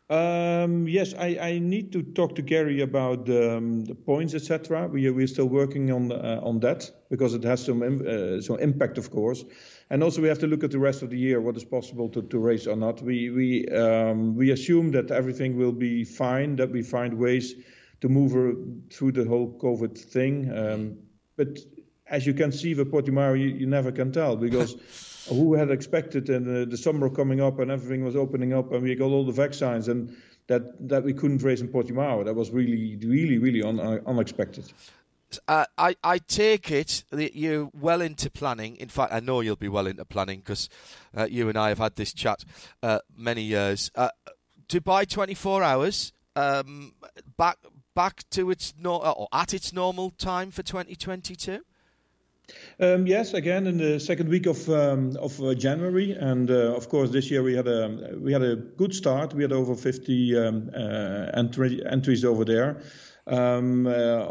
Um, 0.08 0.88
yes, 0.88 1.16
I, 1.16 1.38
I, 1.41 1.60
need 1.60 1.91
to 1.93 2.03
talk 2.03 2.36
to 2.36 2.43
Gary 2.43 2.82
about 2.82 3.28
um, 3.28 3.86
the 3.86 3.95
points, 3.95 4.36
etc. 4.36 4.88
We 4.88 5.10
we're 5.10 5.26
still 5.26 5.47
working 5.47 5.91
on 5.91 6.12
uh, 6.12 6.39
on 6.43 6.60
that 6.60 6.91
because 7.10 7.34
it 7.34 7.43
has 7.43 7.66
some 7.66 7.82
uh, 7.82 8.39
some 8.39 8.60
impact, 8.60 8.99
of 8.99 9.10
course, 9.10 9.43
and 9.89 10.03
also 10.03 10.22
we 10.22 10.28
have 10.28 10.38
to 10.39 10.47
look 10.47 10.64
at 10.64 10.70
the 10.70 10.78
rest 10.78 11.01
of 11.01 11.10
the 11.10 11.18
year, 11.18 11.41
what 11.41 11.58
is 11.58 11.64
possible 11.64 12.08
to, 12.10 12.22
to 12.22 12.38
race 12.38 12.68
or 12.68 12.76
not. 12.76 13.01
We 13.01 13.32
we 13.32 13.68
um, 13.70 14.36
we 14.36 14.51
assume 14.51 14.91
that 14.91 15.10
everything 15.10 15.58
will 15.58 15.72
be 15.72 16.03
fine, 16.03 16.56
that 16.58 16.70
we 16.70 16.84
find 16.84 17.18
ways 17.18 17.56
to 18.01 18.08
move 18.08 18.34
through 18.91 19.14
the 19.14 19.26
whole 19.26 19.58
COVID 19.58 19.97
thing. 19.97 20.56
Um, 20.56 20.97
but 21.36 21.58
as 22.08 22.28
you 22.28 22.36
can 22.36 22.51
see 22.51 22.76
with 22.76 22.91
Portimao, 22.91 23.39
you, 23.39 23.47
you 23.47 23.66
never 23.66 23.91
can 23.91 24.12
tell 24.12 24.36
because. 24.36 24.76
who 25.30 25.54
had 25.54 25.72
expected 25.72 26.30
and 26.30 26.48
uh, 26.48 26.70
the 26.70 26.78
summer 26.78 27.10
coming 27.10 27.42
up 27.42 27.60
and 27.60 27.72
everything 27.72 28.04
was 28.04 28.16
opening 28.16 28.54
up 28.54 28.72
and 28.72 28.84
we 28.84 28.96
got 28.96 29.06
all 29.06 29.26
the 29.26 29.32
vaccines 29.32 29.88
and 29.88 30.16
that 30.48 30.88
that 30.88 31.04
we 31.04 31.14
couldn't 31.14 31.42
race 31.42 31.62
in 31.62 31.68
Portimao. 31.68 32.24
That 32.26 32.36
was 32.36 32.52
really, 32.52 32.98
really, 33.04 33.38
really 33.38 33.64
un- 33.64 33.80
uh, 33.80 34.00
unexpected. 34.06 34.72
Uh, 35.48 35.66
I, 35.78 35.96
I 36.04 36.20
take 36.20 36.72
it 36.72 37.04
that 37.10 37.36
you're 37.36 37.70
well 37.74 38.02
into 38.02 38.30
planning. 38.30 38.76
In 38.78 38.90
fact, 38.90 39.12
I 39.12 39.20
know 39.20 39.42
you'll 39.42 39.56
be 39.56 39.68
well 39.68 39.88
into 39.88 40.06
planning 40.06 40.40
because 40.40 40.70
uh, 41.18 41.28
you 41.30 41.50
and 41.50 41.58
I 41.58 41.70
have 41.70 41.80
had 41.80 41.96
this 41.96 42.14
chat 42.14 42.46
uh, 42.84 43.00
many 43.18 43.42
years. 43.42 43.92
Uh, 43.96 44.10
Dubai 44.70 45.08
24 45.08 45.64
hours, 45.64 46.14
um, 46.36 46.94
back 47.38 47.58
back 47.96 48.24
to 48.30 48.52
its 48.52 48.74
no, 48.78 48.98
or 48.98 49.28
at 49.34 49.54
its 49.54 49.74
normal 49.74 50.12
time 50.12 50.52
for 50.52 50.64
2022. 50.64 51.62
Um, 52.80 53.08
yes, 53.08 53.34
again 53.34 53.68
in 53.68 53.78
the 53.78 54.00
second 54.00 54.30
week 54.30 54.46
of 54.46 54.70
um, 54.70 55.16
of 55.18 55.41
uh, 55.41 55.54
January, 55.54 56.12
and 56.12 56.52
uh, 56.52 56.76
of 56.76 56.89
course 56.89 57.10
this 57.10 57.32
year 57.32 57.41
we 57.41 57.56
had 57.56 57.68
a 57.68 58.18
we 58.20 58.34
had 58.34 58.43
a 58.43 58.56
good 58.56 58.93
start. 58.93 59.34
We 59.34 59.43
had 59.43 59.54
over 59.54 59.76
50 59.76 60.38
um, 60.38 60.70
uh, 60.76 60.80
entry, 61.34 61.82
entries 61.89 62.26
over 62.26 62.43
there. 62.43 62.82
Um, 63.28 63.88
uh, 63.88 64.28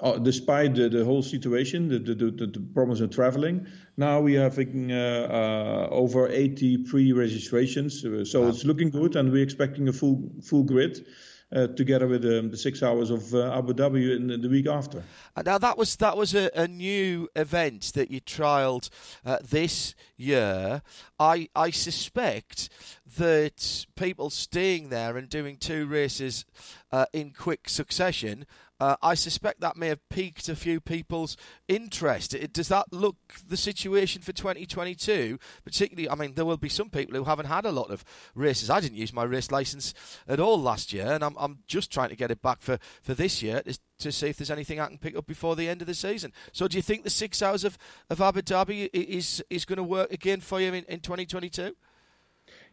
uh, 0.00 0.18
despite 0.18 0.74
the, 0.74 0.88
the, 0.88 1.04
whole 1.04 1.22
situation, 1.22 1.88
the, 1.88 1.98
the, 1.98 2.14
the, 2.14 2.46
the 2.46 2.60
problems 2.74 3.00
in 3.00 3.08
traveling, 3.08 3.66
now 3.96 4.20
we 4.20 4.34
have 4.34 4.56
having 4.56 4.92
uh, 4.92 5.88
over 5.90 6.28
80 6.28 6.78
pre-registrations, 6.84 8.02
so 8.02 8.42
wow. 8.42 8.48
it's 8.48 8.64
looking 8.64 8.90
good, 8.90 9.16
and 9.16 9.32
we're 9.32 9.42
expecting 9.42 9.88
a 9.88 9.92
full 9.92 10.30
full 10.42 10.62
grid 10.62 11.06
uh, 11.54 11.68
together 11.68 12.06
with 12.06 12.24
um, 12.24 12.50
the 12.50 12.56
six 12.56 12.82
hours 12.82 13.10
of 13.10 13.32
uh, 13.34 13.56
Abu 13.56 13.72
Dhabi 13.72 14.16
in, 14.16 14.40
the 14.40 14.48
week 14.48 14.66
after. 14.66 15.02
Uh, 15.36 15.42
now 15.42 15.58
that 15.58 15.78
was 15.78 15.96
that 15.96 16.16
was 16.16 16.34
a, 16.34 16.50
a 16.54 16.66
new 16.66 17.28
event 17.36 17.92
that 17.94 18.10
you 18.10 18.20
trialled 18.20 18.90
uh, 19.24 19.38
this 19.42 19.94
year. 20.16 20.82
I 21.18 21.48
I 21.54 21.70
suspect 21.70 22.68
that 23.16 23.86
people 23.94 24.30
staying 24.30 24.88
there 24.88 25.16
and 25.16 25.28
doing 25.28 25.56
two 25.56 25.86
races 25.86 26.44
uh, 26.90 27.06
in 27.12 27.30
quick 27.30 27.68
succession 27.68 28.46
uh, 28.80 28.96
I 29.02 29.14
suspect 29.14 29.60
that 29.60 29.76
may 29.76 29.88
have 29.88 30.06
piqued 30.08 30.48
a 30.48 30.56
few 30.56 30.80
people's 30.80 31.36
interest. 31.68 32.34
It, 32.34 32.52
does 32.52 32.68
that 32.68 32.92
look 32.92 33.16
the 33.46 33.56
situation 33.56 34.20
for 34.22 34.32
2022? 34.32 35.38
Particularly, 35.64 36.10
I 36.10 36.14
mean, 36.16 36.34
there 36.34 36.44
will 36.44 36.56
be 36.56 36.68
some 36.68 36.90
people 36.90 37.14
who 37.14 37.24
haven't 37.24 37.46
had 37.46 37.66
a 37.66 37.72
lot 37.72 37.90
of 37.90 38.04
races. 38.34 38.70
I 38.70 38.80
didn't 38.80 38.98
use 38.98 39.12
my 39.12 39.22
race 39.22 39.52
license 39.52 39.94
at 40.26 40.40
all 40.40 40.60
last 40.60 40.92
year, 40.92 41.12
and 41.12 41.22
I'm, 41.22 41.36
I'm 41.38 41.60
just 41.66 41.92
trying 41.92 42.08
to 42.08 42.16
get 42.16 42.30
it 42.30 42.42
back 42.42 42.62
for, 42.62 42.78
for 43.00 43.14
this 43.14 43.42
year 43.42 43.62
to, 43.62 43.78
to 44.00 44.12
see 44.12 44.28
if 44.28 44.38
there's 44.38 44.50
anything 44.50 44.80
I 44.80 44.88
can 44.88 44.98
pick 44.98 45.16
up 45.16 45.26
before 45.26 45.54
the 45.54 45.68
end 45.68 45.80
of 45.80 45.86
the 45.86 45.94
season. 45.94 46.32
So, 46.52 46.66
do 46.66 46.76
you 46.76 46.82
think 46.82 47.04
the 47.04 47.10
six 47.10 47.42
hours 47.42 47.64
of, 47.64 47.78
of 48.10 48.20
Abu 48.20 48.42
Dhabi 48.42 48.90
is 48.92 49.42
is 49.50 49.64
going 49.64 49.76
to 49.76 49.84
work 49.84 50.12
again 50.12 50.40
for 50.40 50.60
you 50.60 50.68
in, 50.68 50.84
in 50.84 51.00
2022? 51.00 51.74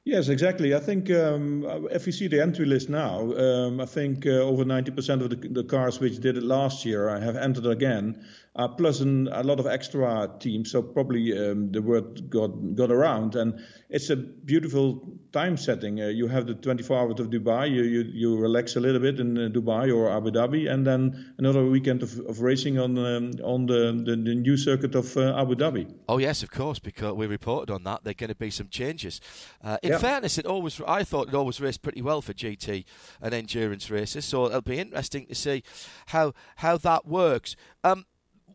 Yes, 0.04 0.30
exactly. 0.30 0.74
I 0.74 0.80
think 0.80 1.12
um, 1.12 1.88
if 1.92 2.08
you 2.08 2.12
see 2.12 2.28
the 2.28 2.42
entry 2.42 2.66
list 2.66 2.90
now, 2.90 3.34
um, 3.34 3.80
I 3.80 3.86
think 3.86 4.26
uh, 4.26 4.30
over 4.30 4.66
90% 4.66 5.22
of 5.22 5.30
the, 5.30 5.36
the, 5.36 5.64
cars 5.64 6.00
which 6.00 6.18
did 6.20 6.38
it 6.38 6.44
last 6.44 6.86
year 6.86 7.08
have 7.20 7.36
entered 7.36 7.68
again, 7.68 8.26
uh, 8.56 8.68
plus 8.68 9.00
an, 9.00 9.30
a 9.32 9.44
lot 9.44 9.60
of 9.60 9.68
extra 9.68 10.30
teams. 10.40 10.72
So 10.72 10.82
probably 10.82 11.38
um, 11.38 11.72
the 11.72 11.82
word 11.82 12.30
got 12.30 12.76
got 12.76 12.92
around, 12.92 13.36
and 13.36 13.62
it's 13.90 14.10
a 14.10 14.16
beautiful 14.16 15.18
time 15.32 15.56
setting. 15.56 16.02
Uh, 16.02 16.08
you 16.08 16.28
have 16.28 16.48
the 16.48 16.56
24 16.56 16.98
hours 16.98 17.20
of 17.20 17.30
Dubai. 17.30 17.70
You, 17.70 17.84
you, 17.84 18.02
you 18.02 18.38
relax 18.38 18.76
a 18.76 18.82
little 18.82 19.00
bit 19.00 19.20
in 19.20 19.38
uh, 19.38 19.50
Dubai 19.50 19.96
or 19.96 20.10
Abu 20.10 20.32
Dhabi, 20.32 20.70
and 20.70 20.86
then 20.86 21.34
another 21.38 21.66
weekend 21.66 22.04
of, 22.04 22.20
of 22.28 22.42
racing 22.42 22.78
on 22.78 22.98
um, 22.98 23.32
on 23.44 23.68
the, 23.68 23.94
the, 24.06 24.16
the 24.18 24.36
new 24.36 24.58
circuit 24.58 24.96
of 24.96 25.16
uh, 25.16 25.40
Abu 25.40 25.56
Dhabi. 25.56 25.94
Oh 26.10 26.18
yes, 26.18 26.44
of 26.44 26.52
course, 26.52 26.80
because 26.80 27.14
we 27.14 27.28
reported 27.28 27.72
on 27.72 27.84
that. 27.84 28.04
There 28.04 28.12
are 28.12 28.16
going 28.16 28.30
to 28.30 28.36
be 28.36 28.50
some 28.50 28.68
changes. 28.68 29.22
Uh, 29.64 29.78
in 29.82 29.92
yeah. 29.92 29.98
fairness, 29.98 30.38
it 30.38 30.46
always 30.46 30.82
I 30.86 31.06
thought 31.06 31.30
it 31.30 31.36
always 31.36 31.62
raced 31.62 31.82
pretty 31.82 32.02
well 32.02 32.22
for 32.22 32.34
GT 32.34 32.84
and 33.22 33.34
endurance 33.34 33.90
races. 33.90 34.26
So 34.26 34.48
it'll 34.48 34.62
be 34.62 34.80
interesting 34.80 35.26
to 35.28 35.36
see 35.36 35.64
how 36.08 36.34
how 36.58 36.76
that 36.78 37.08
works. 37.08 37.56
Um, 37.84 38.06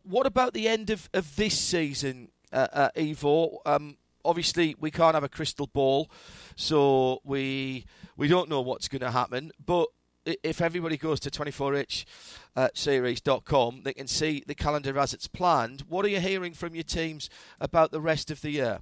what 0.09 0.25
about 0.25 0.53
the 0.53 0.67
end 0.67 0.89
of, 0.89 1.09
of 1.13 1.35
this 1.35 1.57
season, 1.57 2.29
uh, 2.51 2.67
uh, 2.73 2.89
Ivo? 2.97 3.59
Um, 3.65 3.97
obviously, 4.23 4.75
we 4.79 4.91
can't 4.91 5.15
have 5.15 5.23
a 5.23 5.29
crystal 5.29 5.67
ball, 5.67 6.09
so 6.55 7.19
we 7.23 7.85
we 8.15 8.27
don't 8.27 8.49
know 8.49 8.61
what's 8.61 8.87
going 8.87 9.01
to 9.01 9.11
happen. 9.11 9.51
But 9.63 9.87
if 10.43 10.61
everybody 10.61 10.97
goes 10.97 11.19
to 11.21 11.29
24hseries.com, 11.29 13.75
uh, 13.75 13.79
they 13.83 13.93
can 13.93 14.07
see 14.07 14.43
the 14.45 14.55
calendar 14.55 14.99
as 14.99 15.13
it's 15.13 15.27
planned. 15.27 15.83
What 15.87 16.03
are 16.05 16.09
you 16.09 16.19
hearing 16.19 16.53
from 16.53 16.75
your 16.75 16.83
teams 16.83 17.29
about 17.59 17.91
the 17.91 18.01
rest 18.01 18.31
of 18.31 18.41
the 18.41 18.51
year? 18.51 18.79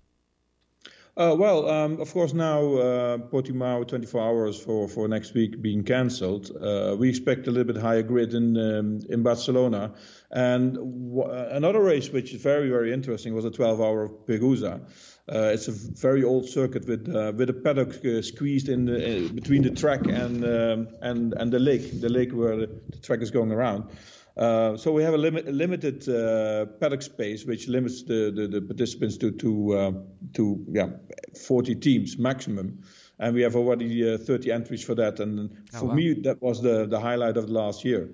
Uh, 1.18 1.34
well, 1.38 1.70
um, 1.70 2.02
of 2.02 2.12
course, 2.12 2.34
now 2.34 2.60
uh, 2.76 3.18
Portimao 3.18 3.88
24 3.88 4.22
hours 4.22 4.60
for, 4.62 4.90
for 4.90 5.08
next 5.08 5.34
week 5.34 5.62
being 5.62 5.82
cancelled. 5.82 6.52
Uh, 6.52 6.94
we 7.00 7.08
expect 7.08 7.48
a 7.48 7.52
little 7.52 7.74
bit 7.74 7.82
higher 7.82 8.04
grid 8.04 8.34
in 8.34 8.58
um, 8.58 9.00
in 9.10 9.24
Barcelona. 9.24 9.94
And 10.30 10.74
w- 10.76 11.32
another 11.32 11.82
race 11.82 12.10
which 12.10 12.34
is 12.34 12.42
very 12.42 12.70
very 12.70 12.92
interesting 12.92 13.34
was 13.34 13.46
a 13.46 13.52
12 13.52 13.80
hour 13.80 14.10
Pergusa. 14.10 14.82
Uh, 15.32 15.52
it's 15.54 15.70
a 15.70 15.72
very 15.72 16.26
old 16.26 16.50
circuit 16.50 16.86
with 16.86 17.08
uh, 17.08 17.32
with 17.34 17.50
a 17.50 17.54
paddock 17.54 18.06
uh, 18.06 18.22
squeezed 18.22 18.68
in 18.68 18.84
the, 18.84 19.30
between 19.34 19.62
the 19.62 19.72
track 19.72 20.06
and 20.08 20.44
um, 20.44 20.90
and 21.02 21.34
and 21.34 21.50
the 21.50 21.60
lake, 21.60 22.02
the 22.02 22.10
lake 22.10 22.34
where 22.34 22.58
the 22.58 22.68
track 23.02 23.22
is 23.22 23.32
going 23.32 23.54
around. 23.54 23.86
Uh, 24.38 24.76
so 24.76 24.92
we 24.92 25.02
have 25.02 25.14
a, 25.14 25.18
limit, 25.18 25.48
a 25.48 25.52
limited 25.52 26.08
uh, 26.10 26.66
paddock 26.80 27.02
space, 27.02 27.46
which 27.46 27.70
limits 27.70 28.04
the, 28.04 28.32
the, 28.36 28.48
the 28.48 28.62
participants 28.62 29.18
to 29.18 29.32
to 29.32 29.74
uh, 29.74 29.92
to 30.34 30.66
yeah 30.68 30.90
40 31.48 31.76
teams 31.76 32.18
maximum, 32.18 32.84
and 33.18 33.34
we 33.34 33.42
have 33.44 33.56
already 33.56 34.18
30 34.18 34.52
entries 34.52 34.84
for 34.84 34.96
that. 34.96 35.22
And 35.22 35.64
oh, 35.74 35.80
for 35.80 35.86
wow. 35.86 35.94
me, 35.94 36.14
that 36.24 36.42
was 36.42 36.62
the 36.62 36.86
the 36.86 37.00
highlight 37.00 37.38
of 37.38 37.48
the 37.48 37.54
last 37.54 37.86
year. 37.86 38.10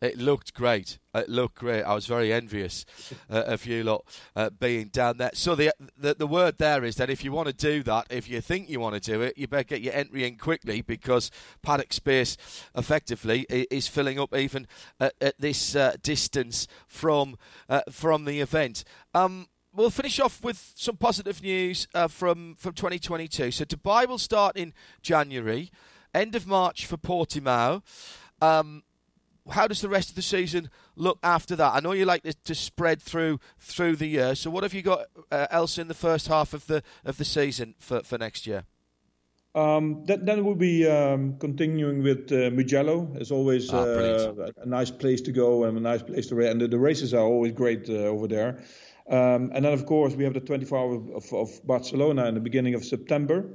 It 0.00 0.18
looked 0.18 0.52
great. 0.52 0.98
It 1.14 1.28
looked 1.28 1.56
great. 1.56 1.82
I 1.82 1.94
was 1.94 2.06
very 2.06 2.32
envious 2.32 2.84
uh, 3.30 3.44
of 3.46 3.64
you 3.64 3.82
lot 3.82 4.04
uh, 4.34 4.50
being 4.50 4.88
down 4.88 5.16
there. 5.16 5.30
So 5.32 5.54
the, 5.54 5.72
the, 5.96 6.14
the 6.14 6.26
word 6.26 6.58
there 6.58 6.84
is 6.84 6.96
that 6.96 7.08
if 7.08 7.24
you 7.24 7.32
want 7.32 7.48
to 7.48 7.54
do 7.54 7.82
that, 7.84 8.06
if 8.10 8.28
you 8.28 8.40
think 8.40 8.68
you 8.68 8.78
want 8.80 8.94
to 8.94 9.00
do 9.00 9.22
it, 9.22 9.38
you 9.38 9.48
better 9.48 9.64
get 9.64 9.80
your 9.80 9.94
entry 9.94 10.26
in 10.26 10.36
quickly 10.36 10.82
because 10.82 11.30
paddock 11.62 11.92
space 11.92 12.36
effectively 12.74 13.46
is 13.48 13.88
filling 13.88 14.18
up 14.18 14.34
even 14.36 14.66
at, 15.00 15.14
at 15.20 15.40
this 15.40 15.74
uh, 15.74 15.94
distance 16.02 16.68
from 16.86 17.36
uh, 17.68 17.82
from 17.90 18.26
the 18.26 18.40
event. 18.40 18.84
Um, 19.14 19.46
we'll 19.72 19.90
finish 19.90 20.20
off 20.20 20.42
with 20.42 20.72
some 20.74 20.96
positive 20.96 21.42
news 21.42 21.88
uh, 21.94 22.08
from 22.08 22.54
from 22.56 22.74
2022. 22.74 23.50
So 23.50 23.64
Dubai 23.64 24.06
will 24.06 24.18
start 24.18 24.56
in 24.56 24.74
January, 25.02 25.70
end 26.14 26.34
of 26.34 26.46
March 26.46 26.84
for 26.86 26.96
Portimao. 26.96 27.82
Um, 28.42 28.82
how 29.50 29.66
does 29.66 29.80
the 29.80 29.88
rest 29.88 30.10
of 30.10 30.16
the 30.16 30.22
season 30.22 30.70
look 30.96 31.18
after 31.22 31.56
that? 31.56 31.74
I 31.74 31.80
know 31.80 31.92
you 31.92 32.04
like 32.04 32.22
to, 32.22 32.32
to 32.32 32.54
spread 32.54 33.00
through 33.00 33.40
through 33.58 33.96
the 33.96 34.06
year. 34.06 34.34
So 34.34 34.50
what 34.50 34.62
have 34.62 34.74
you 34.74 34.82
got 34.82 35.06
uh, 35.30 35.46
else 35.50 35.78
in 35.78 35.88
the 35.88 35.94
first 35.94 36.28
half 36.28 36.54
of 36.54 36.66
the 36.66 36.82
of 37.04 37.16
the 37.16 37.24
season 37.24 37.74
for, 37.78 38.02
for 38.02 38.18
next 38.18 38.46
year? 38.46 38.64
Um, 39.54 40.04
that, 40.04 40.26
then 40.26 40.44
we'll 40.44 40.54
be 40.54 40.86
um, 40.86 41.38
continuing 41.38 42.02
with 42.02 42.30
uh, 42.30 42.50
Mugello. 42.50 43.10
It's 43.14 43.30
always 43.30 43.72
ah, 43.72 43.78
uh, 43.78 44.50
a 44.58 44.66
nice 44.66 44.90
place 44.90 45.22
to 45.22 45.32
go 45.32 45.64
and 45.64 45.78
a 45.78 45.80
nice 45.80 46.02
place 46.02 46.26
to 46.26 46.34
race. 46.34 46.50
And 46.50 46.60
the, 46.60 46.68
the 46.68 46.78
races 46.78 47.14
are 47.14 47.24
always 47.24 47.52
great 47.52 47.88
uh, 47.88 48.12
over 48.12 48.28
there. 48.28 48.62
Um, 49.08 49.50
and 49.54 49.64
then, 49.64 49.72
of 49.72 49.86
course, 49.86 50.14
we 50.14 50.24
have 50.24 50.34
the 50.34 50.40
24 50.40 50.78
hour 50.78 50.94
of, 51.14 51.32
of 51.32 51.66
Barcelona 51.66 52.26
in 52.26 52.34
the 52.34 52.40
beginning 52.40 52.74
of 52.74 52.84
September. 52.84 53.48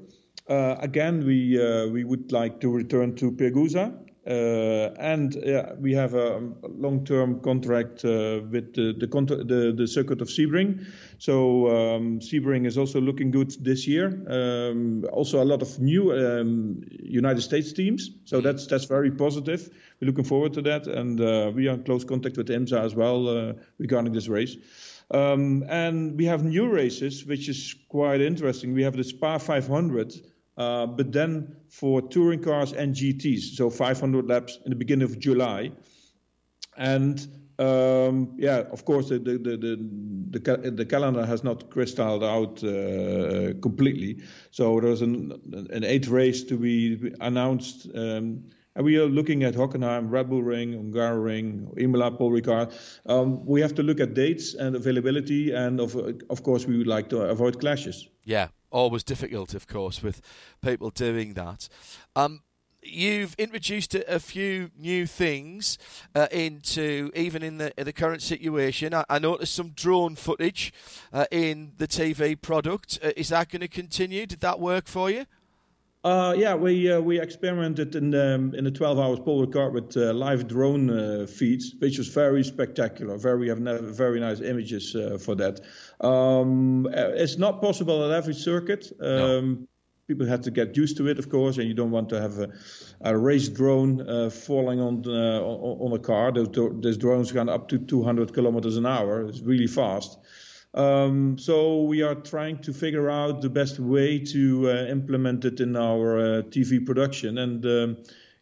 Uh, 0.48 0.76
again, 0.80 1.24
we 1.24 1.62
uh, 1.62 1.88
we 1.88 2.04
would 2.04 2.32
like 2.32 2.60
to 2.62 2.70
return 2.70 3.16
to 3.18 3.32
Pergusa. 3.32 3.94
Uh, 4.26 4.94
and 5.00 5.36
we 5.80 5.94
have 5.94 6.14
a 6.14 6.40
long-term 6.62 7.40
contract 7.40 8.04
with 8.04 8.74
the 8.76 8.94
the, 8.94 9.08
the, 9.08 9.74
the 9.76 9.88
circuit 9.88 10.22
of 10.22 10.28
Sebring. 10.28 10.86
So 11.18 11.68
um, 11.96 12.20
Sebring 12.20 12.68
is 12.68 12.78
also 12.78 13.02
looking 13.02 13.32
good 13.32 13.52
this 13.64 13.88
year. 13.88 14.08
Um, 14.30 15.06
also 15.12 15.42
a 15.42 15.46
lot 15.46 15.64
of 15.64 15.80
new 15.80 16.12
um, 16.12 16.84
United 16.92 17.42
States 17.42 17.74
teams. 17.74 18.12
So 18.26 18.38
mm-hmm. 18.38 18.46
that's 18.46 18.68
that's 18.68 18.86
very 18.86 19.10
positive. 19.10 19.70
We're 20.00 20.08
looking 20.08 20.26
forward 20.26 20.54
to 20.54 20.62
that, 20.64 20.86
and 20.88 21.20
uh, 21.20 21.52
we 21.54 21.68
are 21.68 21.74
in 21.74 21.84
close 21.84 22.04
contact 22.04 22.38
with 22.38 22.48
IMSA 22.48 22.84
as 22.84 22.94
well 22.94 23.28
uh, 23.28 23.54
regarding 23.80 24.14
this 24.14 24.28
race. 24.28 24.56
Um, 25.12 25.66
and 25.68 26.18
we 26.18 26.26
have 26.26 26.44
new 26.44 26.70
races, 26.70 27.26
which 27.26 27.50
is 27.50 27.76
quite 27.90 28.22
interesting. 28.22 28.74
We 28.74 28.84
have 28.84 28.96
the 28.96 29.04
Spa 29.04 29.38
500, 29.38 30.14
uh, 30.58 30.86
but 30.86 31.12
then 31.12 31.56
for 31.70 32.02
touring 32.02 32.42
cars 32.42 32.74
and 32.74 32.94
GTs, 32.96 33.56
so 33.56 33.70
500 33.70 34.28
laps 34.28 34.60
in 34.66 34.70
the 34.70 34.76
beginning 34.76 35.06
of 35.06 35.20
July. 35.20 35.72
And 36.78 37.26
um, 37.60 38.34
yeah, 38.38 38.64
of 38.72 38.86
course, 38.86 39.10
the 39.10 39.20
the, 39.20 39.38
the 39.38 39.78
the, 40.32 40.72
the, 40.72 40.86
calendar 40.86 41.26
has 41.26 41.44
not 41.44 41.70
crystalled 41.70 42.24
out 42.24 42.64
uh, 42.64 43.54
completely. 43.62 44.24
So 44.52 44.80
there's 44.80 45.02
an, 45.02 45.34
an 45.72 45.84
eighth 45.84 46.08
race 46.08 46.44
to 46.46 46.58
be 46.58 47.14
announced. 47.20 47.88
Um, 47.94 48.46
and 48.76 48.86
we 48.86 48.98
are 48.98 49.06
looking 49.06 49.44
at 49.44 49.54
Hockenheim, 49.54 50.10
Red 50.10 50.30
Bull 50.30 50.42
Ring, 50.42 50.74
Hungaroring, 50.74 51.78
Imola, 51.78 52.10
Paul 52.12 52.32
Ricard. 52.32 52.74
Um, 53.06 53.46
we 53.46 53.60
have 53.60 53.76
to 53.76 53.84
look 53.84 54.00
at 54.00 54.14
dates 54.14 54.54
and 54.54 54.76
availability, 54.76 55.52
and 55.52 55.80
of 55.80 55.96
of 56.30 56.44
course, 56.44 56.66
we 56.66 56.78
would 56.78 56.88
like 56.88 57.10
to 57.10 57.22
avoid 57.22 57.60
clashes. 57.60 58.08
Yeah, 58.24 58.48
always 58.72 59.04
difficult, 59.04 59.54
of 59.54 59.68
course, 59.68 60.02
with 60.02 60.22
people 60.62 60.90
doing 60.90 61.34
that. 61.34 61.70
Um, 62.16 62.42
you've 62.82 63.36
introduced 63.36 63.94
a, 63.94 64.20
few 64.20 64.72
new 64.78 65.06
things 65.06 65.78
uh, 66.16 66.28
into 66.32 67.12
even 67.16 67.44
in 67.44 67.58
the 67.58 67.72
in 67.78 67.86
the 67.86 67.94
current 67.94 68.22
situation. 68.22 68.94
I, 68.94 69.06
I 69.10 69.20
noticed 69.20 69.54
some 69.54 69.70
drone 69.70 70.16
footage 70.16 70.74
uh, 71.14 71.26
in 71.32 71.74
the 71.78 71.88
TV 71.88 72.40
product. 72.40 73.00
Uh, 73.04 73.12
is 73.16 73.30
that 73.30 73.50
going 73.50 73.62
to 73.62 73.68
continue? 73.68 74.26
Did 74.26 74.40
that 74.40 74.60
work 74.60 74.88
for 74.88 75.10
you? 75.10 75.26
Uh, 76.04 76.34
yeah, 76.36 76.56
we 76.56 76.92
uh, 76.92 77.00
we 77.00 77.20
experimented 77.20 77.96
in 77.96 78.10
the, 78.10 78.34
in 78.58 78.64
the 78.64 78.72
12 78.72 78.98
hours 78.98 79.20
Paul 79.20 79.46
Ricard 79.46 79.72
with 79.72 79.96
uh, 79.96 80.12
live 80.14 80.48
drone 80.48 80.90
uh, 80.90 81.28
feeds, 81.28 81.76
which 81.78 82.00
was 82.00 82.08
very 82.08 82.44
spectacular. 82.44 83.18
Very 83.18 83.50
have 83.50 83.60
very 83.60 84.20
nice 84.20 84.42
images 84.42 84.96
uh, 84.96 85.20
for 85.20 85.36
that. 85.36 85.62
Um, 86.00 86.88
uh, 86.88 87.10
it's 87.14 87.38
not 87.38 87.62
possible 87.62 88.04
at 88.04 88.18
every 88.18 88.34
circuit. 88.34 88.92
Um, 89.00 89.08
no. 89.10 89.68
People 90.08 90.26
had 90.26 90.44
to 90.44 90.52
get 90.52 90.76
used 90.76 90.98
to 90.98 91.08
it, 91.08 91.20
of 91.20 91.30
course, 91.30 91.58
and 91.58 91.68
you 91.68 91.76
don't 91.76 91.92
want 91.92 92.10
to 92.10 92.20
have 92.20 92.40
a, 92.40 92.50
a 93.02 93.16
race 93.16 93.48
drone 93.48 94.30
falling 94.32 94.82
on 94.82 95.06
on 95.06 95.94
a 95.94 96.00
car. 96.00 96.34
Those, 96.34 96.50
those 96.52 96.98
drones 96.98 97.32
can 97.32 97.48
up 97.48 97.70
to 97.70 97.78
200 97.78 98.34
kilometers 98.34 98.76
an 98.76 98.88
hour. 98.88 99.22
It's 99.28 99.40
really 99.40 99.68
fast. 99.68 100.18
Um, 100.74 101.38
so 101.38 101.82
we 101.84 102.02
are 102.02 102.16
trying 102.16 102.60
to 102.60 102.74
figure 102.74 103.10
out 103.10 103.42
the 103.42 103.50
best 103.50 103.80
way 103.80 104.20
to 104.20 104.70
uh, 104.70 104.74
implement 104.86 105.44
it 105.44 105.60
in 105.60 105.76
our 105.76 106.18
uh, 106.18 106.42
TV 106.44 106.86
production. 106.86 107.40
And 107.40 107.66
um, 107.66 107.98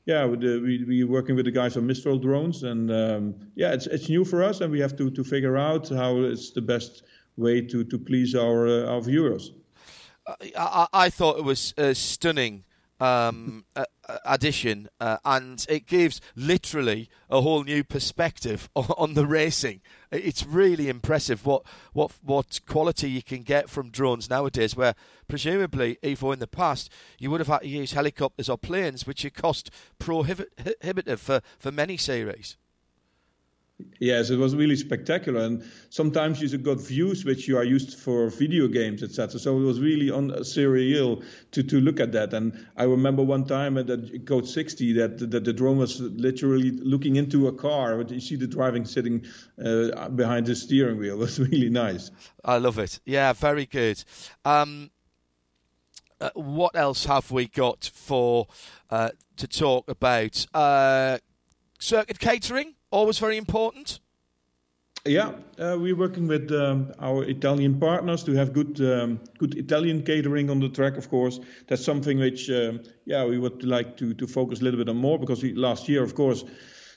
yeah, 0.06 0.26
we, 0.26 0.84
we, 0.86 1.04
are 1.04 1.08
working 1.08 1.36
with 1.36 1.46
the 1.46 1.52
guys 1.52 1.76
on 1.78 1.88
Mistral 1.88 2.18
drones, 2.18 2.64
and 2.64 2.92
um, 2.92 3.36
yeah, 3.56 3.74
it's 3.74 3.88
it's 3.88 4.10
new 4.10 4.26
for 4.26 4.44
us, 4.44 4.62
and 4.62 4.72
we 4.72 4.80
have 4.80 4.96
to 4.98 5.12
to 5.12 5.24
figure 5.24 5.58
out 5.58 5.90
how 5.90 6.18
it's 6.22 6.52
the 6.52 6.62
best 6.62 7.04
way 7.38 7.62
to 7.62 7.84
to 7.84 7.98
please 7.98 8.36
our 8.36 8.68
uh, 8.68 8.92
our 8.92 9.02
viewers. 9.02 9.52
I, 10.56 10.88
I, 10.94 11.10
thought 11.10 11.40
it 11.40 11.44
was 11.44 11.74
uh, 11.78 11.94
stunning 11.96 12.64
um, 13.00 13.66
addition, 14.26 14.90
uh, 15.00 15.18
and 15.26 15.66
it 15.70 15.86
gives 15.86 16.22
literally 16.36 17.10
a 17.30 17.42
whole 17.42 17.64
new 17.64 17.84
perspective 17.84 18.70
on, 18.76 18.86
on, 18.98 19.14
the 19.14 19.26
racing. 19.26 19.82
It's 20.12 20.46
really 20.46 20.90
impressive 20.90 21.46
what, 21.46 21.64
what 21.94 22.12
what 22.24 22.60
quality 22.66 23.10
you 23.10 23.22
can 23.22 23.44
get 23.44 23.70
from 23.70 23.90
drones 23.90 24.30
nowadays. 24.30 24.76
Where 24.76 24.96
presumably, 25.28 25.98
Ivo, 26.04 26.32
in 26.32 26.40
the 26.40 26.48
past, 26.48 26.92
you 27.20 27.30
would 27.32 27.40
have 27.40 27.48
had 27.48 27.62
to 27.62 27.68
use 27.68 27.94
helicopters 27.94 28.50
or 28.50 28.58
planes, 28.58 29.06
which 29.06 29.24
would 29.24 29.36
cost 29.36 29.70
prohibitive 30.00 31.22
for, 31.22 31.42
for 31.60 31.72
many 31.72 31.98
series. 31.98 32.58
Yes, 34.00 34.30
it 34.30 34.38
was 34.38 34.56
really 34.56 34.76
spectacular, 34.76 35.42
and 35.42 35.64
sometimes 35.90 36.42
you 36.42 36.58
got 36.58 36.80
views 36.80 37.24
which 37.26 37.48
you 37.48 37.58
are 37.58 37.64
used 37.64 37.98
for 37.98 38.30
video 38.30 38.68
games, 38.68 39.04
etc. 39.04 39.40
So 39.40 39.58
it 39.58 39.64
was 39.64 39.80
really 39.80 40.10
on 40.10 40.32
surreal 40.42 41.24
to, 41.52 41.64
to 41.64 41.80
look 41.80 42.00
at 42.00 42.12
that. 42.14 42.34
And 42.34 42.66
I 42.78 42.84
remember 42.84 43.24
one 43.24 43.46
time 43.46 43.78
at 43.78 43.88
Code 44.26 44.48
60 44.48 44.94
that, 44.94 45.32
that 45.32 45.44
the 45.44 45.54
drone 45.54 45.78
was 45.78 46.00
literally 46.00 46.72
looking 46.72 47.18
into 47.18 47.48
a 47.48 47.54
car. 47.54 48.02
You 48.02 48.20
see 48.20 48.36
the 48.36 48.48
driving 48.48 48.86
sitting 48.86 49.26
uh, 49.64 50.10
behind 50.10 50.46
the 50.46 50.56
steering 50.56 50.98
wheel. 50.98 51.10
It 51.20 51.24
was 51.24 51.40
really 51.40 51.70
nice. 51.70 52.12
I 52.46 52.58
love 52.58 52.80
it. 52.80 53.00
Yeah, 53.06 53.34
very 53.34 53.66
good. 53.66 54.04
Um, 54.46 54.92
uh, 56.22 56.30
what 56.34 56.76
else 56.76 57.06
have 57.06 57.32
we 57.32 57.48
got 57.48 57.92
for 57.94 58.48
uh, 58.90 59.10
to 59.38 59.48
talk 59.48 59.90
about? 59.90 60.46
Uh, 60.54 61.18
circuit 61.80 62.20
catering 62.20 62.76
always 62.92 63.20
very 63.20 63.38
important? 63.38 64.00
Yeah, 65.06 65.32
uh, 65.58 65.78
we're 65.80 65.96
working 65.96 66.28
with 66.28 66.52
um, 66.52 66.92
our 67.00 67.24
Italian 67.24 67.80
partners 67.80 68.24
to 68.26 68.34
have 68.34 68.52
good 68.52 68.82
um, 68.82 69.22
good 69.38 69.56
Italian 69.58 70.04
catering 70.04 70.50
on 70.50 70.60
the 70.60 70.68
track. 70.68 70.98
Of 70.98 71.10
course, 71.10 71.40
that's 71.68 71.86
something 71.86 72.20
which 72.20 72.50
um, 72.50 72.82
yeah 73.06 73.26
we 73.26 73.38
would 73.38 73.64
like 73.64 73.96
to 73.98 74.14
to 74.14 74.28
focus 74.28 74.60
a 74.60 74.64
little 74.66 74.78
bit 74.78 74.90
on 74.90 74.98
more 74.98 75.18
because 75.18 75.42
we, 75.42 75.54
last 75.54 75.88
year, 75.88 76.04
of 76.04 76.16
course, 76.16 76.44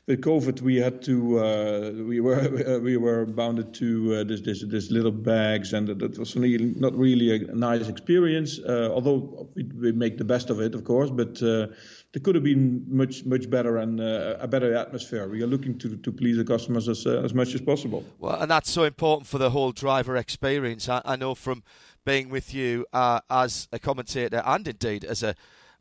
with 0.09 0.20
COVID, 0.20 0.62
we 0.62 0.76
had 0.76 1.01
to 1.03 1.38
uh, 1.38 1.90
we 1.93 2.20
were 2.20 2.80
we 2.82 2.97
were 2.97 3.24
bounded 3.24 3.72
to 3.74 4.14
uh, 4.14 4.24
this, 4.24 4.40
this 4.40 4.64
this 4.64 4.90
little 4.90 5.12
bags, 5.12 5.72
and 5.72 5.86
that 5.88 6.18
was 6.18 6.34
really 6.34 6.74
not 6.76 6.95
really 6.99 7.34
a 7.36 7.55
nice 7.55 7.88
experience. 7.88 8.59
Uh, 8.59 8.90
although 8.93 9.49
we, 9.55 9.62
we, 9.80 9.93
make 9.93 10.18
the 10.18 10.24
best 10.24 10.51
of 10.51 10.61
it, 10.61 10.74
of 10.74 10.82
course, 10.82 11.11
but 11.11 11.40
uh, 11.43 11.68
there 12.12 12.20
could 12.20 12.34
have 12.34 12.44
been 12.44 12.84
much 12.88 13.24
much 13.24 13.48
better 13.48 13.78
and 13.78 14.00
uh, 14.00 14.36
a 14.38 14.46
better 14.46 14.74
atmosphere. 14.74 15.28
We 15.28 15.42
are 15.42 15.46
looking 15.46 15.78
to 15.78 15.96
to 15.96 16.12
please 16.12 16.36
the 16.36 16.44
customers 16.44 16.88
as 16.88 17.06
uh, 17.06 17.22
as 17.24 17.32
much 17.32 17.54
as 17.54 17.60
possible. 17.60 18.04
Well, 18.18 18.40
and 18.40 18.50
that's 18.50 18.70
so 18.70 18.84
important 18.84 19.26
for 19.26 19.38
the 19.38 19.50
whole 19.50 19.72
driver 19.72 20.16
experience. 20.16 20.88
I, 20.88 21.00
I 21.04 21.16
know 21.16 21.34
from 21.34 21.62
being 22.04 22.28
with 22.28 22.52
you 22.52 22.86
uh, 22.92 23.20
as 23.30 23.68
a 23.72 23.78
commentator 23.78 24.42
and 24.44 24.68
indeed 24.68 25.04
as 25.04 25.22
a 25.22 25.34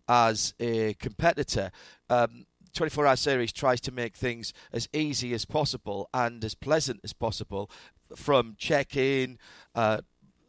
as 0.07 0.53
a 0.59 0.93
competitor. 0.95 1.71
Um, 2.09 2.45
24 2.73 3.05
hour 3.05 3.15
series 3.17 3.51
tries 3.51 3.81
to 3.81 3.91
make 3.91 4.15
things 4.15 4.53
as 4.71 4.87
easy 4.93 5.33
as 5.33 5.43
possible 5.43 6.09
and 6.13 6.43
as 6.45 6.55
pleasant 6.55 7.01
as 7.03 7.11
possible 7.11 7.69
from 8.15 8.55
check 8.57 8.95
in, 8.95 9.37
uh, 9.75 9.99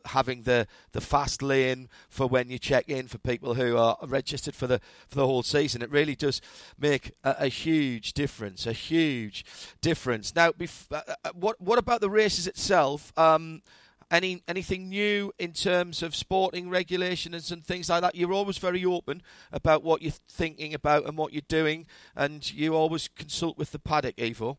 having 0.07 0.42
the, 0.42 0.66
the 0.92 1.00
fast 1.00 1.42
lane 1.42 1.88
for 2.09 2.26
when 2.26 2.50
you 2.50 2.59
check 2.59 2.88
in 2.88 3.09
for 3.09 3.18
people 3.18 3.55
who 3.55 3.76
are 3.76 3.96
registered 4.07 4.55
for 4.55 4.66
the 4.66 4.80
for 5.09 5.16
the 5.16 5.26
whole 5.26 5.42
season. 5.42 5.82
It 5.82 5.90
really 5.90 6.14
does 6.14 6.40
make 6.78 7.12
a, 7.24 7.36
a 7.40 7.48
huge 7.48 8.12
difference. 8.12 8.66
A 8.66 8.72
huge 8.72 9.44
difference. 9.80 10.34
Now, 10.34 10.53
bef- 10.53 10.86
uh, 10.90 11.03
uh, 11.24 11.30
what 11.34 11.61
what 11.61 11.78
about 11.78 12.00
the 12.00 12.11
races 12.11 12.46
itself? 12.46 13.12
Um, 13.18 13.62
any 14.11 14.42
anything 14.46 14.88
new 14.90 15.32
in 15.38 15.53
terms 15.53 16.03
of 16.03 16.14
sporting 16.14 16.68
regulations 16.68 17.50
and 17.50 17.64
things 17.64 17.88
like 17.88 18.03
that? 18.03 18.14
You're 18.14 18.32
always 18.32 18.59
very 18.59 18.84
open 18.84 19.22
about 19.50 19.82
what 19.82 20.03
you're 20.03 20.12
thinking 20.28 20.74
about 20.74 21.07
and 21.07 21.16
what 21.16 21.32
you're 21.32 21.42
doing, 21.48 21.86
and 22.14 22.53
you 22.53 22.74
always 22.74 23.09
consult 23.09 23.57
with 23.57 23.72
the 23.72 23.78
paddock, 23.78 24.20
Ivo. 24.20 24.59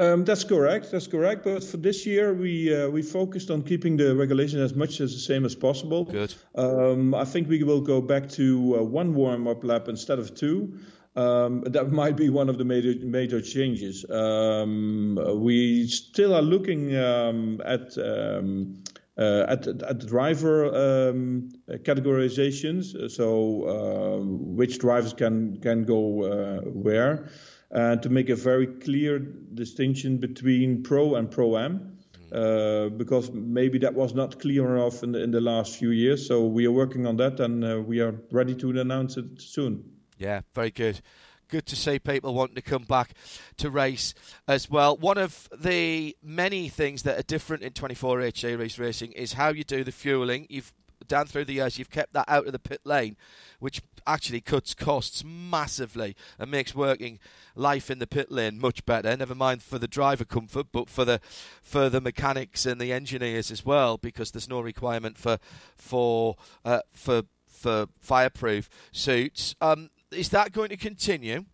Um, 0.00 0.24
that's 0.24 0.44
correct. 0.44 0.90
That's 0.90 1.06
correct. 1.06 1.44
But 1.44 1.62
for 1.62 1.76
this 1.76 2.06
year, 2.06 2.32
we 2.32 2.74
uh, 2.74 2.88
we 2.88 3.02
focused 3.02 3.50
on 3.50 3.62
keeping 3.62 3.98
the 3.98 4.16
regulation 4.16 4.58
as 4.58 4.74
much 4.74 4.98
as 5.00 5.12
the 5.12 5.20
same 5.20 5.44
as 5.44 5.54
possible. 5.54 6.04
Good. 6.04 6.34
Um, 6.54 7.14
I 7.14 7.26
think 7.26 7.50
we 7.50 7.62
will 7.62 7.82
go 7.82 8.00
back 8.00 8.30
to 8.30 8.78
uh, 8.78 8.82
one 8.82 9.14
warm-up 9.14 9.62
lap 9.62 9.88
instead 9.88 10.18
of 10.18 10.34
two. 10.34 10.78
Um, 11.16 11.64
that 11.66 11.92
might 12.02 12.16
be 12.16 12.30
one 12.30 12.48
of 12.48 12.56
the 12.56 12.64
major 12.64 12.94
major 13.04 13.42
changes. 13.42 14.08
Um, 14.10 15.18
we 15.36 15.86
still 15.86 16.34
are 16.34 16.42
looking 16.42 16.96
um, 16.96 17.60
at. 17.64 17.96
Um, 17.98 18.82
uh, 19.18 19.44
at, 19.48 19.66
at 19.66 20.06
driver 20.06 20.64
um, 20.74 21.50
categorizations, 21.84 23.10
so 23.10 23.64
uh, 23.68 24.24
which 24.24 24.78
drivers 24.78 25.12
can 25.12 25.60
can 25.60 25.84
go 25.84 26.22
uh, 26.22 26.60
where, 26.70 27.28
uh, 27.72 27.96
to 27.96 28.08
make 28.08 28.28
a 28.28 28.36
very 28.36 28.66
clear 28.66 29.18
distinction 29.18 30.18
between 30.18 30.82
pro 30.82 31.14
and 31.14 31.30
pro 31.30 31.58
am. 31.58 31.96
Uh, 32.32 32.88
because 32.90 33.32
maybe 33.32 33.76
that 33.76 33.92
was 33.92 34.14
not 34.14 34.38
clear 34.38 34.76
enough 34.76 35.02
in 35.02 35.10
the, 35.10 35.20
in 35.20 35.32
the 35.32 35.40
last 35.40 35.76
few 35.76 35.90
years. 35.90 36.28
So 36.28 36.46
we 36.46 36.64
are 36.64 36.70
working 36.70 37.04
on 37.04 37.16
that, 37.16 37.40
and 37.40 37.64
uh, 37.64 37.82
we 37.84 37.98
are 38.00 38.14
ready 38.30 38.54
to 38.54 38.70
announce 38.80 39.16
it 39.16 39.40
soon. 39.40 39.82
Yeah, 40.16 40.42
very 40.54 40.70
good. 40.70 41.00
Good 41.48 41.66
to 41.66 41.74
see 41.74 41.98
people 41.98 42.32
wanting 42.32 42.54
to 42.54 42.62
come 42.62 42.84
back 42.84 43.14
to 43.56 43.68
race 43.68 44.14
as 44.46 44.70
well. 44.70 44.96
One 44.96 45.18
of 45.18 45.48
the 45.58 46.16
many 46.22 46.68
things 46.68 47.02
that 47.02 47.18
are 47.18 47.24
different 47.24 47.64
in 47.64 47.72
24H 47.72 48.38
series 48.38 48.78
racing 48.78 49.10
is 49.10 49.32
how 49.32 49.48
you 49.48 49.64
do 49.64 49.82
the 49.82 49.90
fueling. 49.90 50.46
You've 50.48 50.72
down 51.08 51.26
through 51.26 51.46
the 51.46 51.54
years, 51.54 51.78
you've 51.78 51.90
kept 51.90 52.12
that 52.12 52.26
out 52.28 52.46
of 52.46 52.52
the 52.52 52.58
pit 52.58 52.80
lane, 52.84 53.16
which 53.58 53.82
actually 54.06 54.40
cuts 54.40 54.74
costs 54.74 55.24
massively 55.24 56.16
and 56.38 56.50
makes 56.50 56.74
working 56.74 57.18
life 57.54 57.90
in 57.90 57.98
the 57.98 58.06
pit 58.06 58.30
lane 58.30 58.58
much 58.58 58.84
better. 58.84 59.16
Never 59.16 59.34
mind 59.34 59.62
for 59.62 59.78
the 59.78 59.88
driver 59.88 60.24
comfort, 60.24 60.66
but 60.72 60.88
for 60.88 61.04
the 61.04 61.20
for 61.62 61.88
the 61.88 62.00
mechanics 62.00 62.66
and 62.66 62.80
the 62.80 62.92
engineers 62.92 63.50
as 63.50 63.64
well, 63.64 63.98
because 63.98 64.30
there's 64.30 64.48
no 64.48 64.60
requirement 64.60 65.18
for 65.18 65.38
for 65.76 66.36
uh, 66.64 66.80
for 66.92 67.22
for 67.46 67.86
fireproof 68.00 68.68
suits. 68.92 69.54
Um, 69.60 69.90
is 70.10 70.30
that 70.30 70.52
going 70.52 70.70
to 70.70 70.76
continue? 70.76 71.44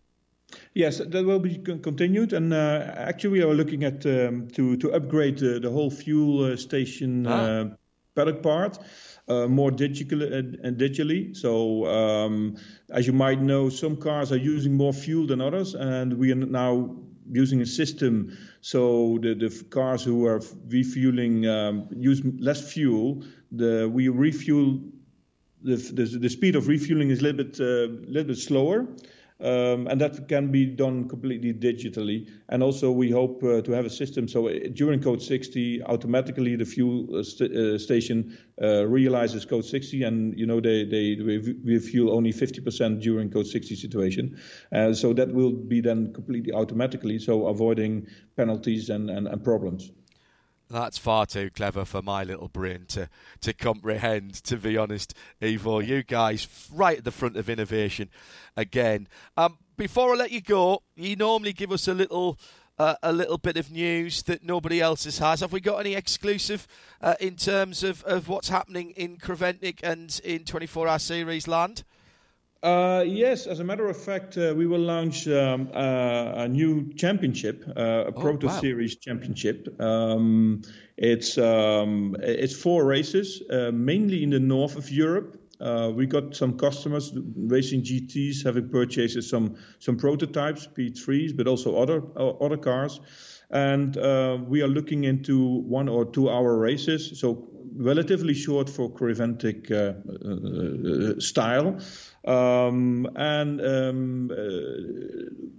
Yes, 0.73 0.99
that 0.99 1.25
will 1.25 1.39
be 1.39 1.57
continued, 1.57 2.31
and 2.31 2.53
uh, 2.53 2.93
actually 2.95 3.31
we 3.31 3.41
are 3.43 3.53
looking 3.53 3.83
at 3.83 4.05
um, 4.05 4.47
to 4.49 4.77
to 4.77 4.93
upgrade 4.93 5.43
uh, 5.43 5.59
the 5.59 5.69
whole 5.69 5.91
fuel 5.91 6.53
uh, 6.53 6.55
station 6.55 7.27
ah. 7.27 7.65
paddock 8.15 8.41
part 8.41 8.79
uh, 9.27 9.47
more 9.47 9.71
digital, 9.71 10.23
uh, 10.23 10.41
digitally. 10.71 11.35
So, 11.35 11.85
um, 11.85 12.57
as 12.89 13.07
you 13.07 13.13
might 13.13 13.41
know, 13.41 13.69
some 13.69 13.97
cars 13.97 14.31
are 14.31 14.37
using 14.37 14.73
more 14.75 14.93
fuel 14.93 15.27
than 15.27 15.41
others, 15.41 15.75
and 15.75 16.13
we 16.13 16.31
are 16.31 16.35
now 16.35 16.95
using 17.29 17.61
a 17.61 17.65
system 17.65 18.37
so 18.61 19.17
the, 19.21 19.33
the 19.33 19.65
cars 19.69 20.03
who 20.03 20.25
are 20.25 20.41
refueling 20.67 21.47
um, 21.47 21.87
use 21.95 22.21
less 22.39 22.73
fuel. 22.73 23.23
The 23.51 23.89
we 23.89 24.09
refuel 24.09 24.81
the, 25.63 25.75
the, 25.75 26.03
the 26.05 26.29
speed 26.29 26.55
of 26.55 26.67
refueling 26.67 27.09
is 27.09 27.19
a 27.19 27.23
little 27.23 27.45
bit 27.45 27.59
uh, 27.61 27.93
little 28.09 28.27
bit 28.27 28.37
slower. 28.37 28.87
Um, 29.39 29.85
and 29.85 30.01
that 30.01 30.27
can 30.27 30.51
be 30.51 30.65
done 30.65 31.07
completely 31.07 31.53
digitally. 31.53 32.27
And 32.49 32.63
also, 32.63 32.89
we 32.89 33.11
hope 33.11 33.43
uh, 33.43 33.61
to 33.61 33.71
have 33.71 33.85
a 33.85 33.89
system 33.89 34.27
so 34.27 34.47
uh, 34.47 34.53
during 34.73 34.99
code 35.01 35.21
60, 35.21 35.83
automatically 35.83 36.55
the 36.55 36.65
fuel 36.65 37.15
uh, 37.15 37.23
st- 37.23 37.51
uh, 37.51 37.77
station 37.77 38.35
uh, 38.61 38.87
realizes 38.87 39.45
code 39.45 39.65
60, 39.65 40.03
and 40.03 40.37
you 40.37 40.47
know 40.47 40.59
they 40.59 40.85
they 40.85 41.17
refuel 41.63 42.15
only 42.15 42.33
50% 42.33 42.99
during 42.99 43.29
code 43.29 43.45
60 43.45 43.75
situation. 43.75 44.39
Uh, 44.71 44.93
so 44.93 45.13
that 45.13 45.31
will 45.31 45.51
be 45.51 45.81
then 45.81 46.13
completely 46.13 46.51
automatically, 46.53 47.19
so 47.19 47.45
avoiding 47.45 48.07
penalties 48.35 48.89
and, 48.89 49.09
and, 49.11 49.27
and 49.27 49.43
problems. 49.43 49.91
That's 50.69 50.97
far 50.97 51.25
too 51.25 51.49
clever 51.49 51.85
for 51.85 52.01
my 52.01 52.23
little 52.23 52.49
brain 52.49 52.85
to, 52.89 53.09
to 53.41 53.53
comprehend, 53.53 54.33
to 54.43 54.57
be 54.57 54.77
honest, 54.77 55.13
Ivo. 55.41 55.79
You 55.79 56.03
guys 56.03 56.67
right 56.73 56.97
at 56.97 57.03
the 57.05 57.11
front 57.11 57.37
of 57.37 57.49
innovation 57.49 58.09
again. 58.57 59.07
Um, 59.37 59.59
before 59.77 60.13
I 60.13 60.15
let 60.15 60.31
you 60.31 60.41
go, 60.41 60.83
you 60.95 61.15
normally 61.15 61.53
give 61.53 61.71
us 61.71 61.87
a 61.87 61.93
little 61.93 62.37
uh, 62.79 62.95
a 63.01 63.11
little 63.11 63.37
bit 63.37 63.57
of 63.57 63.71
news 63.71 64.23
that 64.23 64.43
nobody 64.43 64.81
else 64.81 65.05
has. 65.17 65.39
Have 65.39 65.51
we 65.51 65.59
got 65.59 65.77
any 65.79 65.95
exclusive 65.95 66.67
uh, 67.01 67.15
in 67.19 67.35
terms 67.35 67.83
of, 67.83 68.03
of 68.03 68.27
what's 68.27 68.49
happening 68.49 68.91
in 68.91 69.17
Creventic 69.17 69.79
and 69.83 70.19
in 70.23 70.43
24 70.43 70.87
Hour 70.87 70.99
Series 70.99 71.47
land? 71.47 71.83
Uh, 72.63 73.03
yes, 73.05 73.45
as 73.45 73.59
a 73.59 73.63
matter 73.63 73.87
of 73.87 73.95
fact, 73.95 74.37
uh, 74.37 74.53
we 74.55 74.65
will 74.65 74.79
launch 74.79 75.27
um, 75.27 75.69
uh, 75.73 76.33
a 76.37 76.47
new 76.47 76.91
championship, 76.93 77.63
uh, 77.77 77.81
a 77.81 78.05
oh, 78.05 78.11
Proto 78.11 78.47
wow. 78.47 78.59
Series 78.59 78.95
championship. 78.95 79.79
Um, 79.79 80.63
it's 80.97 81.37
um, 81.37 82.15
it's 82.19 82.55
four 82.55 82.85
races, 82.85 83.43
uh, 83.51 83.71
mainly 83.71 84.23
in 84.23 84.31
the 84.31 84.39
north 84.39 84.75
of 84.75 84.89
Europe. 84.89 85.39
Uh, 85.59 85.91
we 85.93 86.07
got 86.07 86.35
some 86.35 86.57
customers 86.57 87.13
racing 87.35 87.83
GTS 87.83 88.43
having 88.43 88.69
purchased 88.69 89.29
some 89.29 89.55
some 89.79 89.97
prototypes, 89.97 90.67
P3s, 90.67 91.37
but 91.37 91.47
also 91.47 91.77
other 91.77 92.01
other 92.17 92.57
cars, 92.57 92.99
and 93.51 93.95
we 94.49 94.63
are 94.63 94.67
looking 94.67 95.03
into 95.03 95.61
one 95.61 95.87
or 95.87 96.05
two 96.05 96.29
hour 96.29 96.57
races. 96.57 97.19
So 97.19 97.49
relatively 97.75 98.33
short 98.33 98.67
for 98.67 98.89
Creventic 98.89 99.67
style. 101.21 101.79
Um, 102.25 103.09
and 103.15 103.61
um, 103.61 104.31
uh, 104.31 104.37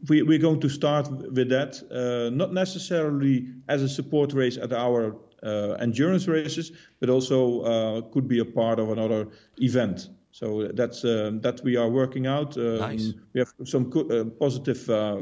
we, 0.08 0.36
are 0.36 0.38
going 0.38 0.60
to 0.60 0.68
start 0.68 1.08
with 1.10 1.48
that, 1.48 1.80
uh, 1.90 2.34
not 2.34 2.52
necessarily 2.52 3.46
as 3.68 3.82
a 3.82 3.88
support 3.88 4.32
race 4.32 4.56
at 4.56 4.72
our 4.72 5.16
uh, 5.42 5.76
endurance 5.80 6.26
races, 6.26 6.72
but 7.00 7.08
also 7.08 7.60
uh, 7.60 8.00
could 8.12 8.28
be 8.28 8.40
a 8.40 8.44
part 8.44 8.78
of 8.78 8.90
another 8.90 9.28
event. 9.58 10.08
So 10.30 10.68
that's 10.74 11.04
um, 11.04 11.40
that 11.40 11.62
we 11.64 11.76
are 11.76 11.88
working 11.88 12.26
out. 12.26 12.56
Um, 12.56 12.78
nice. 12.78 13.12
We 13.32 13.40
have 13.40 13.52
some 13.64 13.90
co- 13.90 14.08
uh, 14.08 14.24
positive 14.24 14.88
uh, 14.90 15.20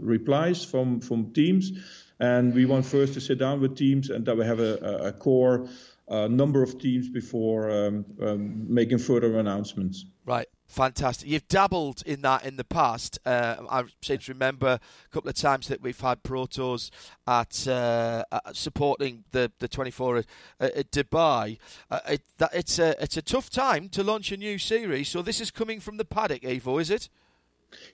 replies 0.00 0.64
from 0.64 1.00
from 1.00 1.32
teams, 1.32 1.72
and 2.18 2.54
we 2.54 2.64
want 2.66 2.84
first 2.84 3.14
to 3.14 3.20
sit 3.20 3.38
down 3.38 3.60
with 3.60 3.76
teams 3.76 4.10
and 4.10 4.26
that 4.26 4.36
we 4.36 4.44
have 4.44 4.58
a, 4.58 4.74
a 5.04 5.12
core 5.12 5.68
number 6.10 6.62
of 6.62 6.78
teams 6.78 7.08
before 7.08 7.70
um, 7.70 8.04
um, 8.20 8.74
making 8.74 8.98
further 8.98 9.38
announcements. 9.38 10.06
Right. 10.26 10.48
Fantastic. 10.68 11.28
You've 11.28 11.48
dabbled 11.48 12.02
in 12.04 12.20
that 12.22 12.44
in 12.44 12.56
the 12.56 12.64
past. 12.64 13.18
Uh, 13.24 13.56
I 13.70 13.84
seem 14.02 14.18
to 14.18 14.32
remember 14.32 14.78
a 14.78 15.08
couple 15.10 15.30
of 15.30 15.34
times 15.34 15.66
that 15.68 15.80
we've 15.80 15.98
had 15.98 16.22
protos 16.22 16.90
at, 17.26 17.66
uh, 17.66 18.24
supporting 18.52 19.24
the, 19.32 19.50
the 19.60 19.68
24 19.68 20.18
at, 20.18 20.26
at 20.60 20.90
Dubai. 20.90 21.58
Uh, 21.90 22.00
it, 22.10 22.22
that, 22.36 22.50
it's, 22.52 22.78
a, 22.78 23.02
it's 23.02 23.16
a 23.16 23.22
tough 23.22 23.48
time 23.48 23.88
to 23.88 24.02
launch 24.02 24.30
a 24.30 24.36
new 24.36 24.58
series, 24.58 25.08
so 25.08 25.22
this 25.22 25.40
is 25.40 25.50
coming 25.50 25.80
from 25.80 25.96
the 25.96 26.04
paddock, 26.04 26.44
Ivo, 26.44 26.76
is 26.76 26.90
it? 26.90 27.08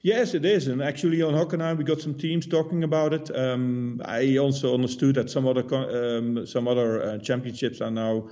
Yes, 0.02 0.34
it 0.34 0.44
is, 0.44 0.68
and 0.68 0.82
actually 0.82 1.22
on 1.22 1.34
Hockenheim 1.34 1.78
we 1.78 1.84
got 1.84 2.00
some 2.00 2.14
teams 2.14 2.46
talking 2.46 2.84
about 2.84 3.12
it. 3.12 3.34
Um, 3.36 4.00
I 4.04 4.36
also 4.36 4.72
understood 4.74 5.16
that 5.16 5.30
some 5.30 5.48
other 5.48 5.64
um, 5.74 6.46
some 6.46 6.68
other 6.68 7.02
uh, 7.02 7.18
championships 7.18 7.80
are 7.80 7.90
now 7.90 8.28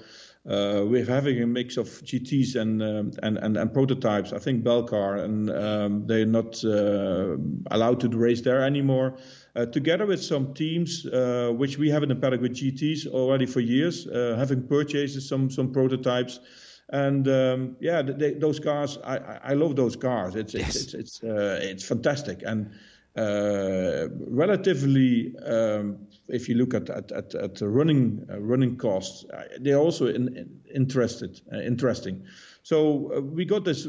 uh, 0.49 0.83
we're 0.85 1.05
having 1.05 1.41
a 1.41 1.47
mix 1.47 1.77
of 1.77 1.87
GTs 1.87 2.57
and, 2.57 2.83
um, 2.83 3.13
and, 3.23 3.39
and, 3.39 3.57
and 3.57 3.73
prototypes. 3.73 4.33
I 4.33 4.41
think 4.41 4.65
Belcar, 4.65 5.23
and 5.23 5.49
um, 5.51 6.05
they're 6.07 6.27
not 6.27 6.65
uh, 6.65 7.37
allowed 7.71 8.01
to 8.01 8.09
race 8.09 8.41
there 8.41 8.65
anymore. 8.65 9.19
Uh, 9.55 9.67
together 9.67 10.05
with 10.05 10.21
some 10.23 10.53
teams, 10.53 11.07
uh, 11.07 11.53
which 11.55 11.79
we 11.79 11.89
have 11.91 12.03
in 12.03 12.09
the 12.09 12.17
paddock 12.17 12.41
with 12.41 12.55
GTs 12.55 13.07
already 13.07 13.47
for 13.47 13.61
years, 13.61 14.09
uh, 14.09 14.35
having 14.37 14.67
purchased 14.67 15.29
some 15.29 15.49
some 15.49 15.73
prototypes. 15.73 16.41
And 16.89 17.29
um, 17.29 17.77
yeah, 17.81 18.03
they, 18.03 18.35
those 18.35 18.59
cars, 18.59 18.99
I, 19.05 19.19
I 19.45 19.55
love 19.55 19.77
those 19.77 19.95
cars. 19.95 20.35
It's 20.35 20.55
yes. 20.55 20.75
it's 20.75 20.77
it's 20.77 20.95
it's, 20.95 21.23
uh, 21.23 21.61
it's 21.63 21.85
fantastic 21.85 22.43
and 22.45 22.73
relatively 23.15 25.37
um, 25.39 25.99
if 26.29 26.49
you 26.49 26.55
look 26.55 26.75
at 26.75 26.89
at, 26.91 27.13
at, 27.13 27.35
at 27.35 27.55
the 27.57 27.69
running 27.69 28.27
uh, 28.31 28.41
running 28.41 28.77
costs, 28.77 29.25
uh, 29.31 29.45
they're 29.61 29.79
also 29.79 30.07
in, 30.07 30.37
in 30.37 30.61
interested 30.75 31.41
uh, 31.53 31.59
interesting. 31.59 32.25
So 32.63 33.13
uh, 33.17 33.21
we 33.21 33.45
got 33.45 33.65
this 33.65 33.87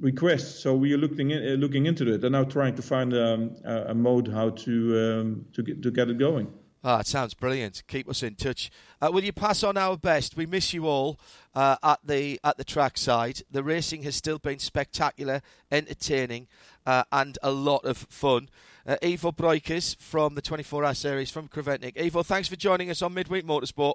request, 0.00 0.62
so 0.62 0.74
we 0.74 0.92
are 0.92 0.98
looking 0.98 1.30
in, 1.30 1.60
looking 1.60 1.86
into 1.86 2.12
it, 2.12 2.24
and 2.24 2.32
now 2.32 2.44
trying 2.44 2.74
to 2.76 2.82
find 2.82 3.12
um, 3.14 3.56
a, 3.64 3.86
a, 3.88 3.94
mode 3.94 4.28
how 4.28 4.50
to 4.50 4.98
um, 4.98 5.46
to 5.52 5.62
get 5.62 5.82
to 5.82 5.90
get 5.90 6.08
it 6.08 6.18
going. 6.18 6.52
Ah, 6.82 7.00
it 7.00 7.06
sounds 7.06 7.34
brilliant. 7.34 7.82
Keep 7.88 8.08
us 8.08 8.22
in 8.22 8.36
touch. 8.36 8.70
Uh, 9.02 9.10
will 9.12 9.22
you 9.22 9.34
pass 9.34 9.62
on 9.62 9.76
our 9.76 9.98
best? 9.98 10.34
We 10.34 10.46
miss 10.46 10.72
you 10.72 10.86
all 10.86 11.20
uh, 11.54 11.76
at 11.82 12.00
the 12.02 12.40
at 12.42 12.56
the 12.56 12.64
trackside. 12.64 13.42
The 13.50 13.62
racing 13.62 14.02
has 14.04 14.16
still 14.16 14.38
been 14.38 14.58
spectacular, 14.58 15.42
entertaining, 15.70 16.48
uh, 16.86 17.04
and 17.12 17.38
a 17.42 17.50
lot 17.50 17.84
of 17.84 17.98
fun. 17.98 18.48
Uh, 18.86 18.96
Ivo 19.02 19.32
Breukers 19.32 19.96
from 19.98 20.34
the 20.34 20.42
24 20.42 20.84
Hour 20.84 20.94
Series 20.94 21.30
from 21.30 21.48
Creventic. 21.48 22.00
Ivo, 22.00 22.22
thanks 22.22 22.48
for 22.48 22.56
joining 22.56 22.90
us 22.90 23.02
on 23.02 23.14
Midweek 23.14 23.44
Motorsport. 23.44 23.94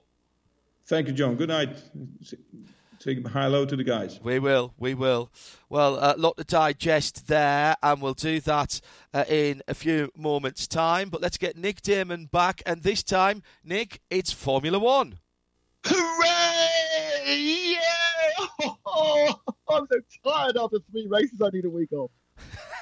Thank 0.85 1.07
you, 1.07 1.13
John. 1.13 1.35
Good 1.35 1.49
night. 1.49 1.75
Say 2.99 3.21
hello 3.21 3.65
to 3.65 3.75
the 3.75 3.83
guys. 3.83 4.19
We 4.23 4.39
will, 4.39 4.73
we 4.79 4.93
will. 4.93 5.31
Well, 5.69 5.95
a 5.95 5.99
uh, 5.99 6.13
lot 6.17 6.37
to 6.37 6.43
digest 6.43 7.27
there, 7.27 7.75
and 7.83 8.01
we'll 8.01 8.13
do 8.13 8.39
that 8.41 8.81
uh, 9.13 9.25
in 9.27 9.61
a 9.67 9.73
few 9.73 10.11
moments' 10.17 10.67
time. 10.67 11.09
But 11.09 11.21
let's 11.21 11.37
get 11.37 11.57
Nick 11.57 11.81
Daman 11.81 12.25
back, 12.31 12.63
and 12.65 12.81
this 12.81 13.03
time, 13.03 13.43
Nick, 13.63 14.01
it's 14.09 14.31
Formula 14.31 14.79
One. 14.79 15.19
Hooray! 15.85 17.35
Yeah! 17.37 17.79
Oh, 18.85 19.35
I'm 19.69 19.87
so 19.91 19.99
tired 20.23 20.57
after 20.57 20.77
three 20.91 21.07
races. 21.07 21.39
I 21.43 21.49
need 21.53 21.65
a 21.65 21.69
week 21.69 21.91
off. 21.93 22.11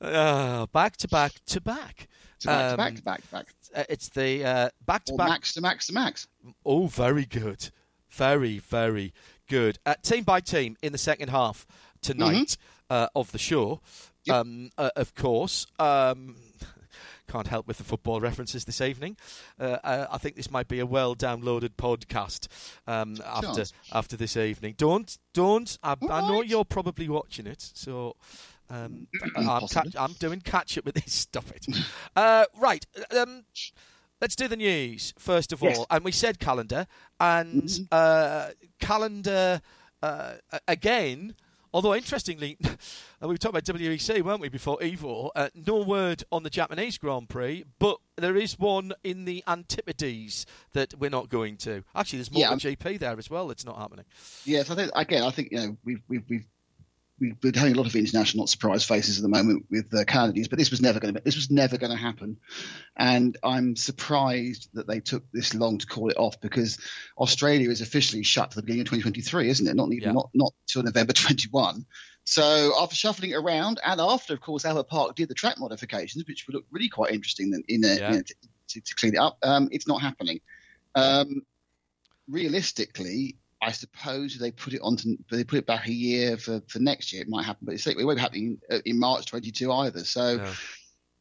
uh, 0.00 0.66
back 0.66 0.96
to 0.98 1.08
back 1.08 1.32
to 1.46 1.60
back. 1.60 2.08
To 2.40 2.48
back, 2.48 2.64
um, 2.64 2.70
to 2.70 2.76
back 2.76 2.94
to 2.96 3.02
back 3.02 3.22
to 3.22 3.28
back. 3.28 3.46
Uh, 3.74 3.84
it's 3.88 4.08
the 4.10 4.44
uh, 4.44 4.68
back 4.84 5.04
to 5.06 5.14
back. 5.14 5.28
Max 5.28 5.54
to 5.54 5.60
max 5.60 5.86
to 5.86 5.92
max. 5.92 6.28
Oh, 6.64 6.86
very 6.86 7.24
good. 7.24 7.70
Very, 8.10 8.58
very 8.58 9.12
good. 9.48 9.78
Uh, 9.84 9.94
team 10.02 10.24
by 10.24 10.40
team 10.40 10.76
in 10.82 10.92
the 10.92 10.98
second 10.98 11.28
half 11.28 11.66
tonight 12.00 12.56
mm-hmm. 12.90 12.94
uh, 12.94 13.08
of 13.14 13.32
the 13.32 13.38
show. 13.38 13.80
Yep. 14.24 14.36
um, 14.36 14.70
uh, 14.78 14.90
of 14.96 15.14
course. 15.14 15.66
Um, 15.78 16.36
can't 17.28 17.48
help 17.48 17.66
with 17.66 17.78
the 17.78 17.84
football 17.84 18.20
references 18.20 18.64
this 18.64 18.80
evening. 18.80 19.16
Uh, 19.58 19.78
uh, 19.82 20.06
I 20.10 20.18
think 20.18 20.36
this 20.36 20.50
might 20.50 20.68
be 20.68 20.78
a 20.78 20.86
well 20.86 21.14
downloaded 21.14 21.70
podcast 21.76 22.48
um, 22.86 23.16
after 23.24 23.64
after 23.92 24.16
this 24.16 24.36
evening. 24.36 24.74
Don't, 24.76 25.16
don't. 25.34 25.78
I, 25.82 25.96
I 26.08 26.20
know 26.28 26.42
you're 26.42 26.64
probably 26.64 27.08
watching 27.08 27.46
it, 27.46 27.70
so. 27.74 28.16
Um, 28.70 29.06
I'm, 29.36 29.44
Possibly. 29.44 29.92
ca- 29.92 30.02
I'm 30.04 30.12
doing 30.14 30.40
catch 30.40 30.76
up 30.78 30.84
with 30.84 30.94
this. 30.96 31.12
Stop 31.12 31.44
it. 31.54 31.66
Uh, 32.14 32.44
right. 32.58 32.84
Um, 33.16 33.44
let's 34.20 34.36
do 34.36 34.48
the 34.48 34.56
news 34.56 35.14
first 35.18 35.52
of 35.52 35.62
Yes. 35.62 35.78
all. 35.78 35.86
And 35.90 36.04
we 36.04 36.12
said 36.12 36.38
calendar, 36.38 36.86
and 37.20 37.62
Mm-hmm. 37.64 37.84
uh, 37.92 38.48
calendar 38.80 39.60
uh, 40.02 40.34
again. 40.68 41.34
Although 41.74 41.94
interestingly, 41.94 42.56
we 43.20 43.26
were 43.28 43.36
talking 43.36 43.58
about 43.58 43.64
WEC, 43.64 44.22
weren't 44.22 44.40
we, 44.40 44.48
before 44.48 44.82
Ivo? 44.82 45.30
Uh, 45.36 45.50
no 45.54 45.82
word 45.82 46.24
on 46.32 46.42
the 46.42 46.48
Japanese 46.48 46.96
Grand 46.96 47.28
Prix, 47.28 47.64
but 47.78 47.98
there 48.16 48.34
is 48.36 48.58
one 48.58 48.94
in 49.04 49.26
the 49.26 49.44
Antipodes 49.46 50.46
that 50.72 50.94
we're 50.98 51.10
not 51.10 51.28
going 51.28 51.58
to. 51.58 51.84
Actually, 51.94 52.20
there's 52.20 52.30
more 52.32 52.40
Yeah, 52.42 52.52
MotoGP 52.52 52.98
there 52.98 53.18
as 53.18 53.28
well. 53.28 53.48
That's 53.48 53.66
not 53.66 53.76
happening. 53.76 54.06
Yes, 54.46 54.70
I 54.70 54.74
think 54.74 54.90
again. 54.94 55.22
I 55.22 55.30
think 55.30 55.48
you 55.52 55.58
know 55.58 55.76
we've 55.84 56.00
we've 56.08 56.22
we've 56.30 56.46
we've 57.18 57.40
been 57.40 57.54
having 57.54 57.72
a 57.74 57.76
lot 57.76 57.86
of 57.86 57.96
international 57.96 58.42
not 58.42 58.48
surprise 58.48 58.84
faces 58.84 59.18
at 59.18 59.22
the 59.22 59.28
moment 59.28 59.64
with 59.70 59.90
the 59.90 60.04
Canadians, 60.04 60.48
but 60.48 60.58
this 60.58 60.70
was 60.70 60.82
never 60.82 61.00
going 61.00 61.14
to 61.14 61.20
this 61.20 61.36
was 61.36 61.50
never 61.50 61.78
going 61.78 61.90
to 61.92 61.96
happen, 61.96 62.36
and 62.96 63.36
I'm 63.42 63.76
surprised 63.76 64.68
that 64.74 64.86
they 64.86 65.00
took 65.00 65.24
this 65.32 65.54
long 65.54 65.78
to 65.78 65.86
call 65.86 66.10
it 66.10 66.16
off 66.18 66.40
because 66.40 66.78
Australia 67.18 67.70
is 67.70 67.80
officially 67.80 68.22
shut 68.22 68.50
to 68.50 68.56
the 68.56 68.62
beginning 68.62 68.82
of 68.82 68.86
2023, 68.88 69.48
isn't 69.48 69.66
it? 69.66 69.74
Not 69.76 69.92
even 69.92 70.08
Yeah. 70.08 70.12
not 70.12 70.30
not 70.34 70.52
till 70.66 70.82
November 70.82 71.12
21. 71.12 71.86
So 72.24 72.74
after 72.80 72.96
shuffling 72.96 73.34
around, 73.34 73.80
and 73.84 74.00
after 74.00 74.34
of 74.34 74.40
course 74.40 74.64
Albert 74.64 74.88
Park 74.88 75.14
did 75.14 75.28
the 75.28 75.34
track 75.34 75.58
modifications, 75.58 76.24
which 76.26 76.46
would 76.46 76.54
look 76.54 76.64
really 76.70 76.88
quite 76.88 77.12
interesting 77.12 77.50
then 77.50 77.62
in, 77.68 77.84
a, 77.84 77.88
Yeah. 77.96 78.10
you 78.10 78.16
know, 78.16 78.22
to, 78.22 78.34
to, 78.68 78.80
to 78.80 78.94
clean 78.96 79.14
it 79.14 79.18
up, 79.18 79.38
um, 79.42 79.68
it's 79.70 79.86
not 79.86 80.02
happening. 80.02 80.40
Um, 80.96 81.42
realistically, 82.28 83.36
I 83.62 83.72
suppose 83.72 84.38
they 84.38 84.50
put 84.50 84.74
it 84.74 84.80
on, 84.82 84.96
to, 84.98 85.16
they 85.30 85.44
put 85.44 85.58
it 85.58 85.66
back 85.66 85.86
a 85.86 85.92
year 85.92 86.36
for, 86.36 86.60
for 86.68 86.78
next 86.78 87.12
year, 87.12 87.22
it 87.22 87.28
might 87.28 87.44
happen, 87.44 87.64
but 87.64 87.74
it's, 87.74 87.86
it 87.86 87.96
won't 87.96 88.16
be 88.18 88.20
happening 88.22 88.58
in, 88.70 88.82
in 88.84 88.98
March 88.98 89.26
22 89.26 89.72
either. 89.72 90.04
So 90.04 90.36
No. 90.36 90.52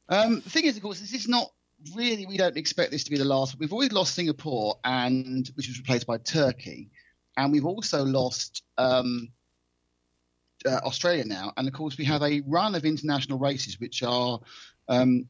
um, 0.10 0.36
the 0.42 0.50
thing 0.50 0.66
is, 0.66 0.76
of 0.76 0.84
course, 0.84 1.00
this 1.00 1.14
is 1.14 1.28
not 1.28 1.52
really. 1.96 2.26
We 2.26 2.38
don't 2.38 2.58
expect 2.58 2.92
this 2.92 3.04
to 3.06 3.12
be 3.12 3.18
the 3.18 3.26
last. 3.26 3.58
We've 3.60 3.72
always 3.74 3.92
lost 3.92 4.16
Singapore, 4.16 4.76
and 4.84 5.50
which 5.56 5.68
was 5.68 5.78
replaced 5.78 6.08
by 6.08 6.18
Turkey, 6.18 6.90
and 7.38 7.52
we've 7.52 7.66
also 7.66 8.04
lost 8.04 8.64
um, 8.78 9.30
uh, 10.66 10.80
Australia 10.84 11.24
now. 11.26 11.54
And 11.58 11.68
of 11.68 11.74
course, 11.74 11.98
we 11.98 12.06
have 12.06 12.22
a 12.22 12.42
run 12.48 12.76
of 12.76 12.86
international 12.86 13.40
races 13.40 13.80
which 13.80 14.04
are 14.04 14.40
um, 14.88 15.28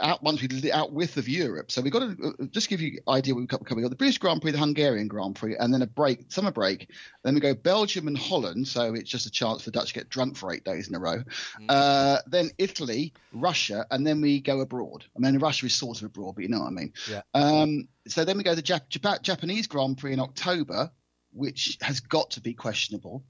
out 0.00 0.22
once 0.22 0.40
we 0.42 0.72
out 0.72 0.92
width 0.92 1.16
of 1.16 1.28
Europe. 1.28 1.70
So 1.70 1.82
we've 1.82 1.92
got 1.92 2.00
to 2.00 2.34
uh, 2.40 2.44
just 2.50 2.68
give 2.68 2.80
you 2.80 3.00
an 3.06 3.14
idea 3.14 3.34
what 3.34 3.40
we've 3.40 3.48
got 3.48 3.64
coming. 3.64 3.82
We've 3.82 3.90
the 3.90 3.96
British 3.96 4.18
Grand 4.18 4.42
Prix, 4.42 4.52
the 4.52 4.58
Hungarian 4.58 5.08
Grand 5.08 5.36
Prix, 5.36 5.56
and 5.56 5.72
then 5.72 5.82
a 5.82 5.86
break, 5.86 6.30
summer 6.30 6.50
break. 6.50 6.90
Then 7.22 7.34
we 7.34 7.40
go 7.40 7.54
Belgium 7.54 8.08
and 8.08 8.16
Holland. 8.16 8.66
So 8.68 8.94
it's 8.94 9.10
just 9.10 9.26
a 9.26 9.30
chance 9.30 9.62
for 9.62 9.70
Dutch 9.70 9.88
to 9.88 9.94
get 9.94 10.08
drunk 10.08 10.36
for 10.36 10.52
eight 10.52 10.64
days 10.64 10.88
in 10.88 10.94
a 10.94 10.98
row. 10.98 11.22
Uh, 11.68 12.18
then 12.26 12.50
Italy, 12.58 13.12
Russia, 13.32 13.86
and 13.90 14.06
then 14.06 14.20
we 14.20 14.40
go 14.40 14.60
abroad. 14.60 15.04
I 15.16 15.20
mean, 15.20 15.38
Russia 15.38 15.66
is 15.66 15.74
sort 15.74 15.98
of 15.98 16.06
abroad, 16.06 16.36
but 16.36 16.42
you 16.42 16.48
know 16.48 16.60
what 16.60 16.68
I 16.68 16.70
mean. 16.70 16.92
Yeah. 17.10 17.22
Um, 17.34 17.88
so 18.06 18.24
then 18.24 18.36
we 18.36 18.44
go 18.44 18.54
to 18.54 18.56
the 18.56 18.62
Jap- 18.62 18.88
Jap- 18.90 19.22
Japanese 19.22 19.66
Grand 19.66 19.98
Prix 19.98 20.12
in 20.12 20.20
October, 20.20 20.90
which 21.32 21.78
has 21.80 22.00
got 22.00 22.32
to 22.32 22.40
be 22.40 22.54
questionable. 22.54 23.24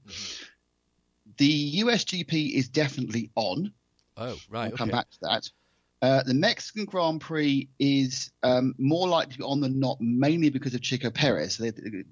The 1.37 1.81
USGP 1.81 2.53
is 2.53 2.69
definitely 2.69 3.31
on. 3.35 3.73
Oh, 4.17 4.37
right. 4.49 4.75
Come 4.75 4.89
okay. 4.89 4.97
back 4.97 5.09
to 5.11 5.17
that. 5.23 5.49
Uh, 6.01 6.21
the 6.23 6.33
Mexican 6.33 6.85
Grand 6.85 7.21
Prix 7.21 7.69
is 7.79 8.29
um, 8.43 8.75
more 8.77 9.07
likely 9.07 9.33
to 9.33 9.37
be 9.39 9.43
on 9.43 9.61
than 9.61 9.79
not, 9.79 9.97
mainly 10.01 10.49
because 10.49 10.73
of 10.75 10.81
Checo 10.81 11.11
Perez. 11.13 11.57
They, 11.57 11.71
they- 11.71 12.03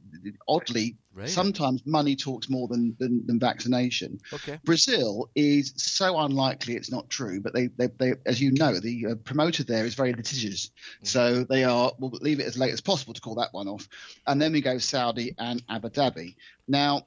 oddly, 0.48 0.96
Really? 1.14 1.30
sometimes 1.30 1.86
money 1.86 2.16
talks 2.16 2.50
more 2.50 2.68
than, 2.68 2.96
than, 2.98 3.26
than 3.28 3.40
vaccination. 3.40 4.20
Okay. 4.32 4.58
Brazil 4.64 5.30
is 5.36 5.74
so 5.78 6.18
unlikely 6.18 6.76
it's 6.76 6.90
not 6.90 7.10
true, 7.10 7.40
but 7.42 7.54
they, 7.54 7.68
they, 7.68 7.88
they 8.00 8.14
as 8.26 8.42
you 8.42 8.52
know, 8.54 8.80
the 8.80 9.08
uh, 9.12 9.16
promoter 9.16 9.64
there 9.64 9.86
is 9.86 9.94
very 9.96 10.14
litigious. 10.14 10.72
So 11.04 11.44
they 11.44 11.66
are, 11.66 11.92
we'll 12.00 12.12
leave 12.12 12.40
it 12.40 12.48
as 12.48 12.58
late 12.58 12.72
as 12.74 12.82
possible 12.82 13.14
to 13.14 13.22
call 13.22 13.36
that 13.36 13.54
one 13.54 13.68
off. 13.68 13.88
And 14.26 14.42
then 14.42 14.54
we 14.54 14.62
go 14.62 14.78
Saudi 14.80 15.36
and 15.38 15.62
Abu 15.70 15.90
Dhabi. 15.90 16.36
Now, 16.68 17.06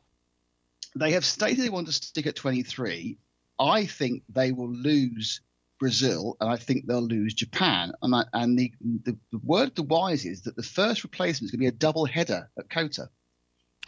they 0.94 1.12
have 1.12 1.24
stated 1.24 1.64
they 1.64 1.70
want 1.70 1.88
to 1.88 1.92
stick 1.92 2.26
at 2.26 2.36
23. 2.36 3.18
I 3.58 3.86
think 3.86 4.22
they 4.28 4.52
will 4.52 4.70
lose 4.70 5.40
Brazil, 5.78 6.36
and 6.40 6.50
I 6.50 6.56
think 6.56 6.86
they'll 6.86 7.00
lose 7.02 7.34
Japan. 7.34 7.92
And, 8.02 8.14
I, 8.14 8.24
and 8.32 8.58
the, 8.58 8.72
the, 9.04 9.16
the 9.32 9.40
word 9.44 9.68
of 9.68 9.74
the 9.74 9.82
wise 9.82 10.24
is 10.24 10.42
that 10.42 10.56
the 10.56 10.62
first 10.62 11.04
replacement 11.04 11.48
is 11.48 11.50
going 11.50 11.58
to 11.58 11.70
be 11.70 11.76
a 11.76 11.78
double 11.78 12.04
header 12.06 12.48
at 12.58 12.70
COTA. 12.70 13.08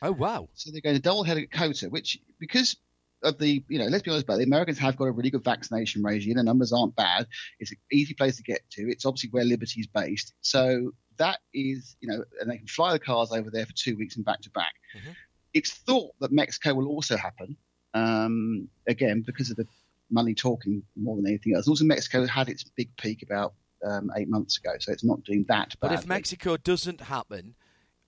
Oh, 0.03 0.13
wow. 0.13 0.49
So 0.55 0.71
they're 0.71 0.81
going 0.81 0.97
to 0.97 1.03
double 1.03 1.25
header 1.25 1.41
at 1.41 1.51
COTA, 1.51 1.89
which 1.89 2.19
because 2.39 2.77
of 3.25 3.37
the 3.39 3.65
you 3.69 3.81
know 3.81 3.87
let's 3.87 4.03
be 4.03 4.11
honest 4.11 4.25
about 4.25 4.35
it, 4.35 4.39
the 4.39 4.45
Americans 4.45 4.79
have 4.79 4.97
got 4.97 5.07
a 5.07 5.11
really 5.11 5.31
good 5.31 5.45
vaccination 5.45 6.03
regime. 6.03 6.37
The 6.37 6.43
numbers 6.43 6.73
aren't 6.73 6.95
bad. 6.95 7.27
It's 7.59 7.73
an 7.73 7.79
easy 7.91 8.15
place 8.15 8.37
to 8.37 8.43
get 8.43 8.61
to. 8.71 8.83
It's 8.89 9.05
obviously 9.05 9.31
where 9.31 9.45
Liberty 9.45 9.81
is 9.81 9.87
based. 9.87 10.35
So 10.41 10.93
that 11.17 11.39
is 11.53 11.97
you 12.01 12.09
know, 12.09 12.25
and 12.41 12.51
they 12.51 12.59
can 12.59 12.67
fly 12.69 12.93
the 12.93 12.99
cars 12.99 13.33
over 13.33 13.51
there 13.51 13.67
for 13.67 13.73
two 13.73 13.97
weeks 13.97 14.17
and 14.17 14.25
back 14.25 14.41
to 14.43 14.51
back. 14.51 14.75
Mhm. 14.97 15.17
It's 15.55 15.73
thought 15.73 16.13
that 16.21 16.31
Mexico 16.31 16.75
will 16.75 16.87
also 16.87 17.17
happen 17.17 17.57
um, 17.95 18.69
again 18.87 19.23
because 19.27 19.51
of 19.51 19.57
the 19.57 19.67
money 20.11 20.35
talking 20.35 20.83
more 20.97 21.17
than 21.17 21.27
anything 21.27 21.55
else. 21.55 21.69
Also, 21.69 21.85
Mexico 21.85 22.27
had 22.27 22.49
its 22.49 22.65
big 22.65 22.95
peak 22.97 23.23
about 23.23 23.55
um, 23.87 24.11
eight 24.17 24.29
months 24.29 24.59
ago, 24.59 24.71
so 24.81 24.91
it's 24.93 25.05
not 25.05 25.23
doing 25.25 25.45
that 25.49 25.75
But 25.81 25.93
if 25.93 26.07
Mexico 26.07 26.57
doesn't 26.57 27.03
happen, 27.03 27.55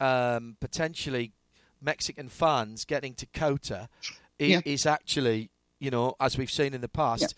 um, 0.00 0.56
potentially 0.60 1.32
Mexican 1.80 2.28
fans 2.28 2.84
getting 2.84 3.14
to 3.14 3.26
Cota 3.26 3.88
Yeah. 4.38 4.60
is 4.64 4.86
actually, 4.86 5.50
you 5.78 5.90
know, 5.90 6.14
as 6.20 6.36
we've 6.36 6.50
seen 6.50 6.74
in 6.74 6.80
the 6.80 6.88
past, 6.88 7.34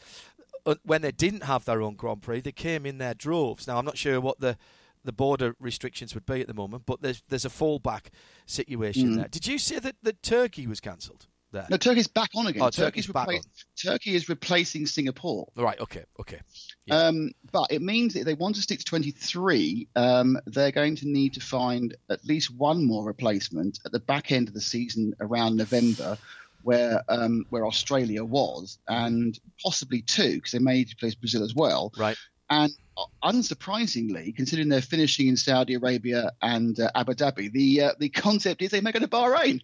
uh, 0.65 0.77
when 0.85 1.03
they 1.03 1.13
didn't 1.13 1.43
have 1.43 1.65
their 1.65 1.83
own 1.83 1.95
Grand 1.95 2.23
Prix, 2.23 2.41
they 2.41 2.53
came 2.53 2.87
in 2.87 2.99
their 2.99 3.15
droves. 3.15 3.67
Now, 3.67 3.79
I'm 3.79 3.85
not 3.85 3.99
sure 3.99 4.21
what 4.21 4.41
the 4.41 4.57
the 5.05 5.13
border 5.13 5.57
restrictions 5.59 6.15
would 6.15 6.25
be 6.25 6.41
at 6.41 6.47
the 6.47 6.55
moment, 6.55 6.85
but 6.87 7.03
there's 7.03 7.25
there's 7.29 7.45
a 7.45 7.49
fallback 7.51 8.07
situation 8.47 9.11
Mm. 9.11 9.17
there. 9.17 9.29
Did 9.29 9.49
you 9.49 9.59
say 9.59 9.81
that, 9.81 9.97
that 10.05 10.23
Turkey 10.23 10.69
was 10.69 10.79
cancelled 10.81 11.27
there? 11.53 11.67
no, 11.71 11.77
Turkey's 11.77 12.09
back 12.09 12.31
on 12.35 12.47
again. 12.47 12.63
Oh, 12.63 12.71
Turkey's 12.71 13.07
back 13.07 13.29
replac- 13.29 13.47
Turkey 13.81 14.15
is 14.15 14.29
replacing 14.29 14.87
Singapore. 14.87 15.49
Right. 15.57 15.79
Okay. 15.81 16.05
Okay. 16.19 16.41
Yeah. 16.87 16.97
Um, 16.97 17.33
but 17.53 17.71
it 17.71 17.83
means 17.83 18.15
that 18.15 18.21
if 18.21 18.27
they 18.27 18.35
want 18.35 18.57
to 18.57 18.63
stick 18.63 18.81
to 18.81 18.85
23, 18.85 19.89
um, 19.95 20.39
they're 20.47 20.73
going 20.73 20.97
to 20.97 21.09
need 21.09 21.35
to 21.35 21.41
find 21.41 21.97
at 22.11 22.25
least 22.25 22.51
one 22.51 22.85
more 22.85 23.05
replacement 23.05 23.79
at 23.85 23.93
the 23.93 24.01
back 24.01 24.33
end 24.33 24.49
of 24.49 24.55
the 24.55 24.61
season 24.61 25.15
around 25.21 25.57
November, 25.57 26.19
where 26.63 27.03
um, 27.09 27.45
where 27.51 27.67
Australia 27.67 28.25
was, 28.25 28.79
and 28.89 29.39
possibly 29.63 30.03
two 30.03 30.35
because 30.35 30.53
they 30.53 30.59
may 30.59 30.75
need 30.79 30.89
to 30.89 30.97
place 30.97 31.15
Brazil 31.15 31.45
as 31.45 31.55
well. 31.55 31.93
Right. 31.97 32.17
And 32.51 32.73
uh, 32.97 33.05
unsurprisingly, 33.25 34.37
considering 34.37 34.69
they're 34.69 34.83
finishing 34.83 35.29
in 35.29 35.37
Saudi 35.37 35.75
Arabia 35.75 36.33
and 36.43 36.79
uh, 36.79 36.91
Abu 36.95 37.15
Dhabi, 37.15 37.51
the 37.51 37.83
uh, 37.83 37.93
the 37.99 38.09
concept 38.09 38.63
is 38.63 38.71
they 38.71 38.81
may 38.81 38.93
go 38.93 38.99
to 38.99 39.09
Bahrain. 39.09 39.61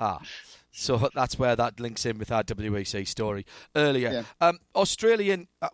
Ah, 0.00 0.20
so 0.78 1.08
that's 1.14 1.38
where 1.38 1.56
that 1.56 1.80
links 1.80 2.06
in 2.06 2.18
with 2.18 2.30
our 2.32 2.42
WEC 2.42 3.06
story 3.06 3.44
earlier. 3.74 4.10
Yeah. 4.40 4.48
Um, 4.48 4.58
Australian 4.74 5.48
uh, 5.60 5.68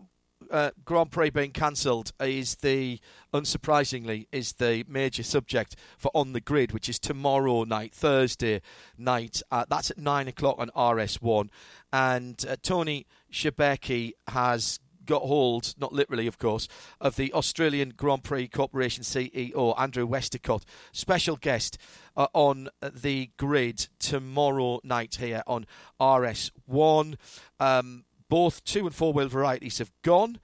uh, 0.51 0.71
Grand 0.85 1.11
Prix 1.11 1.31
being 1.31 1.53
cancelled 1.53 2.13
is 2.21 2.57
the, 2.57 3.01
unsurprisingly, 3.33 4.27
is 4.33 4.55
the 4.55 4.85
major 4.89 5.23
subject 5.23 5.77
for 5.99 6.11
On 6.15 6.33
the 6.33 6.41
Grid, 6.41 6.73
which 6.73 6.89
is 6.89 6.99
tomorrow 6.99 7.65
night, 7.65 7.95
Thursday 7.95 8.61
night. 8.97 9.43
Uh, 9.51 9.65
that's 9.69 9.91
at 9.91 9.99
nine 9.99 10.29
o'clock 10.29 10.57
on 10.59 10.71
RS1, 10.71 11.49
and 11.93 12.45
uh, 12.49 12.57
Tony 12.63 13.07
Shebeki 13.33 14.13
has 14.29 14.81
got 15.07 15.23
hold, 15.23 15.75
not 15.79 15.93
literally, 15.93 16.27
of 16.27 16.39
course, 16.39 16.69
of 17.01 17.17
the 17.17 17.33
Australian 17.33 17.95
Grand 17.97 18.25
Prix 18.25 18.49
Corporation 18.49 19.03
CEO, 19.03 19.79
Andrew 19.79 20.07
Westacott, 20.07 20.65
special 20.93 21.37
guest 21.37 21.79
uh, 22.17 22.27
on 22.33 22.69
the 22.83 23.31
grid 23.37 23.89
tomorrow 23.99 24.81
night 24.85 25.17
here 25.17 25.43
on 25.47 25.67
RS1. 26.01 27.17
Um, 27.61 28.05
both 28.29 28.65
two 28.65 28.87
and 28.87 28.95
four 28.95 29.13
wheel 29.13 29.29
varieties 29.29 29.79
have 29.79 29.93
gone. 30.03 30.39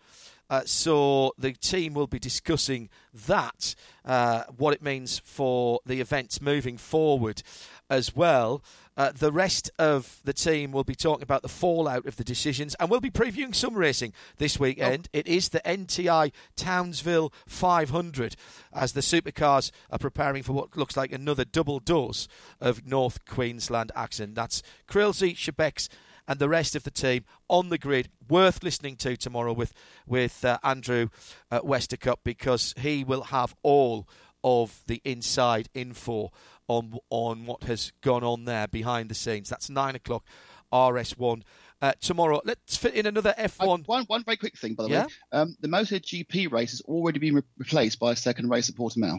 Uh, 0.50 0.62
so 0.64 1.32
the 1.38 1.52
team 1.52 1.94
will 1.94 2.08
be 2.08 2.18
discussing 2.18 2.88
that, 3.26 3.76
uh, 4.04 4.42
what 4.56 4.74
it 4.74 4.82
means 4.82 5.20
for 5.24 5.78
the 5.86 6.00
events 6.00 6.40
moving 6.40 6.76
forward 6.76 7.42
as 7.88 8.16
well. 8.16 8.62
Uh, 9.00 9.10
the 9.12 9.32
rest 9.32 9.70
of 9.78 10.20
the 10.24 10.32
team 10.34 10.72
will 10.72 10.84
be 10.84 10.94
talking 10.94 11.22
about 11.22 11.40
the 11.40 11.48
fallout 11.48 12.04
of 12.04 12.16
the 12.16 12.22
decisions, 12.22 12.74
and 12.74 12.90
we'll 12.90 13.00
be 13.00 13.08
previewing 13.08 13.54
some 13.54 13.74
racing 13.74 14.12
this 14.36 14.60
weekend. 14.60 15.08
It 15.14 15.26
is 15.26 15.48
the 15.48 15.60
NTI 15.60 16.32
Townsville 16.54 17.32
500 17.46 18.36
as 18.74 18.92
the 18.92 19.00
supercars 19.00 19.70
are 19.88 19.98
preparing 19.98 20.42
for 20.42 20.52
what 20.52 20.76
looks 20.76 20.98
like 20.98 21.12
another 21.12 21.46
double 21.46 21.78
dose 21.80 22.28
of 22.60 22.86
North 22.86 23.24
Queensland 23.24 23.90
action. 23.96 24.34
That's 24.34 24.62
Krilsey, 24.86 25.34
Shebex, 25.34 25.88
and 26.28 26.38
the 26.38 26.50
rest 26.50 26.76
of 26.76 26.82
the 26.82 26.90
team 26.90 27.24
on 27.48 27.70
the 27.70 27.78
grid. 27.78 28.10
Worth 28.28 28.62
listening 28.62 28.96
to 28.96 29.16
tomorrow 29.16 29.54
with 29.54 29.72
with 30.06 30.44
uh, 30.44 30.58
Andrew 30.62 31.08
uh, 31.50 31.60
Westacott 31.64 32.18
because 32.22 32.74
he 32.76 33.02
will 33.02 33.22
have 33.22 33.54
all 33.62 34.06
of 34.44 34.82
the 34.86 35.00
inside 35.04 35.68
info 35.74 36.32
on 36.70 36.96
on 37.10 37.46
what 37.46 37.64
has 37.64 37.92
gone 38.00 38.22
on 38.22 38.44
there 38.44 38.68
behind 38.68 39.08
the 39.10 39.14
scenes. 39.14 39.48
That's 39.48 39.68
nine 39.68 39.96
o'clock, 39.96 40.24
RS1. 40.72 41.42
Uh, 41.82 41.92
tomorrow, 42.00 42.40
let's 42.44 42.76
fit 42.76 42.94
in 42.94 43.06
another 43.06 43.34
F1. 43.38 43.86
One, 43.88 44.04
one 44.04 44.22
very 44.24 44.36
quick 44.36 44.56
thing, 44.56 44.74
by 44.74 44.84
the 44.84 44.90
Yeah? 44.90 45.06
way. 45.06 45.12
Um, 45.32 45.56
the 45.60 45.68
MotoGP 45.68 46.52
race 46.52 46.70
has 46.72 46.80
already 46.82 47.18
been 47.18 47.34
re- 47.34 47.42
replaced 47.58 47.98
by 47.98 48.12
a 48.12 48.16
second 48.16 48.50
race 48.50 48.68
at 48.68 48.76
Portimao. 48.76 49.18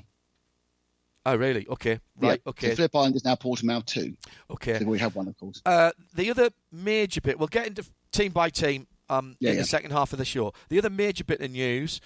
Oh, 1.25 1.35
really? 1.35 1.67
Okay, 1.67 1.99
right. 2.17 2.41
Yeah. 2.45 2.49
Okay, 2.49 2.69
So 2.69 2.75
Phillip 2.77 2.95
Island 2.95 3.15
is 3.15 3.25
now 3.25 3.35
Portimao 3.35 3.85
2. 3.85 4.15
okay. 4.51 4.83
We 4.83 4.97
have 4.99 5.15
one, 5.15 5.27
of 5.27 5.37
course. 5.37 5.61
Uh, 5.65 5.91
the 6.15 6.29
other 6.31 6.49
major 6.71 7.19
bit, 7.21 7.37
we'll 7.37 7.47
get 7.47 7.67
into 7.67 7.83
team 8.11 8.31
by 8.31 8.49
team 8.49 8.87
um, 9.09 9.35
Yeah, 9.39 9.49
in 9.51 9.55
yeah. 9.57 9.61
the 9.63 9.67
second 9.67 9.91
half 9.91 10.13
of 10.13 10.19
the 10.19 10.25
show. 10.25 10.53
The 10.69 10.77
other 10.79 10.89
major 10.89 11.23
bit 11.23 11.41
of 11.41 11.51
news, 11.51 11.99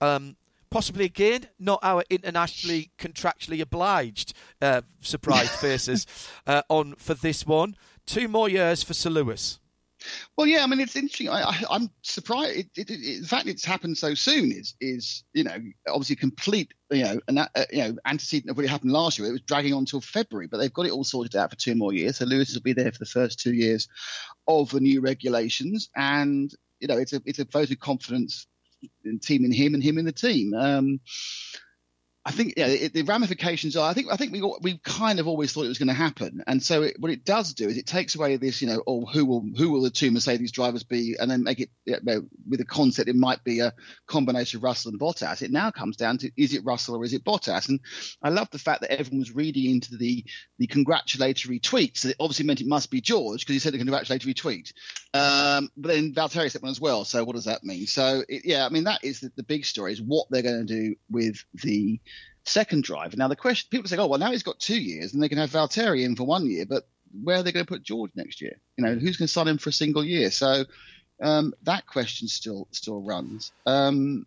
um, 0.00 0.36
possibly 0.72 1.04
again, 1.04 1.46
not 1.58 1.78
our 1.82 2.02
internationally 2.08 2.90
contractually 2.98 3.60
obliged 3.60 4.32
uh, 4.62 4.80
surprise 5.02 5.50
faces 5.60 6.06
uh, 6.46 6.62
on 6.68 6.94
for 6.94 7.14
this 7.14 7.46
one. 7.46 7.76
Two 8.06 8.26
more 8.26 8.48
years 8.48 8.82
for 8.82 8.94
Sir 8.94 9.10
Lewis. 9.10 9.60
Well, 10.36 10.48
yeah, 10.48 10.64
I 10.64 10.66
mean, 10.66 10.80
it's 10.80 10.96
interesting. 10.96 11.28
I, 11.28 11.62
I'm 11.70 11.90
surprised. 12.00 12.56
It, 12.58 12.68
it, 12.76 12.90
it, 12.90 13.22
the 13.22 13.28
fact 13.28 13.46
it's 13.46 13.64
happened 13.64 13.96
so 13.98 14.14
soon 14.14 14.50
is, 14.50 14.74
is 14.80 15.22
you 15.34 15.44
know, 15.44 15.56
obviously 15.86 16.16
complete, 16.16 16.72
you 16.90 17.04
know, 17.04 17.20
and 17.28 17.36
that, 17.36 17.50
uh, 17.54 17.64
you 17.70 17.82
know, 17.82 17.94
antecedent 18.06 18.50
of 18.50 18.56
what 18.56 18.66
happened 18.66 18.90
last 18.92 19.18
year. 19.18 19.28
It 19.28 19.32
was 19.32 19.42
dragging 19.42 19.74
on 19.74 19.80
until 19.80 20.00
February, 20.00 20.48
but 20.48 20.56
they've 20.56 20.72
got 20.72 20.86
it 20.86 20.92
all 20.92 21.04
sorted 21.04 21.36
out 21.36 21.50
for 21.50 21.56
two 21.56 21.76
more 21.76 21.92
years. 21.92 22.16
So 22.16 22.24
Lewis 22.24 22.52
will 22.52 22.62
be 22.62 22.72
there 22.72 22.90
for 22.90 22.98
the 22.98 23.06
first 23.06 23.38
two 23.38 23.52
years 23.52 23.86
of 24.48 24.70
the 24.70 24.80
new 24.80 25.00
regulations, 25.02 25.90
and 25.94 26.52
you 26.80 26.88
know, 26.88 26.98
it's 26.98 27.12
a 27.12 27.22
it's 27.24 27.38
a 27.38 27.44
vote 27.44 27.70
of 27.70 27.78
confidence 27.78 28.48
in 29.04 29.18
team 29.18 29.44
in 29.44 29.52
him 29.52 29.74
and 29.74 29.82
him 29.82 29.98
in 29.98 30.04
the 30.04 30.12
team. 30.12 30.54
Um, 30.54 31.00
I 32.24 32.30
think 32.30 32.54
yeah, 32.56 32.66
it, 32.66 32.94
the 32.94 33.02
ramifications 33.02 33.76
are. 33.76 33.90
I 33.90 33.94
think 33.94 34.06
I 34.12 34.16
think 34.16 34.32
we 34.32 34.40
we 34.60 34.78
kind 34.78 35.18
of 35.18 35.26
always 35.26 35.52
thought 35.52 35.64
it 35.64 35.68
was 35.68 35.78
going 35.78 35.88
to 35.88 35.94
happen, 35.94 36.44
and 36.46 36.62
so 36.62 36.82
it, 36.82 36.94
what 37.00 37.10
it 37.10 37.24
does 37.24 37.52
do 37.52 37.68
is 37.68 37.76
it 37.76 37.86
takes 37.86 38.14
away 38.14 38.36
this, 38.36 38.62
you 38.62 38.68
know, 38.68 38.80
oh, 38.86 39.04
who 39.06 39.26
will 39.26 39.44
who 39.56 39.72
will 39.72 39.82
the 39.82 39.90
two 39.90 40.12
Mercedes 40.12 40.52
drivers 40.52 40.84
be, 40.84 41.16
and 41.18 41.28
then 41.28 41.42
make 41.42 41.58
it 41.58 41.70
you 41.84 41.96
know, 42.00 42.22
with 42.48 42.60
the 42.60 42.64
concept 42.64 43.08
it 43.08 43.16
might 43.16 43.42
be 43.42 43.58
a 43.58 43.72
combination 44.06 44.58
of 44.58 44.62
Russell 44.62 44.92
and 44.92 45.00
Bottas. 45.00 45.42
It 45.42 45.50
now 45.50 45.72
comes 45.72 45.96
down 45.96 46.18
to 46.18 46.30
is 46.36 46.54
it 46.54 46.64
Russell 46.64 46.94
or 46.94 47.04
is 47.04 47.12
it 47.12 47.24
Bottas? 47.24 47.68
And 47.68 47.80
I 48.22 48.28
love 48.28 48.50
the 48.50 48.58
fact 48.58 48.82
that 48.82 48.92
everyone 48.92 49.18
was 49.18 49.34
reading 49.34 49.68
into 49.68 49.96
the 49.96 50.24
the 50.58 50.68
congratulatory 50.68 51.58
tweets. 51.58 52.04
It 52.04 52.16
obviously 52.20 52.46
meant 52.46 52.60
it 52.60 52.68
must 52.68 52.92
be 52.92 53.00
George 53.00 53.40
because 53.40 53.54
he 53.54 53.58
said 53.58 53.74
a 53.74 53.78
congratulatory 53.78 54.34
tweet. 54.34 54.72
Um, 55.14 55.70
but 55.76 55.88
then 55.88 56.14
Valtteri 56.14 56.50
said 56.50 56.62
one 56.62 56.70
as 56.70 56.80
well. 56.80 57.04
So 57.04 57.22
what 57.24 57.36
does 57.36 57.44
that 57.44 57.64
mean? 57.64 57.86
So 57.86 58.22
it, 58.28 58.42
yeah, 58.44 58.64
I 58.64 58.70
mean 58.70 58.84
that 58.84 59.04
is 59.04 59.20
the, 59.20 59.30
the 59.36 59.42
big 59.42 59.64
story 59.66 59.92
is 59.92 60.00
what 60.00 60.26
they're 60.30 60.42
going 60.42 60.66
to 60.66 60.74
do 60.74 60.96
with 61.10 61.44
the 61.54 62.00
second 62.44 62.82
driver. 62.84 63.16
Now 63.16 63.28
the 63.28 63.36
question 63.36 63.68
people 63.70 63.88
say, 63.88 63.98
oh 63.98 64.06
well, 64.06 64.18
now 64.18 64.30
he's 64.30 64.42
got 64.42 64.58
two 64.58 64.80
years 64.80 65.12
and 65.12 65.22
they 65.22 65.28
can 65.28 65.38
have 65.38 65.50
Valtteri 65.50 66.04
in 66.04 66.16
for 66.16 66.24
one 66.24 66.46
year, 66.46 66.64
but 66.66 66.88
where 67.22 67.36
are 67.36 67.42
they 67.42 67.52
going 67.52 67.66
to 67.66 67.68
put 67.68 67.82
George 67.82 68.10
next 68.14 68.40
year? 68.40 68.58
You 68.78 68.84
know, 68.84 68.94
who's 68.94 69.18
going 69.18 69.26
to 69.26 69.32
sign 69.32 69.48
him 69.48 69.58
for 69.58 69.68
a 69.68 69.72
single 69.72 70.02
year? 70.04 70.30
So 70.30 70.64
um, 71.20 71.52
that 71.64 71.86
question 71.86 72.26
still 72.28 72.68
still 72.70 73.02
runs. 73.02 73.52
Um, 73.66 74.24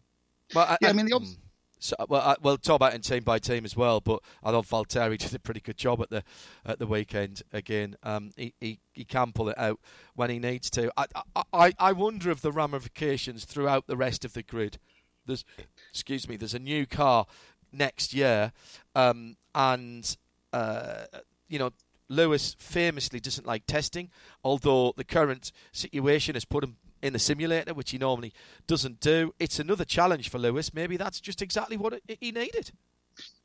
Well, 0.54 0.78
Yeah, 0.82 0.90
I 0.90 0.94
mean, 0.94 1.08
the 1.08 1.14
obs- 1.14 1.36
mm. 1.36 1.40
So, 1.86 1.96
well, 2.10 2.22
I, 2.22 2.36
we'll 2.42 2.58
talk 2.58 2.78
about 2.78 2.96
it 2.96 3.04
team 3.04 3.24
by 3.24 3.38
team 3.38 3.64
as 3.64 3.76
well. 3.76 4.02
But 4.02 4.22
I 4.44 4.52
thought 4.52 4.66
Valtteri 4.66 5.18
did 5.20 5.34
a 5.36 5.40
pretty 5.40 5.60
good 5.60 5.78
job 5.78 6.02
at 6.02 6.10
the 6.10 6.24
at 6.66 6.80
the 6.80 6.88
weekend. 6.88 7.44
Again, 7.54 7.96
um, 8.04 8.32
he, 8.36 8.54
he 8.60 8.80
he 8.94 9.06
can 9.06 9.32
pull 9.32 9.50
it 9.50 9.58
out 9.58 9.80
when 10.16 10.30
he 10.30 10.40
needs 10.40 10.70
to. 10.72 10.92
I, 10.98 11.06
I 11.36 11.44
I 11.54 11.74
I 11.78 11.92
wonder 11.92 12.32
of 12.32 12.42
the 12.42 12.52
ramifications 12.52 13.46
throughout 13.46 13.88
the 13.88 13.98
rest 13.98 14.26
of 14.26 14.34
the 14.34 14.44
grid. 14.44 14.80
There's, 15.28 15.46
excuse 15.92 16.28
me, 16.28 16.38
there's 16.38 16.54
a 16.54 16.60
new 16.60 16.86
car 16.86 17.26
next 17.72 18.14
year, 18.14 18.52
um, 18.96 19.38
and 19.54 20.18
uh, 20.54 21.06
you 21.48 21.60
know 21.60 21.72
Lewis 22.10 22.56
famously 22.60 23.20
doesn't 23.20 23.48
like 23.48 23.66
testing, 23.66 24.10
although 24.44 24.94
the 24.96 25.04
current 25.04 25.52
situation 25.72 26.36
has 26.36 26.46
put 26.46 26.64
him 26.64 26.78
in 27.06 27.14
the 27.14 27.20
simulator, 27.20 27.74
which 27.74 27.92
he 27.92 27.98
normally 27.98 28.34
doesn't 28.68 29.00
do. 29.00 29.34
It's 29.40 29.60
another 29.60 29.86
challenge 29.86 30.30
for 30.30 30.40
Lewis. 30.40 30.74
Maybe 30.74 30.98
that's 30.98 31.20
just 31.22 31.42
exactly 31.42 31.78
what 31.78 31.94
it, 31.94 32.18
he 32.20 32.32
needed. 32.32 32.72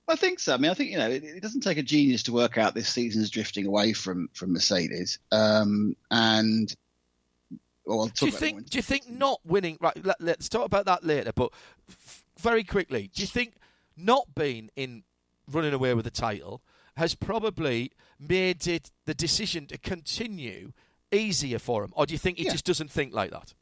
I 0.09 0.17
think 0.17 0.41
so. 0.41 0.55
I 0.55 0.57
mean, 0.57 0.71
I 0.71 0.75
think 0.75 0.91
you 0.91 0.99
know 0.99 1.11
it, 1.11 1.23
it 1.23 1.43
doesn't 1.43 1.61
take 1.61 1.79
a 1.79 1.83
genius 1.83 2.23
to 2.25 2.33
work 2.33 2.59
out 2.59 2.75
this 2.75 2.89
season's 2.89 3.31
drifting 3.31 3.67
away 3.67 3.93
from 3.93 4.29
from 4.33 4.53
Mercedes. 4.53 5.19
Um, 5.31 5.95
and 6.11 6.75
well, 7.85 8.07
Do 8.07 8.27
you 8.27 8.33
think? 8.33 8.71
Do 8.71 8.79
you 8.79 8.83
think 8.83 9.09
not 9.09 9.41
winning? 9.45 9.77
Right. 9.81 10.05
Let, 10.05 10.21
let's 10.21 10.49
talk 10.49 10.65
about 10.65 10.87
that 10.87 11.05
later. 11.05 11.33
But 11.35 11.53
f- 11.89 12.25
very 12.39 12.65
quickly, 12.65 13.11
do 13.15 13.21
you 13.21 13.29
think 13.29 13.55
not 13.97 14.35
being 14.35 14.71
in 14.75 15.05
running 15.51 15.75
away 15.75 15.95
with 15.95 16.05
the 16.05 16.11
title 16.11 16.63
has 16.97 17.15
probably 17.15 17.93
made 18.19 18.67
it 18.67 18.91
the 19.05 19.15
decision 19.15 19.67
to 19.67 19.79
continue 19.79 20.73
easier 21.13 21.59
for 21.59 21.85
him, 21.85 21.93
or 21.95 22.07
do 22.07 22.13
you 22.15 22.19
think 22.19 22.39
he 22.39 22.45
Yeah. 22.45 22.53
just 22.53 22.65
doesn't 22.65 22.91
think 22.91 23.13
like 23.15 23.31
that? 23.31 23.53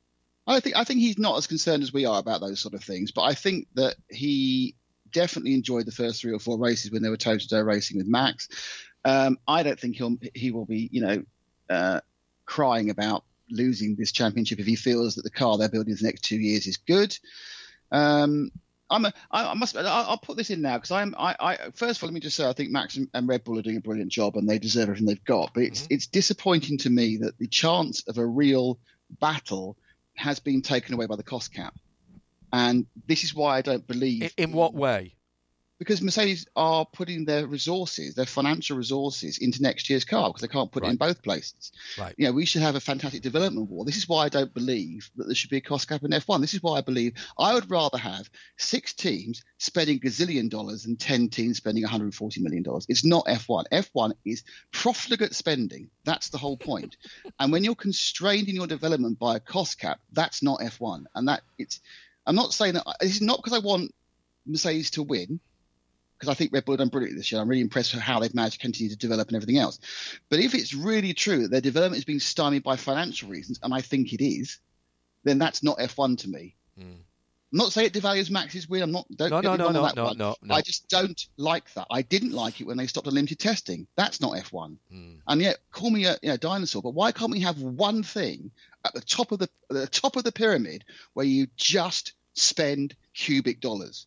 I 0.46 0.60
think 0.60 0.76
I 0.76 0.84
think 0.84 1.00
he's 1.00 1.18
not 1.18 1.36
as 1.36 1.46
concerned 1.46 1.82
as 1.82 1.92
we 1.92 2.06
are 2.06 2.18
about 2.18 2.40
those 2.40 2.60
sort 2.60 2.74
of 2.74 2.82
things, 2.82 3.10
but 3.12 3.22
I 3.22 3.34
think 3.34 3.68
that 3.74 3.96
he 4.10 4.74
definitely 5.12 5.54
enjoyed 5.54 5.86
the 5.86 5.92
first 5.92 6.20
three 6.20 6.32
or 6.32 6.38
four 6.38 6.58
races 6.58 6.90
when 6.90 7.02
they 7.02 7.10
were 7.10 7.16
toe 7.16 7.36
to 7.38 7.48
toe 7.48 7.60
racing 7.60 7.98
with 7.98 8.06
Max. 8.06 8.48
Um, 9.04 9.38
I 9.46 9.62
don't 9.62 9.78
think 9.78 9.96
he'll 9.96 10.16
he 10.34 10.50
will 10.50 10.64
be 10.66 10.88
you 10.90 11.00
know 11.02 11.22
uh, 11.68 12.00
crying 12.46 12.88
about 12.90 13.24
losing 13.50 13.96
this 13.96 14.12
championship 14.12 14.58
if 14.58 14.66
he 14.66 14.76
feels 14.76 15.14
that 15.14 15.22
the 15.22 15.30
car 15.30 15.56
they're 15.58 15.68
building 15.68 15.94
for 15.94 16.02
the 16.02 16.08
next 16.08 16.22
two 16.22 16.38
years 16.38 16.66
is 16.66 16.76
good. 16.78 17.16
Um, 17.90 18.50
I'm 18.90 19.04
a, 19.04 19.12
I, 19.30 19.50
I 19.50 19.54
must 19.54 19.76
I'll, 19.76 19.86
I'll 19.86 20.18
put 20.18 20.36
this 20.36 20.50
in 20.50 20.62
now 20.62 20.76
because 20.76 20.90
I'm 20.90 21.14
I, 21.18 21.36
I 21.38 21.56
first 21.74 21.98
of 21.98 22.04
all 22.04 22.08
let 22.08 22.14
me 22.14 22.20
just 22.20 22.36
say 22.36 22.48
I 22.48 22.52
think 22.52 22.70
Max 22.70 22.96
and, 22.96 23.08
and 23.14 23.28
Red 23.28 23.44
Bull 23.44 23.58
are 23.58 23.62
doing 23.62 23.76
a 23.76 23.80
brilliant 23.80 24.10
job 24.10 24.36
and 24.36 24.48
they 24.48 24.58
deserve 24.58 24.88
everything 24.88 25.06
they've 25.06 25.24
got. 25.24 25.52
But 25.54 25.64
it's 25.64 25.82
mm-hmm. 25.82 25.94
it's 25.94 26.06
disappointing 26.06 26.78
to 26.78 26.90
me 26.90 27.18
that 27.18 27.38
the 27.38 27.46
chance 27.48 28.02
of 28.08 28.18
a 28.18 28.26
real 28.26 28.78
battle 29.20 29.76
has 30.14 30.40
been 30.40 30.62
taken 30.62 30.94
away 30.94 31.06
by 31.06 31.16
the 31.16 31.22
cost 31.22 31.52
cap. 31.52 31.74
And 32.52 32.86
this 33.06 33.24
is 33.24 33.34
why 33.34 33.58
I 33.58 33.62
don't 33.62 33.86
believe 33.86 34.22
In, 34.22 34.30
in 34.38 34.52
what 34.52 34.74
way? 34.74 35.14
Because 35.78 36.02
Mercedes 36.02 36.46
are 36.56 36.84
putting 36.84 37.24
their 37.24 37.46
resources, 37.46 38.14
their 38.14 38.26
financial 38.26 38.76
resources, 38.76 39.38
into 39.38 39.62
next 39.62 39.88
year's 39.88 40.04
car 40.04 40.28
because 40.28 40.42
they 40.42 40.48
can't 40.48 40.72
put 40.72 40.84
it 40.84 40.88
in 40.88 40.96
both 40.96 41.22
places. 41.22 41.72
Right. 41.98 42.14
You 42.18 42.26
know, 42.26 42.32
we 42.32 42.46
should 42.46 42.62
have 42.62 42.74
a 42.74 42.80
fantastic 42.80 43.22
development 43.22 43.70
war. 43.70 43.84
This 43.84 43.96
is 43.96 44.08
why 44.08 44.24
I 44.24 44.28
don't 44.28 44.52
believe 44.52 45.10
that 45.16 45.24
there 45.26 45.34
should 45.34 45.50
be 45.50 45.58
a 45.58 45.62
cost 45.62 45.88
cap 45.88 46.02
in 46.02 46.10
F1. 46.10 46.40
This 46.40 46.54
is 46.54 46.62
why 46.62 46.78
I 46.78 46.80
believe 46.80 47.12
I 47.38 47.54
would 47.54 47.70
rather 47.70 47.98
have 47.98 48.28
six 48.56 48.92
teams 48.92 49.44
spending 49.58 50.00
gazillion 50.00 50.50
dollars 50.50 50.82
than 50.82 50.96
10 50.96 51.28
teams 51.28 51.58
spending 51.58 51.84
140 51.84 52.40
million 52.40 52.62
dollars. 52.62 52.86
It's 52.88 53.04
not 53.04 53.26
F1. 53.26 53.64
F1 53.72 54.12
is 54.24 54.42
profligate 54.72 55.34
spending. 55.34 55.90
That's 56.04 56.30
the 56.30 56.38
whole 56.38 56.56
point. 56.56 56.96
and 57.38 57.52
when 57.52 57.62
you're 57.62 57.76
constrained 57.76 58.48
in 58.48 58.56
your 58.56 58.66
development 58.66 59.18
by 59.18 59.36
a 59.36 59.40
cost 59.40 59.78
cap, 59.78 60.00
that's 60.12 60.42
not 60.42 60.60
F1. 60.60 61.04
And 61.14 61.28
that 61.28 61.42
it's, 61.56 61.80
I'm 62.26 62.36
not 62.36 62.52
saying 62.52 62.74
that 62.74 62.84
It's 63.00 63.20
not 63.20 63.38
because 63.38 63.52
I 63.52 63.64
want 63.64 63.94
Mercedes 64.44 64.90
to 64.92 65.02
win 65.02 65.40
because 66.18 66.30
I 66.30 66.34
think 66.34 66.52
Red 66.52 66.64
Bull 66.64 66.72
have 66.72 66.78
done 66.78 66.88
brilliantly 66.88 67.18
this 67.18 67.30
year. 67.30 67.40
I'm 67.40 67.48
really 67.48 67.62
impressed 67.62 67.94
with 67.94 68.02
how 68.02 68.18
they've 68.18 68.34
managed 68.34 68.54
to 68.54 68.60
continue 68.60 68.90
to 68.90 68.96
develop 68.96 69.28
and 69.28 69.36
everything 69.36 69.58
else. 69.58 69.78
But 70.28 70.40
if 70.40 70.54
it's 70.54 70.74
really 70.74 71.14
true 71.14 71.42
that 71.42 71.50
their 71.50 71.60
development 71.60 71.98
is 71.98 72.04
being 72.04 72.20
stymied 72.20 72.64
by 72.64 72.76
financial 72.76 73.28
reasons, 73.28 73.60
and 73.62 73.72
I 73.72 73.80
think 73.80 74.12
it 74.12 74.24
is, 74.24 74.58
then 75.22 75.38
that's 75.38 75.62
not 75.62 75.78
F1 75.78 76.18
to 76.18 76.28
me. 76.28 76.56
Hmm. 76.76 76.94
I'm 77.50 77.58
not 77.58 77.72
saying 77.72 77.86
it 77.86 77.92
devalues 77.94 78.30
Max's 78.30 78.68
win. 78.68 78.82
I'm 78.82 78.92
not. 78.92 79.06
Don't 79.16 79.30
No, 79.30 79.40
no, 79.40 79.56
no, 79.56 79.70
no, 79.70 79.90
no, 79.94 80.12
no, 80.12 80.36
no. 80.42 80.54
I 80.54 80.60
just 80.60 80.88
don't 80.88 81.26
like 81.38 81.72
that. 81.74 81.86
I 81.90 82.02
didn't 82.02 82.32
like 82.32 82.60
it 82.60 82.66
when 82.66 82.76
they 82.76 82.86
stopped 82.86 83.06
unlimited 83.06 83.38
testing. 83.38 83.86
That's 83.96 84.20
not 84.20 84.34
F1. 84.34 84.76
Hmm. 84.90 85.12
And 85.26 85.40
yet, 85.40 85.56
call 85.70 85.90
me 85.90 86.04
a 86.04 86.18
you 86.20 86.28
know, 86.28 86.36
dinosaur, 86.36 86.82
but 86.82 86.92
why 86.92 87.12
can't 87.12 87.30
we 87.30 87.40
have 87.40 87.62
one 87.62 88.02
thing 88.02 88.50
at 88.84 88.92
the 88.92 89.00
top 89.00 89.32
of 89.32 89.38
the 89.38 89.48
at 89.70 89.76
the 89.76 89.86
top 89.86 90.16
of 90.16 90.24
the 90.24 90.32
pyramid 90.32 90.84
where 91.14 91.24
you 91.24 91.46
just 91.56 92.12
spend 92.34 92.94
cubic 93.14 93.60
dollars? 93.60 94.06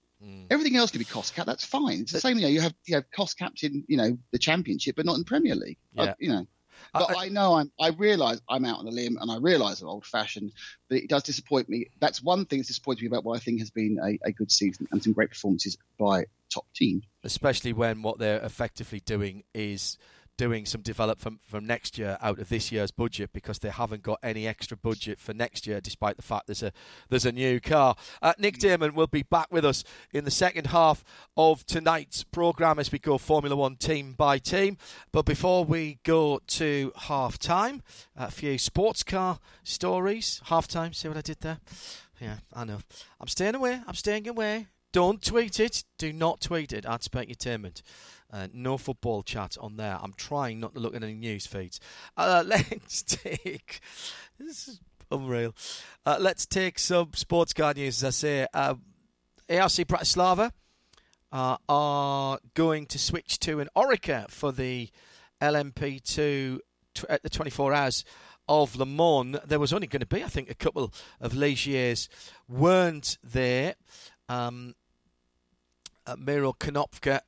Everything 0.49 0.75
else 0.75 0.91
can 0.91 0.99
be 0.99 1.05
cost 1.05 1.33
cap. 1.35 1.45
That's 1.45 1.65
fine. 1.65 2.01
It's 2.01 2.11
the 2.11 2.19
same. 2.19 2.37
You 2.37 2.43
know, 2.43 2.49
you 2.49 2.61
have 2.61 2.73
you 2.85 2.95
have 2.95 3.09
cost 3.11 3.37
caps 3.37 3.63
in 3.63 3.83
you 3.87 3.97
know 3.97 4.17
the 4.31 4.39
championship, 4.39 4.95
but 4.95 5.05
not 5.05 5.17
in 5.17 5.23
Premier 5.23 5.55
League. 5.55 5.77
Uh, 5.97 6.03
Yeah. 6.03 6.13
you 6.19 6.29
know. 6.29 6.47
But 6.93 7.15
I, 7.17 7.29
know 7.29 7.53
I'm. 7.53 7.71
I 7.79 7.89
realise 7.89 8.41
I'm 8.49 8.65
out 8.65 8.79
on 8.79 8.87
a 8.87 8.91
limb, 8.91 9.17
and 9.21 9.31
I 9.31 9.37
realise 9.37 9.81
I'm 9.81 9.87
old-fashioned. 9.87 10.51
But 10.89 10.97
it 10.97 11.09
does 11.09 11.23
disappoint 11.23 11.69
me. 11.69 11.85
That's 11.99 12.21
one 12.21 12.45
thing 12.45 12.59
that's 12.59 12.67
disappointed 12.69 13.03
me 13.03 13.07
about 13.07 13.23
what 13.23 13.35
I 13.37 13.39
think 13.39 13.59
has 13.59 13.69
been 13.69 13.97
a, 14.03 14.27
a 14.27 14.31
good 14.31 14.51
season 14.51 14.87
and 14.91 15.01
some 15.01 15.13
great 15.13 15.29
performances 15.29 15.77
by 15.99 16.25
top 16.53 16.65
teams. 16.75 17.05
especially 17.23 17.71
when 17.71 18.01
what 18.01 18.17
they're 18.19 18.43
effectively 18.43 18.99
doing 18.99 19.43
is 19.53 19.97
doing 20.37 20.65
some 20.65 20.81
development 20.81 21.21
from, 21.21 21.39
from 21.45 21.65
next 21.65 21.97
year 21.97 22.17
out 22.21 22.39
of 22.39 22.49
this 22.49 22.71
year's 22.71 22.91
budget 22.91 23.31
because 23.33 23.59
they 23.59 23.69
haven't 23.69 24.01
got 24.03 24.19
any 24.23 24.47
extra 24.47 24.75
budget 24.75 25.19
for 25.19 25.33
next 25.33 25.67
year, 25.67 25.79
despite 25.79 26.17
the 26.17 26.23
fact 26.23 26.47
there's 26.47 26.63
a 26.63 26.71
there's 27.09 27.25
a 27.25 27.31
new 27.31 27.59
car. 27.59 27.95
Uh, 28.21 28.33
Nick 28.37 28.57
Daman 28.57 28.93
will 28.95 29.07
be 29.07 29.23
back 29.23 29.47
with 29.51 29.65
us 29.65 29.83
in 30.13 30.25
the 30.25 30.31
second 30.31 30.67
half 30.67 31.03
of 31.37 31.65
tonight's 31.65 32.23
programme 32.23 32.79
as 32.79 32.91
we 32.91 32.99
go 32.99 33.17
Formula 33.17 33.55
One 33.55 33.75
team 33.75 34.13
by 34.13 34.37
team. 34.37 34.77
But 35.11 35.25
before 35.25 35.63
we 35.63 35.99
go 36.03 36.39
to 36.47 36.91
half 36.95 37.37
time, 37.37 37.83
a 38.15 38.31
few 38.31 38.57
sports 38.57 39.03
car 39.03 39.39
stories. 39.63 40.41
Half 40.45 40.67
time, 40.67 40.93
see 40.93 41.07
what 41.07 41.17
I 41.17 41.21
did 41.21 41.41
there? 41.41 41.59
Yeah, 42.19 42.37
I 42.53 42.65
know. 42.65 42.79
I'm 43.19 43.27
staying 43.27 43.55
away. 43.55 43.81
I'm 43.87 43.95
staying 43.95 44.27
away. 44.27 44.67
Don't 44.93 45.23
tweet 45.23 45.59
it. 45.59 45.83
Do 45.97 46.11
not 46.11 46.41
tweet 46.41 46.73
it 46.73 46.85
I 46.85 46.95
at 46.95 47.03
Spec 47.03 47.27
Entertainment. 47.27 47.81
Uh, 48.31 48.47
no 48.53 48.77
football 48.77 49.23
chat 49.23 49.57
on 49.59 49.75
there. 49.75 49.97
I'm 50.01 50.13
trying 50.13 50.59
not 50.59 50.73
to 50.75 50.79
look 50.79 50.95
at 50.95 51.03
any 51.03 51.13
news 51.13 51.45
feeds. 51.45 51.79
Uh, 52.15 52.43
let's 52.47 53.03
take. 53.03 53.81
This 54.39 54.67
is 54.67 54.79
unreal. 55.11 55.53
Uh, 56.05 56.17
let's 56.19 56.45
take 56.45 56.79
some 56.79 57.11
sports 57.13 57.53
car 57.53 57.73
news. 57.73 58.03
As 58.03 58.03
I 58.03 58.09
say, 58.11 58.47
uh, 58.53 58.75
ARC 59.49 59.71
Bratislava 59.71 60.51
uh, 61.31 61.57
are 61.67 62.39
going 62.53 62.85
to 62.87 62.99
switch 62.99 63.39
to 63.39 63.59
an 63.59 63.67
Oreca 63.75 64.29
for 64.29 64.51
the 64.51 64.89
LMP2 65.41 66.59
at 67.09 67.23
the 67.23 67.29
24 67.29 67.73
hours 67.73 68.05
of 68.47 68.75
Le 68.75 68.85
Mans. 68.85 69.37
There 69.45 69.59
was 69.59 69.73
only 69.73 69.87
going 69.87 70.01
to 70.01 70.05
be, 70.05 70.23
I 70.23 70.27
think, 70.27 70.49
a 70.49 70.55
couple 70.55 70.93
of 71.19 71.33
Ligiers 71.33 72.09
weren't 72.47 73.17
there. 73.23 73.75
Um, 74.29 74.75
uh, 76.05 76.15
Miro 76.17 76.53
Konopka 76.53 77.21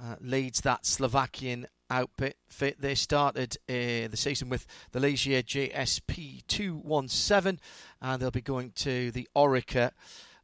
uh, 0.00 0.16
leads 0.20 0.60
that 0.62 0.86
Slovakian 0.86 1.66
outfit. 1.90 2.36
They 2.78 2.94
started 2.94 3.56
uh, 3.68 4.08
the 4.08 4.16
season 4.16 4.48
with 4.48 4.66
the 4.92 5.00
Ligier 5.00 5.42
JS 5.42 6.00
P217 6.06 7.58
and 8.02 8.22
they'll 8.22 8.30
be 8.30 8.40
going 8.40 8.72
to 8.76 9.10
the 9.10 9.28
Oreca. 9.36 9.92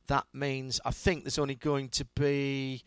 That 0.06 0.26
means 0.32 0.80
I 0.84 0.90
think 0.90 1.24
there's 1.24 1.38
only 1.38 1.54
going 1.54 1.88
to 1.90 2.04
be. 2.16 2.82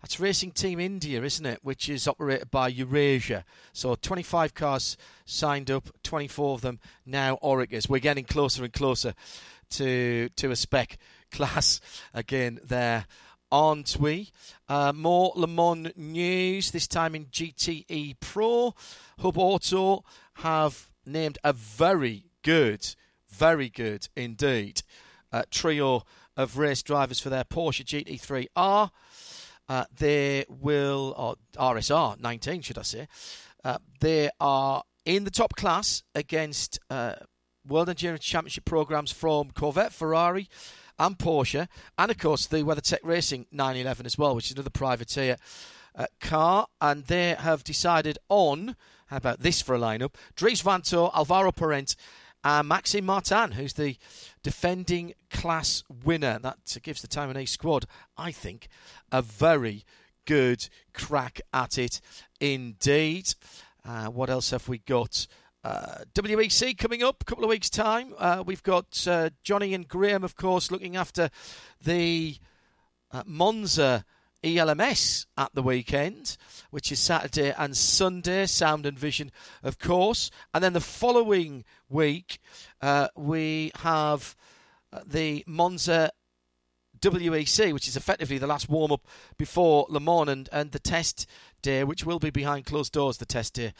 That's 0.00 0.18
Racing 0.18 0.52
Team 0.52 0.80
India, 0.80 1.22
isn't 1.22 1.44
it? 1.44 1.58
Which 1.62 1.90
is 1.90 2.08
operated 2.08 2.50
by 2.50 2.68
Eurasia. 2.68 3.44
So 3.74 3.94
25 3.96 4.54
cars 4.54 4.96
signed 5.26 5.70
up, 5.70 5.90
24 6.02 6.54
of 6.54 6.60
them 6.62 6.80
now 7.04 7.36
Orecas. 7.42 7.88
We're 7.88 7.98
getting 7.98 8.24
closer 8.24 8.64
and 8.64 8.72
closer 8.72 9.14
to 9.70 10.28
to 10.36 10.50
a 10.50 10.56
spec 10.56 10.98
class 11.30 11.80
again 12.12 12.60
there 12.64 13.06
aren't 13.50 13.96
we? 13.98 14.30
Uh, 14.68 14.92
more 14.94 15.32
Le 15.34 15.46
Mans 15.46 15.92
news, 15.96 16.70
this 16.70 16.86
time 16.86 17.14
in 17.14 17.26
GTE 17.26 18.18
Pro. 18.20 18.74
HubAuto 19.20 20.02
have 20.34 20.90
named 21.04 21.38
a 21.44 21.52
very 21.52 22.24
good, 22.42 22.94
very 23.28 23.68
good 23.68 24.08
indeed 24.16 24.82
uh, 25.32 25.42
trio 25.50 26.04
of 26.36 26.58
race 26.58 26.82
drivers 26.82 27.20
for 27.20 27.30
their 27.30 27.44
Porsche 27.44 27.84
GT3R. 27.84 28.90
Uh, 29.68 29.84
they 29.96 30.44
will, 30.48 31.14
or 31.16 31.36
RSR 31.56 32.18
19, 32.18 32.62
should 32.62 32.78
I 32.78 32.82
say, 32.82 33.08
uh, 33.64 33.78
they 34.00 34.30
are 34.40 34.82
in 35.04 35.24
the 35.24 35.30
top 35.30 35.54
class 35.54 36.02
against 36.14 36.80
uh, 36.90 37.14
World 37.66 37.88
Endurance 37.88 38.24
Championship 38.24 38.64
programs 38.64 39.12
from 39.12 39.50
Corvette, 39.50 39.92
Ferrari, 39.92 40.48
and 41.00 41.18
Porsche, 41.18 41.66
and 41.98 42.10
of 42.10 42.18
course 42.18 42.46
the 42.46 42.58
WeatherTech 42.58 42.98
Racing 43.02 43.46
911 43.50 44.06
as 44.06 44.18
well, 44.18 44.36
which 44.36 44.46
is 44.46 44.52
another 44.52 44.70
privateer 44.70 45.36
uh, 45.96 46.06
car. 46.20 46.66
And 46.80 47.06
they 47.06 47.30
have 47.30 47.64
decided 47.64 48.18
on, 48.28 48.76
how 49.06 49.16
about 49.16 49.40
this 49.40 49.62
for 49.62 49.74
a 49.74 49.78
lineup? 49.78 50.14
Dries 50.36 50.62
Vanthoor, 50.62 51.10
Alvaro 51.16 51.50
Parente, 51.52 51.96
and 52.44 52.68
Maxime 52.68 53.06
Martin, 53.06 53.52
who's 53.52 53.72
the 53.72 53.96
defending 54.42 55.14
class 55.30 55.82
winner. 56.04 56.38
That 56.38 56.58
gives 56.82 57.00
the 57.00 57.08
Time 57.08 57.34
A 57.34 57.46
squad, 57.46 57.86
I 58.16 58.30
think, 58.30 58.68
a 59.10 59.22
very 59.22 59.84
good 60.26 60.68
crack 60.92 61.40
at 61.52 61.78
it 61.78 62.00
indeed. 62.40 63.34
Uh, 63.84 64.06
what 64.06 64.28
else 64.28 64.50
have 64.50 64.68
we 64.68 64.78
got? 64.78 65.26
Uh, 65.62 66.04
WEC 66.14 66.78
coming 66.78 67.02
up 67.02 67.16
a 67.20 67.24
couple 67.24 67.44
of 67.44 67.50
weeks' 67.50 67.68
time. 67.68 68.14
Uh, 68.16 68.42
we've 68.46 68.62
got 68.62 69.06
uh, 69.06 69.28
Johnny 69.42 69.74
and 69.74 69.86
Graham, 69.86 70.24
of 70.24 70.34
course, 70.34 70.70
looking 70.70 70.96
after 70.96 71.28
the 71.82 72.36
uh, 73.12 73.22
Monza 73.26 74.06
ELMS 74.42 75.26
at 75.36 75.54
the 75.54 75.62
weekend, 75.62 76.38
which 76.70 76.90
is 76.90 76.98
Saturday 76.98 77.52
and 77.58 77.76
Sunday. 77.76 78.46
Sound 78.46 78.86
and 78.86 78.98
Vision, 78.98 79.30
of 79.62 79.78
course. 79.78 80.30
And 80.54 80.64
then 80.64 80.72
the 80.72 80.80
following 80.80 81.64
week, 81.90 82.38
uh, 82.80 83.08
we 83.14 83.70
have 83.80 84.34
uh, 84.94 85.00
the 85.06 85.44
Monza 85.46 86.10
WEC, 87.02 87.72
which 87.74 87.88
is 87.88 87.96
effectively 87.96 88.38
the 88.38 88.46
last 88.46 88.68
warm 88.68 88.92
up 88.92 89.06
before 89.36 89.86
Le 89.90 90.00
Mans 90.00 90.28
and, 90.28 90.48
and 90.52 90.72
the 90.72 90.78
test 90.78 91.26
day, 91.60 91.84
which 91.84 92.04
will 92.04 92.18
be 92.18 92.30
behind 92.30 92.64
closed 92.64 92.92
doors, 92.92 93.18
the 93.18 93.26
test 93.26 93.54
day 93.54 93.74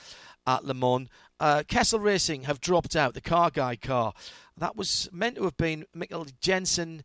at 0.47 0.65
Le 0.65 0.75
Mans. 0.75 1.09
Uh, 1.41 1.63
Kessel 1.67 1.99
Racing 1.99 2.43
have 2.43 2.61
dropped 2.61 2.95
out 2.95 3.15
the 3.15 3.21
car 3.23 3.51
guy 3.51 3.75
car. 3.75 4.13
That 4.59 4.77
was 4.77 5.09
meant 5.11 5.37
to 5.37 5.45
have 5.45 5.57
been 5.57 5.87
Mikkel 5.97 6.31
Jensen, 6.39 7.03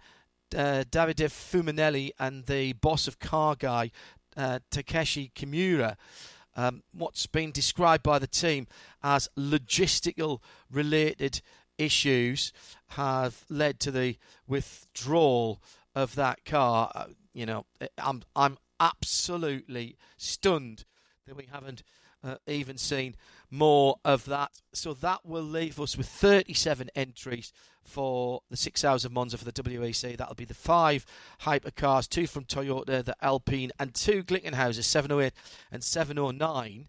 uh, 0.54 0.84
Davide 0.92 1.30
Fuminelli, 1.30 2.12
and 2.20 2.46
the 2.46 2.74
boss 2.74 3.08
of 3.08 3.18
car 3.18 3.56
guy, 3.56 3.92
uh, 4.36 4.60
Takeshi 4.70 5.32
Kimura. 5.34 5.96
Um, 6.58 6.84
what's 6.94 7.28
been 7.28 7.52
described 7.52 8.04
by 8.04 8.20
the 8.20 8.28
team 8.28 8.68
as 9.02 9.30
logistical 9.38 10.40
related 10.70 11.42
issues 11.78 12.52
have 12.90 13.46
led 13.50 13.80
to 13.82 13.92
the 13.92 14.18
withdrawal 14.48 15.62
of 15.96 16.16
that 16.16 16.44
car. 16.44 16.92
Uh, 16.94 17.06
you 17.34 17.46
know, 17.46 17.66
I'm 17.98 18.24
I'm 18.36 18.58
absolutely 18.82 19.96
stunned 20.18 20.84
that 21.26 21.38
we 21.38 21.48
haven't 21.50 21.84
uh, 22.24 22.36
even 22.48 22.78
seen 22.78 23.16
more 23.56 23.97
of 24.03 24.26
that. 24.26 24.51
So 24.74 24.93
that 24.95 25.26
will 25.26 25.43
leave 25.43 25.80
us 25.80 25.97
with 25.97 26.08
37 26.08 26.89
entries 26.95 27.51
for 27.84 28.41
the 28.49 28.58
six 28.58 28.84
hours 28.84 29.06
of 29.06 29.12
Monza 29.12 29.38
for 29.38 29.45
the 29.45 29.51
WEC. 29.51 30.18
That'll 30.18 30.36
be 30.36 30.45
the 30.45 30.53
five 30.53 31.06
hypercars, 31.41 32.10
two 32.10 32.28
from 32.28 32.45
Toyota, 32.45 33.03
the 33.03 33.16
Alpine, 33.22 33.72
and 33.80 33.93
two 33.93 34.24
Glickenhausers, 34.24 34.84
708 34.84 35.34
and 35.72 35.84
709. 35.84 36.88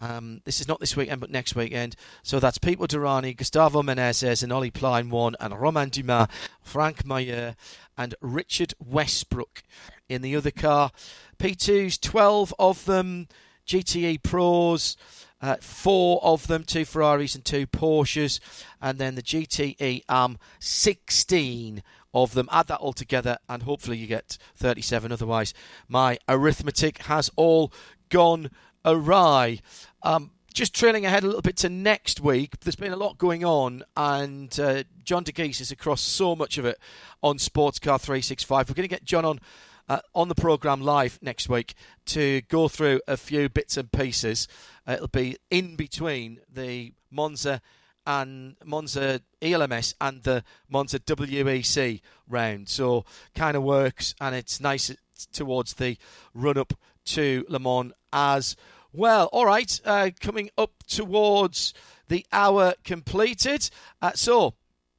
Um, 0.00 0.42
this 0.44 0.60
is 0.60 0.68
not 0.68 0.80
this 0.80 0.96
weekend, 0.96 1.20
but 1.20 1.30
next 1.30 1.54
weekend. 1.54 1.94
So 2.22 2.40
that's 2.40 2.58
Pipo 2.58 2.86
Derani, 2.86 3.36
Gustavo 3.36 3.80
Menezes, 3.82 4.42
and 4.42 4.52
Ollie 4.52 4.72
Plein 4.72 5.08
one, 5.08 5.36
and 5.40 5.58
Romain 5.58 5.88
Dumas, 5.88 6.28
Franck 6.60 7.04
Mailleux, 7.04 7.54
and 7.96 8.14
Richard 8.20 8.74
Westbrook 8.84 9.62
in 10.08 10.20
the 10.20 10.36
other 10.36 10.50
car. 10.50 10.90
P2s, 11.38 12.00
12 12.00 12.52
of 12.58 12.84
them. 12.84 13.28
GTE 13.66 14.22
Pros, 14.22 14.96
uh, 15.44 15.56
four 15.60 16.24
of 16.24 16.46
them, 16.46 16.64
two 16.64 16.86
Ferraris 16.86 17.34
and 17.34 17.44
two 17.44 17.66
Porsches, 17.66 18.40
and 18.80 18.98
then 18.98 19.14
the 19.14 19.22
GTE 19.22 20.02
um 20.08 20.38
16 20.58 21.82
of 22.14 22.32
them. 22.32 22.48
Add 22.50 22.68
that 22.68 22.78
all 22.78 22.94
together, 22.94 23.36
and 23.46 23.64
hopefully 23.64 23.98
you 23.98 24.06
get 24.06 24.38
37. 24.56 25.12
Otherwise, 25.12 25.52
my 25.86 26.18
arithmetic 26.28 26.98
has 27.02 27.30
all 27.36 27.70
gone 28.08 28.50
awry. 28.86 29.60
Um, 30.02 30.30
just 30.54 30.74
trailing 30.74 31.04
ahead 31.04 31.24
a 31.24 31.26
little 31.26 31.42
bit 31.42 31.56
to 31.58 31.68
next 31.68 32.20
week, 32.20 32.60
there's 32.60 32.76
been 32.76 32.92
a 32.92 32.96
lot 32.96 33.18
going 33.18 33.44
on, 33.44 33.82
and 33.98 34.58
uh, 34.58 34.84
John 35.04 35.24
Dagys 35.24 35.60
is 35.60 35.70
across 35.70 36.00
so 36.00 36.34
much 36.34 36.56
of 36.56 36.64
it 36.64 36.78
on 37.22 37.36
Sportscar365. 37.36 38.50
We're 38.50 38.74
going 38.74 38.82
to 38.84 38.88
get 38.88 39.04
John 39.04 39.26
on 39.26 39.40
uh, 39.88 40.00
on 40.14 40.28
the 40.28 40.34
programme 40.34 40.80
live 40.80 41.18
next 41.22 41.48
week 41.48 41.74
to 42.06 42.40
go 42.42 42.68
through 42.68 43.00
a 43.06 43.16
few 43.16 43.48
bits 43.48 43.76
and 43.76 43.90
pieces. 43.92 44.48
Uh, 44.86 44.92
it'll 44.92 45.08
be 45.08 45.36
in 45.50 45.76
between 45.76 46.40
the 46.52 46.92
Monza 47.10 47.60
and 48.06 48.56
Monza 48.64 49.20
ELMS 49.40 49.94
and 50.00 50.22
the 50.22 50.44
Monza 50.68 50.98
WEC 50.98 52.00
round. 52.28 52.68
So 52.68 53.04
kind 53.34 53.56
of 53.56 53.62
works 53.62 54.14
and 54.20 54.34
it's 54.34 54.60
nice 54.60 54.94
towards 55.32 55.74
the 55.74 55.96
run 56.34 56.58
up 56.58 56.74
to 57.06 57.44
Le 57.48 57.58
Mans 57.58 57.92
as 58.12 58.56
well. 58.92 59.28
All 59.32 59.46
right, 59.46 59.80
uh, 59.84 60.10
coming 60.20 60.50
up 60.56 60.84
towards 60.86 61.74
the 62.08 62.26
hour 62.32 62.74
completed. 62.84 63.70
Uh, 64.00 64.12
so, 64.14 64.54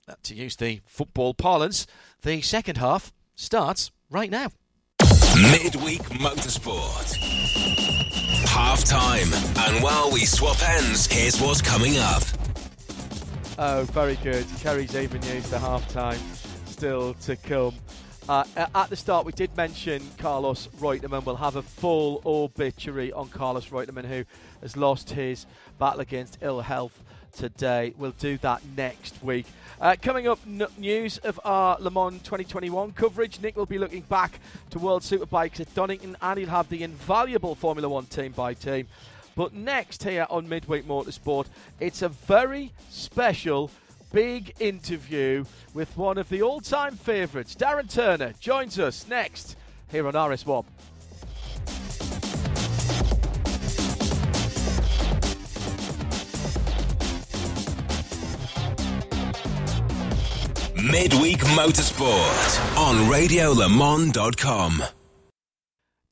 uh, 0.08 0.16
to 0.24 0.36
use 0.36 0.56
the 0.56 0.82
football 0.86 1.34
parlance, 1.34 1.88
the 2.22 2.42
second 2.42 2.78
half 2.78 3.14
starts 3.36 3.92
right 4.10 4.30
now. 4.30 4.52
Midweek 5.36 6.02
Motorsport. 6.12 7.18
Half 8.48 8.86
time. 8.86 9.28
And 9.68 9.84
while 9.84 10.10
we 10.10 10.24
swap 10.24 10.62
ends, 10.62 11.08
here's 11.08 11.42
what's 11.42 11.62
coming 11.62 11.98
up. 11.98 12.24
Oh, 13.60 13.84
very 13.92 14.16
good. 14.24 14.46
Kerry's 14.62 14.96
even 14.96 15.22
used 15.24 15.52
the 15.52 15.60
half 15.60 15.86
time 15.90 16.20
still 16.66 17.16
to 17.16 17.36
come. 17.36 17.76
Uh, 18.30 18.46
at 18.56 18.90
the 18.90 18.96
start, 18.96 19.26
we 19.26 19.34
did 19.34 19.56
mention 19.58 20.02
Carlos 20.18 20.70
Reutemann. 20.80 21.26
We'll 21.26 21.36
have 21.36 21.58
a 21.58 21.62
full 21.62 22.22
obituary 22.26 23.12
on 23.12 23.28
Carlos 23.28 23.68
Reutemann, 23.68 24.06
who 24.06 24.24
has 24.62 24.78
lost 24.78 25.10
his 25.10 25.46
battle 25.78 26.00
against 26.00 26.38
ill 26.42 26.62
health 26.62 27.04
today. 27.36 27.94
We'll 27.98 28.12
do 28.12 28.38
that 28.40 28.62
next 28.76 29.22
week. 29.24 29.46
Uh, 29.80 29.96
coming 30.02 30.28
up, 30.28 30.40
n- 30.48 30.66
news 30.78 31.18
of 31.20 31.40
our 31.44 31.78
Le 31.80 31.92
Mans 31.92 32.22
2021 32.24 32.94
coverage. 32.94 33.42
Nick 33.42 33.56
will 33.56 33.66
be 33.66 33.78
looking 33.78 34.02
back 34.02 34.40
to 34.70 34.80
World 34.80 35.02
Superbikes 35.02 35.60
at 35.60 35.74
Donington, 35.76 36.16
and 36.22 36.40
he'll 36.40 36.50
have 36.50 36.70
the 36.70 36.84
invaluable 36.84 37.56
Formula 37.56 37.88
One 37.90 38.06
team 38.06 38.32
by 38.32 38.54
team. 38.54 38.88
But 39.36 39.54
next, 39.54 40.04
here 40.04 40.26
on 40.30 40.48
Midweek 40.48 40.88
Motorsport, 40.88 41.48
it's 41.80 42.02
a 42.02 42.10
very 42.10 42.72
special 42.90 43.70
big 44.14 44.54
interview 44.60 45.44
with 45.74 45.96
one 45.98 46.18
of 46.18 46.30
the 46.30 46.42
all 46.42 46.62
time 46.62 46.96
favourites. 46.96 47.54
Darren 47.54 47.92
Turner 47.92 48.34
joins 48.40 48.80
us 48.80 49.06
next 49.10 49.58
here 49.92 50.08
on 50.08 50.14
RS1. 50.14 50.64
Midweek 60.86 61.42
Motorsport 61.56 62.78
on 62.78 63.10
RadioLeMans.com. 63.10 65.05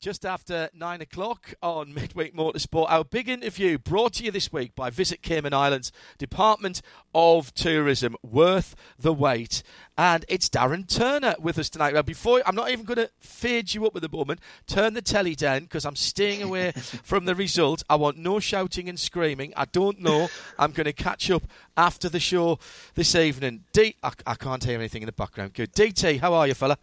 Just 0.04 0.26
after 0.26 0.68
nine 0.74 1.00
o'clock 1.00 1.54
on 1.62 1.94
Midweek 1.94 2.36
Motorsport, 2.36 2.90
our 2.90 3.04
big 3.04 3.26
interview 3.26 3.78
brought 3.78 4.12
to 4.12 4.24
you 4.24 4.30
this 4.30 4.52
week 4.52 4.74
by 4.74 4.90
Visit 4.90 5.22
Cayman 5.22 5.54
Islands 5.54 5.92
Department 6.18 6.82
of 7.14 7.54
Tourism. 7.54 8.14
Worth 8.22 8.76
the 8.98 9.14
wait. 9.14 9.62
And 9.96 10.26
it's 10.28 10.50
Darren 10.50 10.86
Turner 10.86 11.36
with 11.40 11.58
us 11.58 11.70
tonight. 11.70 11.94
Well, 11.94 12.02
before 12.02 12.42
I'm 12.44 12.54
not 12.54 12.70
even 12.70 12.84
going 12.84 12.98
to 12.98 13.08
fade 13.18 13.72
you 13.72 13.86
up 13.86 13.94
with 13.94 14.02
the 14.02 14.14
moment, 14.14 14.40
turn 14.66 14.92
the 14.92 15.00
telly 15.00 15.34
down 15.34 15.60
because 15.60 15.86
I'm 15.86 15.96
staying 15.96 16.42
away 16.42 16.72
from 17.02 17.24
the 17.24 17.34
result. 17.34 17.82
I 17.88 17.94
want 17.94 18.18
no 18.18 18.40
shouting 18.40 18.90
and 18.90 19.00
screaming. 19.00 19.54
I 19.56 19.64
don't 19.64 20.02
know. 20.02 20.28
I'm 20.58 20.72
going 20.72 20.84
to 20.84 20.92
catch 20.92 21.30
up 21.30 21.44
after 21.78 22.10
the 22.10 22.20
show 22.20 22.58
this 22.94 23.14
evening. 23.14 23.64
D, 23.72 23.96
I, 24.02 24.12
I 24.26 24.34
can't 24.34 24.64
hear 24.64 24.78
anything 24.78 25.00
in 25.00 25.06
the 25.06 25.12
background. 25.12 25.54
Good. 25.54 25.72
DT, 25.72 26.20
how 26.20 26.34
are 26.34 26.46
you, 26.46 26.52
fella? 26.52 26.76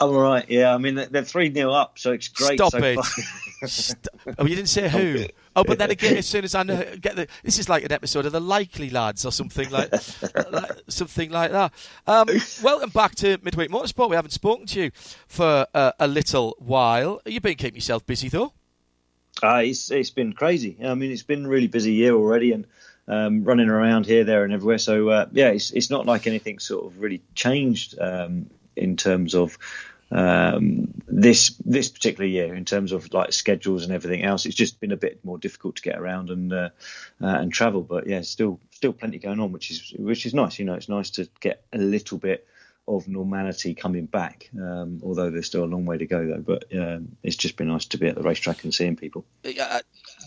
All 0.00 0.12
right. 0.12 0.44
Yeah, 0.48 0.74
I 0.74 0.78
mean 0.78 0.96
they're 0.96 1.22
three 1.22 1.52
0 1.52 1.72
up, 1.72 1.98
so 1.98 2.12
it's 2.12 2.28
great. 2.28 2.58
Stop 2.58 2.72
so 2.72 2.78
it. 2.78 2.98
St- 3.68 4.08
oh, 4.38 4.44
you 4.44 4.56
didn't 4.56 4.68
say 4.68 4.88
who. 4.88 5.26
Oh, 5.56 5.62
but 5.62 5.78
then 5.78 5.90
again, 5.90 6.16
as 6.16 6.26
soon 6.26 6.42
as 6.42 6.56
I 6.56 6.64
know, 6.64 6.84
get 7.00 7.14
the, 7.14 7.28
this 7.44 7.60
is 7.60 7.68
like 7.68 7.84
an 7.84 7.92
episode 7.92 8.26
of 8.26 8.32
the 8.32 8.40
Likely 8.40 8.90
Lads 8.90 9.24
or 9.24 9.30
something 9.30 9.70
like, 9.70 9.92
like 10.50 10.72
something 10.88 11.30
like 11.30 11.52
that. 11.52 11.72
Um, 12.08 12.26
welcome 12.62 12.90
back 12.90 13.14
to 13.16 13.38
Midweek 13.40 13.70
Motorsport. 13.70 14.10
We 14.10 14.16
haven't 14.16 14.32
spoken 14.32 14.66
to 14.66 14.82
you 14.82 14.90
for 15.28 15.66
uh, 15.72 15.92
a 16.00 16.08
little 16.08 16.56
while. 16.58 17.20
You've 17.24 17.44
been 17.44 17.54
keeping 17.54 17.76
yourself 17.76 18.04
busy 18.04 18.28
though. 18.28 18.52
Uh, 19.42 19.62
it's 19.64 19.90
it's 19.92 20.10
been 20.10 20.32
crazy. 20.32 20.76
I 20.84 20.94
mean, 20.94 21.12
it's 21.12 21.22
been 21.22 21.46
a 21.46 21.48
really 21.48 21.68
busy 21.68 21.92
year 21.92 22.14
already, 22.14 22.52
and 22.52 22.66
um, 23.06 23.44
running 23.44 23.68
around 23.68 24.06
here, 24.06 24.24
there, 24.24 24.44
and 24.44 24.52
everywhere. 24.52 24.78
So 24.78 25.08
uh, 25.08 25.26
yeah, 25.32 25.50
it's 25.50 25.70
it's 25.70 25.90
not 25.90 26.04
like 26.04 26.26
anything 26.26 26.58
sort 26.58 26.86
of 26.86 27.00
really 27.00 27.22
changed 27.34 27.98
um, 28.00 28.50
in 28.76 28.96
terms 28.96 29.34
of 29.34 29.58
um, 30.10 30.94
this 31.08 31.56
this 31.64 31.88
particular 31.88 32.26
year 32.26 32.54
in 32.54 32.64
terms 32.64 32.92
of 32.92 33.12
like 33.12 33.32
schedules 33.32 33.84
and 33.84 33.92
everything 33.92 34.22
else. 34.22 34.46
It's 34.46 34.54
just 34.54 34.80
been 34.80 34.92
a 34.92 34.96
bit 34.96 35.24
more 35.24 35.38
difficult 35.38 35.76
to 35.76 35.82
get 35.82 35.98
around 35.98 36.30
and 36.30 36.52
uh, 36.52 36.70
uh, 37.20 37.26
and 37.26 37.52
travel. 37.52 37.82
But 37.82 38.06
yeah, 38.06 38.20
still 38.22 38.60
still 38.70 38.92
plenty 38.92 39.18
going 39.18 39.40
on, 39.40 39.52
which 39.52 39.70
is 39.70 39.92
which 39.98 40.24
is 40.26 40.32
nice. 40.32 40.58
You 40.58 40.66
know, 40.66 40.74
it's 40.74 40.88
nice 40.88 41.10
to 41.10 41.28
get 41.40 41.64
a 41.72 41.78
little 41.78 42.18
bit 42.18 42.46
of 42.86 43.08
normality 43.08 43.74
coming 43.74 44.06
back. 44.06 44.50
Um, 44.56 45.00
although 45.02 45.30
there's 45.30 45.46
still 45.46 45.64
a 45.64 45.66
long 45.66 45.84
way 45.84 45.98
to 45.98 46.06
go 46.06 46.26
though. 46.26 46.40
But 46.40 46.64
um, 46.76 47.16
it's 47.22 47.36
just 47.36 47.56
been 47.56 47.68
nice 47.68 47.86
to 47.86 47.98
be 47.98 48.06
at 48.06 48.14
the 48.14 48.22
racetrack 48.22 48.62
and 48.64 48.72
seeing 48.72 48.96
people. 48.96 49.24
Uh, 49.44 49.80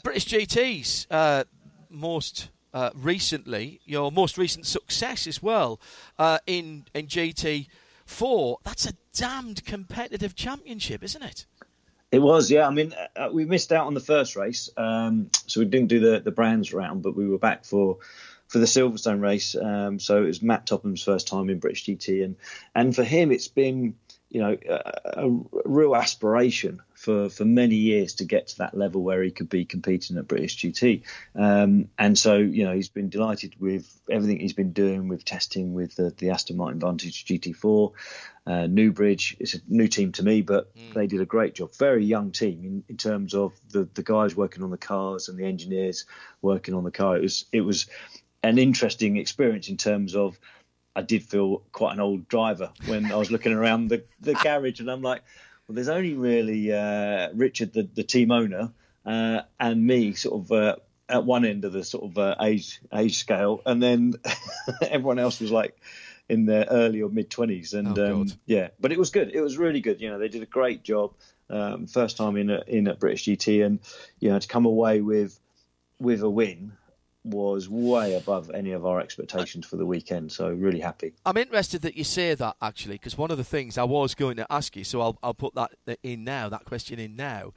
British 0.04 0.28
GTs 0.28 1.08
uh, 1.10 1.44
most. 1.90 2.50
Uh, 2.74 2.92
recently, 2.94 3.80
your 3.86 4.12
most 4.12 4.38
recent 4.38 4.68
success 4.68 5.26
as 5.26 5.42
well 5.42 5.80
uh, 6.20 6.38
in 6.46 6.86
in 6.94 7.08
GT 7.08 7.68
four. 8.08 8.58
That's 8.64 8.88
a 8.88 8.94
damned 9.14 9.64
competitive 9.66 10.36
championship, 10.36 11.04
isn't 11.04 11.24
it? 11.24 11.46
It 12.12 12.20
was, 12.20 12.50
yeah. 12.50 12.66
I 12.66 12.72
mean, 12.72 12.94
uh, 13.16 13.30
we 13.32 13.46
missed 13.46 13.72
out 13.72 13.86
on 13.86 13.94
the 13.94 14.00
first 14.00 14.36
race, 14.36 14.70
um, 14.78 15.30
so 15.46 15.60
we 15.60 15.66
didn't 15.66 15.90
do 15.90 16.00
the 16.00 16.20
the 16.22 16.32
brands 16.32 16.74
round, 16.74 17.04
but 17.04 17.16
we 17.16 17.28
were 17.28 17.38
back 17.38 17.66
for 17.66 17.98
for 18.48 18.60
the 18.60 18.66
Silverstone 18.66 19.22
race. 19.22 19.56
Um, 19.56 20.00
so 20.00 20.24
it 20.24 20.28
was 20.28 20.42
Matt 20.42 20.66
Topham's 20.66 21.04
first 21.04 21.28
time 21.28 21.50
in 21.50 21.60
British 21.60 21.86
GT, 21.86 22.24
and 22.24 22.38
and 22.74 22.96
for 22.96 23.04
him, 23.04 23.32
it's 23.32 23.50
been 23.50 23.96
you 24.30 24.42
know 24.42 24.58
a, 24.70 25.26
a 25.26 25.30
real 25.66 25.96
aspiration 25.96 26.82
for 26.98 27.30
for 27.30 27.46
many 27.46 27.76
years 27.76 28.16
to 28.16 28.26
get 28.26 28.48
to 28.48 28.58
that 28.58 28.76
level 28.76 29.04
where 29.04 29.22
he 29.22 29.30
could 29.30 29.50
be 29.50 29.66
competing 29.66 30.18
at 30.18 30.28
British 30.28 30.58
GT. 30.58 31.04
Um, 31.36 31.90
and 31.98 32.18
so 32.18 32.38
you 32.38 32.64
know 32.66 32.74
he's 32.74 32.90
been 32.90 33.10
delighted 33.10 33.54
with 33.60 34.02
everything 34.10 34.40
he's 34.40 34.54
been 34.54 34.74
doing 34.74 35.08
with 35.08 35.24
testing 35.24 35.76
with 35.76 35.96
the, 35.96 36.10
the 36.18 36.32
Aston 36.32 36.58
Martin 36.58 36.80
Vantage 36.80 37.24
GT4. 37.26 37.92
Uh, 38.48 38.66
Newbridge 38.66 39.38
is 39.40 39.54
a 39.54 39.60
new 39.68 39.88
team 39.88 40.12
to 40.14 40.24
me, 40.24 40.42
but 40.42 40.76
mm. 40.76 40.94
they 40.94 41.06
did 41.06 41.22
a 41.22 41.26
great 41.26 41.54
job. 41.54 41.76
Very 41.76 42.04
young 42.04 42.32
team 42.32 42.64
in, 42.64 42.84
in 42.90 42.98
terms 42.98 43.36
of 43.36 43.54
the, 43.70 43.88
the 43.94 44.04
guys 44.04 44.36
working 44.36 44.64
on 44.64 44.72
the 44.72 44.78
cars 44.78 45.30
and 45.30 45.38
the 45.38 45.46
engineers 45.46 46.06
working 46.42 46.74
on 46.74 46.84
the 46.84 46.92
car. 46.92 47.16
It 47.16 47.22
was 47.22 47.46
it 47.52 47.62
was 47.62 47.86
an 48.42 48.58
interesting 48.58 49.18
experience 49.18 49.70
in 49.70 49.78
terms 49.78 50.16
of 50.16 50.40
I 50.96 51.04
did 51.04 51.22
feel 51.22 51.62
quite 51.72 51.94
an 51.94 52.00
old 52.00 52.28
driver 52.28 52.72
when 52.88 53.12
I 53.12 53.18
was 53.18 53.30
looking 53.30 53.54
around 53.54 53.90
the, 53.90 54.04
the 54.20 54.34
garage, 54.44 54.80
and 54.80 54.90
I'm 54.90 55.04
like, 55.04 55.22
well, 55.68 55.76
there's 55.76 55.90
only 55.90 56.14
really 56.14 56.72
uh, 56.72 57.30
Richard, 57.34 57.74
the, 57.74 57.84
the 57.84 58.04
team 58.04 58.32
owner, 58.32 58.72
uh, 59.06 59.42
and 59.60 59.86
me, 59.86 60.14
sort 60.14 60.42
of 60.42 60.52
uh, 60.52 60.76
at 61.10 61.26
one 61.26 61.46
end 61.46 61.66
of 61.66 61.74
the 61.74 61.84
sort 61.84 62.06
of 62.06 62.18
uh, 62.18 62.36
age 62.42 62.80
age 62.94 63.18
scale, 63.18 63.62
and 63.66 63.84
then 63.84 64.14
everyone 64.82 65.20
else 65.20 65.40
was 65.42 65.52
like 65.52 65.78
in 66.30 66.46
their 66.46 66.66
early 66.70 67.02
or 67.02 67.10
mid 67.10 67.30
twenties, 67.30 67.74
and 67.74 68.00
Oh, 68.00 68.22
um, 68.22 68.28
yeah, 68.46 68.70
but 68.80 68.92
it 68.92 69.00
was 69.00 69.10
good. 69.10 69.32
It 69.34 69.42
was 69.42 69.58
really 69.58 69.82
good. 69.82 70.00
You 70.00 70.10
know, 70.10 70.20
they 70.20 70.30
did 70.30 70.44
a 70.44 70.48
great 70.48 70.84
job. 70.84 71.14
Um, 71.50 71.88
first 71.88 72.18
time 72.18 72.36
in 72.36 72.50
a, 72.50 72.62
in 72.68 72.88
at 72.88 73.00
British 73.00 73.26
GT, 73.26 73.66
and 73.66 73.80
you 74.20 74.30
know 74.30 74.40
to 74.40 74.48
come 74.48 74.66
away 74.66 75.02
with 75.02 75.38
with 76.00 76.22
a 76.22 76.30
win 76.30 76.74
was 77.28 77.70
way 77.70 78.16
above 78.16 78.50
any 78.52 78.72
of 78.72 78.86
our 78.86 79.00
expectations 79.00 79.66
for 79.66 79.78
the 79.78 79.86
weekend. 79.86 80.32
So 80.32 80.50
really 80.50 80.80
happy. 80.80 81.14
I'm 81.26 81.38
interested 81.38 81.82
that 81.82 81.96
you 81.96 82.04
say 82.04 82.34
that 82.36 82.56
actually, 82.62 82.96
because 82.96 83.18
one 83.18 83.32
of 83.32 83.38
the 83.38 83.44
things 83.44 83.78
I 83.78 83.84
was 83.84 84.16
going 84.16 84.38
to 84.38 84.48
ask 84.50 84.76
you, 84.76 84.84
so 84.84 85.02
I'll 85.02 85.20
I'll 85.22 85.34
put 85.34 85.56
that 85.56 85.72
in 86.04 86.24
now, 86.24 86.50
that 86.50 86.66
question 86.66 87.00
in 87.00 87.16
now. 87.16 87.54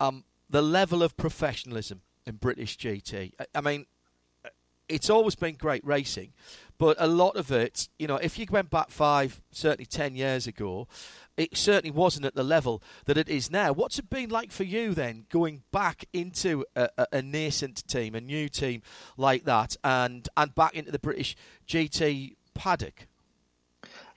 Um, 0.00 0.24
the 0.48 0.62
level 0.62 1.02
of 1.02 1.16
professionalism 1.16 2.02
in 2.26 2.36
British 2.36 2.76
GT. 2.76 3.32
I, 3.38 3.46
I 3.54 3.60
mean, 3.60 3.86
it's 4.88 5.10
always 5.10 5.34
been 5.34 5.54
great 5.54 5.84
racing, 5.84 6.32
but 6.78 6.96
a 7.00 7.06
lot 7.06 7.36
of 7.36 7.50
it, 7.50 7.88
you 7.98 8.06
know, 8.06 8.16
if 8.16 8.38
you 8.38 8.46
went 8.50 8.70
back 8.70 8.90
five, 8.90 9.40
certainly 9.50 9.86
ten 9.86 10.14
years 10.14 10.46
ago, 10.46 10.88
it 11.36 11.56
certainly 11.56 11.90
wasn't 11.90 12.26
at 12.26 12.34
the 12.34 12.42
level 12.44 12.82
that 13.06 13.16
it 13.16 13.28
is 13.28 13.50
now. 13.50 13.72
What's 13.72 13.98
it 13.98 14.10
been 14.10 14.30
like 14.30 14.52
for 14.52 14.64
you 14.64 14.94
then, 14.94 15.26
going 15.30 15.62
back 15.72 16.04
into 16.12 16.64
a, 16.74 16.88
a, 16.98 17.06
a 17.12 17.22
nascent 17.22 17.86
team, 17.86 18.14
a 18.14 18.20
new 18.20 18.48
team 18.48 18.82
like 19.16 19.44
that, 19.44 19.76
and 19.84 20.28
and 20.36 20.54
back 20.54 20.74
into 20.74 20.92
the 20.92 20.98
British 20.98 21.36
GT 21.66 22.36
paddock? 22.54 23.06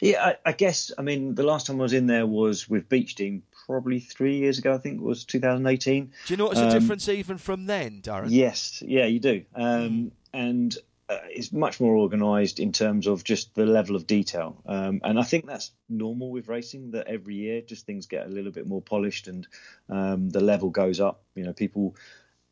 Yeah, 0.02 0.24
I, 0.24 0.50
I 0.50 0.52
guess. 0.54 0.92
I 0.98 1.02
mean, 1.02 1.36
the 1.36 1.44
last 1.44 1.68
time 1.68 1.80
I 1.80 1.84
was 1.84 1.94
in 1.94 2.08
there 2.08 2.26
was 2.26 2.70
with 2.70 2.88
Beechdean, 2.88 3.42
probably 3.70 4.00
three 4.00 4.38
years 4.38 4.58
ago. 4.58 4.74
I 4.74 4.78
think 4.78 5.00
it 5.00 5.04
was 5.04 5.24
2018. 5.26 6.12
Do 6.26 6.34
you 6.34 6.38
notice 6.38 6.60
a 6.60 6.72
difference 6.72 7.08
even 7.08 7.38
from 7.38 7.66
then, 7.66 8.02
Darren? 8.02 8.28
Yes, 8.30 8.82
yeah, 8.86 9.06
you 9.06 9.20
do. 9.20 9.44
Um, 9.54 10.12
And 10.34 10.76
uh, 11.10 11.18
it's 11.30 11.52
much 11.52 11.80
more 11.80 11.96
organised 11.98 12.60
in 12.60 12.72
terms 12.72 13.08
of 13.08 13.24
just 13.24 13.56
the 13.56 13.66
level 13.66 13.96
of 13.96 14.06
detail. 14.06 14.62
Um, 14.66 15.02
and 15.04 15.20
I 15.20 15.24
think 15.24 15.46
that's 15.46 15.72
normal 15.88 16.32
with 16.32 16.48
racing. 16.48 16.92
That 16.92 17.08
every 17.08 17.36
year, 17.36 17.62
just 17.62 17.86
things 17.86 18.06
get 18.06 18.28
a 18.28 18.30
little 18.30 18.52
bit 18.52 18.68
more 18.68 18.82
polished 18.82 19.28
and 19.28 19.48
um, 19.90 20.30
the 20.30 20.42
level 20.42 20.70
goes 20.70 21.00
up. 21.00 21.24
You 21.36 21.46
know, 21.46 21.54
people 21.54 21.96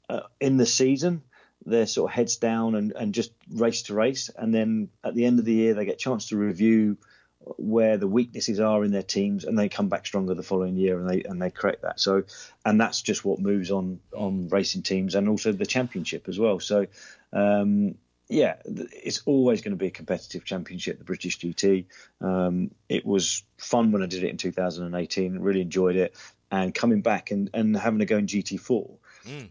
uh, 0.09 0.21
in 0.39 0.57
the 0.57 0.65
season 0.65 1.21
they're 1.65 1.85
sort 1.85 2.11
of 2.11 2.15
heads 2.15 2.37
down 2.37 2.75
and, 2.75 2.93
and 2.93 3.13
just 3.13 3.31
race 3.51 3.83
to 3.83 3.93
race, 3.93 4.29
and 4.35 4.53
then 4.53 4.89
at 5.03 5.15
the 5.15 5.25
end 5.25 5.39
of 5.39 5.45
the 5.45 5.53
year 5.53 5.73
they 5.73 5.85
get 5.85 5.95
a 5.95 5.97
chance 5.97 6.29
to 6.29 6.37
review 6.37 6.97
where 7.57 7.97
the 7.97 8.07
weaknesses 8.07 8.59
are 8.59 8.83
in 8.83 8.91
their 8.91 9.03
teams, 9.03 9.45
and 9.45 9.57
they 9.57 9.69
come 9.69 9.89
back 9.89 10.05
stronger 10.05 10.33
the 10.33 10.43
following 10.43 10.75
year, 10.75 10.99
and 10.99 11.09
they 11.09 11.23
and 11.23 11.41
they 11.41 11.49
correct 11.49 11.81
that. 11.81 11.99
So, 11.99 12.23
and 12.65 12.79
that's 12.79 13.01
just 13.01 13.23
what 13.25 13.39
moves 13.39 13.71
on 13.71 13.99
on 14.15 14.49
racing 14.49 14.83
teams, 14.83 15.15
and 15.15 15.27
also 15.29 15.51
the 15.51 15.65
championship 15.65 16.27
as 16.27 16.39
well. 16.39 16.59
So, 16.59 16.87
um, 17.33 17.95
yeah, 18.29 18.55
it's 18.65 19.21
always 19.25 19.61
going 19.61 19.71
to 19.71 19.77
be 19.77 19.87
a 19.87 19.91
competitive 19.91 20.43
championship, 20.43 20.97
the 20.97 21.05
British 21.05 21.39
GT. 21.39 21.85
Um, 22.19 22.71
it 22.89 23.05
was 23.05 23.43
fun 23.57 23.91
when 23.91 24.03
I 24.03 24.05
did 24.05 24.23
it 24.23 24.29
in 24.29 24.37
2018. 24.37 25.39
Really 25.39 25.61
enjoyed 25.61 25.95
it, 25.95 26.15
and 26.51 26.73
coming 26.75 27.01
back 27.01 27.31
and 27.31 27.49
and 27.53 27.75
having 27.75 28.01
a 28.01 28.05
go 28.05 28.17
in 28.17 28.27
GT4. 28.27 28.97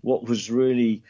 What 0.02 0.24
was 0.24 0.50
really 0.50 1.02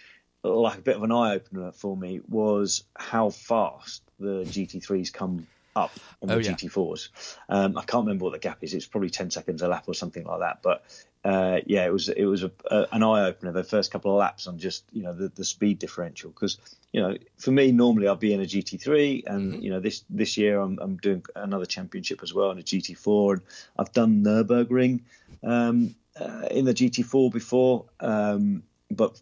like 0.42 0.78
a 0.78 0.82
bit 0.82 0.96
of 0.96 1.02
an 1.02 1.12
eye 1.12 1.34
opener 1.34 1.72
for 1.72 1.96
me 1.96 2.20
was 2.28 2.84
how 2.96 3.30
fast 3.30 4.02
the 4.18 4.44
GT3s 4.44 5.12
come 5.12 5.46
up 5.76 5.92
on 6.22 6.30
Oh, 6.30 6.38
the 6.38 6.44
yeah. 6.44 6.52
GT4s. 6.52 7.08
Um, 7.48 7.76
I 7.76 7.82
can't 7.84 8.04
remember 8.04 8.24
what 8.24 8.32
the 8.32 8.38
gap 8.38 8.58
is. 8.62 8.74
It's 8.74 8.86
probably 8.86 9.10
10 9.10 9.30
seconds 9.30 9.62
a 9.62 9.68
lap 9.68 9.84
or 9.86 9.94
something 9.94 10.24
like 10.24 10.40
that. 10.40 10.62
But 10.62 10.84
uh, 11.24 11.60
yeah, 11.66 11.84
it 11.84 11.92
was 11.92 12.08
it 12.08 12.24
was 12.24 12.44
a, 12.44 12.52
a, 12.70 12.86
an 12.92 13.02
eye 13.02 13.26
opener 13.26 13.50
the 13.50 13.64
first 13.64 13.90
couple 13.90 14.12
of 14.12 14.18
laps 14.18 14.46
on 14.46 14.58
just 14.58 14.84
you 14.92 15.02
know 15.02 15.12
the, 15.12 15.28
the 15.28 15.44
speed 15.44 15.78
differential 15.80 16.30
because 16.30 16.56
you 16.92 17.00
know 17.00 17.16
for 17.36 17.50
me 17.50 17.72
normally 17.72 18.06
I'll 18.06 18.14
be 18.14 18.32
in 18.32 18.40
a 18.40 18.44
GT3 18.44 19.24
and 19.26 19.62
you 19.62 19.70
know 19.70 19.80
this 19.80 20.04
this 20.08 20.36
year 20.36 20.60
I'm, 20.60 20.78
I'm 20.80 20.98
doing 20.98 21.24
another 21.34 21.66
championship 21.66 22.22
as 22.22 22.32
well 22.32 22.52
in 22.52 22.58
a 22.58 22.62
GT4 22.62 23.32
and 23.32 23.42
I've 23.76 23.92
done 23.92 24.22
Nurburgring 24.22 25.00
um, 25.42 25.96
uh, 26.18 26.46
in 26.50 26.64
the 26.64 26.74
GT4 26.74 27.32
before, 27.32 27.86
um, 28.00 28.62
but 28.90 29.20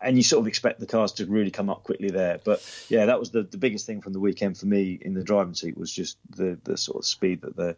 and 0.00 0.16
you 0.16 0.22
sort 0.22 0.40
of 0.40 0.46
expect 0.46 0.80
the 0.80 0.86
cars 0.86 1.12
to 1.12 1.26
really 1.26 1.50
come 1.50 1.70
up 1.70 1.84
quickly 1.84 2.10
there. 2.10 2.40
But 2.44 2.62
yeah, 2.88 3.06
that 3.06 3.18
was 3.18 3.30
the, 3.30 3.42
the 3.42 3.58
biggest 3.58 3.86
thing 3.86 4.00
from 4.00 4.12
the 4.12 4.20
weekend 4.20 4.58
for 4.58 4.66
me 4.66 4.98
in 5.00 5.14
the 5.14 5.24
driving 5.24 5.54
seat 5.54 5.76
was 5.76 5.92
just 5.92 6.18
the 6.30 6.58
the 6.64 6.76
sort 6.76 6.98
of 6.98 7.06
speed 7.06 7.42
that 7.42 7.56
the 7.56 7.76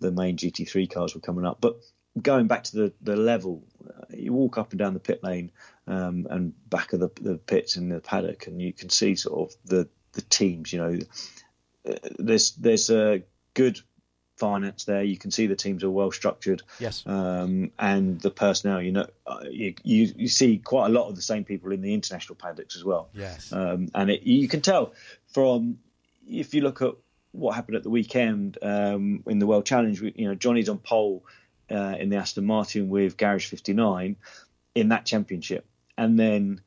the 0.00 0.10
main 0.10 0.36
GT3 0.36 0.90
cars 0.90 1.14
were 1.14 1.20
coming 1.20 1.46
up. 1.46 1.60
But 1.60 1.76
going 2.20 2.46
back 2.46 2.64
to 2.64 2.76
the 2.76 2.92
the 3.00 3.16
level, 3.16 3.62
uh, 3.86 4.04
you 4.10 4.32
walk 4.32 4.58
up 4.58 4.70
and 4.72 4.78
down 4.78 4.94
the 4.94 5.00
pit 5.00 5.22
lane 5.22 5.52
um, 5.86 6.26
and 6.30 6.52
back 6.68 6.92
of 6.92 7.00
the 7.00 7.10
the 7.20 7.38
pits 7.38 7.76
in 7.76 7.88
the 7.88 8.00
paddock, 8.00 8.46
and 8.46 8.60
you 8.60 8.72
can 8.72 8.90
see 8.90 9.14
sort 9.14 9.50
of 9.50 9.56
the 9.64 9.88
the 10.12 10.22
teams. 10.22 10.72
You 10.72 10.78
know, 10.78 10.98
uh, 11.88 12.08
there's 12.18 12.52
there's 12.52 12.90
a 12.90 13.22
good 13.54 13.80
finance 14.40 14.84
there. 14.84 15.04
You 15.04 15.16
can 15.16 15.30
see 15.30 15.46
the 15.46 15.54
teams 15.54 15.84
are 15.84 15.90
well 15.90 16.10
structured 16.10 16.62
Yes. 16.80 17.04
um, 17.06 17.70
and 17.78 18.20
the 18.20 18.30
personnel. 18.30 18.80
You 18.82 18.92
know, 18.92 19.06
uh, 19.26 19.44
you, 19.48 19.74
you 19.84 20.12
you 20.16 20.28
see 20.28 20.58
quite 20.58 20.86
a 20.86 20.92
lot 20.98 21.08
of 21.08 21.14
the 21.14 21.22
same 21.22 21.44
people 21.44 21.70
in 21.72 21.82
the 21.82 21.94
international 21.94 22.34
paddocks 22.36 22.74
as 22.76 22.84
well. 22.84 23.10
Yes. 23.14 23.52
Um, 23.52 23.88
and 23.94 24.10
it, 24.10 24.22
you 24.22 24.48
can 24.48 24.62
tell 24.62 24.94
from 25.28 25.78
if 26.26 26.54
you 26.54 26.62
look 26.62 26.82
at 26.82 26.94
what 27.32 27.54
happened 27.54 27.76
at 27.76 27.84
the 27.84 27.90
weekend 27.90 28.58
um, 28.62 29.22
in 29.26 29.38
the 29.38 29.46
World 29.46 29.64
Challenge. 29.66 30.00
You 30.00 30.28
know, 30.28 30.34
Johnny's 30.34 30.68
on 30.68 30.78
pole 30.78 31.24
uh, 31.70 31.94
in 32.00 32.08
the 32.08 32.16
Aston 32.16 32.44
Martin 32.44 32.88
with 32.88 33.16
Garage 33.16 33.46
59 33.46 34.16
in 34.74 34.88
that 34.88 35.06
championship, 35.06 35.64
and 35.96 36.18
then 36.18 36.60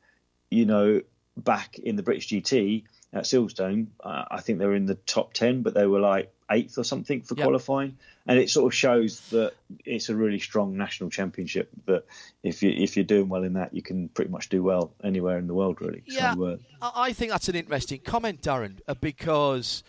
you 0.50 0.64
know 0.64 1.02
back 1.36 1.78
in 1.78 1.96
the 1.96 2.02
British 2.02 2.28
GT 2.28 2.84
at 3.14 3.24
Silverstone, 3.24 3.86
uh, 4.02 4.24
I 4.30 4.40
think 4.40 4.58
they 4.58 4.66
were 4.66 4.74
in 4.74 4.86
the 4.86 4.96
top 4.96 5.32
ten, 5.32 5.62
but 5.62 5.72
they 5.72 5.86
were 5.86 6.00
like 6.00 6.32
eighth 6.50 6.76
or 6.76 6.84
something 6.84 7.22
for 7.22 7.34
Yep. 7.36 7.44
qualifying, 7.44 7.96
and 8.26 8.38
it 8.38 8.50
sort 8.50 8.66
of 8.70 8.74
shows 8.76 9.20
that 9.30 9.54
it's 9.84 10.08
a 10.08 10.16
really 10.16 10.40
strong 10.40 10.76
national 10.76 11.10
championship. 11.10 11.70
That 11.86 12.04
if 12.42 12.62
you 12.62 12.70
if 12.70 12.96
you're 12.96 13.04
doing 13.04 13.28
well 13.28 13.44
in 13.44 13.54
that, 13.54 13.72
you 13.72 13.82
can 13.82 14.08
pretty 14.08 14.30
much 14.30 14.48
do 14.48 14.62
well 14.62 14.92
anywhere 15.02 15.38
in 15.38 15.46
the 15.46 15.54
world, 15.54 15.80
really. 15.80 16.02
Yeah, 16.06 16.34
So, 16.34 16.44
uh, 16.44 16.56
I 16.82 17.08
I 17.08 17.12
think 17.12 17.30
that's 17.30 17.48
an 17.48 17.54
interesting 17.56 18.00
comment, 18.00 18.42
Darren, 18.42 18.80
uh, 18.88 18.94
because 18.94 19.84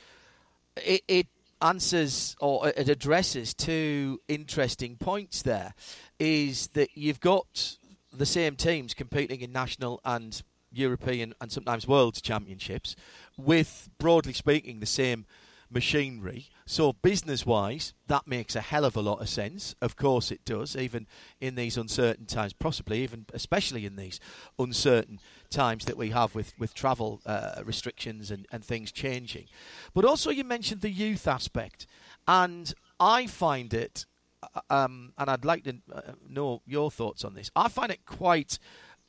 it, 0.77 1.01
it 1.07 1.27
answers 1.61 2.35
or 2.39 2.69
it 2.69 2.89
addresses 2.89 3.53
two 3.53 4.21
interesting 4.27 4.97
points. 4.97 5.41
There 5.41 5.73
is 6.19 6.67
that 6.67 6.89
you've 6.95 7.19
got 7.19 7.77
the 8.13 8.25
same 8.25 8.55
teams 8.55 8.93
competing 8.93 9.41
in 9.41 9.51
national 9.51 9.99
and 10.05 10.41
European 10.77 11.33
and 11.41 11.51
sometimes 11.51 11.87
world 11.87 12.21
championships, 12.21 12.95
with 13.37 13.89
broadly 13.97 14.33
speaking 14.33 14.79
the 14.79 14.85
same 14.85 15.25
machinery. 15.69 16.47
So 16.65 16.93
business 16.93 17.45
wise, 17.45 17.93
that 18.07 18.27
makes 18.27 18.55
a 18.55 18.61
hell 18.61 18.85
of 18.85 18.95
a 18.95 19.01
lot 19.01 19.21
of 19.21 19.29
sense. 19.29 19.75
Of 19.81 19.95
course 19.95 20.31
it 20.31 20.45
does, 20.45 20.75
even 20.75 21.07
in 21.41 21.55
these 21.55 21.77
uncertain 21.77 22.25
times, 22.25 22.53
possibly 22.53 23.03
even 23.03 23.25
especially 23.33 23.85
in 23.85 23.95
these 23.95 24.19
uncertain 24.57 25.19
times 25.49 25.85
that 25.85 25.97
we 25.97 26.09
have 26.11 26.33
with, 26.33 26.53
with 26.57 26.73
travel 26.73 27.21
uh, 27.25 27.61
restrictions 27.63 28.31
and, 28.31 28.47
and 28.51 28.63
things 28.63 28.91
changing. 28.91 29.45
But 29.93 30.05
also 30.05 30.29
you 30.29 30.43
mentioned 30.43 30.81
the 30.81 30.89
youth 30.89 31.27
aspect 31.27 31.87
and 32.27 32.73
I 32.99 33.27
find 33.27 33.73
it 33.73 34.05
uh, 34.43 34.61
um, 34.69 35.13
and 35.17 35.29
I'd 35.29 35.45
like 35.45 35.63
to 35.63 35.77
uh, 35.93 36.01
know 36.27 36.61
your 36.65 36.91
thoughts 36.91 37.23
on 37.23 37.33
this. 37.33 37.51
I 37.55 37.67
find 37.67 37.91
it 37.91 38.05
quite 38.05 38.59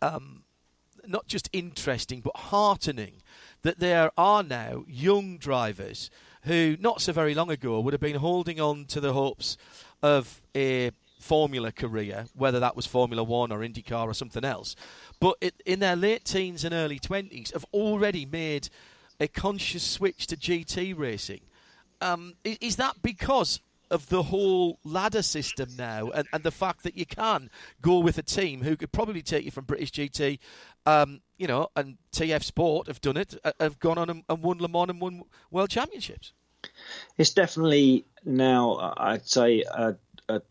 um, 0.02 0.43
not 1.09 1.27
just 1.27 1.49
interesting 1.53 2.20
but 2.20 2.37
heartening 2.37 3.23
that 3.62 3.78
there 3.78 4.11
are 4.16 4.43
now 4.43 4.85
young 4.87 5.39
drivers 5.39 6.11
who 6.43 6.77
not 6.81 7.01
so 7.01 7.12
very 7.12 7.35
long 7.35 7.51
ago 7.51 7.81
would 7.81 7.93
have 7.93 8.01
been 8.01 8.16
holding 8.16 8.61
on 8.61 8.85
to 8.85 9.01
the 9.01 9.12
hopes 9.12 9.57
of 10.03 10.41
a 10.55 10.91
formula 11.19 11.73
career 11.73 12.27
whether 12.35 12.61
that 12.61 12.77
was 12.77 12.87
formula 12.87 13.23
1 13.23 13.51
or 13.51 13.61
IndyCar 13.61 14.07
or 14.07 14.15
something 14.15 14.45
else. 14.45 14.77
But 15.19 15.37
it, 15.41 15.55
in 15.65 15.81
their 15.81 15.97
late 15.97 16.24
teens 16.24 16.65
and 16.65 16.73
early 16.73 17.01
20s 17.01 17.53
have 17.53 17.65
already 17.73 18.24
made 18.27 18.69
a 19.19 19.27
conscious 19.27 19.83
switch 19.83 20.27
to 20.28 20.37
GT 20.37 20.97
racing. 20.97 21.41
Um, 22.01 22.35
is, 22.45 22.59
is 22.61 22.77
that 22.77 23.03
because 23.03 23.61
of 23.91 24.09
the 24.09 24.25
whole 24.25 24.79
ladder 24.85 25.23
system 25.23 25.69
now 25.77 26.11
and, 26.11 26.27
and 26.33 26.43
the 26.43 26.51
fact 26.51 26.83
that 26.83 26.97
you 26.97 27.07
can 27.07 27.51
go 27.83 27.99
with 27.99 28.19
a 28.19 28.23
team 28.23 28.63
who 28.63 28.77
could 28.77 28.93
probably 28.93 29.23
take 29.23 29.45
you 29.45 29.51
from 29.51 29.65
British 29.65 29.93
GT, 29.93 30.39
um, 30.87 31.21
you 31.39 31.47
know, 31.47 31.69
and 31.77 31.99
TF 32.13 32.43
Sport 32.43 32.87
have 32.89 33.01
done 33.01 33.17
it, 33.17 33.35
uh, 33.45 33.53
have 33.61 33.79
gone 33.79 33.99
on 33.99 34.11
and, 34.11 34.25
and 34.29 34.43
won 34.43 34.59
Le 34.59 34.69
Mans 34.69 34.91
and 34.91 35.01
won 35.01 35.23
World 35.51 35.71
Championships? 35.71 36.33
It's 37.19 37.31
definitely 37.31 38.05
now, 38.25 38.95
I'd 38.97 39.27
say, 39.27 39.63
a, 39.63 39.97
a, 40.29 40.43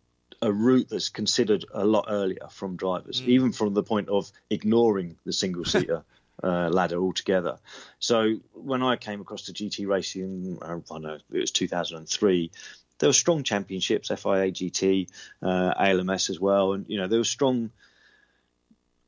a 0.42 0.52
route 0.52 0.90
that's 0.90 1.10
considered 1.10 1.66
a 1.74 1.86
lot 1.86 2.06
earlier 2.10 2.48
from 2.50 2.78
drivers, 2.78 3.22
even 3.24 3.52
from 3.52 3.74
the 3.74 3.84
point 3.84 4.10
of 4.10 4.32
ignoring 4.50 5.18
the 5.26 5.34
single 5.34 5.66
seater 5.66 6.04
uh, 6.44 6.70
ladder 6.70 6.98
altogether. 7.02 7.60
So 8.00 8.36
when 8.54 8.84
I 8.84 8.96
came 8.96 9.22
across 9.22 9.46
the 9.46 9.54
GT 9.54 9.88
racing, 9.88 10.60
I 10.62 10.68
don't 10.68 11.02
know, 11.02 11.18
it 11.32 11.40
was 11.40 11.52
2003. 11.52 12.52
There 13.00 13.10
were 13.10 13.14
strong 13.14 13.44
championships, 13.44 14.08
FIA 14.08 14.52
GT, 14.52 15.10
uh, 15.42 15.74
ALMS 15.78 16.30
as 16.30 16.40
well, 16.40 16.74
and 16.74 16.86
you 16.88 16.98
know 16.98 17.08
there 17.08 17.20
were 17.20 17.26
strong 17.26 17.72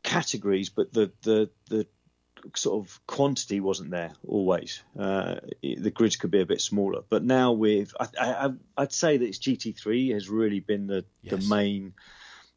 categories, 0.03 0.69
but 0.69 0.93
the 0.93 1.11
the 1.22 1.49
the 1.69 1.88
sort 2.55 2.85
of 2.85 2.99
quantity 3.07 3.59
wasn't 3.59 3.91
there 3.91 4.14
always. 4.27 4.84
Uh, 4.97 5.35
the 5.61 5.91
grids 5.91 6.15
could 6.15 6.31
be 6.31 6.41
a 6.41 6.45
bit 6.45 6.61
smaller, 6.61 7.01
but 7.09 7.23
now 7.23 7.51
with 7.51 7.93
I, 7.99 8.07
I, 8.19 8.49
I'd 8.77 8.93
say 8.93 9.18
that 9.18 9.26
it's 9.26 9.39
GT3 9.39 10.14
has 10.14 10.30
really 10.30 10.59
been 10.59 10.88
the 10.88 11.05
the 11.23 11.38
main 11.49 11.93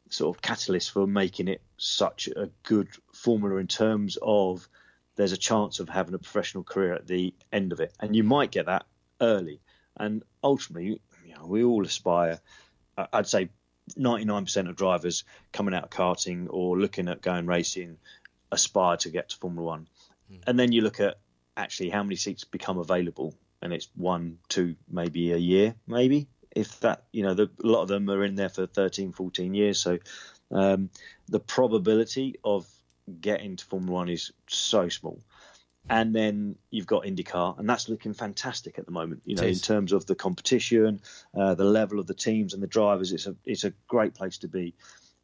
sort 0.09 0.35
of 0.35 0.41
catalyst 0.41 0.91
for 0.91 1.07
making 1.07 1.47
it 1.47 1.61
such 1.77 2.27
a 2.27 2.49
good 2.63 2.89
formula 3.13 3.57
in 3.57 3.67
terms 3.67 4.17
of 4.21 4.67
there's 5.15 5.31
a 5.31 5.37
chance 5.37 5.79
of 5.79 5.89
having 5.89 6.13
a 6.13 6.19
professional 6.19 6.63
career 6.63 6.93
at 6.93 7.07
the 7.07 7.33
end 7.51 7.71
of 7.71 7.79
it, 7.79 7.93
and 7.99 8.15
you 8.15 8.23
might 8.23 8.51
get 8.51 8.65
that 8.65 8.85
early. 9.19 9.61
And 9.97 10.23
ultimately, 10.43 11.01
we 11.45 11.63
all 11.63 11.85
aspire. 11.85 12.39
I'd 12.97 13.27
say 13.27 13.49
99% 13.97 14.69
of 14.69 14.75
drivers 14.75 15.23
coming 15.51 15.73
out 15.73 15.83
of 15.83 15.89
karting 15.89 16.47
or 16.49 16.77
looking 16.77 17.07
at 17.07 17.21
going 17.21 17.45
racing 17.45 17.97
aspire 18.51 18.97
to 18.97 19.09
get 19.09 19.29
to 19.29 19.37
Formula 19.37 19.65
One. 19.65 19.87
And 20.47 20.59
then 20.59 20.71
you 20.71 20.81
look 20.81 20.99
at 20.99 21.17
actually 21.57 21.89
how 21.89 22.03
many 22.03 22.15
seats 22.15 22.43
become 22.43 22.77
available, 22.77 23.35
and 23.61 23.73
it's 23.73 23.89
one, 23.95 24.37
two, 24.47 24.75
maybe 24.89 25.33
a 25.33 25.37
year, 25.37 25.75
maybe 25.87 26.27
if 26.55 26.79
that. 26.81 27.03
You 27.11 27.23
know, 27.23 27.33
the, 27.33 27.49
a 27.63 27.67
lot 27.67 27.81
of 27.81 27.87
them 27.87 28.09
are 28.09 28.23
in 28.23 28.35
there 28.35 28.49
for 28.49 28.65
13, 28.65 29.11
14 29.11 29.53
years. 29.53 29.81
So 29.81 29.99
um, 30.51 30.89
the 31.27 31.39
probability 31.39 32.35
of 32.43 32.65
getting 33.19 33.57
to 33.57 33.65
Formula 33.65 33.91
One 33.91 34.09
is 34.09 34.31
so 34.47 34.89
small. 34.89 35.19
And 35.89 36.15
then 36.15 36.55
you've 36.69 36.85
got 36.85 37.03
IndyCar, 37.03 37.59
and 37.59 37.67
that's 37.67 37.89
looking 37.89 38.13
fantastic 38.13 38.77
at 38.79 38.85
the 38.85 38.91
moment. 38.91 39.23
You 39.25 39.35
know, 39.35 39.43
in 39.43 39.55
terms 39.55 39.91
of 39.91 40.05
the 40.05 40.15
competition, 40.15 41.01
uh, 41.35 41.55
the 41.55 41.65
level 41.65 41.99
of 41.99 42.07
the 42.07 42.13
teams 42.13 42.53
and 42.53 42.61
the 42.61 42.67
drivers, 42.67 43.11
it's 43.11 43.27
a 43.27 43.35
it's 43.45 43.63
a 43.63 43.73
great 43.87 44.13
place 44.13 44.37
to 44.39 44.47
be. 44.47 44.73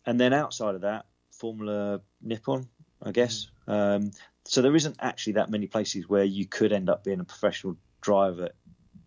And 0.06 0.20
then 0.20 0.34
outside 0.34 0.76
of 0.76 0.82
that, 0.82 1.06
Formula 1.32 2.02
Nippon, 2.22 2.68
I 3.02 3.12
guess. 3.12 3.48
Um, 3.68 4.12
so 4.46 4.62
there 4.62 4.76
isn't 4.76 4.96
actually 5.00 5.34
that 5.34 5.50
many 5.50 5.68
places 5.68 6.08
where 6.08 6.24
you 6.24 6.46
could 6.46 6.72
end 6.72 6.90
up 6.90 7.04
being 7.04 7.20
a 7.20 7.26
professional 7.26 7.78
driver 8.02 8.50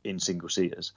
in 0.04 0.18
single 0.18 0.48
seaters. 0.48 0.92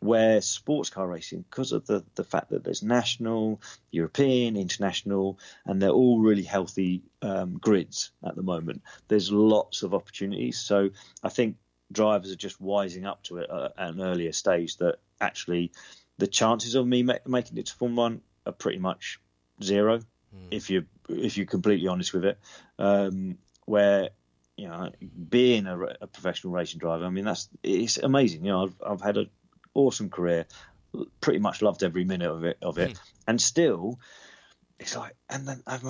Where 0.00 0.40
sports 0.40 0.88
car 0.88 1.06
racing, 1.06 1.44
because 1.48 1.72
of 1.72 1.86
the, 1.86 2.04
the 2.14 2.24
fact 2.24 2.50
that 2.50 2.64
there's 2.64 2.82
national, 2.82 3.60
European, 3.90 4.56
international, 4.56 5.38
and 5.66 5.80
they're 5.80 5.90
all 5.90 6.20
really 6.20 6.42
healthy 6.42 7.02
um, 7.20 7.58
grids 7.58 8.10
at 8.24 8.34
the 8.34 8.42
moment, 8.42 8.82
there's 9.08 9.30
lots 9.30 9.82
of 9.82 9.92
opportunities. 9.92 10.58
So 10.58 10.90
I 11.22 11.28
think 11.28 11.56
drivers 11.92 12.32
are 12.32 12.36
just 12.36 12.62
wising 12.62 13.04
up 13.04 13.22
to 13.24 13.38
it 13.38 13.50
at 13.50 13.72
an 13.76 14.00
earlier 14.00 14.32
stage 14.32 14.76
that 14.78 14.98
actually 15.20 15.72
the 16.18 16.26
chances 16.26 16.74
of 16.74 16.86
me 16.86 17.02
ma- 17.02 17.14
making 17.26 17.58
it 17.58 17.66
to 17.66 17.74
Formula 17.74 18.02
One 18.02 18.20
are 18.46 18.52
pretty 18.52 18.78
much 18.78 19.20
zero 19.62 20.00
if 20.50 20.70
you 20.70 20.86
if 21.08 21.36
you're 21.36 21.46
completely 21.46 21.88
honest 21.88 22.12
with 22.12 22.24
it. 22.24 22.38
Um, 22.78 23.38
where 23.66 24.10
you 24.56 24.68
know 24.68 24.90
being 25.28 25.66
a, 25.66 25.78
a 26.00 26.06
professional 26.06 26.52
racing 26.52 26.78
driver, 26.78 27.04
I 27.04 27.10
mean 27.10 27.24
that's 27.24 27.48
it's 27.62 27.98
amazing. 27.98 28.44
You 28.44 28.52
know 28.52 28.62
I've 28.64 28.74
I've 28.86 29.00
had 29.00 29.16
an 29.16 29.30
awesome 29.74 30.10
career, 30.10 30.46
pretty 31.20 31.38
much 31.38 31.62
loved 31.62 31.82
every 31.82 32.04
minute 32.04 32.30
of 32.30 32.44
it 32.44 32.58
of 32.62 32.78
it, 32.78 32.88
and 33.26 33.40
still. 33.40 33.98
It's 34.78 34.96
like, 34.96 35.14
and 35.28 35.46
then 35.46 35.62
I've 35.66 35.84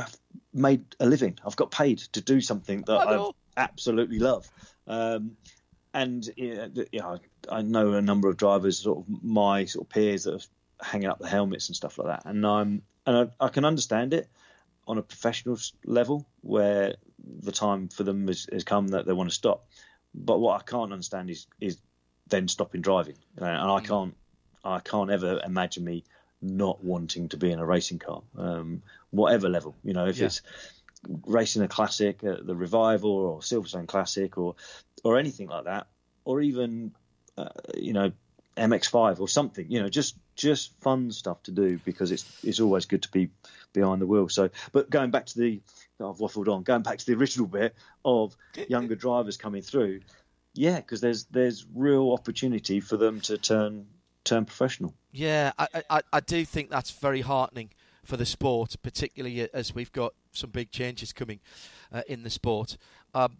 made 0.52 0.84
a 0.98 1.06
living. 1.06 1.38
I've 1.46 1.54
got 1.54 1.70
paid 1.70 1.98
to 2.14 2.20
do 2.20 2.40
something 2.40 2.82
that 2.88 2.96
I 3.06 3.12
absolutely 3.56 4.18
love. 4.18 4.50
Um, 4.88 5.36
and 5.94 6.28
you 6.36 6.54
know, 6.56 6.68
the- 6.68 6.88
you 6.90 6.98
know, 6.98 7.20
I 7.48 7.62
know 7.62 7.92
a 7.92 8.02
number 8.02 8.28
of 8.28 8.36
drivers, 8.36 8.80
sort 8.80 8.98
of 8.98 9.22
my 9.22 9.66
sort 9.66 9.86
of 9.86 9.90
peers 9.90 10.24
that 10.24 10.34
are 10.34 10.84
hanging 10.84 11.08
up 11.08 11.20
the 11.20 11.28
helmets 11.28 11.68
and 11.68 11.76
stuff 11.76 11.98
like 11.98 12.08
that, 12.08 12.28
and 12.28 12.44
I'm 12.44 12.82
and 13.06 13.30
I, 13.40 13.44
I 13.46 13.48
can 13.48 13.64
understand 13.64 14.12
it 14.12 14.28
on 14.88 14.98
a 14.98 15.02
professional 15.02 15.56
level 15.84 16.26
where 16.40 16.96
the 17.24 17.52
time 17.52 17.88
for 17.88 18.02
them 18.02 18.26
has, 18.26 18.48
has, 18.52 18.64
come 18.64 18.88
that 18.88 19.06
they 19.06 19.12
want 19.12 19.30
to 19.30 19.34
stop. 19.34 19.68
But 20.14 20.40
what 20.40 20.60
I 20.60 20.64
can't 20.64 20.92
understand 20.92 21.30
is 21.30 21.46
is 21.60 21.78
then 22.30 22.48
stopping 22.48 22.80
driving, 22.80 23.16
and 23.36 23.46
I 23.46 23.80
mm. 23.80 23.84
can't 23.84 24.14
I 24.64 24.80
can't 24.80 25.10
ever 25.10 25.40
imagine 25.44 25.84
me 25.84 26.04
not 26.42 26.82
wanting 26.82 27.28
to 27.30 27.36
be 27.36 27.52
in 27.52 27.58
a 27.58 27.66
racing 27.66 27.98
car, 27.98 28.22
um, 28.38 28.82
whatever 29.10 29.48
level. 29.48 29.76
You 29.84 29.92
know, 29.92 30.06
if 30.06 30.18
yeah. 30.18 30.26
it's 30.26 30.42
racing 31.26 31.62
a 31.62 31.68
classic, 31.68 32.22
uh, 32.24 32.36
the 32.42 32.56
revival, 32.56 33.10
or 33.10 33.40
Silverstone 33.40 33.86
Classic, 33.86 34.36
or 34.38 34.54
or 35.04 35.18
anything 35.18 35.48
like 35.48 35.64
that, 35.64 35.86
or 36.24 36.40
even 36.40 36.92
uh, 37.36 37.48
you 37.76 37.92
know 37.92 38.12
MX5 38.56 39.20
or 39.20 39.28
something. 39.28 39.66
You 39.68 39.82
know, 39.82 39.88
just 39.88 40.16
just 40.36 40.78
fun 40.80 41.10
stuff 41.10 41.42
to 41.44 41.50
do 41.50 41.78
because 41.84 42.10
it's 42.10 42.44
it's 42.44 42.60
always 42.60 42.86
good 42.86 43.02
to 43.02 43.10
be 43.10 43.30
behind 43.72 44.00
the 44.00 44.06
wheel. 44.06 44.28
So, 44.28 44.50
but 44.72 44.90
going 44.90 45.10
back 45.10 45.26
to 45.26 45.38
the 45.38 45.60
I've 46.08 46.18
waffled 46.18 46.48
on. 46.48 46.62
Going 46.62 46.82
back 46.82 46.98
to 46.98 47.06
the 47.06 47.14
original 47.14 47.46
bit 47.46 47.74
of 48.04 48.36
younger 48.68 48.94
drivers 48.94 49.36
coming 49.36 49.62
through, 49.62 50.00
yeah, 50.54 50.76
because 50.76 51.00
there's 51.00 51.24
there's 51.24 51.66
real 51.74 52.12
opportunity 52.12 52.80
for 52.80 52.96
them 52.96 53.20
to 53.22 53.38
turn 53.38 53.86
turn 54.24 54.44
professional. 54.44 54.94
Yeah, 55.12 55.52
I, 55.58 55.82
I, 55.88 56.02
I 56.12 56.20
do 56.20 56.44
think 56.44 56.70
that's 56.70 56.90
very 56.90 57.20
heartening 57.20 57.70
for 58.04 58.16
the 58.16 58.26
sport, 58.26 58.76
particularly 58.82 59.48
as 59.52 59.74
we've 59.74 59.92
got 59.92 60.14
some 60.32 60.50
big 60.50 60.70
changes 60.70 61.12
coming 61.12 61.40
uh, 61.92 62.02
in 62.08 62.22
the 62.22 62.30
sport. 62.30 62.76
Um, 63.14 63.38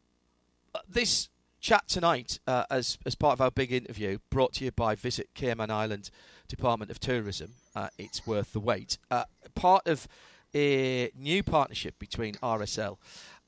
this 0.88 1.28
chat 1.60 1.86
tonight, 1.88 2.38
uh, 2.46 2.64
as 2.70 2.98
as 3.04 3.14
part 3.14 3.32
of 3.32 3.40
our 3.40 3.50
big 3.50 3.72
interview, 3.72 4.18
brought 4.30 4.54
to 4.54 4.64
you 4.64 4.72
by 4.72 4.94
Visit 4.94 5.30
Cayman 5.34 5.70
Island 5.70 6.10
Department 6.48 6.90
of 6.90 7.00
Tourism. 7.00 7.54
Uh, 7.74 7.88
it's 7.98 8.26
worth 8.26 8.52
the 8.52 8.60
wait. 8.60 8.98
Uh, 9.10 9.24
part 9.54 9.86
of 9.86 10.08
a 10.54 11.10
new 11.16 11.42
partnership 11.42 11.98
between 11.98 12.34
RSL 12.36 12.96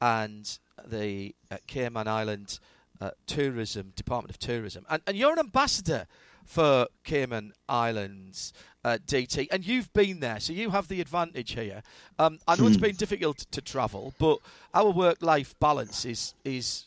and 0.01 0.59
the 0.86 1.34
uh, 1.51 1.56
Cayman 1.66 2.09
Island 2.09 2.59
uh, 3.03 3.11
Tourism 3.27 3.93
Department 3.97 4.31
of 4.31 4.39
Tourism, 4.39 4.87
and, 4.89 5.03
and 5.07 5.16
you're 5.16 5.33
an 5.33 5.39
ambassador 5.39 6.07
for 6.45 6.87
Cayman 7.05 7.53
Islands, 7.69 8.53
uh, 8.85 8.99
DT, 9.07 9.49
and 9.51 9.66
you've 9.66 9.93
been 9.93 10.20
there, 10.20 10.41
so 10.41 10.53
you 10.53 10.70
have 10.70 10.89
the 10.89 11.01
advantage 11.01 11.53
here. 11.53 11.83
Um, 12.19 12.39
I 12.47 12.57
know 12.57 12.66
it's 12.66 12.77
been 12.77 12.97
difficult 12.97 13.39
to 13.51 13.61
travel, 13.61 14.15
but 14.19 14.39
our 14.74 14.91
work-life 14.91 15.55
balance 15.59 16.05
is 16.05 16.35
is 16.45 16.87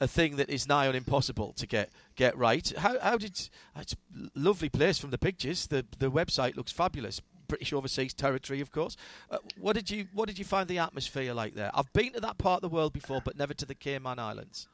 a 0.00 0.08
thing 0.08 0.36
that 0.36 0.48
is 0.48 0.66
nigh 0.66 0.88
on 0.88 0.94
impossible 0.94 1.52
to 1.54 1.66
get 1.66 1.90
get 2.16 2.36
right. 2.36 2.72
How 2.76 2.98
how 3.00 3.18
did 3.18 3.30
it's 3.76 3.92
a 3.92 4.28
lovely 4.34 4.68
place 4.68 4.98
from 4.98 5.10
the 5.10 5.18
pictures. 5.18 5.66
The 5.66 5.84
the 5.98 6.10
website 6.10 6.56
looks 6.56 6.72
fabulous. 6.72 7.20
British 7.48 7.72
overseas 7.72 8.14
territory, 8.14 8.60
of 8.60 8.70
course. 8.70 8.96
Uh, 9.28 9.38
what 9.58 9.74
did 9.74 9.90
you 9.90 10.06
what 10.14 10.28
did 10.28 10.38
you 10.38 10.44
find 10.44 10.68
the 10.68 10.78
atmosphere 10.78 11.34
like 11.34 11.54
there? 11.54 11.70
I've 11.74 11.92
been 11.92 12.12
to 12.12 12.20
that 12.20 12.38
part 12.38 12.62
of 12.62 12.70
the 12.70 12.74
world 12.74 12.92
before, 12.92 13.20
but 13.20 13.36
never 13.36 13.54
to 13.54 13.66
the 13.66 13.74
Cayman 13.74 14.18
Islands. 14.18 14.68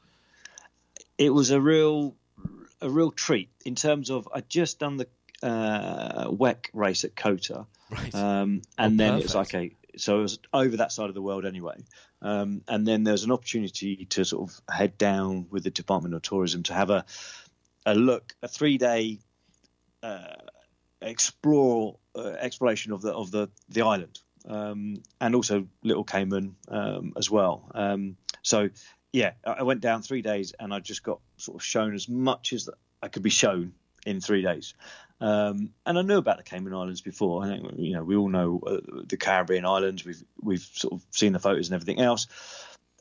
It 1.17 1.29
was 1.29 1.51
a 1.51 1.59
real 1.59 2.15
a 2.81 2.89
real 2.89 3.11
treat 3.11 3.49
in 3.65 3.75
terms 3.75 4.09
of 4.09 4.27
I'd 4.33 4.49
just 4.49 4.79
done 4.79 4.97
the 4.97 5.07
uh, 5.43 6.29
WEC 6.29 6.69
race 6.73 7.03
at 7.03 7.15
COTA, 7.15 7.65
right. 7.89 8.15
um, 8.15 8.61
and 8.77 8.99
oh, 8.99 9.03
then 9.03 9.11
perfect. 9.13 9.19
it 9.19 9.23
was 9.23 9.35
like 9.35 9.47
okay, 9.55 9.75
so 9.97 10.19
it 10.19 10.21
was 10.21 10.39
over 10.53 10.77
that 10.77 10.91
side 10.91 11.09
of 11.09 11.15
the 11.15 11.21
world 11.21 11.45
anyway. 11.45 11.83
Um, 12.21 12.63
and 12.67 12.87
then 12.87 13.03
there's 13.03 13.23
an 13.23 13.31
opportunity 13.31 14.05
to 14.05 14.25
sort 14.25 14.49
of 14.49 14.59
head 14.73 14.97
down 14.97 15.47
with 15.51 15.63
the 15.63 15.69
Department 15.69 16.15
of 16.15 16.23
Tourism 16.23 16.63
to 16.63 16.73
have 16.73 16.89
a 16.89 17.05
a 17.85 17.93
look, 17.95 18.35
a 18.41 18.47
three 18.47 18.77
day 18.77 19.19
uh, 20.03 20.35
explore 21.01 21.97
uh, 22.15 22.29
exploration 22.39 22.91
of 22.91 23.01
the 23.01 23.13
of 23.13 23.31
the 23.31 23.49
the 23.69 23.83
island, 23.83 24.19
um, 24.47 25.03
and 25.21 25.35
also 25.35 25.67
Little 25.83 26.03
Cayman 26.03 26.55
um, 26.69 27.13
as 27.17 27.29
well. 27.29 27.71
Um, 27.73 28.17
so 28.41 28.69
yeah, 29.17 29.31
I 29.43 29.63
went 29.63 29.81
down 29.81 30.03
three 30.03 30.21
days, 30.21 30.53
and 30.59 30.71
I 30.71 30.79
just 30.79 31.01
got 31.01 31.19
sort 31.37 31.55
of 31.55 31.63
shown 31.63 31.95
as 31.95 32.07
much 32.07 32.53
as 32.53 32.69
I 33.01 33.07
could 33.07 33.23
be 33.23 33.31
shown 33.31 33.73
in 34.05 34.21
three 34.21 34.43
days. 34.43 34.75
Um, 35.19 35.71
and 35.87 35.97
I 35.97 36.03
knew 36.03 36.19
about 36.19 36.37
the 36.37 36.43
Cayman 36.43 36.73
Islands 36.73 37.01
before. 37.01 37.43
I 37.43 37.47
think 37.47 37.65
you 37.77 37.93
know 37.93 38.03
we 38.03 38.15
all 38.15 38.29
know 38.29 38.61
uh, 38.65 39.01
the 39.07 39.17
Caribbean 39.17 39.65
islands. 39.65 40.05
We've 40.05 40.23
we've 40.39 40.61
sort 40.61 40.93
of 40.93 41.03
seen 41.09 41.33
the 41.33 41.39
photos 41.39 41.67
and 41.67 41.75
everything 41.75 41.99
else. 41.99 42.27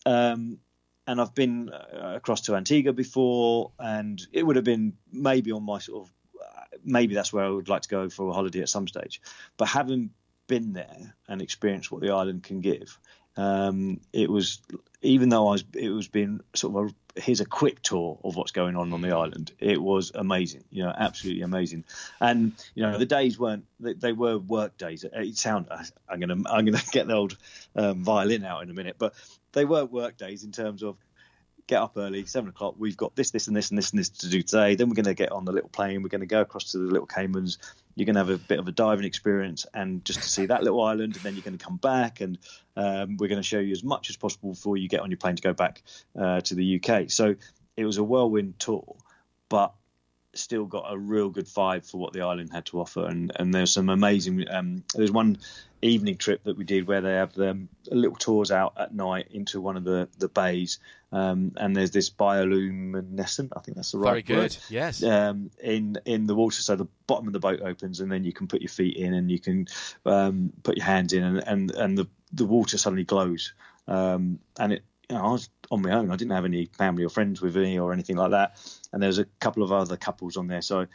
Um, 0.06 0.58
and 1.06 1.20
I've 1.20 1.34
been 1.34 1.68
uh, 1.68 2.14
across 2.16 2.40
to 2.42 2.56
Antigua 2.56 2.94
before, 2.94 3.72
and 3.78 4.20
it 4.32 4.44
would 4.44 4.56
have 4.56 4.64
been 4.64 4.94
maybe 5.12 5.52
on 5.52 5.64
my 5.64 5.80
sort 5.80 6.04
of 6.06 6.12
uh, 6.42 6.78
maybe 6.82 7.14
that's 7.14 7.32
where 7.32 7.44
I 7.44 7.50
would 7.50 7.68
like 7.68 7.82
to 7.82 7.88
go 7.90 8.08
for 8.08 8.30
a 8.30 8.32
holiday 8.32 8.62
at 8.62 8.70
some 8.70 8.88
stage. 8.88 9.20
But 9.58 9.68
having 9.68 10.10
been 10.46 10.72
there 10.72 11.14
and 11.28 11.42
experienced 11.42 11.92
what 11.92 12.00
the 12.00 12.10
island 12.10 12.42
can 12.42 12.62
give, 12.62 12.98
um, 13.36 14.00
it 14.12 14.30
was 14.30 14.60
even 15.02 15.28
though 15.28 15.48
I 15.48 15.52
was 15.52 15.64
it 15.74 15.90
was 15.90 16.08
being 16.08 16.40
sort 16.54 16.76
of 16.76 16.90
a, 16.90 17.20
here's 17.20 17.40
a 17.40 17.46
quick 17.46 17.82
tour 17.82 18.18
of 18.24 18.36
what's 18.36 18.52
going 18.52 18.76
on 18.76 18.92
on 18.92 19.02
the 19.02 19.12
island. 19.12 19.52
It 19.58 19.80
was 19.80 20.12
amazing, 20.14 20.64
you 20.70 20.82
know, 20.82 20.92
absolutely 20.96 21.42
amazing. 21.42 21.84
And 22.20 22.52
you 22.74 22.82
know, 22.82 22.98
the 22.98 23.06
days 23.06 23.38
weren't 23.38 23.66
they, 23.78 23.94
they 23.94 24.12
were 24.12 24.38
work 24.38 24.76
days. 24.78 25.04
It 25.04 25.36
sound 25.36 25.68
I'm 26.08 26.20
gonna 26.20 26.36
I'm 26.46 26.64
gonna 26.64 26.82
get 26.92 27.06
the 27.06 27.14
old 27.14 27.36
um, 27.74 28.04
violin 28.04 28.44
out 28.44 28.62
in 28.62 28.70
a 28.70 28.74
minute, 28.74 28.96
but 28.98 29.14
they 29.52 29.64
were 29.64 29.84
work 29.84 30.16
days 30.16 30.44
in 30.44 30.52
terms 30.52 30.82
of 30.82 30.96
get 31.66 31.82
up 31.82 31.94
early, 31.96 32.24
seven 32.26 32.50
o'clock. 32.50 32.74
We've 32.78 32.96
got 32.96 33.16
this, 33.16 33.30
this, 33.30 33.48
and 33.48 33.56
this, 33.56 33.70
and 33.70 33.78
this, 33.78 33.90
and 33.90 33.98
this 33.98 34.08
to 34.10 34.28
do 34.28 34.42
today. 34.42 34.74
Then 34.74 34.88
we're 34.88 34.94
going 34.94 35.06
to 35.06 35.14
get 35.14 35.32
on 35.32 35.44
the 35.44 35.52
little 35.52 35.68
plane. 35.68 36.02
We're 36.02 36.08
going 36.08 36.20
to 36.20 36.26
go 36.26 36.40
across 36.40 36.72
to 36.72 36.78
the 36.78 36.84
little 36.84 37.06
Caymans. 37.06 37.58
You're 37.96 38.06
going 38.06 38.14
to 38.14 38.20
have 38.20 38.30
a 38.30 38.38
bit 38.38 38.58
of 38.58 38.68
a 38.68 38.72
diving 38.72 39.06
experience 39.06 39.66
and 39.74 40.04
just 40.04 40.22
to 40.22 40.28
see 40.28 40.46
that 40.46 40.62
little 40.62 40.82
island. 40.82 41.16
And 41.16 41.24
then 41.24 41.34
you're 41.34 41.42
going 41.42 41.58
to 41.58 41.64
come 41.64 41.78
back, 41.78 42.20
and 42.20 42.38
um, 42.76 43.16
we're 43.16 43.28
going 43.28 43.40
to 43.40 43.46
show 43.46 43.58
you 43.58 43.72
as 43.72 43.82
much 43.82 44.10
as 44.10 44.16
possible 44.16 44.50
before 44.50 44.76
you 44.76 44.88
get 44.88 45.00
on 45.00 45.10
your 45.10 45.18
plane 45.18 45.36
to 45.36 45.42
go 45.42 45.54
back 45.54 45.82
uh, 46.16 46.42
to 46.42 46.54
the 46.54 46.80
UK. 46.80 47.10
So 47.10 47.34
it 47.76 47.84
was 47.84 47.96
a 47.96 48.04
whirlwind 48.04 48.58
tour, 48.58 48.96
but 49.48 49.72
still 50.36 50.64
got 50.64 50.86
a 50.88 50.98
real 50.98 51.28
good 51.28 51.46
vibe 51.46 51.88
for 51.88 51.98
what 51.98 52.12
the 52.12 52.22
island 52.22 52.50
had 52.52 52.66
to 52.66 52.80
offer. 52.80 53.06
And, 53.06 53.32
and 53.36 53.52
there's 53.52 53.72
some 53.72 53.88
amazing. 53.88 54.48
Um, 54.48 54.84
there's 54.94 55.10
one 55.10 55.38
evening 55.82 56.16
trip 56.16 56.42
that 56.44 56.56
we 56.56 56.64
did 56.64 56.86
where 56.86 57.00
they 57.00 57.12
have 57.12 57.34
them 57.34 57.68
little 57.90 58.16
tours 58.16 58.50
out 58.50 58.74
at 58.78 58.94
night 58.94 59.28
into 59.30 59.60
one 59.60 59.76
of 59.76 59.84
the 59.84 60.08
the 60.18 60.28
bays, 60.28 60.78
um, 61.12 61.52
and 61.56 61.76
there's 61.76 61.90
this 61.90 62.10
bioluminescent. 62.10 63.50
I 63.56 63.60
think 63.60 63.76
that's 63.76 63.92
the 63.92 63.98
right 63.98 64.26
Very 64.26 64.40
word. 64.40 64.50
good. 64.50 64.58
Yes. 64.68 65.02
Um, 65.02 65.50
in 65.62 65.96
in 66.04 66.26
the 66.26 66.34
water, 66.34 66.60
so 66.62 66.76
the 66.76 66.88
bottom 67.06 67.26
of 67.26 67.32
the 67.32 67.40
boat 67.40 67.60
opens, 67.62 68.00
and 68.00 68.10
then 68.10 68.24
you 68.24 68.32
can 68.32 68.46
put 68.46 68.62
your 68.62 68.70
feet 68.70 68.96
in, 68.96 69.14
and 69.14 69.30
you 69.30 69.38
can 69.38 69.66
um, 70.04 70.52
put 70.62 70.76
your 70.76 70.86
hands 70.86 71.12
in, 71.12 71.22
and 71.22 71.38
and, 71.38 71.70
and 71.72 71.98
the 71.98 72.08
the 72.32 72.46
water 72.46 72.78
suddenly 72.78 73.04
glows. 73.04 73.52
Um, 73.88 74.40
and 74.58 74.72
it, 74.74 74.82
you 75.10 75.16
know, 75.16 75.24
I 75.24 75.32
was 75.32 75.48
on 75.70 75.82
my 75.82 75.92
own. 75.92 76.10
I 76.10 76.16
didn't 76.16 76.32
have 76.32 76.44
any 76.44 76.66
family 76.66 77.04
or 77.04 77.08
friends 77.08 77.40
with 77.40 77.56
me 77.56 77.78
or 77.78 77.92
anything 77.92 78.16
like 78.16 78.32
that. 78.32 78.58
And 78.92 79.02
there 79.02 79.08
was 79.08 79.18
a 79.18 79.24
couple 79.40 79.62
of 79.62 79.72
other 79.72 79.96
couples 79.96 80.36
on 80.36 80.48
there, 80.48 80.62
so 80.62 80.86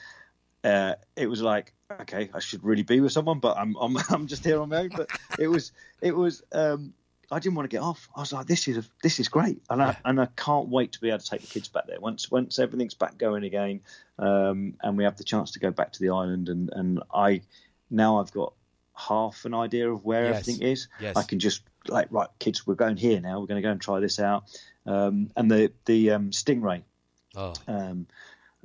uh, 0.64 0.96
it 1.16 1.28
was 1.28 1.42
like, 1.42 1.74
okay, 2.02 2.30
I 2.34 2.40
should 2.40 2.64
really 2.64 2.84
be 2.84 3.00
with 3.00 3.12
someone, 3.12 3.40
but 3.40 3.58
I'm 3.58 3.76
I'm, 3.78 3.98
I'm 4.10 4.28
just 4.28 4.44
here 4.44 4.60
on 4.62 4.70
my 4.70 4.78
own. 4.78 4.90
But 4.96 5.10
it 5.40 5.48
was 5.48 5.72
it 6.02 6.16
was 6.16 6.44
um, 6.52 6.94
I 7.32 7.40
didn't 7.40 7.56
want 7.56 7.70
to 7.70 7.76
get 7.76 7.82
off. 7.82 8.10
I 8.16 8.20
was 8.20 8.34
like, 8.34 8.48
this 8.48 8.68
is 8.68 8.90
this 9.02 9.20
is 9.20 9.30
great, 9.30 9.62
and 9.70 9.82
I 9.82 9.98
and 10.04 10.20
I 10.20 10.28
can't 10.36 10.68
wait 10.68 10.94
to 10.94 11.02
be 11.02 11.10
able 11.10 11.20
to 11.20 11.30
take 11.30 11.42
the 11.42 11.48
kids 11.48 11.70
back 11.70 11.88
there 11.88 12.00
once 12.00 12.30
once 12.30 12.60
everything's 12.60 12.94
back 12.94 13.18
going 13.18 13.44
again, 13.44 13.82
um, 14.20 14.76
and 14.82 14.98
we 14.98 15.06
have 15.06 15.18
the 15.18 15.24
chance 15.24 15.52
to 15.52 15.60
go 15.60 15.72
back 15.72 15.94
to 15.94 16.00
the 16.00 16.10
island. 16.10 16.50
And 16.50 16.70
and 16.74 17.04
I 17.14 17.42
now 17.90 18.20
I've 18.20 18.32
got 18.32 18.54
half 18.94 19.46
an 19.46 19.54
idea 19.54 19.92
of 19.92 20.04
where 20.04 20.26
yes. 20.26 20.40
everything 20.42 20.68
is. 20.68 20.88
Yes. 21.00 21.16
I 21.16 21.24
can 21.24 21.40
just 21.40 21.62
like 21.88 22.08
right, 22.12 22.30
kids, 22.40 22.66
we're 22.66 22.76
going 22.76 22.98
here 22.98 23.20
now. 23.20 23.40
We're 23.40 23.48
going 23.48 23.62
to 23.62 23.68
go 23.68 23.72
and 23.72 23.82
try 23.82 24.00
this 24.00 24.20
out. 24.20 24.44
Um, 24.86 25.32
and 25.36 25.50
the 25.50 25.72
the 25.86 26.12
um, 26.12 26.32
Stingray. 26.32 26.84
Oh. 27.36 27.54
Um, 27.68 28.08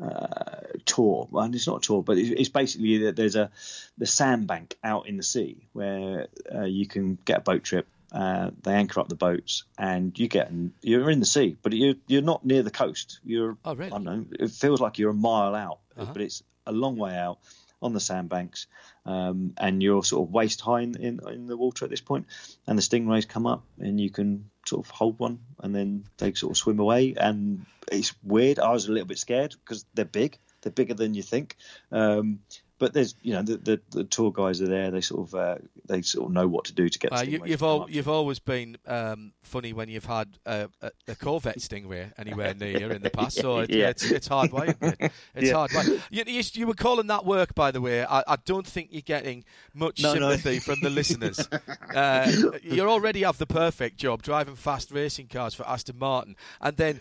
uh, 0.02 0.60
tour, 0.84 1.28
and 1.32 1.54
it's 1.54 1.66
not 1.66 1.78
a 1.78 1.80
tour, 1.80 2.02
but 2.02 2.18
it's 2.18 2.50
basically 2.50 2.98
that 3.04 3.16
there's 3.16 3.36
a 3.36 3.50
the 3.96 4.04
sandbank 4.04 4.76
out 4.84 5.08
in 5.08 5.16
the 5.16 5.22
sea 5.22 5.68
where 5.72 6.26
uh, 6.54 6.64
you 6.64 6.86
can 6.86 7.18
get 7.24 7.38
a 7.38 7.40
boat 7.40 7.64
trip. 7.64 7.86
Uh, 8.12 8.50
they 8.62 8.72
anchor 8.72 9.00
up 9.00 9.08
the 9.08 9.14
boats, 9.14 9.64
and 9.78 10.18
you 10.18 10.28
get 10.28 10.52
you're 10.82 11.10
in 11.10 11.20
the 11.20 11.26
sea, 11.26 11.56
but 11.62 11.72
you're 11.72 11.94
you're 12.06 12.22
not 12.22 12.44
near 12.44 12.62
the 12.62 12.70
coast. 12.70 13.20
You're 13.24 13.56
oh 13.64 13.74
really? 13.74 13.90
I 13.90 13.94
don't 13.94 14.04
know. 14.04 14.26
It 14.38 14.50
feels 14.50 14.80
like 14.80 14.98
you're 14.98 15.10
a 15.10 15.14
mile 15.14 15.54
out, 15.54 15.78
uh-huh. 15.96 16.12
but 16.12 16.22
it's 16.22 16.42
a 16.66 16.72
long 16.72 16.96
way 16.96 17.16
out 17.16 17.38
on 17.82 17.92
the 17.92 18.00
sandbanks, 18.00 18.66
um, 19.04 19.52
and 19.58 19.82
you're 19.82 20.02
sort 20.02 20.26
of 20.26 20.32
waist 20.32 20.60
high 20.60 20.80
in, 20.80 20.96
in, 20.96 21.20
in 21.28 21.46
the 21.46 21.56
water 21.56 21.84
at 21.84 21.90
this 21.90 22.00
point, 22.00 22.26
and 22.66 22.78
the 22.78 22.82
stingrays 22.82 23.28
come 23.28 23.46
up, 23.46 23.64
and 23.78 24.00
you 24.00 24.10
can 24.10 24.50
sort 24.66 24.84
of 24.84 24.90
hold 24.90 25.18
one, 25.18 25.40
and 25.60 25.74
then 25.74 26.04
they 26.18 26.32
sort 26.34 26.52
of 26.52 26.56
swim 26.56 26.78
away, 26.78 27.14
and 27.16 27.66
it's 27.92 28.14
weird. 28.22 28.58
I 28.58 28.72
was 28.72 28.86
a 28.86 28.92
little 28.92 29.06
bit 29.06 29.18
scared 29.18 29.54
because 29.62 29.84
they're 29.94 30.04
big, 30.04 30.38
they're 30.62 30.72
bigger 30.72 30.94
than 30.94 31.14
you 31.14 31.22
think, 31.22 31.56
um, 31.92 32.40
but 32.78 32.92
there's 32.92 33.14
you 33.22 33.32
know 33.32 33.42
the, 33.42 33.56
the, 33.56 33.80
the 33.90 34.04
tour 34.04 34.30
guys 34.30 34.60
are 34.60 34.68
there. 34.68 34.90
They 34.90 35.00
sort 35.00 35.28
of 35.28 35.34
uh, 35.34 35.56
they 35.86 36.02
sort 36.02 36.26
of 36.26 36.32
know 36.32 36.46
what 36.46 36.66
to 36.66 36.74
do 36.74 36.88
to 36.88 36.98
get. 36.98 37.12
Uh, 37.12 37.22
you, 37.22 37.40
have 37.42 37.62
al- 37.62 37.86
you've 37.88 38.08
always 38.08 38.38
been 38.38 38.76
um, 38.86 39.32
funny 39.42 39.72
when 39.72 39.88
you've 39.88 40.04
had 40.04 40.38
a, 40.44 40.68
a, 40.82 40.90
a, 41.08 41.14
Corvette 41.14 41.58
Stingray 41.58 42.12
anywhere 42.18 42.54
near 42.60 42.78
you 42.78 42.90
in 42.90 43.02
the 43.02 43.10
past. 43.18 43.38
So 43.38 43.60
it, 43.60 43.70
yeah. 43.70 43.88
it's, 43.88 44.10
it's 44.10 44.26
hard 44.26 44.52
way. 44.52 44.74
It? 44.80 45.12
It's 45.34 45.48
yeah. 45.48 45.54
hard 45.54 45.72
way. 45.72 46.00
You, 46.10 46.24
you, 46.26 46.42
you, 46.52 46.66
were 46.66 46.74
calling 46.74 47.08
that 47.08 47.24
work, 47.24 47.54
by 47.54 47.70
the 47.70 47.80
way. 47.80 48.04
I, 48.04 48.22
I 48.26 48.36
don't 48.44 48.66
think 48.66 48.88
you're 48.90 49.02
getting 49.02 49.44
much 49.74 50.02
no, 50.02 50.14
sympathy 50.14 50.54
no. 50.54 50.60
from 50.60 50.80
the 50.80 50.90
listeners. 50.90 51.46
Uh, 51.94 52.32
you 52.62 52.88
already 52.88 53.22
have 53.22 53.38
the 53.38 53.46
perfect 53.46 53.98
job 53.98 54.22
driving 54.22 54.56
fast 54.56 54.90
racing 54.90 55.28
cars 55.28 55.54
for 55.54 55.66
Aston 55.68 55.98
Martin, 55.98 56.36
and 56.60 56.76
then 56.76 57.00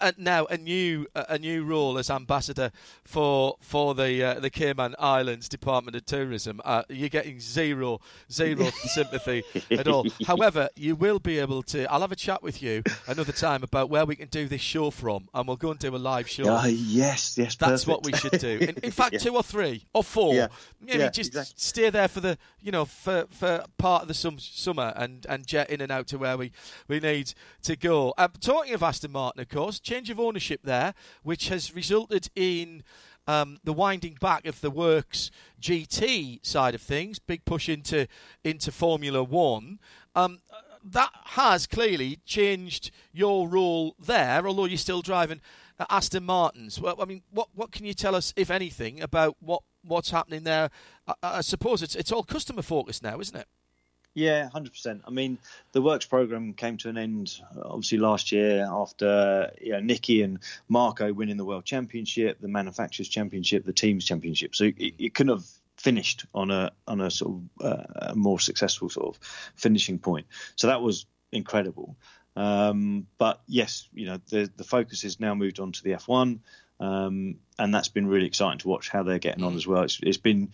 uh, 0.00 0.12
now 0.16 0.46
a 0.46 0.56
new 0.56 1.06
uh, 1.14 1.24
a 1.28 1.38
new 1.38 1.64
role 1.64 1.98
as 1.98 2.10
ambassador 2.10 2.70
for 3.04 3.56
for 3.60 3.94
the 3.94 4.22
uh, 4.22 4.40
the 4.40 4.50
Cayman 4.50 4.94
Islands 4.98 5.48
Department 5.48 5.96
of 5.96 6.04
Tourism. 6.04 6.60
Uh, 6.64 6.82
you're 6.88 7.08
getting 7.08 7.40
zero 7.40 8.00
zero 8.30 8.64
sympathy 8.70 9.42
at 9.70 9.88
all. 9.88 10.06
However, 10.26 10.68
you 10.76 10.94
will 10.94 11.18
be 11.18 11.38
able 11.38 11.62
to. 11.64 11.90
I'll 11.90 12.00
have 12.00 12.12
a 12.12 12.16
chat 12.16 12.42
with 12.42 12.62
you 12.62 12.82
another 13.06 13.32
time 13.32 13.62
about 13.62 13.90
where 13.90 14.04
we 14.04 14.16
can 14.16 14.28
do 14.28 14.46
this 14.46 14.60
show 14.60 14.90
from, 14.90 15.28
and 15.34 15.46
we'll 15.46 15.56
go 15.56 15.70
and 15.70 15.78
do 15.78 15.94
a 15.94 15.96
live 15.96 16.28
show. 16.28 16.54
Uh, 16.54 16.66
yes, 16.66 17.38
yes, 17.38 17.56
that's 17.56 17.84
perfect. 17.84 17.88
what 17.88 18.04
we 18.04 18.12
should 18.12 18.40
do. 18.40 18.58
In, 18.60 18.76
in 18.82 18.90
fact, 18.98 19.14
yeah. 19.14 19.18
two 19.18 19.34
or 19.34 19.42
three 19.42 19.86
or 19.94 20.04
four. 20.04 20.34
Yeah. 20.34 20.48
Maybe 20.80 20.98
yeah, 20.98 21.10
just 21.10 21.30
exactly. 21.30 21.54
stay 21.56 21.90
there 21.90 22.08
for 22.08 22.20
the 22.20 22.38
you 22.60 22.72
know 22.72 22.84
for, 22.84 23.26
for 23.30 23.64
part 23.78 24.02
of 24.02 24.08
the 24.08 24.14
sum, 24.14 24.38
summer 24.38 24.92
and, 24.96 25.26
and 25.28 25.46
jet 25.46 25.70
in 25.70 25.80
and 25.80 25.90
out 25.90 26.06
to 26.08 26.18
where 26.18 26.36
we 26.36 26.52
we 26.86 27.00
need 27.00 27.32
to 27.62 27.76
go. 27.76 28.14
Um, 28.18 28.32
talking 28.40 28.74
of 28.74 28.82
Aston 28.82 29.12
Martin, 29.12 29.40
of 29.40 29.48
course 29.48 29.77
change 29.80 30.10
of 30.10 30.20
ownership 30.20 30.60
there, 30.64 30.94
which 31.22 31.48
has 31.48 31.74
resulted 31.74 32.28
in 32.34 32.82
um, 33.26 33.58
the 33.62 33.72
winding 33.72 34.16
back 34.20 34.46
of 34.46 34.60
the 34.60 34.70
works 34.70 35.30
GT 35.60 36.44
side 36.44 36.74
of 36.74 36.80
things, 36.80 37.18
big 37.18 37.44
push 37.44 37.68
into 37.68 38.08
into 38.42 38.72
Formula 38.72 39.22
One. 39.22 39.78
Um, 40.14 40.40
that 40.84 41.10
has 41.24 41.66
clearly 41.66 42.20
changed 42.24 42.90
your 43.12 43.48
role 43.48 43.94
there, 43.98 44.46
although 44.46 44.64
you're 44.64 44.78
still 44.78 45.02
driving 45.02 45.40
Aston 45.90 46.24
Martins. 46.24 46.80
Well, 46.80 46.96
I 47.00 47.04
mean, 47.04 47.22
what 47.30 47.48
what 47.54 47.72
can 47.72 47.84
you 47.84 47.94
tell 47.94 48.14
us, 48.14 48.32
if 48.36 48.50
anything, 48.50 49.00
about 49.00 49.36
what 49.40 49.62
what's 49.82 50.10
happening 50.10 50.44
there? 50.44 50.70
I, 51.06 51.14
I 51.22 51.40
suppose 51.42 51.82
it's 51.82 51.94
it's 51.94 52.12
all 52.12 52.24
customer 52.24 52.62
focused 52.62 53.02
now, 53.02 53.20
isn't 53.20 53.36
it? 53.36 53.46
Yeah, 54.18 54.48
hundred 54.48 54.72
percent. 54.72 55.02
I 55.06 55.10
mean, 55.10 55.38
the 55.70 55.80
works 55.80 56.04
program 56.04 56.52
came 56.52 56.76
to 56.78 56.88
an 56.88 56.98
end 56.98 57.40
obviously 57.62 57.98
last 57.98 58.32
year 58.32 58.66
after 58.68 59.52
you 59.60 59.72
know, 59.72 59.80
Nicky 59.80 60.22
and 60.22 60.40
Marco 60.68 61.12
winning 61.12 61.36
the 61.36 61.44
world 61.44 61.64
championship, 61.64 62.40
the 62.40 62.48
manufacturers 62.48 63.08
championship, 63.08 63.64
the 63.64 63.72
teams 63.72 64.04
championship. 64.04 64.56
So 64.56 64.64
it, 64.64 64.94
it 64.98 65.14
couldn't 65.14 65.36
have 65.36 65.46
finished 65.76 66.26
on 66.34 66.50
a 66.50 66.72
on 66.88 67.00
a 67.00 67.12
sort 67.12 67.36
of 67.60 67.64
uh, 67.64 68.14
more 68.16 68.40
successful 68.40 68.88
sort 68.88 69.14
of 69.14 69.22
finishing 69.54 70.00
point. 70.00 70.26
So 70.56 70.66
that 70.66 70.82
was 70.82 71.06
incredible. 71.30 71.96
Um, 72.34 73.06
but 73.18 73.40
yes, 73.46 73.88
you 73.94 74.06
know 74.06 74.18
the 74.30 74.50
the 74.56 74.64
focus 74.64 75.04
is 75.04 75.20
now 75.20 75.36
moved 75.36 75.60
on 75.60 75.70
to 75.70 75.82
the 75.84 75.92
F1, 75.92 76.40
um, 76.80 77.36
and 77.56 77.72
that's 77.72 77.88
been 77.88 78.08
really 78.08 78.26
exciting 78.26 78.58
to 78.58 78.68
watch 78.68 78.88
how 78.88 79.04
they're 79.04 79.20
getting 79.20 79.44
on 79.44 79.52
mm. 79.52 79.56
as 79.56 79.66
well. 79.66 79.82
It's, 79.82 80.00
it's 80.02 80.16
been 80.16 80.50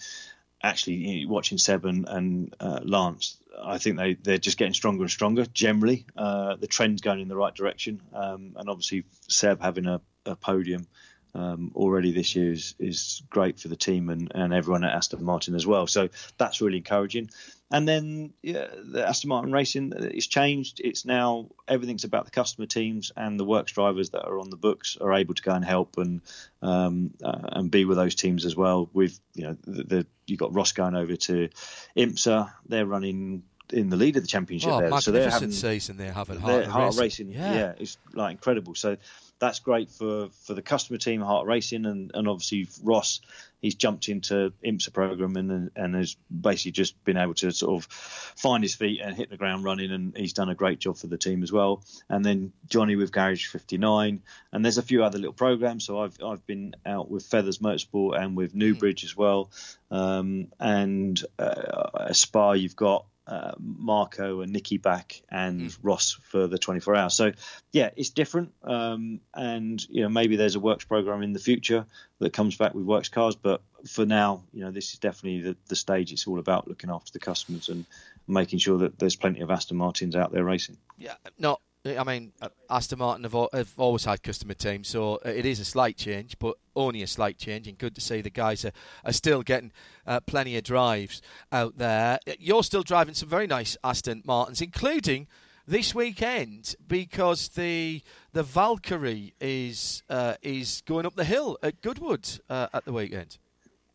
actually 0.62 0.94
you 0.94 1.26
know, 1.26 1.32
watching 1.32 1.58
Seb 1.58 1.84
and, 1.84 2.08
and 2.08 2.54
uh, 2.58 2.80
Lance, 2.82 3.38
I 3.62 3.78
think 3.78 3.96
they 3.96 4.14
they're 4.14 4.38
just 4.38 4.58
getting 4.58 4.74
stronger 4.74 5.02
and 5.02 5.10
stronger. 5.10 5.46
Generally, 5.46 6.06
uh, 6.16 6.56
the 6.56 6.66
trend's 6.66 7.02
going 7.02 7.20
in 7.20 7.28
the 7.28 7.36
right 7.36 7.54
direction, 7.54 8.00
um, 8.12 8.54
and 8.56 8.68
obviously 8.68 9.04
Seb 9.28 9.60
having 9.60 9.86
a, 9.86 10.00
a 10.26 10.36
podium 10.36 10.86
um, 11.34 11.72
already 11.74 12.12
this 12.12 12.36
year 12.36 12.52
is, 12.52 12.74
is 12.78 13.22
great 13.28 13.58
for 13.58 13.68
the 13.68 13.76
team 13.76 14.08
and, 14.08 14.30
and 14.34 14.54
everyone 14.54 14.84
at 14.84 14.94
Aston 14.94 15.24
Martin 15.24 15.54
as 15.54 15.66
well. 15.66 15.86
So 15.86 16.08
that's 16.38 16.60
really 16.60 16.78
encouraging. 16.78 17.30
And 17.70 17.88
then 17.88 18.34
yeah, 18.42 18.68
the 18.84 19.06
Aston 19.06 19.28
Martin 19.28 19.50
Racing 19.50 19.92
is 19.94 20.28
changed. 20.28 20.80
It's 20.84 21.04
now 21.04 21.48
everything's 21.66 22.04
about 22.04 22.24
the 22.24 22.30
customer 22.30 22.66
teams 22.66 23.10
and 23.16 23.40
the 23.40 23.44
works 23.44 23.72
drivers 23.72 24.10
that 24.10 24.24
are 24.24 24.38
on 24.38 24.50
the 24.50 24.56
books 24.56 24.96
are 25.00 25.12
able 25.12 25.34
to 25.34 25.42
go 25.42 25.52
and 25.52 25.64
help 25.64 25.96
and 25.96 26.20
um, 26.62 27.14
uh, 27.22 27.40
and 27.52 27.70
be 27.70 27.84
with 27.84 27.96
those 27.96 28.14
teams 28.14 28.44
as 28.44 28.54
well. 28.54 28.88
With 28.92 29.18
you 29.34 29.44
know 29.44 29.56
the, 29.66 29.82
the 29.82 30.06
you 30.26 30.36
got 30.36 30.54
Ross 30.54 30.72
going 30.72 30.94
over 30.94 31.16
to 31.16 31.48
IMSA. 31.96 32.52
They're 32.68 32.86
running 32.86 33.42
in 33.72 33.88
the 33.88 33.96
lead 33.96 34.16
of 34.16 34.22
the 34.22 34.28
championship 34.28 34.70
oh, 34.70 34.80
there. 34.80 35.00
So 35.00 35.10
they're 35.10 35.30
having 35.30 35.50
season 35.50 35.96
they're 35.96 36.12
having 36.12 36.38
Heart, 36.38 36.66
Heart 36.66 36.96
Racing. 36.96 37.28
racing. 37.28 37.32
Yeah. 37.32 37.54
yeah, 37.54 37.72
it's 37.78 37.98
like 38.12 38.32
incredible. 38.32 38.74
So 38.74 38.98
that's 39.38 39.60
great 39.60 39.90
for, 39.90 40.28
for 40.46 40.54
the 40.54 40.62
customer 40.62 40.98
team, 40.98 41.20
Heart 41.20 41.46
Racing, 41.46 41.86
and, 41.86 42.10
and 42.14 42.28
obviously 42.28 42.68
Ross. 42.82 43.20
He's 43.60 43.74
jumped 43.74 44.08
into 44.10 44.52
IMSA 44.62 44.92
program 44.92 45.36
and 45.36 45.70
and 45.74 45.94
has 45.94 46.16
basically 46.28 46.72
just 46.72 47.02
been 47.02 47.16
able 47.16 47.32
to 47.34 47.50
sort 47.50 47.82
of 47.82 47.90
find 47.90 48.62
his 48.62 48.74
feet 48.74 49.00
and 49.02 49.16
hit 49.16 49.30
the 49.30 49.38
ground 49.38 49.64
running, 49.64 49.90
and 49.90 50.16
he's 50.16 50.34
done 50.34 50.50
a 50.50 50.54
great 50.54 50.80
job 50.80 50.98
for 50.98 51.06
the 51.06 51.16
team 51.16 51.42
as 51.42 51.50
well. 51.50 51.82
And 52.08 52.22
then 52.22 52.52
Johnny 52.68 52.94
with 52.94 53.10
Garage 53.10 53.46
59, 53.46 54.22
and 54.52 54.64
there's 54.64 54.78
a 54.78 54.82
few 54.82 55.02
other 55.02 55.18
little 55.18 55.32
programs. 55.32 55.84
So 55.84 56.00
I've 56.00 56.16
I've 56.22 56.46
been 56.46 56.74
out 56.84 57.10
with 57.10 57.24
Feathers 57.24 57.58
Motorsport 57.58 58.20
and 58.20 58.36
with 58.36 58.54
Newbridge 58.54 59.02
as 59.02 59.16
well, 59.16 59.50
um, 59.90 60.48
and 60.60 61.22
uh, 61.38 61.88
Aspire. 61.94 62.56
You've 62.56 62.76
got 62.76 63.06
uh, 63.26 63.52
Marco 63.58 64.40
and 64.40 64.52
Nikki 64.52 64.76
back 64.76 65.22
and 65.30 65.62
mm. 65.62 65.78
Ross 65.82 66.12
for 66.12 66.46
the 66.46 66.58
24 66.58 66.94
hours. 66.94 67.14
So 67.14 67.32
yeah, 67.72 67.90
it's 67.96 68.10
different. 68.10 68.52
Um, 68.62 69.20
and 69.32 69.84
you 69.88 70.02
know 70.02 70.08
maybe 70.08 70.36
there's 70.36 70.56
a 70.56 70.60
works 70.60 70.84
program 70.84 71.22
in 71.22 71.32
the 71.32 71.38
future 71.38 71.86
that 72.18 72.32
comes 72.32 72.56
back 72.56 72.74
with 72.74 72.84
works 72.84 73.08
cars, 73.08 73.36
but 73.36 73.62
for 73.86 74.04
now, 74.06 74.44
you 74.52 74.64
know 74.64 74.70
this 74.70 74.92
is 74.92 74.98
definitely 74.98 75.40
the, 75.40 75.56
the 75.68 75.76
stage. 75.76 76.12
It's 76.12 76.26
all 76.26 76.38
about 76.38 76.68
looking 76.68 76.90
after 76.90 77.12
the 77.12 77.18
customers 77.18 77.68
and 77.68 77.86
making 78.26 78.58
sure 78.58 78.78
that 78.78 78.98
there's 78.98 79.16
plenty 79.16 79.40
of 79.40 79.50
Aston 79.50 79.76
Martins 79.76 80.16
out 80.16 80.32
there 80.32 80.44
racing. 80.44 80.76
Yeah, 80.98 81.14
no, 81.38 81.58
I 81.86 82.02
mean, 82.02 82.32
Aston 82.70 82.98
Martin 82.98 83.24
have, 83.24 83.48
have, 83.52 83.72
always 83.76 84.06
had 84.06 84.22
customer 84.22 84.54
teams, 84.54 84.88
so 84.88 85.16
it 85.16 85.44
is 85.44 85.60
a 85.60 85.66
slight 85.66 85.98
change, 85.98 86.38
but 86.38 86.56
only 86.74 87.02
a 87.02 87.06
slight 87.06 87.36
change. 87.36 87.68
And 87.68 87.76
good 87.76 87.94
to 87.94 88.00
see 88.00 88.22
the 88.22 88.30
guys 88.30 88.64
are, 88.64 88.72
are 89.04 89.12
still 89.12 89.42
getting 89.42 89.70
uh, 90.06 90.20
plenty 90.20 90.56
of 90.56 90.64
drives 90.64 91.20
out 91.52 91.76
there. 91.76 92.18
You're 92.38 92.62
still 92.62 92.82
driving 92.82 93.12
some 93.12 93.28
very 93.28 93.46
nice 93.46 93.76
Aston 93.84 94.22
Martins, 94.24 94.62
including 94.62 95.26
this 95.66 95.94
weekend 95.94 96.74
because 96.88 97.48
the 97.48 98.02
the 98.32 98.42
Valkyrie 98.42 99.34
is 99.38 100.02
uh, 100.08 100.34
is 100.42 100.82
going 100.86 101.04
up 101.04 101.16
the 101.16 101.24
hill 101.24 101.58
at 101.62 101.82
Goodwood 101.82 102.40
uh, 102.48 102.68
at 102.72 102.86
the 102.86 102.92
weekend. 102.92 103.38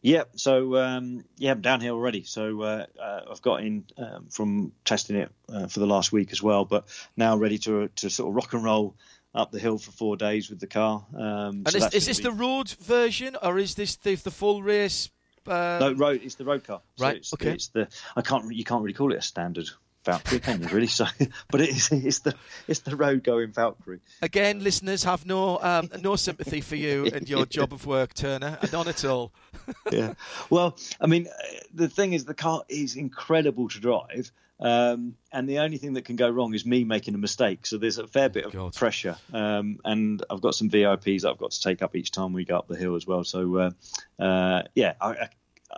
Yeah, 0.01 0.23
so 0.35 0.77
um, 0.77 1.26
yeah, 1.38 1.51
I'm 1.51 1.61
down 1.61 1.81
here 1.81 1.91
already. 1.91 2.23
So 2.23 2.61
uh, 2.61 2.85
uh, 3.01 3.21
I've 3.30 3.41
got 3.41 3.61
in 3.61 3.84
um, 3.97 4.27
from 4.30 4.71
testing 4.85 5.17
it 5.17 5.31
uh, 5.51 5.67
for 5.67 5.81
the 5.81 5.88
last 5.88 6.11
week 6.13 6.31
as 6.31 6.41
well, 6.41 6.63
but 6.63 6.85
now 7.17 7.35
ready 7.35 7.57
to 7.59 7.89
to 7.97 8.09
sort 8.09 8.30
of 8.30 8.35
rock 8.35 8.53
and 8.53 8.63
roll 8.63 8.95
up 9.35 9.51
the 9.51 9.59
hill 9.59 9.77
for 9.77 9.91
four 9.91 10.15
days 10.15 10.49
with 10.49 10.59
the 10.59 10.67
car. 10.67 11.05
Um, 11.13 11.63
and 11.65 11.71
so 11.71 11.77
is, 11.77 11.93
is 11.93 12.05
this 12.05 12.17
be... 12.17 12.23
the 12.23 12.31
road 12.31 12.69
version, 12.69 13.35
or 13.43 13.59
is 13.59 13.76
this 13.76 13.97
the, 13.97 14.15
the 14.15 14.31
full 14.31 14.63
race? 14.63 15.09
Uh... 15.45 15.77
No, 15.81 15.93
road. 15.93 16.21
It's 16.23 16.35
the 16.35 16.45
road 16.45 16.63
car. 16.63 16.81
So 16.95 17.05
right. 17.05 17.17
It's, 17.17 17.34
okay. 17.34 17.51
It's 17.51 17.67
the 17.67 17.89
I 18.15 18.21
can't. 18.21 18.53
You 18.53 18.63
can't 18.63 18.81
really 18.81 18.93
call 18.93 19.11
it 19.11 19.17
a 19.17 19.21
standard 19.21 19.69
Valkyrie, 20.05 20.39
can 20.39 20.61
you 20.61 20.67
really? 20.69 20.88
So, 20.88 21.05
but 21.51 21.61
it 21.61 21.69
is 21.69 21.91
it's 21.91 22.19
the 22.19 22.35
it's 22.67 22.80
the 22.80 22.95
road 22.95 23.23
going 23.23 23.51
Valkyrie. 23.51 23.99
Again, 24.21 24.63
listeners 24.63 25.03
have 25.03 25.26
no 25.26 25.59
um, 25.61 25.89
no 26.01 26.15
sympathy 26.15 26.61
for 26.61 26.76
you 26.76 27.05
and 27.13 27.30
your 27.30 27.45
job 27.57 27.73
of 27.73 27.85
work, 27.85 28.13
Turner, 28.13 28.57
none 28.71 28.88
at 28.88 29.03
all. 29.05 29.31
yeah. 29.91 30.13
Well, 30.49 30.77
I 31.01 31.07
mean, 31.07 31.27
the 31.73 31.89
thing 31.89 32.13
is, 32.13 32.26
the 32.26 32.34
car 32.34 32.63
is 32.69 32.95
incredible 32.95 33.69
to 33.69 33.80
drive. 33.80 34.31
Um, 34.61 35.15
and 35.31 35.47
the 35.47 35.59
only 35.59 35.77
thing 35.77 35.93
that 35.93 36.03
can 36.03 36.17
go 36.17 36.30
wrong 36.30 36.53
is 36.53 36.65
me 36.65 36.84
making 36.84 37.15
a 37.15 37.17
mistake. 37.17 37.65
So 37.65 37.77
there's 37.77 37.97
a 37.97 38.07
fair 38.07 38.27
bit 38.27 38.45
of 38.45 38.51
God. 38.51 38.76
pressure. 38.76 39.15
Um, 39.34 39.80
and 39.85 40.21
I've 40.30 40.41
got 40.41 40.53
some 40.53 40.69
VIPs 40.69 41.23
I've 41.23 41.38
got 41.38 41.51
to 41.51 41.61
take 41.61 41.81
up 41.81 41.95
each 41.95 42.11
time 42.11 42.34
we 42.34 42.43
go 42.43 42.57
up 42.57 42.67
the 42.67 42.76
hill 42.76 42.95
as 42.95 43.07
well. 43.07 43.23
So, 43.23 43.55
uh, 43.55 44.21
uh, 44.21 44.63
yeah, 44.76 44.95
I, 44.99 45.11
I, 45.11 45.30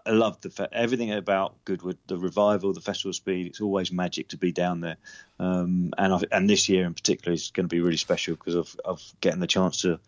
I 0.05 0.11
love 0.11 0.39
the 0.41 0.49
fe- 0.49 0.67
everything 0.71 1.11
about 1.11 1.63
Goodwood, 1.65 1.97
the 2.07 2.17
revival, 2.17 2.73
the 2.73 2.81
festival 2.81 3.13
speed. 3.13 3.47
It's 3.47 3.61
always 3.61 3.91
magic 3.91 4.29
to 4.29 4.37
be 4.37 4.51
down 4.51 4.81
there, 4.81 4.97
um, 5.39 5.93
and 5.97 6.13
I've, 6.13 6.23
and 6.31 6.49
this 6.49 6.69
year 6.69 6.85
in 6.85 6.93
particular 6.93 7.33
is 7.33 7.51
going 7.51 7.65
to 7.65 7.75
be 7.75 7.81
really 7.81 7.97
special 7.97 8.35
because 8.35 8.55
of, 8.55 8.75
of 8.85 9.01
getting 9.19 9.39
the 9.39 9.47
chance 9.47 9.81
to 9.81 9.99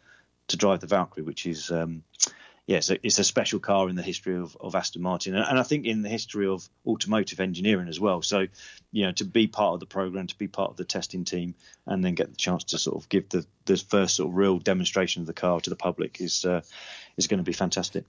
to 0.47 0.57
drive 0.57 0.79
the 0.79 0.87
Valkyrie, 0.87 1.23
which 1.23 1.45
is 1.45 1.71
um, 1.71 2.03
yeah, 2.65 2.79
it's 3.03 3.19
a 3.19 3.23
special 3.25 3.59
car 3.59 3.89
in 3.89 3.97
the 3.97 4.01
history 4.01 4.37
of, 4.37 4.55
of 4.59 4.73
Aston 4.73 5.01
Martin, 5.01 5.35
and, 5.35 5.45
and, 5.45 5.59
I 5.59 5.63
think 5.63 5.85
in 5.85 6.01
the 6.01 6.07
history 6.07 6.47
of 6.47 6.67
automotive 6.87 7.41
engineering 7.41 7.89
as 7.89 7.99
well. 7.99 8.21
So, 8.21 8.47
you 8.93 9.05
know, 9.05 9.11
to 9.13 9.25
be 9.25 9.47
part 9.47 9.73
of 9.73 9.81
the 9.81 9.85
program, 9.85 10.27
to 10.27 10.37
be 10.37 10.47
part 10.47 10.71
of 10.71 10.77
the 10.77 10.85
testing 10.85 11.25
team, 11.25 11.55
and 11.85 12.03
then 12.03 12.15
get 12.15 12.29
the 12.29 12.37
chance 12.37 12.63
to 12.65 12.77
sort 12.77 12.95
of 12.95 13.09
give 13.09 13.27
the, 13.27 13.45
the 13.65 13.75
first 13.75 14.15
sort 14.15 14.29
of 14.29 14.37
real 14.37 14.59
demonstration 14.59 15.21
of 15.21 15.27
the 15.27 15.33
car 15.33 15.59
to 15.59 15.69
the 15.69 15.75
public 15.75 16.21
is 16.21 16.45
uh, 16.45 16.61
is 17.17 17.27
going 17.27 17.39
to 17.39 17.43
be 17.43 17.51
fantastic 17.51 18.05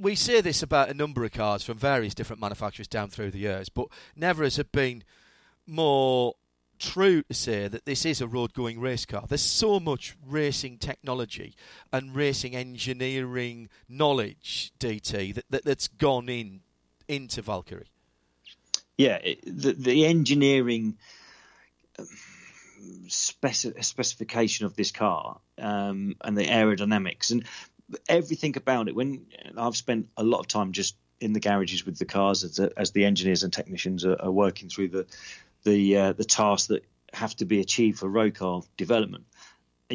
we 0.00 0.14
see 0.14 0.40
this 0.40 0.62
about 0.62 0.88
a 0.88 0.94
number 0.94 1.24
of 1.24 1.32
cars 1.32 1.62
from 1.62 1.78
various 1.78 2.14
different 2.14 2.40
manufacturers 2.40 2.88
down 2.88 3.10
through 3.10 3.30
the 3.30 3.38
years, 3.38 3.68
but 3.68 3.88
never 4.14 4.44
has 4.44 4.58
it 4.58 4.72
been 4.72 5.02
more 5.66 6.34
true 6.78 7.22
to 7.22 7.34
say 7.34 7.68
that 7.68 7.86
this 7.86 8.04
is 8.04 8.20
a 8.20 8.26
road 8.26 8.52
going 8.52 8.80
race 8.80 9.04
car? 9.06 9.24
There's 9.28 9.42
so 9.42 9.80
much 9.80 10.16
racing 10.26 10.78
technology 10.78 11.54
and 11.92 12.14
racing 12.14 12.54
engineering 12.54 13.68
knowledge, 13.88 14.72
DT, 14.78 15.34
that, 15.34 15.44
that 15.50 15.64
that's 15.64 15.88
gone 15.88 16.28
in 16.28 16.60
into 17.08 17.42
Valkyrie. 17.42 17.90
Yeah, 18.98 19.18
the 19.44 19.72
the 19.72 20.06
engineering 20.06 20.96
um, 21.98 22.08
specification 23.08 24.66
of 24.66 24.74
this 24.74 24.90
car 24.90 25.38
um, 25.58 26.16
and 26.22 26.36
the 26.36 26.44
aerodynamics 26.44 27.30
and 27.30 27.44
everything 28.08 28.56
about 28.56 28.88
it. 28.88 28.94
When 28.94 29.26
I've 29.56 29.76
spent 29.76 30.08
a 30.16 30.24
lot 30.24 30.40
of 30.40 30.48
time 30.48 30.72
just 30.72 30.96
in 31.20 31.32
the 31.32 31.40
garages 31.40 31.86
with 31.86 31.98
the 31.98 32.04
cars 32.04 32.44
as, 32.44 32.58
as 32.58 32.90
the 32.90 33.04
engineers 33.04 33.42
and 33.42 33.52
technicians 33.52 34.04
are, 34.04 34.20
are 34.20 34.30
working 34.30 34.68
through 34.68 34.88
the 34.88 35.06
the 35.64 35.96
uh, 35.96 36.12
the 36.12 36.24
tasks 36.24 36.68
that 36.68 36.84
have 37.12 37.34
to 37.36 37.44
be 37.44 37.60
achieved 37.60 37.98
for 37.98 38.08
road 38.08 38.34
car 38.34 38.62
development. 38.76 39.24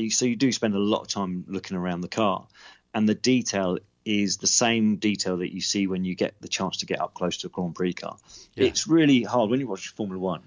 So 0.10 0.26
you 0.26 0.36
do 0.36 0.52
spend 0.52 0.74
a 0.74 0.80
lot 0.80 1.02
of 1.02 1.08
time 1.10 1.44
looking 1.48 1.78
around 1.78 2.02
the 2.02 2.08
car, 2.08 2.48
and 2.94 3.08
the 3.08 3.16
detail 3.16 3.78
is 4.04 4.38
the 4.38 4.48
same 4.48 4.96
detail 4.96 5.38
that 5.38 5.54
you 5.54 5.62
see 5.62 5.86
when 5.86 6.04
you 6.04 6.16
get 6.16 6.34
the 6.42 6.48
chance 6.48 6.78
to 6.78 6.86
get 6.86 7.00
up 7.00 7.14
close 7.14 7.38
to 7.38 7.48
a 7.48 7.50
Grand 7.50 7.76
Prix 7.76 7.94
car. 7.94 8.18
Yeah. 8.56 8.66
It's 8.66 8.88
really 8.88 9.22
hard 9.24 9.50
when 9.50 9.60
you 9.60 9.68
watch 9.68 9.90
Formula 9.90 10.20
One. 10.20 10.44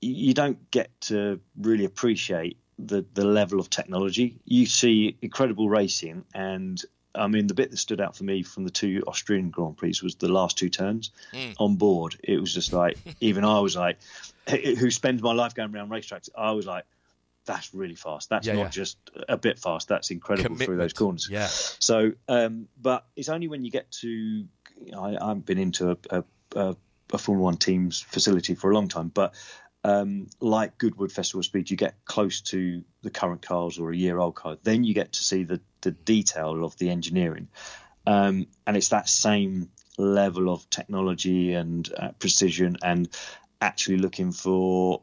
You 0.00 0.34
don't 0.34 0.70
get 0.70 0.90
to 1.02 1.40
really 1.56 1.84
appreciate 1.84 2.58
the 2.78 3.04
the 3.14 3.24
level 3.24 3.60
of 3.60 3.70
technology. 3.70 4.38
You 4.44 4.66
see 4.66 5.16
incredible 5.22 5.68
racing, 5.68 6.24
and 6.34 6.80
I 7.14 7.26
mean 7.26 7.46
the 7.46 7.54
bit 7.54 7.70
that 7.70 7.76
stood 7.78 8.00
out 8.00 8.16
for 8.16 8.24
me 8.24 8.42
from 8.42 8.64
the 8.64 8.70
two 8.70 9.02
Austrian 9.06 9.50
Grand 9.50 9.76
Prix 9.76 9.94
was 10.02 10.16
the 10.16 10.28
last 10.28 10.58
two 10.58 10.68
turns 10.68 11.10
mm. 11.32 11.54
on 11.58 11.76
board. 11.76 12.16
It 12.22 12.40
was 12.40 12.52
just 12.52 12.72
like 12.72 12.98
even 13.20 13.44
I 13.44 13.60
was 13.60 13.76
like, 13.76 13.98
who 14.48 14.90
spends 14.90 15.22
my 15.22 15.32
life 15.32 15.54
going 15.54 15.74
around 15.74 15.90
racetracks, 15.90 16.28
I 16.36 16.52
was 16.52 16.66
like, 16.66 16.84
that's 17.46 17.74
really 17.74 17.94
fast. 17.94 18.30
That's 18.30 18.46
yeah, 18.46 18.54
not 18.54 18.62
yeah. 18.62 18.68
just 18.70 18.98
a 19.28 19.36
bit 19.36 19.58
fast. 19.58 19.88
That's 19.88 20.10
incredible 20.10 20.46
Commitment. 20.46 20.66
through 20.66 20.76
those 20.76 20.92
corners. 20.92 21.28
Yeah. 21.30 21.48
So, 21.48 22.12
um, 22.28 22.68
but 22.80 23.06
it's 23.16 23.28
only 23.28 23.48
when 23.48 23.64
you 23.64 23.70
get 23.70 23.90
to, 24.00 24.46
I, 24.96 25.16
I 25.16 25.28
haven't 25.28 25.46
been 25.46 25.58
into 25.58 25.90
a, 25.90 25.96
a, 26.10 26.24
a, 26.56 26.76
a 27.12 27.18
Formula 27.18 27.44
One 27.44 27.56
team's 27.56 28.00
facility 28.00 28.54
for 28.54 28.70
a 28.70 28.74
long 28.74 28.88
time, 28.88 29.08
but 29.08 29.34
um, 29.84 30.28
like 30.40 30.78
Goodwood 30.78 31.12
Festival 31.12 31.42
Speed, 31.42 31.70
you 31.70 31.76
get 31.76 32.04
close 32.06 32.40
to 32.42 32.82
the 33.02 33.10
current 33.10 33.42
cars 33.42 33.78
or 33.78 33.90
a 33.90 33.96
year 33.96 34.18
old 34.18 34.34
car. 34.34 34.56
Then 34.62 34.82
you 34.82 34.94
get 34.94 35.12
to 35.12 35.22
see 35.22 35.44
the, 35.44 35.60
the 35.82 35.90
detail 35.90 36.64
of 36.64 36.76
the 36.78 36.88
engineering. 36.88 37.48
Um, 38.06 38.46
and 38.66 38.76
it's 38.76 38.88
that 38.88 39.08
same 39.08 39.70
level 39.98 40.50
of 40.50 40.68
technology 40.70 41.52
and 41.52 41.88
uh, 41.96 42.12
precision 42.18 42.78
and 42.82 43.08
actually 43.60 43.98
looking 43.98 44.32
for 44.32 45.02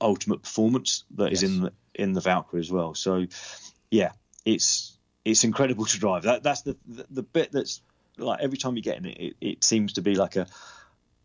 ultimate 0.00 0.42
performance 0.42 1.04
that 1.14 1.30
yes. 1.30 1.42
is 1.42 1.50
in 1.50 1.60
the, 1.62 1.72
in 1.94 2.12
the 2.14 2.20
Valkyrie 2.20 2.60
as 2.60 2.72
well. 2.72 2.94
So, 2.94 3.26
yeah, 3.90 4.12
it's 4.46 4.96
it's 5.24 5.44
incredible 5.44 5.84
to 5.92 5.98
drive. 5.98 6.22
That 6.22 6.42
that's 6.42 6.62
the, 6.62 6.76
the, 6.86 7.06
the 7.10 7.22
bit 7.22 7.52
that's 7.52 7.82
like 8.16 8.40
every 8.40 8.56
time 8.56 8.76
you 8.76 8.82
get 8.82 8.96
in 8.96 9.06
it, 9.06 9.18
it, 9.18 9.36
it 9.40 9.64
seems 9.64 9.94
to 9.94 10.02
be 10.02 10.14
like 10.14 10.36
a 10.36 10.46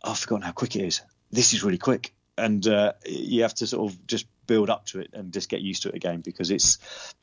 I've 0.04 0.20
forgotten 0.20 0.44
how 0.44 0.52
quick 0.52 0.76
it 0.76 0.86
is. 0.86 1.02
This 1.32 1.54
is 1.54 1.64
really 1.64 1.78
quick, 1.78 2.14
and 2.38 2.66
uh, 2.68 2.94
you 3.06 3.42
have 3.42 3.56
to 3.56 3.68
sort 3.68 3.92
of 3.92 4.08
just 4.08 4.28
build 4.46 4.70
up 4.70 4.86
to 4.88 5.00
it 5.00 5.10
and 5.14 5.34
just 5.34 5.50
get 5.50 5.62
used 5.62 5.84
to 5.84 5.90
it 5.90 5.96
again 5.96 6.22
because 6.22 6.52
it's 6.52 6.78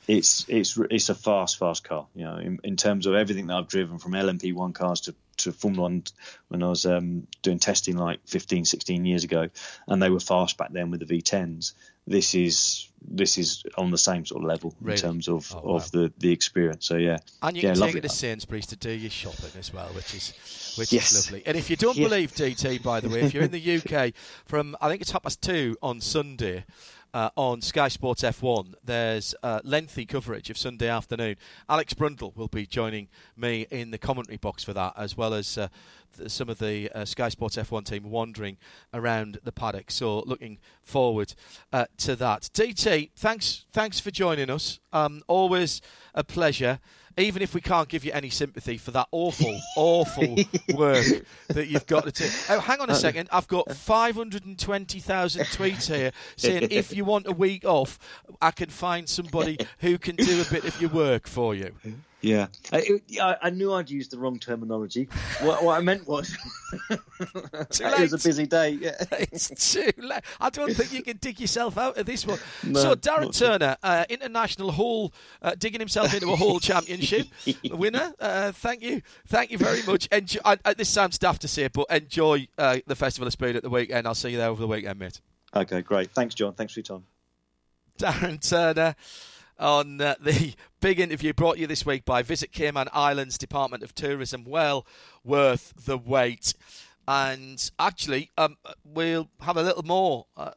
it's 0.07 0.45
it's 0.49 0.79
it's 0.91 1.09
a 1.09 1.15
fast 1.15 1.59
fast 1.59 1.85
car. 1.85 2.07
You 2.15 2.25
know, 2.25 2.37
in, 2.37 2.59
in 2.65 2.77
terms 2.77 3.07
of 3.07 3.15
everything 3.15 3.47
that 3.47 3.57
I've 3.57 3.69
driven 3.69 3.99
from 3.99 4.13
LMP1 4.13 4.75
cars 4.75 5.03
to 5.03 5.15
to 5.45 5.53
Formula 5.53 5.83
One 5.83 6.03
when 6.49 6.63
I 6.63 6.69
was 6.69 6.87
um, 6.87 7.27
doing 7.43 7.59
testing 7.59 7.97
like 7.97 8.21
15, 8.27 8.65
16 8.65 9.05
years 9.05 9.25
ago, 9.25 9.49
and 9.87 10.03
they 10.03 10.11
were 10.11 10.21
fast 10.21 10.57
back 10.57 10.73
then 10.73 10.91
with 10.91 11.07
the 11.07 11.23
V10s. 11.23 11.73
This 12.07 12.35
is 12.35 12.89
this 13.07 13.39
is 13.39 13.65
on 13.77 13.91
the 13.91 13.99
same 13.99 14.25
sort 14.25 14.43
of 14.43 14.49
level 14.49 14.75
really? 14.81 14.95
in 14.95 15.01
terms 15.01 15.29
of, 15.29 15.55
oh, 15.55 15.77
of 15.77 15.95
wow. 15.95 16.01
the, 16.01 16.13
the 16.19 16.33
experience. 16.33 16.87
So 16.87 16.97
yeah, 16.97 17.19
and 17.43 17.57
you 17.57 17.63
yeah, 17.63 17.75
can 17.75 17.83
take 17.83 17.97
it 17.97 18.03
to 18.03 18.09
Sainsbury's 18.09 18.67
to 18.67 18.77
do 18.77 18.91
your 18.91 19.11
shopping 19.11 19.51
as 19.59 19.73
well, 19.73 19.89
which 19.89 20.15
is 20.15 20.75
which 20.77 20.93
yes. 20.93 21.13
is 21.13 21.27
lovely. 21.27 21.43
And 21.47 21.57
if 21.57 21.71
you 21.71 21.77
don't 21.77 21.97
yeah. 21.97 22.09
believe 22.09 22.33
DT, 22.33 22.83
by 22.83 23.01
the 23.01 23.09
way, 23.09 23.23
if 23.23 23.35
you're 23.35 23.45
in 23.45 23.51
the 23.51 23.83
UK 23.85 24.13
from 24.47 24.77
I 24.81 24.89
think 24.89 25.03
it's 25.03 25.11
half 25.11 25.23
past 25.23 25.43
two 25.43 25.77
on 25.83 26.01
Sunday 26.01 26.65
uh, 27.15 27.31
on 27.37 27.63
Sky 27.63 27.89
Sports 27.89 28.23
F1. 28.23 28.75
There's 28.85 29.35
uh, 29.43 29.61
lengthy 29.63 30.05
coverage 30.05 30.51
of 30.51 30.59
Sunday 30.59 30.89
afternoon. 30.89 31.37
Alex 31.69 31.95
Brundle 31.95 32.37
will 32.37 32.49
be 32.49 32.67
joining 32.67 33.09
me 33.37 33.67
in 33.71 33.93
the 33.93 33.99
commentary 33.99 34.37
box 34.37 34.65
for 34.65 34.73
that, 34.73 34.95
as 34.99 35.17
well 35.17 35.33
as 35.33 35.57
uh, 35.57 35.69
th- 36.19 36.29
some 36.29 36.49
of 36.49 36.59
the 36.59 36.91
uh, 36.91 37.05
Sky 37.05 37.29
Sports 37.29 37.57
F1 37.57 37.85
team 37.85 38.11
wandering 38.11 38.57
around 38.93 39.39
the 39.45 39.53
paddock. 39.53 39.93
So 39.93 40.21
looking 40.27 40.59
forward 40.83 41.35
uh, 41.73 41.87
to 41.99 42.17
that. 42.17 42.51
DT, 42.53 43.11
thanks, 43.17 43.65
thanks 43.73 44.01
for 44.01 44.11
joining 44.11 44.51
us. 44.51 44.81
Um, 44.93 45.23
always 45.29 45.81
a 46.15 46.25
pleasure 46.25 46.81
even 47.17 47.43
if 47.43 47.55
we 47.55 47.61
can't 47.61 47.89
give 47.89 48.05
you 48.05 48.13
any 48.13 48.31
sympathy 48.31 48.77
for 48.77 48.91
that 48.93 49.09
awful, 49.11 49.59
awful 49.77 50.37
work 50.75 51.07
that 51.49 51.69
you've 51.69 51.87
got 51.87 52.05
to 52.05 52.11
do. 52.11 52.25
Oh, 52.49 52.61
hang 52.61 52.81
on 52.81 52.91
a 52.91 52.93
uh, 52.93 52.97
second. 52.97 53.29
I've 53.33 53.49
got 53.49 53.69
uh. 53.69 53.75
520,000 53.75 55.45
tweets 55.47 55.95
here 55.95 56.13
saying 56.37 56.69
if 56.71 56.95
you 56.95 57.05
want 57.05 57.27
a 57.27 57.33
week 57.33 57.65
off, 57.65 57.99
I 58.41 58.51
can 58.51 58.69
find 58.69 59.09
somebody 59.09 59.59
who 59.79 59.99
can 59.99 60.17
do 60.17 60.43
a 60.43 60.45
bit 60.45 60.65
of 60.65 60.81
your 60.81 60.91
work 60.91 61.27
for 61.27 61.55
you. 61.55 61.75
Yeah, 62.25 62.47
I, 62.73 63.37
I, 63.43 63.51
knew 63.51 63.75
I'd 63.75 63.91
used 63.91 64.11
the 64.11 64.19
wrong 64.19 64.39
terminology. 64.39 65.11
What, 65.43 65.63
what 65.63 65.79
I 65.79 65.83
meant 65.83 66.09
was, 66.09 66.35
it 66.91 68.01
was 68.01 68.15
a 68.15 68.19
busy 68.19 68.47
day. 68.47 68.71
Yeah. 68.71 68.93
it's 69.13 69.73
too 69.73 69.91
late. 69.99 70.23
I 70.41 70.49
don't 70.49 70.73
think 70.73 70.91
you 70.95 71.03
can 71.03 71.19
dig 71.19 71.39
yourself 71.39 71.77
out 71.77 71.99
of 71.99 72.07
this 72.07 72.27
one. 72.27 72.39
No, 72.63 72.81
so 72.81 72.95
Darren 72.95 73.37
Turner, 73.39 73.77
uh, 73.83 74.07
international 74.09 74.73
hall, 74.73 75.13
uh, 75.43 75.55
digging 75.59 75.81
himself 75.81 76.15
into 76.15 76.33
a 76.33 76.37
hall 76.37 76.61
championship 76.61 77.27
winner. 77.65 78.15
Uh, 78.19 78.53
thank 78.53 78.81
you, 78.81 79.03
thank 79.27 79.51
you 79.51 79.59
very 79.59 79.83
much. 79.83 80.07
Enjoy, 80.07 80.41
I, 80.47 80.73
this 80.73 80.89
sounds 80.89 81.19
daft 81.19 81.43
to 81.43 81.49
say, 81.49 81.69
but 81.69 81.87
enjoy 81.91 82.49
uh, 82.57 82.79
the 82.87 82.97
Festival 82.97 83.27
of 83.27 83.35
Speed 83.35 83.55
at 83.55 83.63
the 83.63 83.71
weekend. 83.71 84.07
I'll 84.07 84.15
see 84.15 84.31
you 84.31 84.39
there 84.39 84.49
over 84.49 84.63
the 84.63 84.69
weekend, 84.69 84.99
mate. 84.99 85.21
Okay, 85.55 85.83
great. 85.83 86.11
Thanks, 86.13 86.35
John. 86.35 86.55
Thanks 86.55 86.73
for 86.73 86.81
your 86.81 86.85
time. 86.85 87.05
Darren 87.99 88.41
Turner 88.49 88.97
on 89.59 90.01
uh, 90.01 90.15
the 90.21 90.55
big 90.81 91.01
interview 91.01 91.33
brought 91.33 91.59
you 91.59 91.67
this 91.67 91.87
week 91.87 92.05
by 92.05 92.23
Visit 92.23 92.53
Cayman 92.53 92.89
Islands 92.93 93.39
Department 93.39 93.83
of 93.83 93.95
Tourism. 93.95 94.45
Well 94.45 94.87
worth 95.23 95.73
the 95.85 95.99
wait. 95.99 96.55
And 97.07 97.71
actually, 97.79 98.31
um, 98.39 98.57
we'll 98.85 99.29
have 99.41 99.57
a 99.57 99.63
little 99.63 99.83
more 99.83 100.27
uh, 100.37 100.53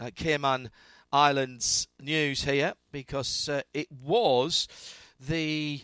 uh, 0.00 0.10
Cayman 0.14 0.70
Islands 1.12 1.86
news 2.00 2.44
here 2.44 2.74
because 2.90 3.48
uh, 3.48 3.62
it 3.72 3.86
was 3.90 4.66
the 5.20 5.82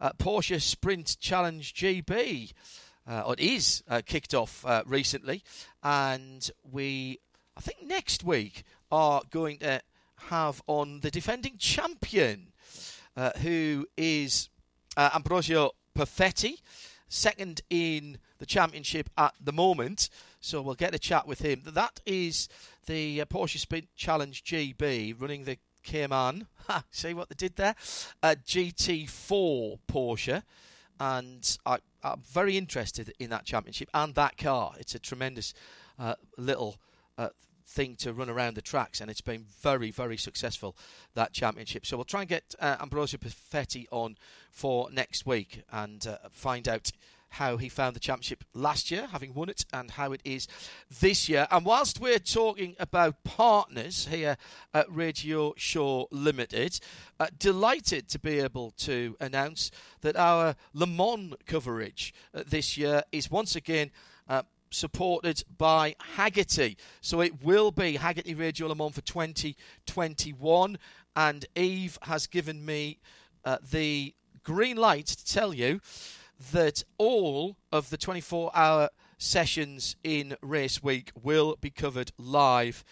uh, 0.00 0.10
Porsche 0.18 0.60
Sprint 0.60 1.16
Challenge 1.18 1.72
GB. 1.74 2.52
Uh, 3.08 3.22
or 3.24 3.34
it 3.34 3.40
is 3.40 3.84
kicked 4.04 4.34
off 4.34 4.64
recently, 4.84 5.44
and 5.84 6.50
we, 6.72 7.20
I 7.56 7.60
think 7.60 7.86
next 7.86 8.24
week, 8.24 8.64
are 8.90 9.22
going 9.30 9.58
to 9.58 9.80
have 10.28 10.62
on 10.66 11.00
the 11.00 11.10
defending 11.10 11.56
champion, 11.58 12.52
uh, 13.16 13.30
who 13.38 13.86
is 13.96 14.48
uh, 14.96 15.10
Ambrogio 15.10 15.70
Perfetti, 15.96 16.60
second 17.08 17.62
in 17.70 18.18
the 18.38 18.46
championship 18.46 19.08
at 19.16 19.34
the 19.42 19.52
moment. 19.52 20.08
So 20.40 20.62
we'll 20.62 20.74
get 20.74 20.94
a 20.94 20.98
chat 20.98 21.26
with 21.26 21.40
him. 21.40 21.62
That 21.64 22.00
is 22.04 22.48
the 22.86 23.20
uh, 23.20 23.24
Porsche 23.24 23.58
Sprint 23.58 23.88
Challenge 23.96 24.44
GB 24.44 25.20
running 25.20 25.44
the 25.44 25.58
Cayman. 25.82 26.46
See 26.90 27.14
what 27.14 27.28
they 27.28 27.34
did 27.36 27.56
there? 27.56 27.74
Uh, 28.22 28.34
GT4 28.46 29.78
Porsche. 29.88 30.42
And 30.98 31.58
I, 31.66 31.78
am 32.02 32.20
very 32.20 32.56
interested 32.56 33.12
in 33.18 33.30
that 33.30 33.44
championship 33.44 33.90
and 33.92 34.14
that 34.14 34.36
car. 34.38 34.72
It's 34.78 34.94
a 34.94 34.98
tremendous 34.98 35.52
uh, 35.98 36.14
little 36.38 36.76
uh, 37.18 37.28
thing 37.66 37.96
to 37.96 38.12
run 38.12 38.30
around 38.30 38.54
the 38.54 38.62
tracks, 38.62 39.00
and 39.00 39.10
it's 39.10 39.20
been 39.20 39.44
very, 39.60 39.90
very 39.90 40.16
successful 40.16 40.76
that 41.14 41.32
championship. 41.32 41.84
So 41.84 41.96
we'll 41.96 42.04
try 42.04 42.20
and 42.20 42.28
get 42.28 42.54
uh, 42.60 42.76
Ambrogio 42.80 43.18
Perfetti 43.18 43.86
on 43.90 44.16
for 44.50 44.90
next 44.90 45.26
week 45.26 45.62
and 45.72 46.06
uh, 46.06 46.18
find 46.30 46.68
out 46.68 46.92
how 47.28 47.56
he 47.56 47.68
found 47.68 47.94
the 47.94 48.00
championship 48.00 48.44
last 48.54 48.90
year, 48.90 49.08
having 49.10 49.34
won 49.34 49.48
it, 49.48 49.64
and 49.72 49.90
how 49.90 50.12
it 50.12 50.20
is 50.24 50.46
this 51.00 51.28
year. 51.28 51.46
And 51.50 51.66
whilst 51.66 52.00
we're 52.00 52.18
talking 52.18 52.76
about 52.78 53.24
partners 53.24 54.06
here 54.06 54.36
at 54.72 54.86
Radio 54.90 55.52
Show 55.56 56.08
Limited, 56.10 56.78
uh, 57.20 57.26
delighted 57.38 58.08
to 58.08 58.18
be 58.18 58.38
able 58.38 58.70
to 58.78 59.16
announce 59.20 59.70
that 60.00 60.16
our 60.16 60.54
Le 60.72 60.86
Mans 60.86 61.34
coverage 61.46 62.14
uh, 62.32 62.42
this 62.46 62.78
year 62.78 63.02
is 63.12 63.30
once 63.30 63.56
again. 63.56 63.90
Uh, 64.28 64.42
supported 64.76 65.42
by 65.56 65.96
Hagerty. 66.16 66.76
So 67.00 67.20
it 67.20 67.42
will 67.42 67.70
be 67.70 67.98
Hagerty 67.98 68.38
Radio 68.38 68.68
Le 68.68 68.74
Mans 68.74 68.94
for 68.94 69.00
2021. 69.00 70.78
And 71.16 71.46
Eve 71.56 71.98
has 72.02 72.26
given 72.26 72.64
me 72.64 72.98
uh, 73.44 73.58
the 73.70 74.14
green 74.44 74.76
light 74.76 75.06
to 75.06 75.24
tell 75.24 75.54
you 75.54 75.80
that 76.52 76.84
all 76.98 77.56
of 77.72 77.90
the 77.90 77.96
24 77.96 78.50
hour 78.54 78.90
sessions 79.18 79.96
in 80.04 80.36
race 80.42 80.82
week 80.82 81.10
will 81.20 81.56
be 81.60 81.70
covered 81.70 82.12
live 82.18 82.84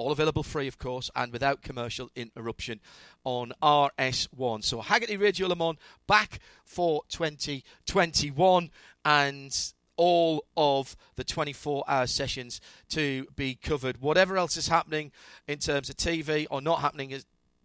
all 0.00 0.12
available 0.12 0.42
free, 0.42 0.66
of 0.66 0.78
course, 0.78 1.10
and 1.14 1.30
without 1.30 1.60
commercial 1.60 2.10
interruption 2.16 2.80
on 3.22 3.52
RS1. 3.62 4.64
So 4.64 4.80
Hagerty 4.80 5.20
Radio 5.20 5.46
Le 5.46 5.54
Mans 5.54 5.76
back 6.06 6.38
for 6.64 7.02
2021 7.10 8.70
and 9.04 9.72
all 10.00 10.46
of 10.56 10.96
the 11.16 11.22
24 11.22 11.84
hour 11.86 12.06
sessions 12.06 12.58
to 12.88 13.26
be 13.36 13.54
covered. 13.54 14.00
Whatever 14.00 14.38
else 14.38 14.56
is 14.56 14.68
happening 14.68 15.12
in 15.46 15.58
terms 15.58 15.90
of 15.90 15.96
TV 15.98 16.46
or 16.50 16.62
not 16.62 16.80
happening 16.80 17.12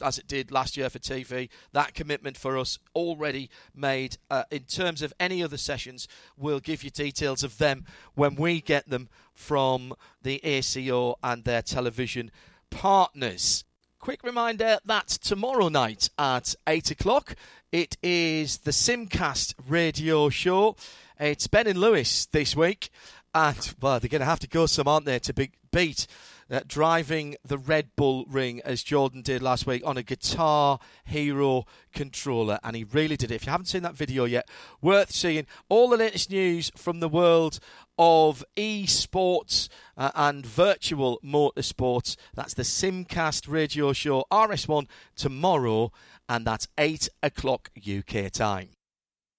as 0.02 0.18
it 0.18 0.28
did 0.28 0.52
last 0.52 0.76
year 0.76 0.90
for 0.90 1.00
TV. 1.00 1.48
That 1.72 1.94
commitment 1.94 2.36
for 2.36 2.58
us 2.58 2.78
already 2.94 3.50
made. 3.74 4.18
Uh, 4.30 4.44
in 4.52 4.64
terms 4.64 5.02
of 5.02 5.14
any 5.18 5.42
other 5.42 5.56
sessions, 5.56 6.10
we'll 6.36 6.60
give 6.60 6.84
you 6.84 6.90
details 6.90 7.42
of 7.42 7.58
them 7.58 7.86
when 8.16 8.36
we 8.36 8.60
get 8.60 8.90
them 8.90 9.08
from 9.34 9.94
the 10.22 10.44
ACO 10.44 11.16
and 11.24 11.46
their 11.46 11.62
television 11.62 12.32
partners. 12.70 13.64
Quick 14.00 14.24
reminder 14.24 14.78
that 14.86 15.08
tomorrow 15.08 15.68
night 15.68 16.10
at 16.18 16.54
8 16.68 16.92
o'clock 16.92 17.36
it 17.72 17.98
is 18.04 18.60
the 18.60 18.72
Simcast 18.72 19.56
radio 19.68 20.30
show. 20.30 20.76
It's 21.20 21.48
Ben 21.48 21.66
and 21.66 21.80
Lewis 21.80 22.28
this 22.28 22.56
week, 22.56 22.90
and 23.34 23.74
well, 23.82 24.00
they're 24.00 24.10
going 24.10 24.20
to 24.20 24.26
have 24.26 24.40
to 24.42 24.48
go 24.48 24.68
some, 24.68 24.88
aren't 24.88 25.06
they, 25.06 25.18
to 25.20 25.34
be- 25.34 25.52
beat 25.72 26.06
uh, 26.52 26.60
driving 26.68 27.36
the 27.44 27.58
Red 27.58 27.90
Bull 27.96 28.26
ring 28.26 28.62
as 28.64 28.84
Jordan 28.84 29.22
did 29.22 29.42
last 29.42 29.66
week 29.66 29.82
on 29.86 29.98
a 29.98 30.04
Guitar 30.04 30.80
Hero 31.06 31.66
controller, 31.94 32.60
and 32.64 32.76
he 32.76 32.84
really 32.84 33.18
did 33.18 33.32
it. 33.32 33.36
If 33.36 33.46
you 33.46 33.52
haven't 33.52 33.66
seen 33.66 33.84
that 33.84 33.96
video 33.96 34.26
yet, 34.26 34.48
worth 34.82 35.12
seeing. 35.12 35.48
All 35.70 35.90
the 35.90 35.98
latest 35.98 36.30
news 36.30 36.72
from 36.76 37.00
the 37.00 37.10
world 37.10 37.60
of 37.98 38.44
esports 38.58 39.70
uh, 39.98 40.12
and 40.16 40.46
virtual 40.46 41.20
motorsports. 41.24 42.16
That's 42.34 42.54
the 42.54 42.64
Simcast 42.64 43.50
radio 43.50 43.94
show 43.94 44.26
RS1 44.32 44.88
tomorrow, 45.16 45.92
and 46.28 46.46
that's 46.46 46.68
8 46.78 47.10
o'clock 47.24 47.70
UK 47.78 48.32
time. 48.32 48.75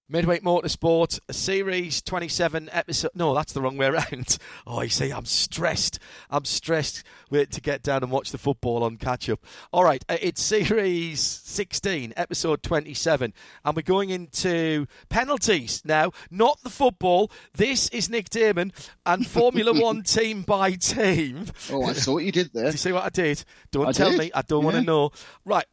Midweek 0.09 0.45
Motorsport, 0.45 1.19
Series 1.33 2.01
27 2.01 2.69
episode. 2.71 3.11
No, 3.17 3.35
that's 3.35 3.53
the 3.53 3.61
wrong 3.61 3.77
way 3.77 3.87
around. 3.87 4.39
Oh, 4.69 4.81
you 4.81 4.89
see, 4.89 5.11
I'm 5.11 5.25
stressed. 5.25 5.99
I'm 6.31 6.45
stressed 6.45 7.03
with, 7.31 7.51
to 7.51 7.61
get 7.61 7.83
down 7.83 8.03
and 8.03 8.11
watch 8.13 8.31
the 8.31 8.39
football 8.39 8.83
on 8.85 8.97
catch 8.97 9.29
up. 9.29 9.45
All 9.73 9.85
right, 9.85 10.05
uh, 10.09 10.17
it's 10.21 10.43
Series 10.43 11.21
16, 11.21 12.13
episode 12.17 12.63
27, 12.63 13.33
and 13.65 13.77
we're 13.77 13.83
going 13.83 14.11
into 14.11 14.87
penalties 15.09 15.83
now. 15.85 16.11
Not 16.31 16.61
the 16.63 16.71
football. 16.71 17.31
This 17.55 17.89
is 17.91 18.09
Nick 18.11 18.29
Daman 18.31 18.73
and 19.05 19.27
Formula 19.29 19.73
One 19.73 20.03
team 20.03 20.43
by 20.43 20.73
team. 20.73 21.47
Oh, 21.71 21.85
I 21.85 21.93
saw 21.93 22.15
what 22.15 22.25
you 22.25 22.33
did 22.33 22.53
there. 22.53 22.65
Did 22.67 22.75
you 22.75 22.79
see 22.79 22.93
what 22.93 23.05
I 23.05 23.11
did? 23.11 23.45
Don't 23.71 23.87
I 23.87 23.93
tell 23.93 24.11
did. 24.11 24.19
me. 24.19 24.31
I 24.35 24.43
don't 24.43 24.65
want 24.65 24.77
to 24.77 24.83
know. 24.83 25.11
Right. 25.45 25.67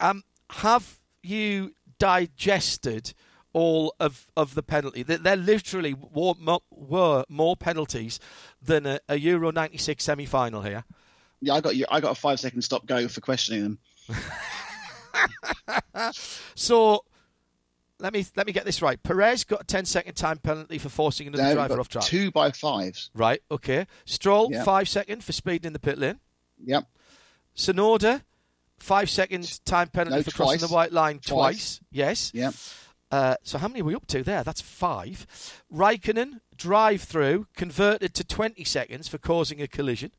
Um, 0.00 0.24
have 0.50 0.98
you 1.22 1.74
digested 1.98 3.12
all 3.52 3.94
of, 4.00 4.26
of 4.36 4.54
the 4.54 4.62
penalty? 4.62 5.02
There, 5.02 5.36
literally 5.36 5.94
were, 5.94 6.34
mo- 6.38 6.62
were 6.70 7.24
more 7.28 7.56
penalties 7.56 8.18
than 8.62 8.86
a, 8.86 9.00
a 9.08 9.16
Euro 9.18 9.50
96 9.50 10.02
semi 10.02 10.26
final 10.26 10.62
here. 10.62 10.84
Yeah, 11.40 11.54
I 11.54 11.60
got 11.60 11.76
you. 11.76 11.84
I 11.90 12.00
got 12.00 12.12
a 12.12 12.20
five 12.20 12.40
second 12.40 12.62
stop 12.62 12.86
go 12.86 13.06
for 13.08 13.20
questioning 13.20 13.62
them. 13.62 13.78
So. 16.54 17.04
Let 18.00 18.12
me 18.12 18.24
let 18.36 18.46
me 18.46 18.52
get 18.52 18.64
this 18.64 18.80
right. 18.80 19.02
Perez 19.02 19.42
got 19.42 19.62
a 19.62 19.64
10 19.64 19.84
second 19.84 20.14
time 20.14 20.38
penalty 20.38 20.78
for 20.78 20.88
forcing 20.88 21.26
another 21.26 21.42
No, 21.42 21.54
driver 21.54 21.80
off 21.80 21.88
track. 21.88 22.04
Two 22.04 22.30
by 22.30 22.52
fives. 22.52 23.10
Right, 23.12 23.42
okay. 23.50 23.88
Stroll, 24.04 24.50
Yeah. 24.52 24.62
five 24.62 24.88
second 24.88 25.24
for 25.24 25.32
speeding 25.32 25.66
in 25.66 25.72
the 25.72 25.80
pit 25.80 25.98
lane. 25.98 26.20
Yep. 26.64 26.84
Tsunoda, 27.56 28.22
five 28.78 29.10
second 29.10 29.64
time 29.64 29.88
penalty 29.88 30.18
No, 30.18 30.22
for 30.22 30.30
crossing 30.30 30.60
the 30.60 30.68
white 30.68 30.92
line 30.92 31.18
twice. 31.18 31.78
Twice. 31.78 31.80
Yes. 31.90 32.30
Yep. 32.34 32.54
Uh, 33.10 33.36
so 33.42 33.58
how 33.58 33.68
many 33.68 33.80
are 33.80 33.84
we 33.84 33.94
up 33.94 34.06
to 34.08 34.22
there? 34.22 34.44
That's 34.44 34.60
five. 34.60 35.26
Raikkonen, 35.72 36.40
drive 36.56 37.02
through, 37.02 37.46
converted 37.56 38.14
to 38.14 38.24
20 38.24 38.62
seconds 38.64 39.08
for 39.08 39.18
causing 39.18 39.62
a 39.62 39.66
collision. 39.68 40.12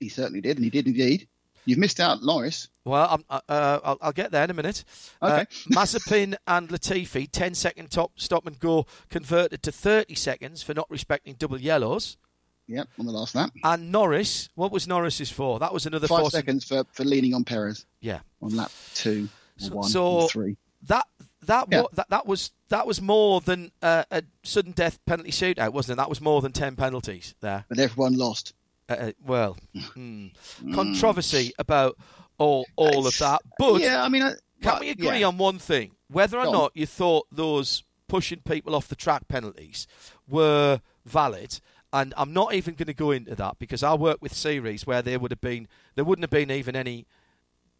He 0.00 0.08
certainly 0.08 0.40
did, 0.40 0.56
and 0.56 0.64
he 0.64 0.70
did 0.70 0.86
indeed. 0.86 1.28
You've 1.66 1.78
missed 1.78 1.98
out 2.00 2.22
Norris. 2.22 2.68
Well, 2.84 3.08
I'm, 3.10 3.24
uh, 3.30 3.40
uh, 3.48 3.80
I'll, 3.82 3.98
I'll 4.02 4.12
get 4.12 4.30
there 4.32 4.44
in 4.44 4.50
a 4.50 4.54
minute. 4.54 4.84
Uh, 5.22 5.44
Okay. 5.44 5.46
Mazepin 5.74 6.34
and 6.46 6.68
Latifi, 6.68 7.28
10 7.30 7.54
second 7.54 7.90
top 7.90 8.12
stop 8.16 8.46
and 8.46 8.58
go, 8.58 8.84
converted 9.08 9.62
to 9.62 9.72
30 9.72 10.14
seconds 10.14 10.62
for 10.62 10.74
not 10.74 10.90
respecting 10.90 11.34
double 11.38 11.58
yellows. 11.60 12.18
Yep, 12.66 12.88
on 12.98 13.06
the 13.06 13.12
last 13.12 13.34
lap. 13.34 13.50
And 13.62 13.92
Norris, 13.92 14.48
what 14.54 14.72
was 14.72 14.86
Norris's 14.88 15.30
for? 15.30 15.58
That 15.58 15.72
was 15.72 15.86
another 15.86 16.06
Five 16.08 16.28
seconds 16.28 16.64
for, 16.64 16.84
for 16.92 17.04
leaning 17.04 17.34
on 17.34 17.44
Perez 17.44 17.84
Yeah. 18.00 18.20
on 18.42 18.56
lap 18.56 18.70
two, 18.94 19.28
So- 19.58 19.74
one, 19.76 19.88
so- 19.88 20.28
three. 20.28 20.56
That 20.86 21.06
that, 21.42 21.66
Yeah. 21.70 21.82
wa- 21.82 21.88
that 21.92 22.08
that 22.10 22.26
was 22.26 22.52
that 22.68 22.86
was 22.86 23.00
more 23.00 23.40
than 23.40 23.70
uh, 23.82 24.04
a 24.10 24.22
sudden 24.42 24.72
death 24.72 24.98
penalty 25.06 25.30
shootout, 25.30 25.72
wasn't 25.72 25.96
it? 25.96 26.00
That 26.00 26.08
was 26.08 26.20
more 26.20 26.40
than 26.40 26.52
10 26.52 26.76
penalties 26.76 27.34
there. 27.40 27.64
But 27.68 27.78
everyone 27.78 28.16
lost. 28.16 28.54
uh, 28.88 28.92
uh, 28.94 29.12
well, 29.24 29.56
hmm. 29.94 30.28
controversy 30.74 31.52
about 31.58 31.96
all 32.38 32.66
all 32.76 33.06
of 33.06 33.16
that. 33.18 33.42
But 33.58 33.80
yeah, 33.80 34.02
I 34.02 34.08
mean, 34.08 34.22
I, 34.22 34.34
can 34.62 34.80
we 34.80 34.90
agree 34.90 35.20
yeah. 35.20 35.26
on 35.28 35.38
one 35.38 35.58
thing? 35.58 35.92
Whether 36.08 36.38
or 36.38 36.44
Go 36.44 36.48
on. 36.50 36.54
not 36.54 36.72
you 36.74 36.86
thought 36.86 37.26
those 37.30 37.84
pushing 38.08 38.40
people 38.40 38.74
off 38.74 38.88
the 38.88 38.96
track 38.96 39.28
penalties 39.28 39.86
were 40.28 40.80
valid, 41.04 41.60
and 41.92 42.12
I'm 42.16 42.32
not 42.32 42.54
even 42.54 42.74
going 42.74 42.86
to 42.86 42.94
go 42.94 43.10
into 43.10 43.34
that 43.34 43.58
because 43.58 43.82
I 43.82 43.94
work 43.94 44.18
with 44.20 44.34
series 44.34 44.86
where 44.86 45.02
there 45.02 45.18
would 45.18 45.30
have 45.30 45.40
been 45.40 45.68
there 45.94 46.04
wouldn't 46.04 46.24
have 46.24 46.30
been 46.30 46.50
even 46.50 46.76
any 46.76 47.06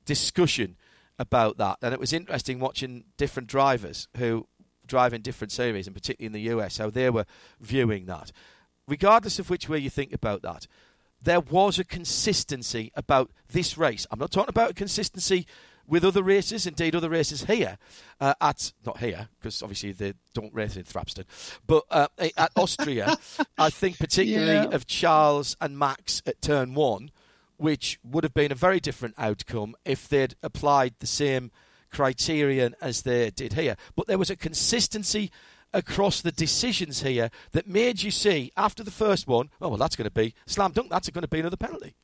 discussion 0.04 0.76
about 1.18 1.56
that, 1.58 1.78
and 1.82 1.92
it 1.94 2.00
was 2.00 2.12
interesting 2.12 2.58
watching 2.58 3.04
different 3.16 3.48
drivers 3.48 4.08
who 4.16 4.46
drive 4.86 5.14
in 5.14 5.22
different 5.22 5.52
series, 5.52 5.86
and 5.86 5.94
particularly 5.94 6.26
in 6.26 6.32
the 6.32 6.52
US, 6.56 6.78
how 6.78 6.90
they 6.90 7.08
were 7.10 7.24
viewing 7.60 8.06
that. 8.06 8.32
Regardless 8.86 9.38
of 9.38 9.48
which 9.48 9.68
way 9.68 9.78
you 9.78 9.88
think 9.90 10.12
about 10.12 10.42
that, 10.42 10.66
there 11.22 11.40
was 11.40 11.78
a 11.78 11.84
consistency 11.84 12.92
about 12.94 13.30
this 13.48 13.78
race. 13.78 14.06
I'm 14.10 14.18
not 14.18 14.30
talking 14.30 14.50
about 14.50 14.72
a 14.72 14.74
consistency 14.74 15.46
with 15.86 16.04
other 16.04 16.22
races, 16.22 16.66
indeed 16.66 16.94
other 16.94 17.08
races 17.10 17.44
here 17.44 17.76
uh, 18.20 18.34
at 18.40 18.72
not 18.86 18.98
here 18.98 19.28
because 19.38 19.62
obviously 19.62 19.92
they 19.92 20.14
don't 20.34 20.52
race 20.54 20.76
in 20.76 20.82
Thrapston, 20.84 21.24
but 21.66 21.84
uh, 21.90 22.08
at 22.36 22.50
Austria. 22.56 23.16
I 23.58 23.70
think 23.70 23.98
particularly 23.98 24.68
Yeah. 24.68 24.74
of 24.74 24.86
Charles 24.86 25.56
and 25.60 25.78
Max 25.78 26.22
at 26.26 26.40
turn 26.42 26.74
one, 26.74 27.10
which 27.56 27.98
would 28.02 28.24
have 28.24 28.34
been 28.34 28.52
a 28.52 28.56
very 28.56 28.80
different 28.80 29.14
outcome 29.18 29.74
if 29.84 30.08
they'd 30.08 30.34
applied 30.42 30.94
the 30.98 31.06
same 31.06 31.50
criterion 31.90 32.74
as 32.80 33.02
they 33.02 33.30
did 33.30 33.52
here. 33.52 33.76
But 33.96 34.06
there 34.06 34.18
was 34.18 34.30
a 34.30 34.36
consistency 34.36 35.30
across 35.72 36.20
the 36.20 36.32
decisions 36.32 37.02
here 37.02 37.30
that 37.52 37.66
made 37.66 38.02
you 38.02 38.10
see 38.10 38.52
after 38.56 38.82
the 38.82 38.90
first 38.90 39.26
one, 39.26 39.50
oh 39.60 39.68
well, 39.68 39.78
that's 39.78 39.96
going 39.96 40.06
to 40.06 40.10
be 40.10 40.34
slam 40.46 40.72
dunk. 40.72 40.90
That's 40.90 41.10
going 41.10 41.22
to 41.22 41.28
be 41.28 41.40
another 41.40 41.56
penalty. 41.56 41.94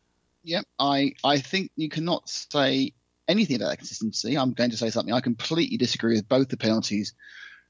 Yep, 0.42 0.64
I, 0.78 1.12
I 1.22 1.38
think 1.38 1.70
you 1.76 1.88
cannot 1.88 2.28
say 2.28 2.92
anything 3.28 3.56
about 3.56 3.68
that 3.68 3.78
consistency. 3.78 4.36
I'm 4.36 4.52
going 4.52 4.70
to 4.70 4.76
say 4.76 4.90
something. 4.90 5.12
I 5.12 5.20
completely 5.20 5.76
disagree 5.76 6.16
with 6.16 6.28
both 6.28 6.48
the 6.48 6.56
penalties. 6.56 7.14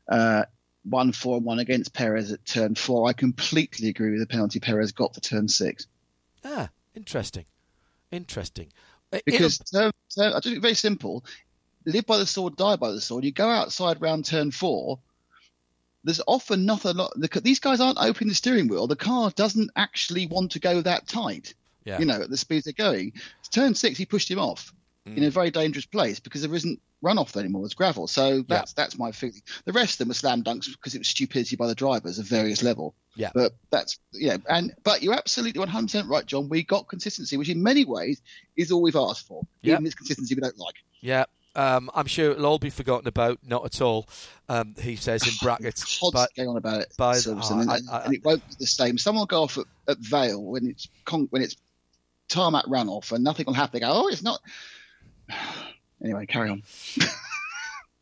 Uh, 0.09 0.44
one 0.85 1.12
for 1.12 1.36
and 1.36 1.44
one 1.44 1.59
against 1.59 1.93
Perez 1.93 2.32
at 2.32 2.44
turn 2.44 2.74
four. 2.74 3.09
I 3.09 3.12
completely 3.12 3.89
agree 3.89 4.11
with 4.11 4.20
the 4.20 4.27
penalty 4.27 4.61
Perez 4.61 4.93
got 4.93 5.15
for 5.15 5.20
turn 5.20 5.48
six. 5.48 5.86
Ah, 6.44 6.70
interesting, 6.94 7.44
interesting. 8.11 8.69
Uh, 9.12 9.19
Because 9.24 9.59
turn, 9.59 9.91
turn, 10.15 10.32
I 10.32 10.41
do 10.41 10.53
it 10.53 10.62
very 10.62 10.74
simple. 10.74 11.24
Live 11.87 12.07
by 12.07 12.19
the 12.19 12.27
sword, 12.27 12.57
die 12.57 12.77
by 12.77 12.91
the 12.93 13.01
sword. 13.01 13.24
You 13.24 13.32
go 13.32 13.49
outside 13.49 14.01
round 14.01 14.27
turn 14.27 14.51
four. 14.51 14.99
There's 16.05 16.20
often 16.27 16.66
not 16.66 16.85
a 16.85 16.93
lot. 16.93 17.12
The, 17.16 17.41
these 17.41 17.61
guys 17.61 17.81
aren't 17.81 17.99
opening 18.01 18.28
the 18.28 18.35
steering 18.35 18.69
wheel. 18.69 18.87
The 18.87 18.97
car 18.97 19.31
doesn't 19.31 19.70
actually 19.77 20.27
want 20.27 20.53
to 20.53 20.61
go 20.61 20.81
that 20.81 21.09
tight. 21.09 21.55
Yeah. 21.85 21.99
You 21.99 22.05
know, 22.07 22.20
at 22.20 22.31
the 22.31 22.37
speed 22.37 22.65
they're 22.65 22.73
going. 22.73 23.15
Turn 23.51 23.74
six, 23.74 23.99
he 23.99 24.07
pushed 24.07 24.31
him 24.31 24.39
off 24.39 24.73
Mm. 25.09 25.17
in 25.17 25.25
a 25.25 25.31
very 25.31 25.51
dangerous 25.51 25.87
place 25.87 26.21
because 26.21 26.43
there 26.43 26.55
isn't 26.55 26.79
runoff 27.03 27.35
anymore. 27.35 27.65
It's 27.65 27.73
gravel. 27.73 28.07
So 28.07 28.43
that's 28.47 28.75
that's 28.75 28.99
my 28.99 29.13
feeling. 29.13 29.41
The 29.65 29.73
rest 29.73 29.95
of 29.95 29.99
them 29.99 30.09
were 30.09 30.15
slam 30.15 30.45
dunks 30.45 30.71
because 30.71 30.95
it 30.95 30.99
was 30.99 31.09
stupidity 31.09 31.57
by 31.57 31.67
the 31.69 31.75
drivers 31.75 32.19
of 32.19 32.27
various 32.27 32.63
level. 32.63 32.95
Yeah. 33.17 33.31
But 33.35 33.53
that's 33.71 33.99
yeah, 34.13 34.37
and 34.49 34.75
but 34.85 35.03
you're 35.03 35.15
absolutely 35.15 35.59
100 35.61 35.87
percent 35.87 36.09
right, 36.09 36.27
John. 36.27 36.51
We 36.51 36.63
got 36.65 36.87
consistency, 36.87 37.39
which 37.39 37.49
in 37.49 37.63
many 37.63 37.87
ways 37.87 38.21
is 38.57 38.71
all 38.71 38.83
we've 38.83 38.95
asked 38.95 39.27
for. 39.27 39.43
Yeah. 39.63 39.73
Even 39.73 39.85
this 39.85 39.95
consistency 39.95 40.35
we 40.35 40.43
don't 40.43 40.59
like. 40.59 40.75
yeah. 41.01 41.25
Um, 41.57 41.91
I'm 41.95 42.07
sure 42.07 42.31
it'll 42.31 42.47
all 42.47 42.61
be 42.61 42.71
forgotten 42.71 43.09
about. 43.09 43.39
Not 43.45 43.65
at 43.65 43.81
all. 43.81 44.07
Um, 44.49 44.75
he 44.81 44.95
says 44.97 45.27
in 45.27 45.33
brackets. 45.43 45.99
But 46.13 46.29
going 46.37 46.49
on 46.51 46.57
about 46.57 46.83
it, 46.83 46.93
by- 46.97 47.19
oh, 47.27 47.59
and, 47.61 47.71
I- 47.71 47.79
I- 47.91 48.05
and 48.05 48.15
it 48.15 48.25
won't 48.25 48.47
be 48.49 48.55
the 48.61 48.67
same. 48.69 48.99
Someone 48.99 49.23
will 49.23 49.27
go 49.27 49.43
off 49.45 49.57
at, 49.59 49.65
at 49.89 49.99
Vale 49.99 50.41
when 50.41 50.67
it's 50.69 50.87
con- 51.07 51.27
when 51.31 51.43
it's 51.43 51.57
tarmac 52.29 52.67
runoff, 52.67 53.11
and 53.13 53.25
nothing 53.25 53.47
will 53.47 53.55
happen. 53.55 53.81
They 53.81 53.87
go, 53.87 53.91
oh, 53.93 54.09
it's 54.09 54.23
not. 54.23 54.41
Anyway, 56.02 56.27
carry 56.27 56.51
on. 56.51 56.62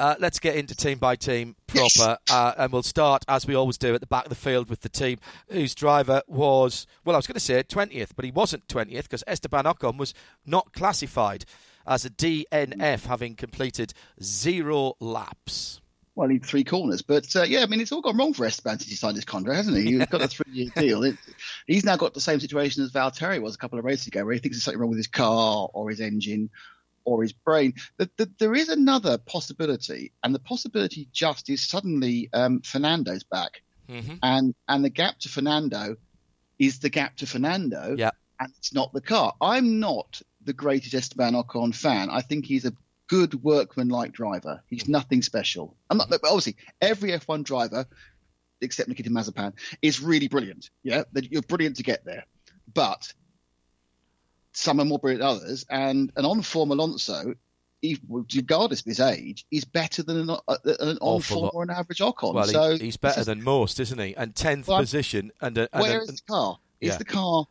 Uh, 0.00 0.14
let's 0.20 0.38
get 0.38 0.54
into 0.54 0.76
team 0.76 0.96
by 0.98 1.16
team. 1.16 1.56
proper, 1.66 2.18
uh, 2.30 2.54
and 2.56 2.72
we'll 2.72 2.84
start 2.84 3.24
as 3.26 3.46
we 3.46 3.54
always 3.54 3.76
do 3.76 3.94
at 3.94 4.00
the 4.00 4.06
back 4.06 4.24
of 4.24 4.30
the 4.30 4.36
field 4.36 4.70
with 4.70 4.80
the 4.82 4.88
team 4.88 5.18
whose 5.50 5.74
driver 5.74 6.22
was 6.28 6.86
well, 7.04 7.16
I 7.16 7.18
was 7.18 7.26
going 7.26 7.34
to 7.34 7.40
say 7.40 7.60
twentieth, 7.64 8.14
but 8.14 8.24
he 8.24 8.30
wasn't 8.30 8.68
twentieth 8.68 9.06
because 9.06 9.24
Esteban 9.26 9.64
Ocon 9.64 9.96
was 9.98 10.14
not 10.46 10.72
classified 10.72 11.44
as 11.86 12.04
a 12.04 12.10
DNF, 12.10 13.06
having 13.06 13.34
completed 13.34 13.92
zero 14.22 14.94
laps. 15.00 15.80
Well, 16.14 16.28
he 16.28 16.38
three 16.38 16.64
corners, 16.64 17.02
but 17.02 17.34
uh, 17.34 17.44
yeah, 17.44 17.62
I 17.62 17.66
mean, 17.66 17.80
it's 17.80 17.92
all 17.92 18.00
gone 18.00 18.16
wrong 18.16 18.34
for 18.34 18.44
Esteban 18.44 18.78
since 18.78 18.90
he 18.90 18.96
signed 18.96 19.16
his 19.16 19.24
contract, 19.24 19.56
hasn't 19.56 19.76
he? 19.76 19.96
He's 19.96 20.06
got 20.06 20.20
a 20.20 20.28
three-year 20.28 20.70
deal. 20.76 21.04
It, 21.04 21.16
he's 21.66 21.84
now 21.84 21.96
got 21.96 22.12
the 22.12 22.20
same 22.20 22.40
situation 22.40 22.82
as 22.82 22.90
Valtteri 22.90 23.40
was 23.40 23.54
a 23.54 23.58
couple 23.58 23.78
of 23.78 23.84
races 23.84 24.08
ago, 24.08 24.24
where 24.24 24.34
he 24.34 24.40
thinks 24.40 24.56
there's 24.56 24.64
something 24.64 24.80
wrong 24.80 24.90
with 24.90 24.98
his 24.98 25.06
car 25.06 25.68
or 25.72 25.90
his 25.90 26.00
engine 26.00 26.50
or 27.08 27.22
his 27.22 27.32
brain. 27.32 27.74
The, 27.96 28.10
the, 28.16 28.30
there 28.38 28.54
is 28.54 28.68
another 28.68 29.18
possibility, 29.18 30.12
and 30.22 30.34
the 30.34 30.38
possibility 30.38 31.08
just 31.12 31.48
is 31.48 31.66
suddenly 31.66 32.28
um, 32.32 32.60
Fernando's 32.60 33.24
back, 33.24 33.62
mm-hmm. 33.88 34.16
and 34.22 34.54
and 34.68 34.84
the 34.84 34.90
gap 34.90 35.18
to 35.20 35.28
Fernando 35.28 35.96
is 36.58 36.80
the 36.80 36.90
gap 36.90 37.16
to 37.16 37.26
Fernando, 37.26 37.94
yeah. 37.96 38.10
and 38.38 38.52
it's 38.58 38.74
not 38.74 38.92
the 38.92 39.00
car. 39.00 39.34
I'm 39.40 39.80
not 39.80 40.20
the 40.44 40.52
greatest 40.52 40.94
Esteban 40.94 41.34
Ocon 41.34 41.74
fan. 41.74 42.10
I 42.10 42.20
think 42.20 42.44
he's 42.44 42.64
a 42.64 42.72
good 43.08 43.42
workman-like 43.42 44.12
driver. 44.12 44.62
He's 44.68 44.86
nothing 44.88 45.22
special. 45.22 45.76
I'm 45.88 45.96
not, 45.96 46.12
obviously, 46.12 46.56
every 46.80 47.10
F1 47.10 47.44
driver, 47.44 47.86
except 48.60 48.88
Nikita 48.88 49.10
Mazepin, 49.10 49.54
is 49.80 50.02
really 50.02 50.28
brilliant. 50.28 50.68
Yeah, 50.82 51.04
you're 51.14 51.42
brilliant 51.42 51.76
to 51.76 51.82
get 51.82 52.04
there, 52.04 52.24
but 52.72 53.12
some 54.58 54.80
are 54.80 54.84
more 54.84 54.98
brilliant 54.98 55.20
than 55.20 55.28
others. 55.28 55.64
And 55.70 56.12
an 56.16 56.24
on-form 56.24 56.72
Alonso, 56.72 57.34
regardless 58.08 58.80
of 58.80 58.86
his 58.86 58.98
age, 58.98 59.46
is 59.52 59.64
better 59.64 60.02
than 60.02 60.28
an, 60.28 60.30
uh, 60.30 60.56
an 60.64 60.98
on-form 61.00 61.50
or 61.54 61.62
an 61.62 61.70
average 61.70 61.98
Ocon. 61.98 62.34
Well, 62.34 62.44
so 62.44 62.76
he's 62.76 62.96
better 62.96 63.22
than 63.22 63.42
most, 63.42 63.78
isn't 63.78 63.98
he? 63.98 64.16
And 64.16 64.34
tenth 64.34 64.66
well, 64.66 64.80
position. 64.80 65.30
And, 65.40 65.56
a, 65.58 65.68
and 65.72 65.82
where 65.82 66.00
a, 66.00 66.02
is 66.02 66.08
the 66.08 66.22
car? 66.28 66.58
Is 66.80 66.90
yeah. 66.90 66.96
the 66.98 67.04
car 67.04 67.46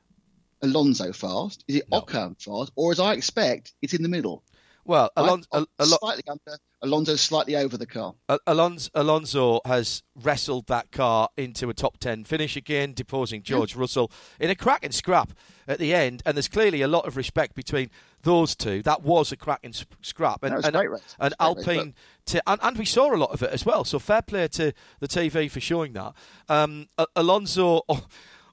Alonso 0.61 1.13
fast? 1.13 1.63
Is 1.67 1.77
it 1.77 1.85
No. 1.89 2.01
Ocon 2.01 2.41
fast? 2.41 2.73
Or 2.75 2.91
as 2.91 2.99
I 2.99 3.13
expect, 3.13 3.73
it's 3.81 3.93
in 3.93 4.03
the 4.03 4.09
middle. 4.09 4.43
well, 4.83 5.09
Alonso, 5.15 5.47
Right? 5.53 5.67
Al- 5.79 5.85
slightly 5.85 6.23
under, 6.27 6.59
Alonso's 6.81 7.21
slightly 7.21 7.55
over 7.55 7.77
the 7.77 7.85
car. 7.85 8.13
Alonso, 8.45 8.89
Alonso 8.93 9.61
has 9.65 10.03
wrestled 10.15 10.67
that 10.67 10.91
car 10.91 11.29
into 11.35 11.69
a 11.69 11.73
top 11.73 11.97
10 11.97 12.23
finish 12.23 12.55
again, 12.55 12.93
deposing 12.93 13.41
George 13.41 13.75
Russell 13.75 14.11
in 14.39 14.49
a 14.49 14.55
cracking 14.55 14.91
scrap 14.91 15.33
at 15.67 15.79
the 15.79 15.93
end. 15.93 16.21
And 16.25 16.37
there's 16.37 16.47
clearly 16.47 16.81
a 16.81 16.87
lot 16.87 17.07
of 17.07 17.17
respect 17.17 17.55
between 17.55 17.89
those 18.23 18.55
two. 18.55 18.83
That 18.83 19.01
was 19.01 19.31
a 19.31 19.37
cracking 19.37 19.73
scrap. 20.01 20.43
And, 20.43 20.51
That 20.51 20.57
was 20.57 20.65
and, 20.65 20.75
and 20.75 20.91
was 20.91 21.01
race, 21.01 21.15
Alpine, 21.39 21.95
to, 22.27 22.43
and, 22.47 22.59
and 22.61 22.77
we 22.77 22.85
saw 22.85 23.13
a 23.13 23.17
lot 23.17 23.31
of 23.31 23.41
it 23.41 23.51
as 23.51 23.65
well. 23.65 23.83
So 23.83 23.97
fair 23.97 24.21
play 24.21 24.47
to 24.49 24.73
the 24.99 25.07
TV 25.07 25.49
for 25.49 25.59
showing 25.59 25.93
that. 25.93 26.13
Um, 26.47 26.87
Alonso 27.15 27.81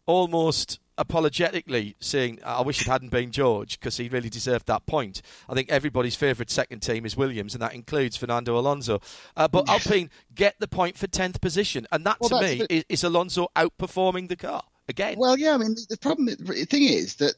almost 0.07 0.81
apologetically 0.99 1.97
saying, 2.01 2.41
I 2.45 2.63
wish 2.63 2.81
it 2.83 2.87
hadn't 2.87 3.11
been 3.11 3.31
George 3.31 3.79
because 3.79 3.97
he 3.97 4.09
really 4.09 4.29
deserved 4.29 4.67
that 4.67 4.87
point. 4.87 5.23
I 5.49 5.55
think 5.55 5.71
everybody's 5.71 6.15
favourite 6.17 6.51
second 6.51 6.81
team 6.81 7.05
is 7.07 7.17
Williams, 7.17 7.55
and 7.55 7.63
that 7.63 7.75
includes 7.75 8.17
Fernando 8.17 8.59
Alonso. 8.59 9.01
Uh, 9.37 9.49
but 9.49 9.69
Alpine 9.69 10.11
get 10.35 10.57
the 10.59 10.69
point 10.69 10.97
for 10.97 11.07
10th 11.07 11.41
position, 11.41 11.87
and 11.93 12.05
that 12.07 12.19
Well, 12.21 12.31
to 12.31 12.41
me 12.41 12.59
the- 12.59 12.75
is, 12.75 12.85
is 12.89 13.05
Alonso 13.05 13.49
outperforming 13.57 14.29
the 14.29 14.37
car 14.37 14.63
again. 14.89 15.19
Well, 15.19 15.39
yeah, 15.39 15.55
I 15.55 15.59
mean, 15.59 15.75
the, 15.75 15.87
the 15.91 15.99
problem, 15.99 16.27
the 16.27 16.65
thing 16.67 16.85
is 16.85 17.17
that 17.17 17.35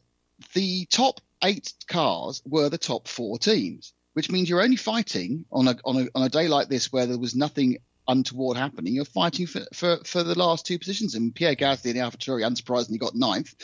the 0.54 0.86
top 0.86 1.20
eight 1.44 1.72
cars 1.88 2.42
were 2.46 2.68
the 2.68 2.78
top 2.78 3.08
four 3.08 3.38
teams, 3.38 3.92
which 4.14 4.30
means 4.30 4.48
you're 4.48 4.62
only 4.62 4.76
fighting 4.76 5.44
on 5.52 5.68
a 5.68 5.76
on 5.84 5.96
a 5.96 6.08
on 6.14 6.22
a 6.22 6.28
day 6.28 6.48
like 6.48 6.68
this 6.68 6.92
where 6.92 7.06
there 7.06 7.18
was 7.18 7.34
nothing 7.34 7.78
untoward 8.08 8.56
happening. 8.56 8.94
You're 8.94 9.04
fighting 9.04 9.46
for 9.46 9.62
for, 9.72 9.98
for 10.04 10.22
the 10.22 10.38
last 10.38 10.66
two 10.66 10.78
positions, 10.78 11.14
and 11.14 11.34
Pierre 11.34 11.56
Gasly 11.56 11.90
and 11.90 11.98
AlphaTauri 11.98 12.44
unsurprisingly 12.44 12.98
got 12.98 13.14
ninth, 13.14 13.54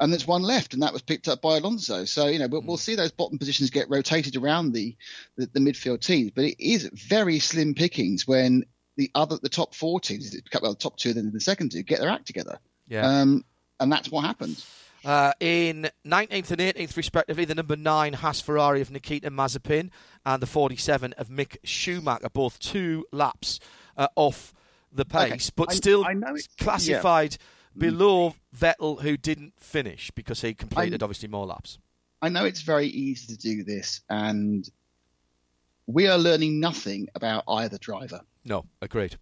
and 0.00 0.12
there's 0.12 0.26
one 0.26 0.42
left, 0.42 0.74
and 0.74 0.82
that 0.82 0.92
was 0.92 1.02
picked 1.02 1.28
up 1.28 1.42
by 1.42 1.56
Alonso. 1.56 2.04
So 2.04 2.26
you 2.26 2.38
know, 2.38 2.48
we'll, 2.48 2.62
we'll 2.62 2.76
see 2.76 2.94
those 2.94 3.12
bottom 3.12 3.38
positions 3.38 3.70
get 3.70 3.90
rotated 3.90 4.36
around 4.36 4.72
the, 4.72 4.96
the 5.36 5.46
the 5.46 5.60
midfield 5.60 6.00
teams, 6.00 6.30
but 6.34 6.44
it 6.44 6.56
is 6.58 6.88
very 6.92 7.38
slim 7.38 7.74
pickings 7.74 8.26
when. 8.26 8.64
The 8.98 9.10
other, 9.14 9.38
the 9.42 9.48
top 9.48 9.74
four 9.74 10.00
teams, 10.00 10.36
well, 10.60 10.72
the 10.72 10.78
top 10.78 10.98
two, 10.98 11.14
then 11.14 11.30
the 11.32 11.40
second 11.40 11.72
two, 11.72 11.82
get 11.82 12.00
their 12.00 12.10
act 12.10 12.26
together. 12.26 12.58
yeah. 12.86 13.20
Um, 13.20 13.42
and 13.80 13.90
that's 13.90 14.10
what 14.10 14.22
happened. 14.26 14.62
Uh, 15.04 15.32
in 15.40 15.90
19th 16.06 16.50
and 16.52 16.60
18th, 16.60 16.96
respectively, 16.96 17.44
the 17.44 17.54
number 17.54 17.74
9 17.76 18.12
Haas 18.14 18.40
Ferrari 18.40 18.80
of 18.80 18.90
Nikita 18.90 19.30
Mazepin 19.30 19.90
and 20.24 20.40
the 20.42 20.46
47 20.46 21.12
of 21.14 21.28
Mick 21.28 21.56
Schumacher, 21.64 22.28
both 22.28 22.58
two 22.60 23.04
laps 23.12 23.58
uh, 23.96 24.06
off 24.16 24.54
the 24.92 25.04
pace, 25.04 25.32
Okay, 25.48 25.52
but 25.56 25.70
I- 25.70 25.74
still 25.74 26.04
I 26.04 26.12
know 26.12 26.28
it's- 26.36 26.48
classified 26.58 27.36
below 27.76 28.34
Vettel, 28.56 29.00
who 29.02 29.16
didn't 29.16 29.54
finish 29.58 30.10
because 30.14 30.42
he 30.42 30.54
completed 30.54 31.02
obviously 31.02 31.28
more 31.28 31.46
laps. 31.46 31.78
I 32.20 32.28
know 32.28 32.44
it's 32.44 32.60
very 32.62 32.86
easy 32.86 33.26
to 33.34 33.36
do 33.36 33.64
this, 33.64 34.02
and 34.08 34.68
we 35.86 36.06
are 36.06 36.18
learning 36.18 36.60
nothing 36.60 37.08
about 37.14 37.42
either 37.48 37.78
driver. 37.78 38.20
No, 38.44 38.66
agreed. 38.80 39.16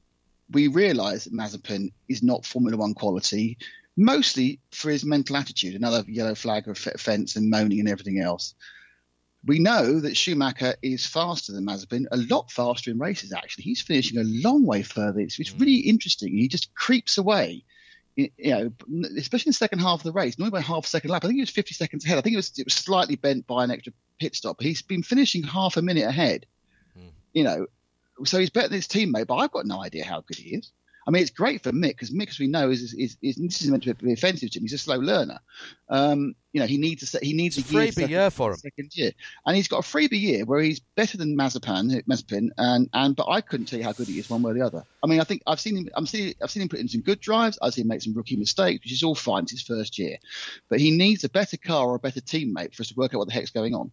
We 0.51 0.67
realise 0.67 1.25
that 1.25 1.33
Mazepin 1.33 1.93
is 2.09 2.23
not 2.23 2.45
Formula 2.45 2.77
One 2.77 2.93
quality, 2.93 3.57
mostly 4.01 4.59
for 4.73 4.91
his 4.91 5.05
mental 5.05 5.37
attitude, 5.37 5.75
another 5.75 6.03
yellow 6.09 6.35
flag 6.35 6.67
of 6.67 6.87
offence 6.87 7.37
and 7.37 7.51
moaning 7.51 7.81
and 7.81 7.89
everything 7.89 8.19
else. 8.19 8.55
We 9.45 9.59
know 9.59 10.01
that 10.01 10.17
Schumacher 10.17 10.75
is 10.83 11.07
faster 11.07 11.53
than 11.53 11.67
Mazepin, 11.67 12.07
a 12.11 12.17
lot 12.17 12.51
faster 12.51 12.91
in 12.91 12.99
races, 12.99 13.33
actually. 13.33 13.65
He's 13.65 13.83
finishing 13.83 14.19
a 14.19 14.25
long 14.25 14.65
way 14.65 14.83
further. 14.83 15.21
It's, 15.21 15.39
it's 15.39 15.51
mm. 15.51 15.61
really 15.61 15.81
interesting. 15.81 16.33
He 16.33 16.49
just 16.49 16.75
creeps 16.75 17.19
away, 17.19 17.65
you 18.17 18.31
know, 18.39 18.73
especially 19.19 19.51
in 19.51 19.53
the 19.53 19.55
second 19.55 19.81
half 19.81 20.01
of 20.01 20.05
the 20.05 20.13
race, 20.13 20.39
normally 20.39 20.59
by 20.59 20.63
half 20.63 20.87
a 20.87 20.89
second 20.89 21.11
lap. 21.11 21.25
I 21.25 21.29
think 21.29 21.37
he 21.37 21.43
was 21.43 21.51
50 21.51 21.75
seconds 21.75 22.05
ahead. 22.05 22.19
I 22.19 22.23
think 22.23 22.35
it 22.35 22.39
was, 22.39 22.59
it 22.59 22.67
was 22.67 22.75
slightly 22.75 23.17
bent 23.17 23.47
by 23.47 23.65
an 23.65 23.71
extra 23.71 23.93
pit 24.19 24.35
stop. 24.35 24.61
He's 24.61 24.83
been 24.83 25.03
finishing 25.03 25.43
half 25.43 25.77
a 25.77 25.83
minute 25.83 26.07
ahead, 26.07 26.47
mm. 26.99 27.11
you 27.35 27.45
know, 27.45 27.67
so 28.25 28.39
he's 28.39 28.51
better 28.51 28.69
than 28.69 28.77
his 28.77 28.89
teammate, 28.89 29.27
but 29.27 29.37
I've 29.37 29.53
got 29.53 29.67
no 29.67 29.83
idea 29.83 30.05
how 30.05 30.23
good 30.23 30.39
he 30.39 30.57
is. 30.57 30.73
I 31.11 31.13
mean, 31.13 31.23
it's 31.23 31.33
great 31.33 31.61
for 31.61 31.73
Mick 31.73 31.89
because 31.89 32.13
Mick, 32.13 32.29
as 32.29 32.39
we 32.39 32.47
know, 32.47 32.71
is, 32.71 32.83
is, 32.83 32.95
is, 32.95 33.17
is 33.21 33.35
this 33.35 33.63
is 33.63 33.69
meant 33.69 33.83
to 33.83 33.95
be 33.95 34.13
offensive 34.13 34.53
to 34.53 34.59
him. 34.61 34.63
He's 34.63 34.75
a 34.75 34.79
slow 34.79 34.95
learner. 34.95 35.41
Um, 35.89 36.37
you 36.53 36.61
know, 36.61 36.69
he 36.69 36.79
needs 36.79 37.13
a 37.13 37.19
he 37.19 37.33
needs 37.33 37.59
It's 37.59 37.73
a 37.73 37.77
a 37.77 37.83
year 37.83 37.93
freebie 37.93 38.09
year 38.09 38.31
for 38.31 38.53
him. 38.53 38.59
second 38.59 38.97
year, 38.97 39.11
and 39.45 39.57
he's 39.57 39.67
got 39.67 39.79
a 39.79 39.83
freebie 39.83 40.21
year 40.21 40.45
where 40.45 40.61
he's 40.61 40.79
better 40.79 41.19
than 41.19 41.37
Mazepin, 41.37 42.01
Mazepin, 42.05 42.51
and 42.59 42.89
and 42.93 43.17
but 43.17 43.27
I 43.29 43.41
couldn't 43.41 43.67
tell 43.67 43.81
you 43.81 43.85
how 43.85 43.93
good 43.93 44.07
he 44.07 44.21
is 44.21 44.31
one 44.31 44.41
way 44.43 44.53
or 44.53 44.55
the 44.55 44.65
other. 44.65 44.85
I 45.03 45.09
mean, 45.09 45.21
I 45.21 45.25
think 45.25 45.43
I've 45.49 45.59
seen 45.59 45.77
him. 45.77 45.89
I'm 45.97 46.07
seeing 46.07 46.33
I've 46.41 46.53
seen 46.53 46.63
him 46.63 46.69
put 46.69 46.79
in 46.79 46.87
some 46.87 47.01
good 47.01 47.19
drives. 47.19 47.59
I've 47.61 47.75
seen 47.75 47.87
him 47.87 47.89
make 47.89 48.03
some 48.03 48.15
rookie 48.15 48.37
mistakes, 48.37 48.85
which 48.85 48.93
is 48.93 49.03
all 49.03 49.17
fine. 49.17 49.43
It's 49.43 49.51
his 49.51 49.63
first 49.63 49.99
year, 49.99 50.17
but 50.69 50.79
he 50.79 50.93
needs 50.93 51.25
a 51.25 51.29
better 51.29 51.57
car 51.57 51.89
or 51.89 51.97
a 51.97 51.99
better 51.99 52.21
teammate 52.21 52.73
for 52.73 52.85
us 52.85 52.91
to 52.91 52.95
work 52.95 53.15
out 53.15 53.19
what 53.19 53.27
the 53.27 53.35
heck's 53.35 53.51
going 53.51 53.75
on. 53.75 53.91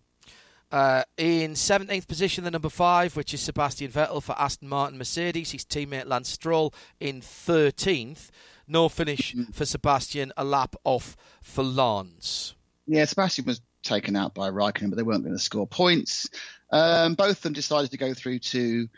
Uh, 0.72 1.04
in 1.18 1.54
17th 1.54 2.08
position, 2.08 2.44
the 2.44 2.52
number 2.52 2.70
5, 2.70 3.16
which 3.16 3.34
is 3.34 3.42
Sebastian 3.42 3.90
Vettel 3.90 4.22
for 4.22 4.38
Aston 4.38 4.68
Martin 4.68 4.98
Mercedes. 4.98 5.52
His 5.52 5.64
teammate 5.64 6.08
Lance 6.08 6.30
Stroll 6.30 6.74
in 7.00 7.22
13th. 7.22 8.30
No 8.68 8.90
finish 8.90 9.34
for 9.54 9.66
Sebastian, 9.66 10.34
a 10.36 10.44
lap 10.44 10.76
off 10.84 11.16
for 11.42 11.64
Lance. 11.64 12.54
Yeah, 12.86 13.06
Sebastian 13.06 13.46
was 13.46 13.62
taken 13.82 14.18
out 14.18 14.34
by 14.34 14.50
Raikkonen, 14.50 14.90
but 14.90 14.98
they 14.98 15.04
weren't 15.04 15.24
going 15.24 15.36
to 15.36 15.42
score 15.42 15.68
points. 15.68 16.30
Um, 16.72 17.16
both 17.16 17.38
of 17.38 17.42
them 17.44 17.54
decided 17.54 17.92
to 17.92 17.98
go 17.98 18.14
through 18.14 18.40
to 18.40 18.90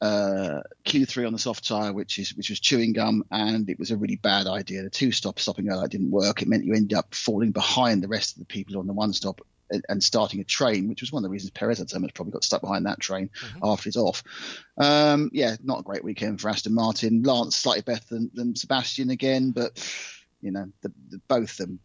uh, 0.00 0.60
Q3 0.86 1.26
on 1.26 1.34
the 1.34 1.38
soft 1.38 1.68
tire, 1.68 1.92
which 1.92 2.18
is 2.18 2.34
which 2.34 2.48
was 2.48 2.60
chewing 2.60 2.94
gum, 2.94 3.24
and 3.30 3.68
it 3.68 3.78
was 3.78 3.90
a 3.90 3.96
really 3.98 4.16
bad 4.16 4.46
idea. 4.46 4.82
The 4.82 4.88
two 4.88 5.12
stop 5.12 5.38
stopping 5.38 5.66
that 5.66 5.90
didn't 5.90 6.10
work. 6.10 6.40
It 6.40 6.48
meant 6.48 6.64
you 6.64 6.72
ended 6.72 6.96
up 6.96 7.14
falling 7.14 7.50
behind 7.50 8.02
the 8.02 8.08
rest 8.08 8.32
of 8.32 8.38
the 8.38 8.46
people 8.46 8.78
on 8.78 8.86
the 8.86 8.94
one 8.94 9.12
stop 9.12 9.42
and, 9.88 10.02
starting 10.02 10.40
a 10.40 10.44
train, 10.44 10.88
which 10.88 11.00
was 11.00 11.12
one 11.12 11.20
of 11.20 11.28
the 11.28 11.32
reasons 11.32 11.50
Perez 11.50 11.78
had 11.78 11.90
so 11.90 11.98
much 11.98 12.14
probably 12.14 12.32
got 12.32 12.44
stuck 12.44 12.60
behind 12.60 12.86
that 12.86 13.00
train 13.00 13.30
after 13.62 13.88
it's 13.88 13.96
off. 13.96 14.22
Um, 14.78 15.30
yeah, 15.32 15.56
not 15.62 15.80
a 15.80 15.84
great 15.84 16.04
weekend 16.04 16.40
for 16.40 16.48
Aston 16.48 16.74
Martin. 16.74 17.22
Lance 17.22 17.56
slightly 17.56 17.82
better 17.82 18.04
than, 18.08 18.30
than 18.34 18.56
Sebastian 18.56 19.10
again, 19.10 19.50
but 19.50 19.78
you 20.40 20.50
know, 20.50 20.66
the, 20.82 20.92
the, 21.10 21.20
both 21.28 21.50
of 21.52 21.56
them 21.58 21.80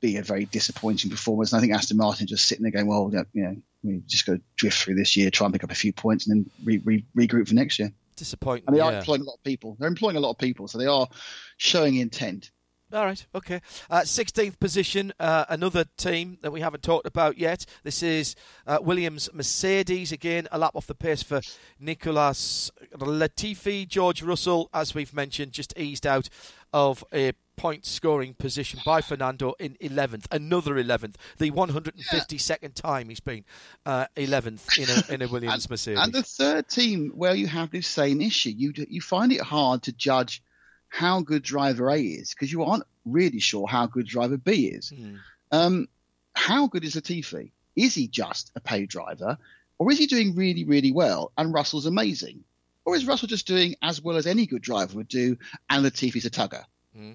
be 0.00 0.16
a 0.16 0.22
very 0.22 0.44
disappointing 0.44 1.10
performance. 1.10 1.52
And 1.52 1.58
I 1.58 1.60
think 1.60 1.74
Aston 1.74 1.96
Martin 1.96 2.26
just 2.26 2.46
sitting 2.46 2.62
there 2.62 2.72
going, 2.72 2.86
well, 2.86 3.10
you 3.32 3.42
know, 3.42 3.56
we 3.82 4.02
just 4.06 4.26
got 4.26 4.34
to 4.34 4.40
drift 4.56 4.78
through 4.78 4.94
this 4.94 5.16
year, 5.16 5.30
try 5.30 5.46
and 5.46 5.52
pick 5.52 5.64
up 5.64 5.70
a 5.70 5.76
few 5.76 5.92
points, 5.92 6.26
and 6.26 6.44
then 6.44 6.50
re- 6.64 6.82
re- 6.84 7.04
regroup 7.16 7.48
for 7.48 7.54
next 7.54 7.78
year. 7.78 7.92
Disappointing. 8.16 8.64
And 8.66 8.76
they 8.76 8.80
are 8.80 8.94
employing 8.94 9.20
a 9.20 9.24
lot 9.24 9.34
of 9.34 9.44
people. 9.44 9.76
They're 9.78 9.88
employing 9.88 10.16
a 10.16 10.20
lot 10.20 10.30
of 10.30 10.38
people, 10.38 10.66
so 10.68 10.78
they 10.78 10.86
are 10.86 11.08
showing 11.56 11.96
intent. 11.96 12.50
All 12.90 13.04
right, 13.04 13.26
okay. 13.34 13.60
Uh, 13.90 14.00
16th 14.00 14.58
position, 14.58 15.12
uh, 15.20 15.44
another 15.50 15.84
team 15.98 16.38
that 16.40 16.50
we 16.50 16.62
haven't 16.62 16.82
talked 16.82 17.06
about 17.06 17.36
yet. 17.36 17.66
This 17.82 18.02
is 18.02 18.34
uh, 18.66 18.78
Williams 18.80 19.28
Mercedes. 19.34 20.10
Again, 20.10 20.48
a 20.50 20.58
lap 20.58 20.74
off 20.74 20.86
the 20.86 20.94
pace 20.94 21.22
for 21.22 21.42
Nicolas 21.78 22.70
Latifi. 22.94 23.86
George 23.86 24.22
Russell, 24.22 24.70
as 24.72 24.94
we've 24.94 25.12
mentioned, 25.12 25.52
just 25.52 25.78
eased 25.78 26.06
out 26.06 26.30
of 26.72 27.04
a 27.12 27.32
point 27.58 27.84
scoring 27.84 28.32
position 28.32 28.80
by 28.86 29.02
Fernando 29.02 29.52
in 29.58 29.74
11th, 29.82 30.24
another 30.30 30.76
11th, 30.76 31.16
the 31.36 31.50
152nd 31.50 32.62
yeah. 32.62 32.68
time 32.74 33.10
he's 33.10 33.20
been 33.20 33.44
uh, 33.84 34.06
11th 34.16 34.78
in 34.78 34.88
a, 34.88 35.14
in 35.14 35.28
a 35.28 35.28
Williams 35.32 35.64
and, 35.64 35.70
Mercedes. 35.70 35.98
And 36.00 36.12
the 36.12 36.22
third 36.22 36.68
team 36.68 37.12
where 37.14 37.34
you 37.34 37.48
have 37.48 37.70
this 37.70 37.86
same 37.86 38.22
issue, 38.22 38.54
you 38.56 38.72
you 38.88 39.02
find 39.02 39.30
it 39.32 39.42
hard 39.42 39.82
to 39.82 39.92
judge 39.92 40.42
how 40.88 41.20
good 41.20 41.42
driver 41.42 41.90
A 41.90 42.00
is 42.00 42.30
because 42.30 42.50
you 42.50 42.64
aren't 42.64 42.84
really 43.04 43.40
sure 43.40 43.66
how 43.66 43.86
good 43.86 44.06
driver 44.06 44.36
B 44.36 44.66
is. 44.66 44.90
Hmm. 44.90 45.16
Um, 45.50 45.88
how 46.34 46.66
good 46.66 46.84
is 46.84 46.94
Latifi? 46.94 47.50
Is 47.76 47.94
he 47.94 48.08
just 48.08 48.50
a 48.56 48.60
paid 48.60 48.88
driver, 48.88 49.38
or 49.78 49.92
is 49.92 49.98
he 49.98 50.06
doing 50.06 50.34
really, 50.34 50.64
really 50.64 50.92
well 50.92 51.32
and 51.36 51.54
Russell's 51.54 51.86
amazing? 51.86 52.44
Or 52.84 52.96
is 52.96 53.06
Russell 53.06 53.28
just 53.28 53.46
doing 53.46 53.76
as 53.82 54.00
well 54.00 54.16
as 54.16 54.26
any 54.26 54.46
good 54.46 54.62
driver 54.62 54.96
would 54.96 55.08
do 55.08 55.36
and 55.68 55.84
Latifi's 55.84 56.24
a 56.24 56.30
tugger? 56.30 56.64
Hmm. 56.96 57.12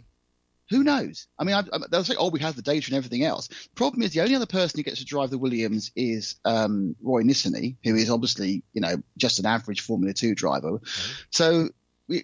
Who 0.70 0.84
knows? 0.84 1.28
I 1.38 1.44
mean, 1.44 1.56
I, 1.56 1.60
I, 1.60 1.80
they'll 1.90 2.04
say, 2.04 2.16
"Oh, 2.18 2.30
we 2.30 2.40
have 2.40 2.56
the 2.56 2.62
data 2.62 2.88
and 2.88 2.95
everything 2.95 3.24
else." 3.24 3.50
Problem 3.76 4.02
is, 4.02 4.14
the 4.14 4.22
only 4.22 4.36
other 4.36 4.45
person 4.45 4.80
who 4.80 4.84
gets 4.84 5.00
to 5.00 5.06
drive 5.06 5.30
the 5.30 5.38
Williams 5.38 5.91
is 5.95 6.36
um, 6.45 6.95
Roy 7.02 7.24
Nissany, 7.24 7.76
who 7.84 7.95
is 7.95 8.10
obviously, 8.10 8.64
you 8.74 8.82
know, 8.82 8.95
just 9.18 9.40
an 9.40 9.45
average 9.45 9.82
Formula 9.82 10.14
Two 10.14 10.36
driver. 10.36 10.72
Mm-hmm. 10.72 11.12
So 11.32 11.70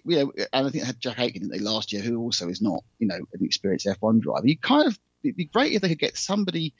we, 0.04 0.14
you 0.16 0.24
know, 0.24 0.32
and 0.52 0.66
I 0.66 0.70
think 0.70 0.82
they 0.82 0.86
had 0.86 1.00
Jack 1.00 1.18
Aitken 1.18 1.42
didn't 1.42 1.52
they, 1.52 1.58
last 1.58 1.92
year, 1.92 2.02
who 2.02 2.18
also 2.20 2.48
is 2.48 2.60
not, 2.62 2.82
you 2.98 3.06
know, 3.06 3.16
an 3.16 3.44
experienced 3.44 3.86
F1 3.86 4.20
driver. 4.20 4.46
You 4.46 4.56
kind 4.58 4.86
of, 4.86 4.98
it'd 5.22 5.36
be 5.36 5.46
great 5.46 5.72
if 5.72 5.82
they 5.82 5.88
could 5.88 5.98
get 5.98 6.16
somebody, 6.16 6.72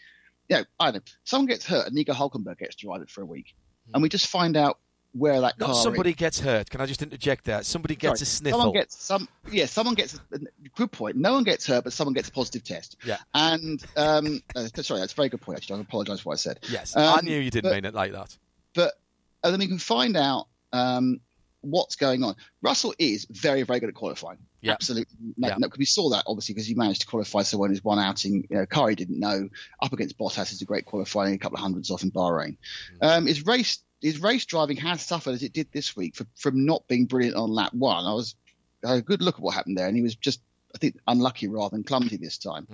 you 0.49 0.57
know, 0.57 0.65
I 0.79 0.87
don't 0.87 0.97
know, 1.07 1.13
someone 1.25 1.47
gets 1.47 1.65
hurt 1.67 1.87
and 1.87 1.95
Nico 1.95 2.13
Hulkenberg 2.13 2.59
gets 2.59 2.77
to 2.77 2.89
ride 2.89 3.03
it 3.03 3.11
for 3.11 3.23
a 3.23 3.27
week. 3.27 3.55
Mm. 3.89 3.95
And 3.95 4.03
we 4.03 4.09
just 4.09 4.27
find 4.29 4.57
out 4.57 4.79
where 5.13 5.41
that 5.41 5.59
Not 5.59 5.73
somebody 5.75 6.11
is. 6.11 6.17
gets 6.17 6.39
hurt. 6.39 6.71
Can 6.71 6.81
I 6.81 6.87
just 6.87 7.03
interject 7.03 7.45
there? 7.45 7.63
Somebody 7.65 7.97
gets 7.97 8.21
Sorry, 8.21 8.27
a 8.27 8.27
sniffle. 8.27 8.61
Someone 8.61 8.75
gets 8.75 9.03
some. 9.03 9.29
Yeah, 9.51 9.67
someone 9.67 9.95
gets. 9.97 10.15
A, 10.33 10.39
good 10.77 10.93
point. 10.93 11.17
No 11.17 11.33
one 11.33 11.43
gets 11.43 11.67
hurt, 11.67 11.83
but 11.83 11.93
someone 11.93 12.15
gets 12.15 12.29
a 12.29 12.33
positive 12.33 12.63
test. 12.63 12.97
Yeah. 13.05 13.17
And 13.35 13.85
um, 13.97 14.41
uh, 14.55 14.69
sorry, 14.83 15.01
that's 15.01 15.13
a 15.13 15.17
very 15.17 15.29
good 15.29 15.41
point. 15.41 15.59
Actually, 15.59 15.79
I 15.79 15.83
apologise 15.83 16.21
for 16.21 16.29
what 16.29 16.35
I 16.35 16.37
said. 16.37 16.61
yes, 16.71 16.95
Um, 16.97 17.03
I 17.19 17.21
knew 17.23 17.41
you 17.41 17.51
didn't 17.51 17.71
but- 17.71 17.75
mean 17.75 17.85
it 17.87 17.95
like 17.95 18.13
that. 18.13 18.39
but 18.73 18.93
and 19.43 19.53
then 19.53 19.59
we 19.59 19.67
can 19.67 19.79
find 19.79 20.17
out 20.17 20.47
um, 20.73 21.21
what's 21.63 21.97
going 21.97 22.23
on. 22.23 22.35
Russell 22.63 22.95
is 22.99 23.27
very, 23.31 23.63
very 23.63 23.81
good 23.81 23.89
at 23.89 23.95
qualifying. 23.95 24.39
Yeah. 24.63 24.73
Absolutely. 24.73 25.15
No, 25.37 25.49
Yeah. 25.49 25.57
no, 25.59 25.69
'cause 25.69 25.79
we 25.79 25.85
saw 25.85 26.11
that 26.11 26.25
obviously 26.27 26.55
because 26.55 26.67
he 26.67 26.75
managed 26.75 27.03
to 27.03 27.07
qualify 27.07 27.43
so 27.43 27.59
well 27.59 27.67
in 27.67 27.71
his 27.73 27.85
one 27.85 27.99
outing. 27.99 28.47
You 28.51 28.57
know, 28.59 28.67
Kari 28.67 28.95
didn't 28.95 29.19
know 29.19 29.49
up 29.83 29.93
against 29.93 30.19
Bottas 30.19 30.53
is 30.53 30.63
a 30.63 30.65
great 30.65 30.87
qualifying, 30.87 31.35
a 31.35 31.39
couple 31.39 31.57
of 31.57 31.63
hundreds 31.63 31.91
off 31.91 32.03
in 32.03 32.11
Bahrain. 32.11 32.57
Um, 33.03 33.27
his 33.27 33.45
race, 33.47 33.79
his 34.01 34.19
race 34.21 34.47
driving 34.47 34.77
has 34.79 35.03
suffered 35.03 35.33
as 35.35 35.43
it 35.43 35.53
did 35.53 35.69
this 35.73 35.95
week 35.97 36.17
for, 36.17 36.27
from 36.37 36.65
not 36.65 36.87
being 36.89 37.07
brilliant 37.07 37.37
on 37.37 37.51
lap 37.51 37.75
one. 37.75 38.05
I 38.07 38.13
was 38.15 38.35
I 38.85 38.91
had 38.91 38.99
a 38.99 39.03
good 39.03 39.21
look 39.21 39.35
at 39.35 39.41
what 39.43 39.55
happened 39.55 39.77
there, 39.77 39.87
and 39.87 39.97
he 39.97 40.03
was 40.03 40.17
just 40.17 40.41
I 40.75 40.79
think 40.79 40.99
unlucky 41.07 41.49
rather 41.49 41.77
than 41.77 41.85
clumsy 41.85 42.17
this 42.17 42.39
time. 42.39 42.67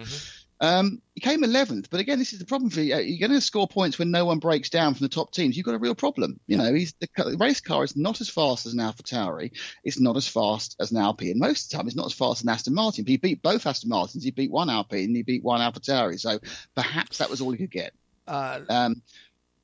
Um, 0.59 1.03
he 1.15 1.21
came 1.21 1.43
11th, 1.43 1.89
but 1.91 2.01
again, 2.01 2.19
this 2.19 2.33
is 2.33 2.39
the 2.39 2.47
problem 2.47 2.71
for 2.71 2.81
you. 2.81 2.97
You're 2.97 3.29
going 3.29 3.39
to 3.39 3.45
score 3.45 3.69
points 3.69 3.99
when 3.99 4.11
no 4.11 4.25
one 4.25 4.39
breaks 4.39 4.71
down 4.71 4.95
from 4.95 5.05
the 5.05 5.11
top 5.11 5.31
teams. 5.31 5.57
You've 5.57 5.67
got 5.67 5.75
a 5.75 5.79
real 5.79 5.95
problem. 5.95 6.41
You 6.47 6.57
know, 6.57 6.73
he's 6.73 6.95
the, 6.95 7.37
race 7.39 7.61
car 7.61 7.85
is 7.85 7.97
not 7.97 8.21
as 8.23 8.31
fast 8.31 8.65
as 8.65 8.73
an 8.73 8.79
AlphaTauri. 8.79 9.53
It's 9.85 10.01
not 10.01 10.17
as 10.17 10.27
fast 10.27 10.77
as 10.81 10.93
an 10.93 10.99
Alpine. 10.99 11.33
And 11.33 11.41
most 11.41 11.67
of 11.67 11.71
the 11.71 11.77
time, 11.77 11.87
it's 11.87 11.97
not 11.97 12.07
as 12.07 12.15
fast 12.15 12.41
as 12.41 12.45
an 12.45 12.49
Aston 12.51 12.75
Martin. 12.75 13.05
He 13.07 13.19
beat 13.19 13.43
both 13.43 13.67
Aston 13.67 13.91
Martins. 13.91 14.25
He 14.25 14.31
beat 14.31 14.51
one 14.51 14.71
Alpine. 14.71 15.05
And 15.05 15.17
he 15.17 15.23
beat 15.23 15.45
one 15.45 15.61
AlphaTauri. 15.61 16.19
So 16.19 16.39
perhaps 16.75 17.19
that 17.19 17.29
was 17.29 17.41
all 17.41 17.53
he 17.53 17.59
could 17.59 17.71
get. 17.71 17.93
Uh, 18.27 18.61
Um, 18.69 19.03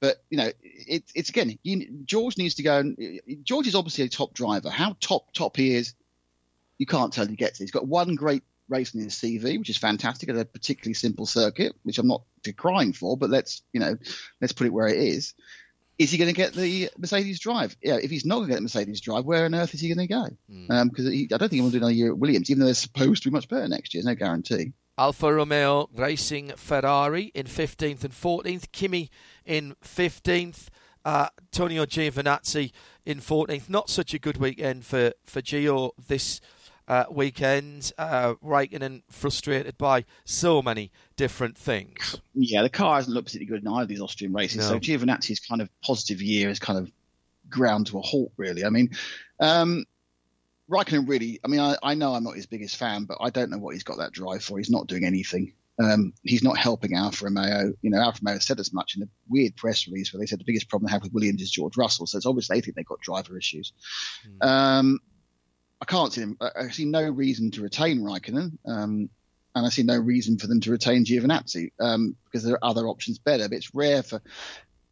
but 0.01 0.23
you 0.31 0.37
know, 0.37 0.51
it, 0.63 1.05
it's 1.15 1.31
again, 1.31 1.59
you, 1.63 1.87
George 2.05 2.37
needs 2.37 2.57
to 2.57 2.63
go. 2.63 2.79
And 2.81 3.21
George 3.45 3.67
is 3.67 3.75
obviously 3.75 4.05
a 4.05 4.09
top 4.09 4.35
driver. 4.35 4.69
How 4.69 4.97
top 5.01 5.33
top 5.33 5.57
he 5.57 5.75
is, 5.75 5.95
you 6.77 6.87
can't 6.87 7.13
tell. 7.13 7.27
He 7.27 7.37
gets 7.37 7.61
it. 7.61 7.65
He's 7.65 7.71
got 7.71 7.87
one 7.87 8.17
great 8.17 8.43
race 8.73 8.95
in 8.95 9.01
his 9.01 9.15
CV, 9.15 9.59
which 9.59 9.71
is 9.71 9.77
fantastic 9.77 10.29
at 10.29 10.37
a 10.37 10.45
particularly 10.45 10.95
simple 10.95 11.27
circuit, 11.27 11.75
which 11.85 11.99
I'm 11.99 12.09
not 12.09 12.23
decrying 12.43 12.93
for. 12.93 13.17
But 13.17 13.31
let's 13.31 13.63
you 13.73 13.81
know, 13.81 13.97
let's 14.41 14.53
put 14.53 14.67
it 14.67 14.73
where 14.73 14.89
it 14.89 14.99
is. 14.99 15.35
Is 15.99 16.11
he 16.11 16.19
going 16.19 16.31
to 16.31 16.35
get 16.35 16.55
the 16.55 16.91
Mercedes 16.99 17.39
drive? 17.39 17.77
Yeah. 17.83 17.99
If 18.03 18.11
he's 18.11 18.25
not 18.25 18.37
going 18.37 18.47
to 18.47 18.53
get 18.53 18.57
the 18.57 18.63
Mercedes 18.63 19.01
drive, 19.01 19.25
where 19.25 19.45
on 19.45 19.55
earth 19.55 19.75
is 19.75 19.81
he 19.81 19.95
going 19.95 20.07
to 20.07 20.13
go? 20.13 20.27
Because 20.85 21.07
I 21.07 21.27
don't 21.29 21.39
think 21.39 21.53
he 21.53 21.61
will 21.61 21.71
do 21.71 21.77
another 21.77 21.93
year 21.93 22.09
at 22.09 22.19
Williams, 22.19 22.51
even 22.51 22.61
though 22.61 22.67
they're 22.67 22.75
supposed 22.75 23.23
to 23.23 23.31
be 23.31 23.35
much 23.35 23.49
better 23.49 23.69
next 23.69 23.95
year. 23.95 24.03
There's 24.03 24.19
no 24.19 24.19
guarantee. 24.19 24.73
Alfa 24.99 25.33
Romeo 25.33 25.89
racing 25.95 26.53
Ferrari 26.57 27.31
in 27.35 27.47
15th 27.47 28.05
and 28.05 28.13
14th, 28.13 28.73
Kimi 28.73 29.11
in 29.45 29.75
15th, 29.83 30.69
uh, 31.05 31.29
Antonio 31.41 31.87
Giovinazzi 31.87 32.73
in 33.07 33.19
14th. 33.19 33.69
Not 33.71 33.89
such 33.89 34.13
a 34.13 34.19
good 34.19 34.37
weekend 34.37 34.85
for, 34.85 35.13
for 35.25 35.41
Gio 35.41 35.93
this 36.09 36.41
uh, 36.93 37.07
weekend. 37.11 37.91
Uh, 37.97 38.35
Raikkonen 38.45 39.03
frustrated 39.09 39.79
by 39.79 40.05
so 40.25 40.61
many 40.61 40.91
different 41.17 41.57
things. 41.57 42.21
Yeah, 42.35 42.61
the 42.63 42.69
car 42.69 42.97
hasn't 42.97 43.15
looked 43.15 43.29
particularly 43.29 43.61
good 43.61 43.67
in 43.67 43.73
either 43.73 43.85
of 43.85 43.89
these 43.89 44.03
Austrian 44.03 44.35
races. 44.35 44.59
No. 44.59 44.75
So 44.75 44.79
Giovinazzi's 44.79 45.41
kind 45.41 45.63
of 45.63 45.71
positive 45.81 46.21
year 46.21 46.51
is 46.51 46.59
kind 46.59 46.79
of 46.79 46.91
ground 47.49 47.87
to 47.87 47.99
a 47.99 48.03
halt, 48.03 48.33
really. 48.37 48.67
I 48.67 48.69
mean, 48.69 48.91
um, 49.41 49.87
Raikkonen 50.71 51.09
really, 51.09 51.41
I 51.43 51.49
mean, 51.49 51.61
I, 51.61 51.77
I 51.83 51.95
know 51.95 52.15
I'm 52.15 52.25
not 52.25 52.37
his 52.37 52.45
biggest 52.47 52.77
fan, 52.77 53.05
but 53.05 53.17
I 53.23 53.31
don't 53.31 53.51
know 53.51 53.59
what 53.59 53.73
he's 53.73 53.85
got 53.85 53.97
that 53.97 54.13
drive 54.13 54.45
for. 54.45 54.59
He's 54.59 54.71
not 54.71 54.87
doing 54.87 55.05
anything. 55.05 55.55
Um, 55.83 56.13
he's 56.23 56.43
not 56.43 56.59
helping 56.59 56.95
Alfa 56.95 57.25
Romeo. 57.25 57.73
You 57.81 57.91
know, 57.91 58.01
Alfa 58.01 58.21
Romeo 58.23 58.39
said 58.39 58.61
as 58.61 58.75
much 58.75 58.97
in 58.97 59.01
the 59.01 59.09
weird 59.31 59.57
press 59.57 59.89
release 59.89 60.13
where 60.13 60.21
they 60.21 60.27
said 60.27 60.41
the 60.41 60.45
biggest 60.45 60.69
problem 60.69 60.89
they 60.89 60.93
have 60.93 61.03
with 61.03 61.15
Williams 61.15 61.41
is 61.41 61.51
George 61.51 61.79
Russell. 61.79 62.07
So 62.07 62.19
it's 62.19 62.27
obvious 62.27 62.49
they 62.49 62.61
think 62.61 62.77
they've 62.77 62.85
got 62.85 63.01
driver 63.01 63.39
issues. 63.39 63.73
Um, 64.43 64.99
I 65.83 65.85
can't 65.85 66.13
see 66.13 66.21
them. 66.21 66.39
I 66.41 66.69
see 66.69 66.85
no 66.85 67.03
reason 67.03 67.51
to 67.51 67.61
retain 67.61 68.03
Raikkonen. 68.03 68.57
Um, 68.65 69.11
and 69.57 69.67
I 69.67 69.69
see 69.69 69.83
no 69.83 69.99
reason 69.99 70.39
for 70.39 70.47
them 70.47 70.61
to 70.61 70.71
retain 70.71 71.05
Giovinazzi 71.05 71.73
um, 71.81 72.15
because 72.25 72.45
there 72.45 72.55
are 72.55 72.71
other 72.71 72.87
options 72.87 73.19
better. 73.19 73.49
But 73.49 73.57
it's 73.57 73.75
rare 73.75 74.05
for 74.05 74.23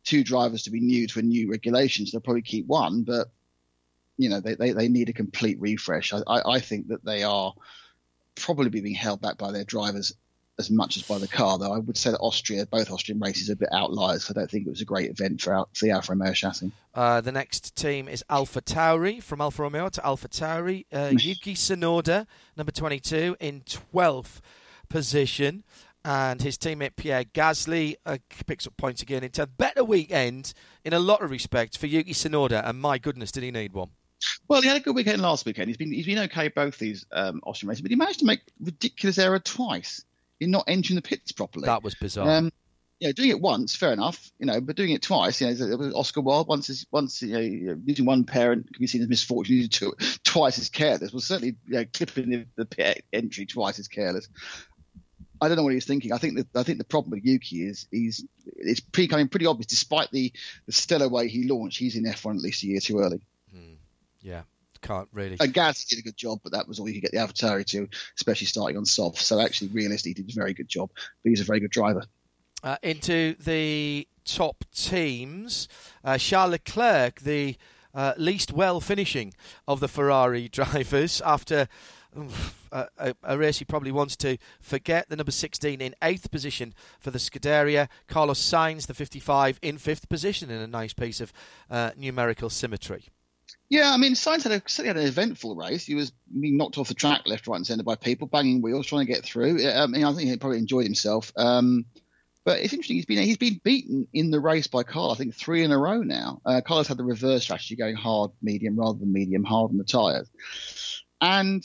two 0.03 0.25
drivers 0.25 0.65
to 0.65 0.71
be 0.73 0.81
new 0.81 1.07
to 1.07 1.21
a 1.21 1.23
new 1.23 1.49
regulation, 1.49 2.07
so 2.07 2.17
they'll 2.17 2.23
probably 2.23 2.43
keep 2.43 2.67
one. 2.67 3.05
But 3.05 3.29
you 4.19 4.31
know, 4.31 4.41
they, 4.41 4.57
they, 4.57 4.73
they 4.73 4.89
need 4.89 5.09
a 5.09 5.15
complete 5.15 5.61
refresh. 5.61 6.13
I, 6.13 6.23
I, 6.27 6.55
I 6.55 6.59
think 6.59 6.89
that 6.89 7.05
they 7.05 7.23
are 7.23 7.55
probably 8.35 8.69
being 8.69 8.95
held 8.95 9.21
back 9.21 9.39
by 9.39 9.53
their 9.53 9.65
drivers 9.65 10.13
as 10.61 10.71
much 10.71 10.97
as 10.97 11.03
by 11.03 11.19
the 11.19 11.27
car. 11.27 11.59
Though 11.59 11.73
I 11.73 11.79
would 11.79 11.97
say 11.97 12.13
that 12.13 12.21
Austria, 12.21 12.67
both 12.67 12.91
Austrian 12.91 13.19
races, 13.19 13.51
are 13.51 13.55
a 13.55 13.57
bit 13.57 13.71
outliers. 13.73 14.25
So 14.25 14.35
I 14.35 14.41
don't 14.41 14.51
think 14.51 14.67
it 14.67 14.71
was 14.71 14.81
a 14.81 14.85
great 14.85 15.11
event 15.11 15.41
for, 15.41 15.67
for 15.73 15.85
the 15.85 15.91
Alfa 15.91 16.13
Romeo 16.13 16.33
chassis. 16.33 16.71
Uh, 16.95 17.21
the 17.21 17.33
next 17.33 17.75
team 17.75 18.07
is 18.07 18.25
Alpha 18.31 18.61
Tauri 18.61 19.21
from 19.21 19.41
Alfa 19.41 19.63
Romeo 19.63 19.89
to 19.89 20.07
Alpha 20.07 20.29
Tauri. 20.29 20.87
Uh, 20.93 21.11
Yuki 21.17 21.55
Tsunoda, 21.55 22.27
number 22.57 22.71
22, 22.71 23.37
in 23.41 23.63
12th 23.63 24.41
position. 24.89 25.65
And 26.03 26.41
his 26.41 26.57
teammate 26.57 26.97
Pierre 26.97 27.25
Gasly 27.25 27.97
uh, 28.07 28.19
picks 28.47 28.67
up 28.67 28.77
points 28.77 29.03
again 29.03 29.23
in 29.23 29.31
10th. 29.31 29.51
Better 29.59 29.85
weekend 29.85 30.55
in 30.85 30.93
a 30.95 30.99
lot 30.99 31.23
of 31.23 31.31
respects 31.31 31.77
for 31.77 31.89
Yuki 31.89 32.13
Tsunoda. 32.13 32.67
And 32.67 32.81
my 32.81 32.99
goodness, 32.99 33.33
did 33.33 33.43
he 33.43 33.51
need 33.51 33.73
one? 33.75 33.91
Well, 34.49 34.63
he 34.63 34.69
had 34.69 34.77
a 34.77 34.81
good 34.81 34.95
weekend 34.95 35.23
last 35.23 35.47
weekend. 35.47 35.69
He's 35.69 35.77
been 35.77 35.93
he's 35.93 36.07
been 36.07 36.19
okay 36.19 36.49
both 36.49 36.79
these 36.79 37.07
um, 37.13 37.41
Austrian 37.45 37.71
races, 37.71 37.83
but 37.83 37.91
he 37.91 37.97
managed 37.97 38.21
to 38.21 38.27
make 38.27 38.41
ridiculous 38.61 39.19
error 39.19 39.39
twice 39.39 40.05
in 40.41 40.51
not 40.51 40.65
entering 40.67 40.97
the 40.97 41.03
pits 41.03 41.33
properly. 41.33 41.67
That 41.67 41.83
was 41.83 41.95
bizarre. 41.95 42.29
Um, 42.29 42.53
you 42.99 43.09
know, 43.09 43.13
doing 43.13 43.31
it 43.31 43.41
once, 43.41 43.75
fair 43.75 43.93
enough, 43.93 44.31
you 44.39 44.45
know, 44.45 44.61
but 44.61 44.77
doing 44.77 44.91
it 44.91 45.01
twice, 45.01 45.41
you 45.41 45.49
know, 45.49 45.93
Oscar 45.95 46.21
Wilde 46.21 46.49
once 46.49 46.69
is 46.69 46.87
once 46.91 47.23
you 47.23 47.33
know, 47.33 47.81
using 47.85 48.05
one 48.05 48.25
parent 48.25 48.71
can 48.71 48.81
be 48.81 48.87
seen 48.87 49.01
as 49.01 49.09
misfortune, 49.09 49.57
using 49.57 49.71
two 49.71 49.95
twice 50.23 50.59
as 50.59 50.69
careless. 50.69 51.13
Well, 51.13 51.21
certainly, 51.21 51.57
you 51.67 51.75
know, 51.75 51.85
clipping 51.95 52.29
the, 52.29 52.47
the 52.57 52.67
pit 52.67 53.05
entry 53.11 53.47
twice 53.47 53.79
as 53.79 53.89
careless. 53.89 54.29
I 55.41 55.49
don't 55.49 55.57
know 55.57 55.63
what 55.63 55.71
he 55.71 55.77
was 55.77 55.87
thinking. 55.87 56.13
I 56.13 56.19
think 56.19 56.37
that 56.37 56.49
I 56.55 56.63
think 56.63 56.77
the 56.77 56.85
problem 56.85 57.13
with 57.13 57.25
Yuki 57.25 57.65
is 57.65 57.87
he's 57.91 58.23
it's 58.45 58.81
becoming 58.81 59.29
pretty 59.29 59.47
obvious, 59.47 59.67
despite 59.67 60.11
the 60.11 60.31
the 60.67 60.73
stellar 60.73 61.09
way 61.09 61.29
he 61.29 61.49
launched, 61.49 61.79
he's 61.79 61.97
in 61.97 62.05
F1 62.05 62.37
at 62.37 62.43
least 62.43 62.63
a 62.65 62.67
year 62.67 62.81
too 62.81 62.99
early. 62.99 63.23
yeah, 64.21 64.43
can't 64.83 65.09
really. 65.13 65.37
And 65.41 65.53
Gaz 65.53 65.85
did 65.85 65.99
a 65.99 66.03
good 66.03 66.17
job, 66.17 66.41
but 66.43 66.53
that 66.53 66.67
was 66.69 66.79
all 66.79 66.89
you 66.89 66.95
could 67.01 67.11
get 67.11 67.13
the 67.13 67.19
AlphaTauri 67.19 67.67
to, 67.67 67.89
especially 68.17 68.47
starting 68.47 68.77
on 68.77 68.85
soft. 68.87 69.19
So 69.19 69.41
actually, 69.41 69.69
realistically, 69.69 70.23
he 70.23 70.27
did 70.29 70.37
a 70.37 70.41
very 70.41 70.55
good 70.55 70.69
job. 70.69 70.91
But 70.95 71.31
he's 71.31 71.41
a 71.41 71.45
very 71.45 71.61
good 71.61 71.71
driver. 71.71 72.05
uh, 72.63 72.77
into 72.83 73.35
the 73.37 74.07
top 74.25 74.65
teams. 74.75 75.69
Uh, 76.05 76.19
Charles 76.19 76.53
Leclerc, 76.53 77.21
the 77.21 77.57
uh, 77.95 78.15
least 78.17 78.53
well 78.53 78.81
finishing 78.81 79.35
of 79.67 79.81
the 79.81 79.89
Ferrari 79.89 80.49
drivers, 80.53 81.21
after 81.25 81.69
a, 82.73 82.89
a, 82.99 83.15
a 83.23 83.39
race 83.39 83.59
he 83.59 83.65
probably 83.65 83.93
wants 83.93 84.17
to 84.17 84.37
forget. 84.61 85.09
The 85.09 85.17
number 85.17 85.33
16 85.33 85.81
in 85.81 85.95
eighth 86.03 86.31
position 86.31 86.75
for 86.99 87.11
the 87.11 87.19
Scuderia. 87.19 87.89
Carlos 88.09 88.41
Sainz, 88.41 88.87
the 88.87 88.95
55, 88.95 89.59
in 89.63 89.79
fifth 89.79 90.09
position 90.09 90.51
in 90.51 90.61
a 90.61 90.67
nice 90.67 90.93
piece 90.93 91.21
of 91.21 91.33
uh, 91.71 91.91
numerical 91.97 92.51
symmetry. 92.51 93.09
Yeah, 93.71 93.93
I 93.93 93.97
mean, 93.99 94.15
Sainz 94.15 94.43
had, 94.43 94.53
a, 94.53 94.63
certainly 94.67 94.89
had 94.89 94.97
an 94.97 95.07
eventful 95.07 95.55
race. 95.55 95.87
He 95.87 95.95
was 95.95 96.13
being 96.39 96.57
knocked 96.57 96.77
off 96.77 96.89
the 96.89 96.95
track 96.95 97.23
left, 97.27 97.47
right, 97.47 97.57
and 97.57 97.67
centre 97.67 97.85
by 97.85 97.95
people, 97.95 98.27
banging 98.27 98.63
wheels, 98.63 98.87
trying 98.87 99.07
to 99.07 99.13
get 99.13 99.25
through. 99.25 99.65
I 99.67 99.87
mean, 99.87 100.05
I 100.05 100.13
think 100.13 100.29
he 100.29 100.37
probably 100.37 100.59
enjoyed 100.59 100.85
himself. 100.85 101.33
Um, 101.37 101.87
but 102.45 102.61
it's 102.61 102.73
interesting. 102.73 102.97
He's 102.97 103.07
been 103.07 103.23
he's 103.23 103.37
been 103.37 103.61
beaten 103.63 104.09
in 104.13 104.31
the 104.31 104.41
race 104.41 104.67
by 104.67 104.83
Carl. 104.83 105.13
I 105.13 105.15
think 105.15 105.35
three 105.35 105.63
in 105.63 105.71
a 105.71 105.79
row 105.79 106.03
now. 106.03 106.41
Uh, 106.45 106.61
Carlos 106.67 106.89
had 106.89 106.97
the 106.97 107.05
reverse 107.05 107.43
strategy, 107.43 107.77
going 107.77 107.95
hard, 107.95 108.33
medium 108.43 108.77
rather 108.77 108.99
than 108.99 109.13
medium 109.13 109.45
hard 109.45 109.71
on 109.71 109.79
the 109.79 109.85
tyres. 109.85 110.29
And 111.21 111.65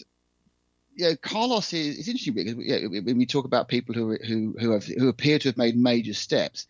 yeah, 0.95 1.15
Carlos 1.15 1.73
is 1.73 1.98
it's 1.98 2.07
interesting 2.07 2.34
because 2.34 2.56
yeah, 2.57 2.86
when 2.88 3.18
we 3.18 3.26
talk 3.26 3.45
about 3.45 3.68
people 3.68 3.95
who 3.95 4.18
who 4.18 4.56
who 4.60 4.72
have 4.72 4.86
who 4.86 5.07
appear 5.07 5.40
to 5.40 5.49
have 5.49 5.57
made 5.57 5.77
major 5.77 6.14
steps, 6.14 6.68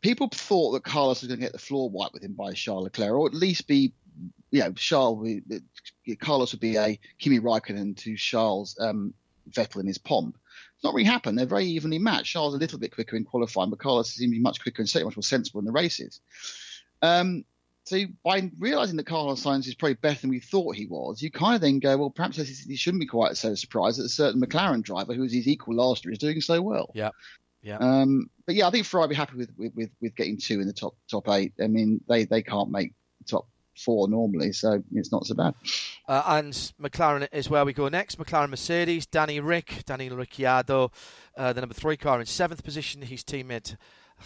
people 0.00 0.28
thought 0.32 0.72
that 0.72 0.84
Carlos 0.84 1.20
was 1.20 1.28
going 1.28 1.40
to 1.40 1.44
get 1.44 1.52
the 1.52 1.58
floor 1.58 1.90
wiped 1.90 2.14
with 2.14 2.22
him 2.22 2.34
by 2.34 2.52
Charles 2.52 2.84
Leclerc, 2.84 3.12
or 3.12 3.26
at 3.26 3.34
least 3.34 3.66
be, 3.66 3.92
you 4.50 4.60
know, 4.60 4.72
Charles 4.72 5.40
Carlos 6.20 6.52
would 6.52 6.60
be 6.60 6.76
a 6.76 6.98
Kimi 7.18 7.40
Raikkonen 7.40 7.96
to 7.98 8.16
Charles 8.16 8.76
um, 8.80 9.14
Vettel 9.50 9.80
in 9.80 9.86
his 9.86 9.98
pomp. 9.98 10.38
It's 10.74 10.84
not 10.84 10.94
really 10.94 11.04
happened. 11.04 11.38
They're 11.38 11.46
very 11.46 11.66
evenly 11.66 11.98
matched. 11.98 12.32
Charles 12.32 12.54
a 12.54 12.58
little 12.58 12.78
bit 12.78 12.94
quicker 12.94 13.16
in 13.16 13.24
qualifying, 13.24 13.70
but 13.70 13.78
Carlos 13.78 14.10
seems 14.10 14.30
to 14.30 14.36
be 14.36 14.40
much 14.40 14.60
quicker 14.60 14.82
and 14.82 14.88
certainly 14.88 15.10
much 15.10 15.16
more 15.16 15.22
sensible 15.22 15.60
in 15.60 15.66
the 15.66 15.72
races. 15.72 16.20
Um, 17.02 17.44
so 17.84 17.98
by 18.24 18.50
realizing 18.58 18.96
that 18.96 19.06
Carlos 19.06 19.44
Sainz 19.44 19.68
is 19.68 19.74
probably 19.74 19.94
better 19.94 20.20
than 20.20 20.30
we 20.30 20.40
thought 20.40 20.74
he 20.74 20.86
was, 20.86 21.22
you 21.22 21.30
kind 21.30 21.54
of 21.54 21.60
then 21.60 21.78
go, 21.78 21.96
well, 21.96 22.10
perhaps 22.10 22.36
he 22.36 22.76
shouldn't 22.76 23.00
be 23.00 23.06
quite 23.06 23.36
so 23.36 23.54
surprised 23.54 24.00
that 24.00 24.06
a 24.06 24.08
certain 24.08 24.40
McLaren 24.40 24.82
driver 24.82 25.14
who 25.14 25.22
was 25.22 25.32
his 25.32 25.46
equal 25.46 25.76
last 25.76 26.04
year 26.04 26.12
is 26.12 26.18
doing 26.18 26.40
so 26.40 26.60
well. 26.60 26.90
Yeah. 26.94 27.10
Yeah. 27.62 27.78
Um, 27.78 28.28
but 28.44 28.54
yeah, 28.54 28.66
I 28.66 28.70
think 28.70 28.86
Ferrari 28.86 29.08
be 29.08 29.14
happy 29.14 29.36
with, 29.36 29.50
with, 29.56 29.90
with 30.00 30.14
getting 30.16 30.36
two 30.36 30.60
in 30.60 30.66
the 30.66 30.72
top 30.72 30.94
top 31.10 31.28
eight. 31.28 31.52
I 31.62 31.68
mean, 31.68 32.00
they, 32.08 32.24
they 32.24 32.42
can't 32.42 32.70
make 32.70 32.92
top 33.26 33.48
four 33.78 34.08
normally, 34.08 34.52
so 34.52 34.82
it's 34.92 35.12
not 35.12 35.26
so 35.26 35.34
bad. 35.34 35.54
Uh, 36.08 36.22
and 36.26 36.52
McLaren 36.80 37.28
is 37.32 37.50
where 37.50 37.64
we 37.64 37.72
go 37.72 37.88
next. 37.88 38.18
McLaren 38.18 38.50
Mercedes, 38.50 39.06
Danny 39.06 39.40
Ric, 39.40 39.84
Daniel 39.86 40.16
Ricciardo, 40.16 40.90
uh, 41.36 41.52
the 41.52 41.60
number 41.60 41.74
three 41.74 41.96
car 41.96 42.20
in 42.20 42.26
seventh 42.26 42.62
position. 42.62 43.02
His 43.02 43.22
teammate 43.22 43.76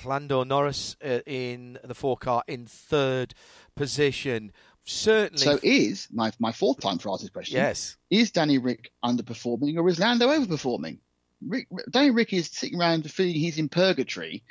Lando 0.04 0.44
Norris 0.44 0.96
uh, 1.04 1.20
in 1.26 1.78
the 1.84 1.94
four 1.94 2.16
car 2.16 2.42
in 2.46 2.66
third 2.66 3.34
position. 3.74 4.52
Certainly. 4.84 5.44
So 5.44 5.58
is 5.62 6.08
my 6.12 6.32
my 6.38 6.52
fourth 6.52 6.80
time 6.80 6.98
for 6.98 7.16
this 7.18 7.30
question? 7.30 7.56
Yes. 7.56 7.96
Is 8.08 8.30
Danny 8.30 8.58
Ric 8.58 8.92
underperforming 9.04 9.76
or 9.76 9.88
is 9.88 9.98
Lando 9.98 10.28
overperforming? 10.28 10.98
Rick, 11.46 11.68
Danny 11.90 12.10
Ric 12.10 12.32
is 12.32 12.48
sitting 12.48 12.80
around 12.80 13.10
feeling 13.10 13.34
he's 13.34 13.58
in 13.58 13.68
purgatory, 13.68 14.42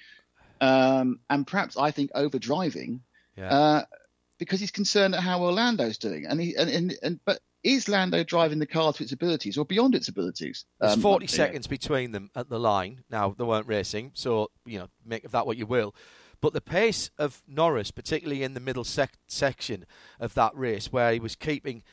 um, 0.62 1.20
and 1.30 1.46
perhaps 1.46 1.78
I 1.78 1.92
think 1.92 2.12
overdriving. 2.14 3.02
Yeah. 3.38 3.54
Uh, 3.54 3.84
because 4.40 4.60
he's 4.60 4.72
concerned 4.72 5.14
at 5.14 5.22
how 5.22 5.40
well 5.42 5.54
Lando's 5.54 5.98
doing, 5.98 6.26
and 6.26 6.42
he 6.42 6.56
and, 6.56 6.70
and, 6.70 6.96
and 7.04 7.20
but 7.26 7.40
is 7.64 7.88
Lando 7.90 8.24
driving 8.24 8.58
the 8.60 8.66
car 8.66 8.94
to 8.94 9.04
its 9.04 9.12
abilities 9.12 9.58
or 9.58 9.66
beyond 9.66 9.94
its 9.94 10.08
abilities? 10.08 10.66
There's 10.80 10.94
Um, 10.94 11.02
40 11.02 11.26
yeah. 11.26 11.30
seconds 11.30 11.68
between 11.68 12.12
them 12.12 12.32
at 12.34 12.50
the 12.50 12.58
line. 12.60 13.04
Now, 13.10 13.36
they 13.38 13.44
weren't 13.44 13.68
racing, 13.68 14.12
so, 14.14 14.50
you 14.66 14.80
know, 14.80 14.88
make 15.06 15.26
of 15.26 15.32
that 15.32 15.46
what 15.46 15.58
you 15.58 15.66
will. 15.66 15.94
But 16.40 16.54
the 16.54 16.62
pace 16.62 17.12
of 17.18 17.44
Norris, 17.46 17.92
particularly 17.92 18.44
in 18.44 18.54
the 18.54 18.62
middle 18.62 18.86
sec- 18.86 19.18
section 19.28 19.86
of 20.22 20.36
that 20.36 20.56
race, 20.56 20.90
where 20.90 21.12
he 21.12 21.20
was 21.20 21.36
keeping 21.36 21.84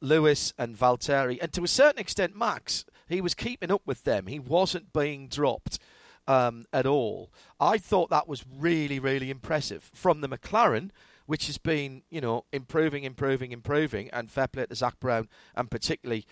Lewis 0.00 0.54
and 0.58 0.76
Valtteri, 0.78 1.38
and 1.42 1.52
to 1.52 1.62
a 1.62 1.68
certain 1.68 2.00
extent 2.00 2.34
Max, 2.34 2.86
he 3.06 3.20
was 3.20 3.34
keeping 3.34 3.70
up 3.70 3.82
with 3.84 4.04
them. 4.04 4.28
He 4.28 4.38
wasn't 4.38 4.94
being 4.94 5.28
dropped 5.28 5.78
um, 6.26 6.64
at 6.72 6.86
all. 6.86 7.30
I 7.60 7.76
thought 7.76 8.08
that 8.08 8.26
was 8.26 8.44
really, 8.50 8.98
really 8.98 9.28
impressive 9.30 9.90
from 9.94 10.22
the 10.22 10.28
McLaren, 10.28 10.90
which 11.26 11.46
has 11.46 11.58
been, 11.58 12.02
you 12.10 12.20
know, 12.20 12.44
improving, 12.52 13.04
improving, 13.04 13.52
improving, 13.52 14.08
and 14.10 14.30
fair 14.30 14.48
play 14.48 14.66
to 14.66 14.74
Zak 14.74 14.98
Brown, 15.00 15.28
and 15.54 15.70
particularly, 15.70 16.24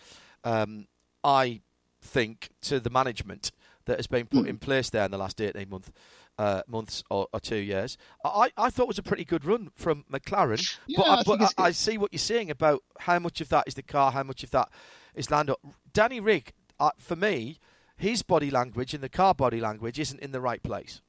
um, 0.45 0.87
I 1.23 1.61
think, 2.01 2.51
to 2.63 2.81
the 2.81 2.91
management 2.91 3.51
that 3.87 3.99
has 3.99 4.07
been 4.07 4.27
put 4.27 4.47
in 4.47 4.59
place 4.59 4.91
there 4.91 5.05
in 5.05 5.11
the 5.11 5.19
last 5.19 5.41
18 5.41 5.69
month, 5.69 5.93
uh, 6.39 6.63
months 6.67 7.03
or, 7.11 7.27
or 7.33 7.41
two 7.41 7.57
years. 7.57 7.99
I, 8.25 8.51
I 8.57 8.71
thought 8.71 8.85
it 8.85 8.89
was 8.89 8.99
a 8.99 9.03
pretty 9.03 9.25
good 9.25 9.45
run 9.45 9.71
from 9.75 10.05
McLaren, 10.11 10.77
Yeah, 10.87 10.99
but, 10.99 11.07
I 11.07 11.15
I, 11.15 11.23
but 11.23 11.55
I, 11.59 11.65
I 11.67 11.71
see 11.71 11.99
what 11.99 12.13
you're 12.13 12.19
saying 12.19 12.51
about 12.51 12.83
how 13.01 13.19
much 13.19 13.41
of 13.41 13.51
that 13.51 13.65
is 13.67 13.75
the 13.75 13.83
car, 13.83 14.13
how 14.13 14.23
much 14.23 14.43
of 14.43 14.51
that 14.51 14.71
is 15.15 15.31
Lando. 15.31 15.57
Danny 15.93 16.21
Rick, 16.21 16.55
uh, 16.81 16.91
for 16.99 17.17
me, 17.17 17.59
his 17.97 18.23
body 18.23 18.51
language 18.51 18.95
and 18.95 19.03
the 19.03 19.09
car 19.09 19.35
body 19.35 19.61
language 19.61 19.99
isn't 19.99 20.21
in 20.21 20.33
the 20.33 20.41
right 20.41 20.63
place. 20.63 21.01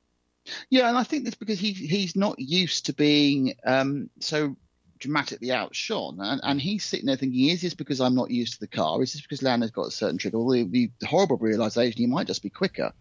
Yeah, 0.70 0.88
and 0.90 0.98
I 0.98 1.04
think 1.04 1.24
that's 1.24 1.36
because 1.36 1.60
he 1.60 1.74
he's 1.74 2.16
not 2.16 2.40
used 2.40 2.88
to 2.88 2.94
being 2.94 3.56
um, 3.66 4.10
so 4.20 4.56
dramatically 5.00 5.52
outshone, 5.52 6.20
and, 6.20 6.42
and 6.44 6.62
he's 6.62 6.86
sitting 6.86 7.06
there 7.06 7.16
thinking, 7.16 7.50
"Is 7.50 7.62
this 7.62 7.74
because 7.74 8.00
I'm 8.00 8.16
not 8.16 8.32
used 8.32 8.54
to 8.54 8.60
the 8.60 8.68
car? 8.68 9.02
Is 9.02 9.14
this 9.14 9.22
because 9.22 9.44
Lando's 9.44 9.72
got 9.72 9.88
a 9.88 9.92
certain 9.92 10.18
trick?" 10.18 10.34
Or 10.34 10.52
the, 10.52 10.64
the 11.00 11.08
horrible 11.08 11.38
realization 11.38 11.98
he 11.98 12.08
might 12.08 12.28
just 12.28 12.44
be 12.44 12.50
quicker, 12.50 12.94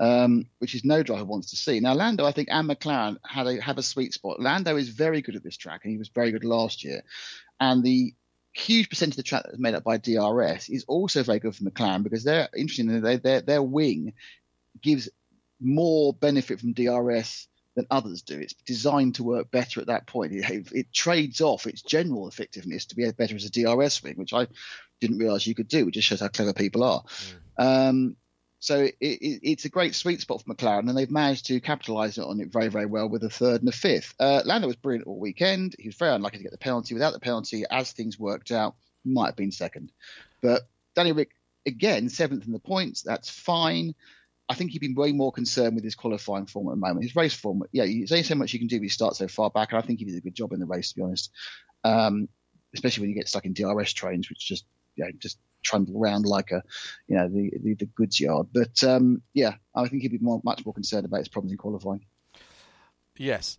um, 0.00 0.46
which 0.58 0.74
is 0.74 0.84
no 0.84 1.02
driver 1.02 1.24
wants 1.24 1.50
to 1.50 1.56
see. 1.56 1.80
Now, 1.80 1.94
Lando, 1.94 2.24
I 2.24 2.32
think, 2.32 2.48
and 2.50 2.68
McLaren 2.68 3.18
had 3.24 3.46
a 3.46 3.60
have 3.60 3.78
a 3.78 3.82
sweet 3.82 4.12
spot. 4.14 4.40
Lando 4.40 4.76
is 4.76 4.88
very 4.88 5.22
good 5.22 5.36
at 5.36 5.42
this 5.42 5.56
track, 5.56 5.82
and 5.84 5.92
he 5.92 5.98
was 5.98 6.08
very 6.08 6.32
good 6.32 6.44
last 6.44 6.84
year, 6.84 7.02
and 7.60 7.82
the 7.82 8.14
huge 8.52 8.88
percentage 8.88 9.12
of 9.12 9.16
the 9.18 9.22
track 9.22 9.42
that 9.42 9.52
was 9.52 9.60
made 9.60 9.74
up 9.74 9.84
by 9.84 9.98
DRS 9.98 10.70
is 10.70 10.84
also 10.88 11.22
very 11.22 11.38
good 11.38 11.54
for 11.54 11.64
McLaren 11.64 12.02
because 12.02 12.24
they're 12.24 12.48
interesting. 12.56 13.00
They, 13.00 13.16
their 13.16 13.40
their 13.40 13.62
wing 13.62 14.14
gives 14.80 15.08
more 15.60 16.12
benefit 16.12 16.60
from 16.60 16.72
DRS 16.72 17.48
than 17.74 17.86
others 17.90 18.22
do. 18.22 18.38
It's 18.38 18.54
designed 18.66 19.16
to 19.16 19.22
work 19.22 19.50
better 19.50 19.80
at 19.80 19.88
that 19.88 20.06
point. 20.06 20.32
It, 20.32 20.68
it 20.72 20.92
trades 20.92 21.40
off 21.40 21.66
its 21.66 21.82
general 21.82 22.26
effectiveness 22.26 22.86
to 22.86 22.96
be 22.96 23.10
better 23.12 23.36
as 23.36 23.44
a 23.44 23.50
DRS 23.50 24.02
wing, 24.02 24.14
which 24.16 24.32
I 24.32 24.48
didn't 25.00 25.18
realize 25.18 25.46
you 25.46 25.54
could 25.54 25.68
do. 25.68 25.86
It 25.86 25.94
just 25.94 26.08
shows 26.08 26.20
how 26.20 26.28
clever 26.28 26.54
people 26.54 26.82
are. 26.82 27.04
Um, 27.58 28.16
so 28.58 28.80
it, 28.80 28.96
it, 29.00 29.40
it's 29.42 29.64
a 29.66 29.68
great 29.68 29.94
sweet 29.94 30.22
spot 30.22 30.42
for 30.42 30.54
McLaren, 30.54 30.88
and 30.88 30.96
they've 30.96 31.10
managed 31.10 31.46
to 31.46 31.60
capitalise 31.60 32.18
on 32.18 32.40
it 32.40 32.50
very, 32.50 32.68
very 32.68 32.86
well 32.86 33.08
with 33.08 33.22
a 33.22 33.30
third 33.30 33.60
and 33.60 33.68
a 33.68 33.72
fifth. 33.72 34.14
Uh, 34.18 34.42
Lando 34.44 34.66
was 34.66 34.76
brilliant 34.76 35.06
all 35.06 35.20
weekend. 35.20 35.76
He 35.78 35.88
was 35.88 35.96
very 35.96 36.14
unlucky 36.14 36.38
to 36.38 36.42
get 36.42 36.52
the 36.52 36.58
penalty. 36.58 36.94
Without 36.94 37.12
the 37.12 37.20
penalty, 37.20 37.64
as 37.70 37.92
things 37.92 38.18
worked 38.18 38.50
out, 38.50 38.74
he 39.04 39.12
might 39.12 39.26
have 39.26 39.36
been 39.36 39.52
second. 39.52 39.92
But 40.42 40.62
Danny 40.94 41.12
Rick, 41.12 41.32
again, 41.66 42.08
seventh 42.08 42.46
in 42.46 42.52
the 42.52 42.58
points. 42.58 43.02
That's 43.02 43.28
fine. 43.28 43.94
I 44.48 44.54
think 44.54 44.70
he'd 44.70 44.80
been 44.80 44.94
way 44.94 45.12
more 45.12 45.32
concerned 45.32 45.74
with 45.74 45.84
his 45.84 45.94
qualifying 45.94 46.46
form 46.46 46.68
at 46.68 46.70
the 46.70 46.76
moment. 46.76 47.02
His 47.02 47.16
race 47.16 47.34
form, 47.34 47.64
yeah, 47.72 47.84
there's 47.84 48.12
only 48.12 48.22
so 48.22 48.36
much 48.36 48.52
you 48.52 48.58
can 48.58 48.68
do 48.68 48.76
when 48.76 48.84
you 48.84 48.88
start 48.88 49.16
so 49.16 49.26
far 49.26 49.50
back, 49.50 49.72
and 49.72 49.78
I 49.78 49.84
think 49.84 49.98
he 49.98 50.04
did 50.04 50.16
a 50.16 50.20
good 50.20 50.34
job 50.34 50.52
in 50.52 50.60
the 50.60 50.66
race, 50.66 50.90
to 50.90 50.96
be 50.96 51.02
honest. 51.02 51.30
Um, 51.82 52.28
especially 52.74 53.02
when 53.02 53.10
you 53.10 53.16
get 53.16 53.28
stuck 53.28 53.44
in 53.44 53.54
DRS 53.54 53.92
trains, 53.92 54.28
which 54.28 54.46
just, 54.46 54.64
you 54.94 55.04
know, 55.04 55.10
just 55.18 55.38
trundle 55.62 56.00
around 56.00 56.26
like 56.26 56.52
a, 56.52 56.62
you 57.08 57.16
know, 57.16 57.28
the 57.28 57.50
the, 57.60 57.74
the 57.74 57.86
goods 57.86 58.20
yard. 58.20 58.48
But 58.52 58.82
um, 58.84 59.22
yeah, 59.34 59.54
I 59.74 59.88
think 59.88 60.02
he'd 60.02 60.12
be 60.12 60.18
more, 60.18 60.40
much 60.44 60.64
more 60.64 60.74
concerned 60.74 61.06
about 61.06 61.18
his 61.18 61.28
problems 61.28 61.52
in 61.52 61.58
qualifying. 61.58 62.04
Yes, 63.16 63.58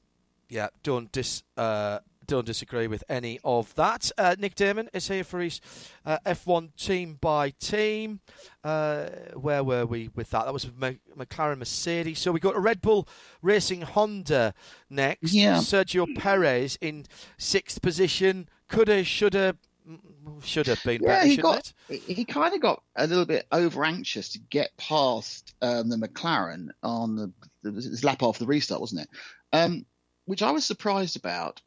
yeah. 0.50 0.70
Don't 0.84 1.12
dis 1.12 1.44
uh, 1.58 2.00
don't 2.28 2.46
disagree 2.46 2.88
with 2.88 3.04
any 3.10 3.40
of 3.44 3.74
that. 3.76 4.12
Uh, 4.18 4.36
Nick 4.38 4.56
Daman 4.56 4.90
is 4.94 5.08
here 5.08 5.24
for 5.24 5.40
his 5.40 5.62
uh, 6.06 6.18
F1 6.26 6.76
team 6.76 7.18
by 7.20 7.52
team. 7.52 8.20
Uh, 8.64 9.08
where 9.34 9.64
were 9.64 9.86
we 9.86 10.10
with 10.14 10.30
that? 10.32 10.46
That 10.46 10.54
was 10.54 10.66
McLaren 10.66 11.58
Mercedes. 11.60 12.20
So 12.20 12.32
we 12.32 12.40
got 12.40 12.56
a 12.56 12.60
Red 12.60 12.82
Bull 12.82 13.08
Racing 13.42 13.82
Honda 13.82 14.54
next. 14.90 15.34
Yeah. 15.34 15.58
Sergio 15.58 16.14
Perez 16.18 16.78
in 16.82 17.06
sixth 17.38 17.82
position. 17.82 18.50
Coulda, 18.68 19.06
shoulda, 19.06 19.56
mm, 19.90 20.44
should 20.44 20.68
have 20.68 20.84
been 20.84 21.02
Yeah, 21.02 21.20
better, 21.20 21.28
he 21.28 21.38
got 21.38 21.74
it? 21.90 22.02
he 22.04 22.26
kind 22.26 22.54
of 22.54 22.60
got 22.60 22.84
a 22.98 23.08
little 23.08 23.26
bit 23.26 23.48
over 23.54 23.86
anxious 23.86 24.30
to 24.34 24.40
get 24.40 24.76
past 24.76 25.56
um, 25.62 25.88
the 25.88 25.96
McLaren 25.96 26.70
on 26.84 27.16
the, 27.16 27.32
the 27.64 28.00
lap 28.04 28.22
after 28.22 28.40
the 28.44 28.48
restart, 28.48 28.82
wasn't 28.82 29.02
it? 29.02 29.10
Um, 29.54 29.86
which 30.26 30.42
I 30.42 30.52
was 30.52 30.66
surprised 30.66 31.16
about 31.16 31.62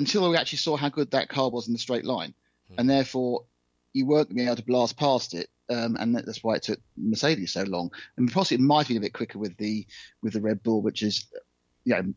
until 0.00 0.28
we 0.28 0.36
actually 0.36 0.58
saw 0.58 0.76
how 0.76 0.88
good 0.88 1.10
that 1.10 1.28
car 1.28 1.50
was 1.50 1.66
in 1.66 1.74
the 1.74 1.78
straight 1.78 2.04
line, 2.04 2.34
and 2.78 2.88
therefore 2.88 3.44
you 3.92 4.06
weren't 4.06 4.28
going 4.28 4.38
to 4.38 4.42
be 4.42 4.46
able 4.46 4.56
to 4.56 4.64
blast 4.64 4.96
past 4.96 5.34
it. 5.34 5.48
Um, 5.68 5.96
and 6.00 6.16
that's 6.16 6.42
why 6.42 6.56
it 6.56 6.62
took 6.62 6.80
Mercedes 6.96 7.52
so 7.52 7.62
long. 7.62 7.92
And 8.16 8.32
possibly 8.32 8.56
it 8.56 8.66
might 8.66 8.78
have 8.78 8.88
been 8.88 8.96
a 8.96 9.00
bit 9.00 9.12
quicker 9.12 9.38
with 9.38 9.56
the 9.56 9.86
with 10.22 10.32
the 10.32 10.40
Red 10.40 10.62
Bull, 10.62 10.82
which 10.82 11.02
is 11.02 11.26
you 11.84 11.94
know 11.94 12.14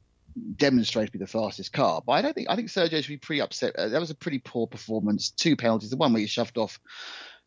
demonstrated 0.55 1.11
to 1.11 1.19
be 1.19 1.23
the 1.23 1.27
fastest 1.27 1.73
car. 1.73 2.01
But 2.05 2.13
I 2.13 2.21
don't 2.21 2.33
think 2.33 2.49
I 2.49 2.55
think 2.55 2.69
Sergio 2.69 3.03
should 3.03 3.07
be 3.07 3.17
pretty 3.17 3.41
upset. 3.41 3.75
Uh, 3.75 3.89
that 3.89 3.99
was 3.99 4.09
a 4.09 4.15
pretty 4.15 4.39
poor 4.39 4.65
performance. 4.65 5.29
Two 5.29 5.55
penalties. 5.55 5.91
The 5.91 5.97
one 5.97 6.13
where 6.13 6.21
he 6.21 6.27
shoved 6.27 6.57
off 6.57 6.79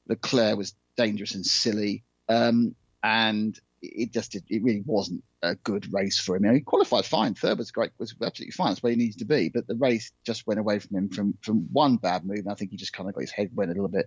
Leclerc 0.09 0.57
was 0.57 0.75
dangerous 0.97 1.35
and 1.35 1.45
silly. 1.45 2.05
Um, 2.29 2.75
and 3.03 3.59
it 3.83 4.13
just 4.13 4.33
did, 4.33 4.45
it 4.49 4.63
really 4.63 4.83
wasn't 4.85 5.23
a 5.43 5.55
good 5.55 5.93
race 5.93 6.19
for 6.19 6.37
him. 6.37 6.45
You 6.45 6.51
know, 6.51 6.55
he 6.55 6.61
qualified 6.61 7.05
fine. 7.05 7.35
Third 7.35 7.59
was 7.59 7.71
great, 7.71 7.91
was 7.99 8.15
absolutely 8.23 8.53
fine. 8.53 8.71
That's 8.71 8.83
where 8.83 8.93
he 8.93 8.99
needs 8.99 9.17
to 9.17 9.25
be. 9.25 9.49
But 9.49 9.67
the 9.67 9.75
race 9.75 10.13
just 10.25 10.47
went 10.47 10.61
away 10.61 10.79
from 10.79 10.97
him 10.97 11.09
from 11.09 11.35
from 11.43 11.69
one 11.73 11.97
bad 11.97 12.25
move. 12.25 12.39
And 12.39 12.51
I 12.51 12.55
think 12.55 12.71
he 12.71 12.77
just 12.77 12.93
kind 12.93 13.09
of 13.09 13.15
got 13.15 13.21
his 13.21 13.31
head 13.31 13.51
went 13.55 13.71
a 13.71 13.75
little 13.75 13.89
bit, 13.89 14.07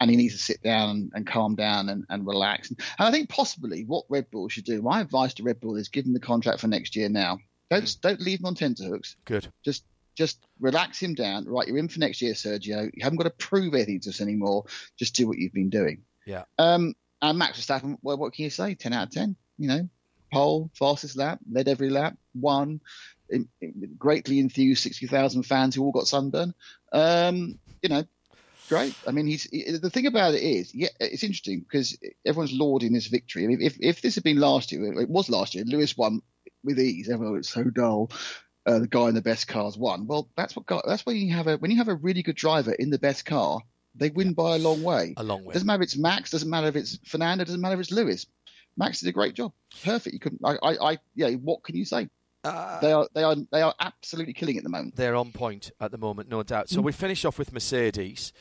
and 0.00 0.10
he 0.10 0.16
needs 0.16 0.34
to 0.34 0.42
sit 0.42 0.62
down 0.62 0.90
and, 0.90 1.12
and 1.14 1.26
calm 1.26 1.54
down 1.54 1.88
and, 1.88 2.04
and 2.08 2.26
relax. 2.26 2.70
And, 2.70 2.80
I 2.98 3.10
think 3.10 3.28
possibly 3.28 3.84
what 3.84 4.06
Red 4.08 4.30
Bull 4.30 4.48
should 4.48 4.64
do. 4.64 4.82
My 4.82 5.00
advice 5.00 5.34
to 5.34 5.42
Red 5.42 5.60
Bull 5.60 5.76
is 5.76 5.88
give 5.88 6.06
him 6.06 6.12
the 6.12 6.20
contract 6.20 6.60
for 6.60 6.68
next 6.68 6.96
year 6.96 7.08
now. 7.08 7.38
Don't 7.70 7.96
don't 8.02 8.20
leave 8.20 8.40
him 8.40 8.46
on 8.46 8.54
tenterhooks 8.54 9.16
Good. 9.24 9.48
just 9.64 9.84
just 10.14 10.38
relax 10.60 11.00
him 11.00 11.14
down. 11.14 11.46
Right, 11.46 11.66
you're 11.66 11.78
in 11.78 11.88
for 11.88 12.00
next 12.00 12.20
year, 12.20 12.34
Sergio. 12.34 12.90
You 12.92 13.02
haven't 13.02 13.16
got 13.16 13.24
to 13.24 13.30
prove 13.30 13.74
anything 13.74 14.00
to 14.00 14.10
us 14.10 14.20
anymore. 14.20 14.64
Just 14.98 15.14
do 15.14 15.26
what 15.26 15.38
you've 15.38 15.54
been 15.54 15.70
doing. 15.70 16.02
Yeah. 16.26 16.44
Um, 16.58 16.94
and 17.22 17.38
Max 17.38 17.58
Verstappen, 17.58 17.96
well, 18.02 18.18
what 18.18 18.34
can 18.34 18.44
you 18.44 18.50
say? 18.50 18.74
Ten 18.74 18.92
out 18.92 19.08
of 19.08 19.14
ten. 19.14 19.36
You 19.58 19.68
know, 19.68 19.88
pole, 20.32 20.70
fastest 20.74 21.16
lap, 21.16 21.38
led 21.50 21.68
every 21.68 21.88
lap, 21.88 22.16
won. 22.34 22.80
Greatly 23.96 24.40
enthused 24.40 24.82
sixty 24.82 25.06
thousand 25.06 25.44
fans 25.44 25.74
who 25.74 25.84
all 25.84 25.92
got 25.92 26.06
sunburn. 26.06 26.52
Um, 26.92 27.58
you 27.80 27.88
know, 27.88 28.04
great. 28.68 28.94
I 29.06 29.12
mean, 29.12 29.26
he's 29.26 29.44
he, 29.44 29.78
the 29.78 29.88
thing 29.88 30.06
about 30.06 30.34
it 30.34 30.42
is, 30.42 30.74
yeah, 30.74 30.88
it's 31.00 31.22
interesting 31.22 31.60
because 31.60 31.96
everyone's 32.26 32.52
lauding 32.52 32.92
this 32.92 33.06
victory. 33.06 33.44
I 33.44 33.46
mean, 33.46 33.62
if 33.62 33.78
if 33.80 34.02
this 34.02 34.16
had 34.16 34.24
been 34.24 34.40
last 34.40 34.72
year, 34.72 35.00
it 35.00 35.08
was 35.08 35.30
last 35.30 35.54
year. 35.54 35.64
Lewis 35.64 35.96
won 35.96 36.20
with 36.64 36.78
ease. 36.78 37.08
Everyone 37.08 37.36
was 37.36 37.48
so 37.48 37.64
dull. 37.64 38.10
Uh, 38.64 38.78
the 38.78 38.86
guy 38.86 39.08
in 39.08 39.14
the 39.14 39.22
best 39.22 39.48
cars 39.48 39.76
won. 39.76 40.06
Well, 40.06 40.28
that's 40.36 40.54
what 40.54 40.66
that's 40.86 41.06
when 41.06 41.16
you 41.16 41.34
have 41.34 41.46
a 41.46 41.56
when 41.56 41.70
you 41.70 41.78
have 41.78 41.88
a 41.88 41.94
really 41.94 42.22
good 42.22 42.36
driver 42.36 42.72
in 42.72 42.90
the 42.90 42.98
best 42.98 43.24
car, 43.24 43.60
they 43.94 44.10
win 44.10 44.32
by 44.32 44.56
a 44.56 44.58
long 44.58 44.82
way. 44.82 45.14
A 45.16 45.22
long 45.22 45.44
way. 45.44 45.52
Doesn't 45.52 45.66
matter 45.66 45.82
if 45.82 45.86
it's 45.86 45.96
Max. 45.98 46.30
Doesn't 46.30 46.48
matter 46.50 46.68
if 46.68 46.76
it's 46.76 46.98
Fernando. 47.06 47.44
Doesn't 47.44 47.60
matter 47.60 47.74
if 47.74 47.80
it's 47.80 47.90
Lewis. 47.90 48.26
Max 48.76 49.00
did 49.00 49.08
a 49.08 49.12
great 49.12 49.34
job. 49.34 49.52
Perfect. 49.84 50.14
You 50.14 50.20
couldn't. 50.20 50.40
I. 50.44 50.56
I. 50.62 50.92
I 50.92 50.98
yeah. 51.14 51.30
What 51.32 51.62
can 51.62 51.76
you 51.76 51.84
say? 51.84 52.08
Uh, 52.44 52.80
They 52.80 52.92
are. 52.92 53.06
They 53.14 53.22
are. 53.22 53.36
They 53.52 53.62
are 53.62 53.74
absolutely 53.80 54.32
killing 54.32 54.56
it 54.56 54.58
at 54.58 54.64
the 54.64 54.70
moment. 54.70 54.96
they're 54.96 55.14
on 55.16 55.30
point 55.32 55.70
at 55.80 55.90
the 55.92 55.98
moment, 55.98 56.28
no 56.28 56.42
doubt. 56.42 56.68
So 56.70 56.80
we 56.80 56.90
finish 56.92 57.24
off 57.24 57.38
with 57.38 57.52
Mercedes, 57.52 58.32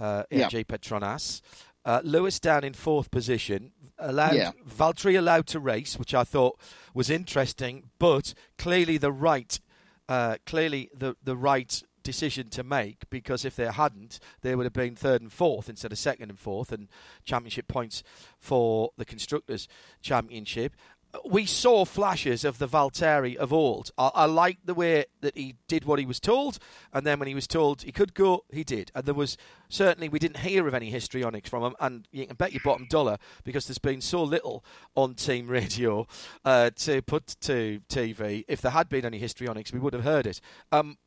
uh, 0.00 0.24
Yeah. 0.30 0.48
AJ 0.48 0.64
Petronas. 0.66 1.40
Uh, 1.84 2.00
Lewis 2.02 2.40
down 2.40 2.64
in 2.64 2.72
fourth 2.72 3.10
position. 3.10 3.72
Allowed 3.98 4.34
Yeah. 4.34 4.52
Valtteri 4.66 5.18
allowed 5.18 5.46
to 5.48 5.60
race, 5.60 5.98
which 5.98 6.14
I 6.14 6.24
thought 6.24 6.58
was 6.94 7.10
interesting, 7.10 7.90
but 7.98 8.32
clearly 8.58 8.96
the 8.96 9.12
right, 9.12 9.60
uh, 10.08 10.38
clearly 10.46 10.90
the 10.96 11.14
the 11.22 11.36
right 11.36 11.80
decision 12.04 12.48
to 12.50 12.62
make 12.62 13.10
because 13.10 13.44
if 13.44 13.56
they 13.56 13.66
hadn't, 13.66 14.20
they 14.42 14.54
would 14.54 14.64
have 14.64 14.72
been 14.72 14.94
third 14.94 15.20
and 15.20 15.32
fourth 15.32 15.68
instead 15.68 15.90
of 15.90 15.98
second 15.98 16.30
and 16.30 16.38
fourth, 16.38 16.70
and 16.70 16.88
championship 17.24 17.66
points 17.66 18.04
for 18.38 18.90
the 18.96 19.04
constructors' 19.04 19.66
championship. 20.00 20.76
We 21.24 21.46
saw 21.46 21.84
flashes 21.84 22.44
of 22.44 22.58
the 22.58 22.66
Valtteri 22.66 23.36
of 23.36 23.52
old. 23.52 23.92
I, 23.96 24.10
I 24.14 24.24
liked 24.24 24.66
the 24.66 24.74
way 24.74 25.04
that 25.20 25.36
he 25.36 25.54
did 25.68 25.84
what 25.84 26.00
he 26.00 26.06
was 26.06 26.18
told, 26.18 26.58
and 26.92 27.06
then 27.06 27.20
when 27.20 27.28
he 27.28 27.36
was 27.36 27.46
told 27.46 27.82
he 27.82 27.92
could 27.92 28.14
go, 28.14 28.44
he 28.52 28.64
did. 28.64 28.90
And 28.94 29.04
there 29.04 29.14
was 29.14 29.36
certainly 29.68 30.08
we 30.08 30.18
didn't 30.18 30.38
hear 30.38 30.66
of 30.66 30.74
any 30.74 30.90
histrionics 30.90 31.48
from 31.48 31.62
him, 31.62 31.76
and 31.80 32.08
you 32.10 32.26
can 32.26 32.36
bet 32.36 32.52
your 32.52 32.62
bottom 32.64 32.86
dollar 32.90 33.18
because 33.44 33.66
there's 33.66 33.78
been 33.78 34.00
so 34.00 34.24
little 34.24 34.64
on 34.96 35.14
team 35.14 35.46
radio 35.46 36.06
uh, 36.44 36.70
to 36.76 37.00
put 37.02 37.36
to 37.42 37.80
TV. 37.88 38.44
If 38.48 38.60
there 38.60 38.72
had 38.72 38.88
been 38.88 39.04
any 39.04 39.18
histrionics, 39.18 39.72
we 39.72 39.78
would 39.78 39.94
have 39.94 40.04
heard 40.04 40.26
it. 40.26 40.40
Um, 40.72 40.98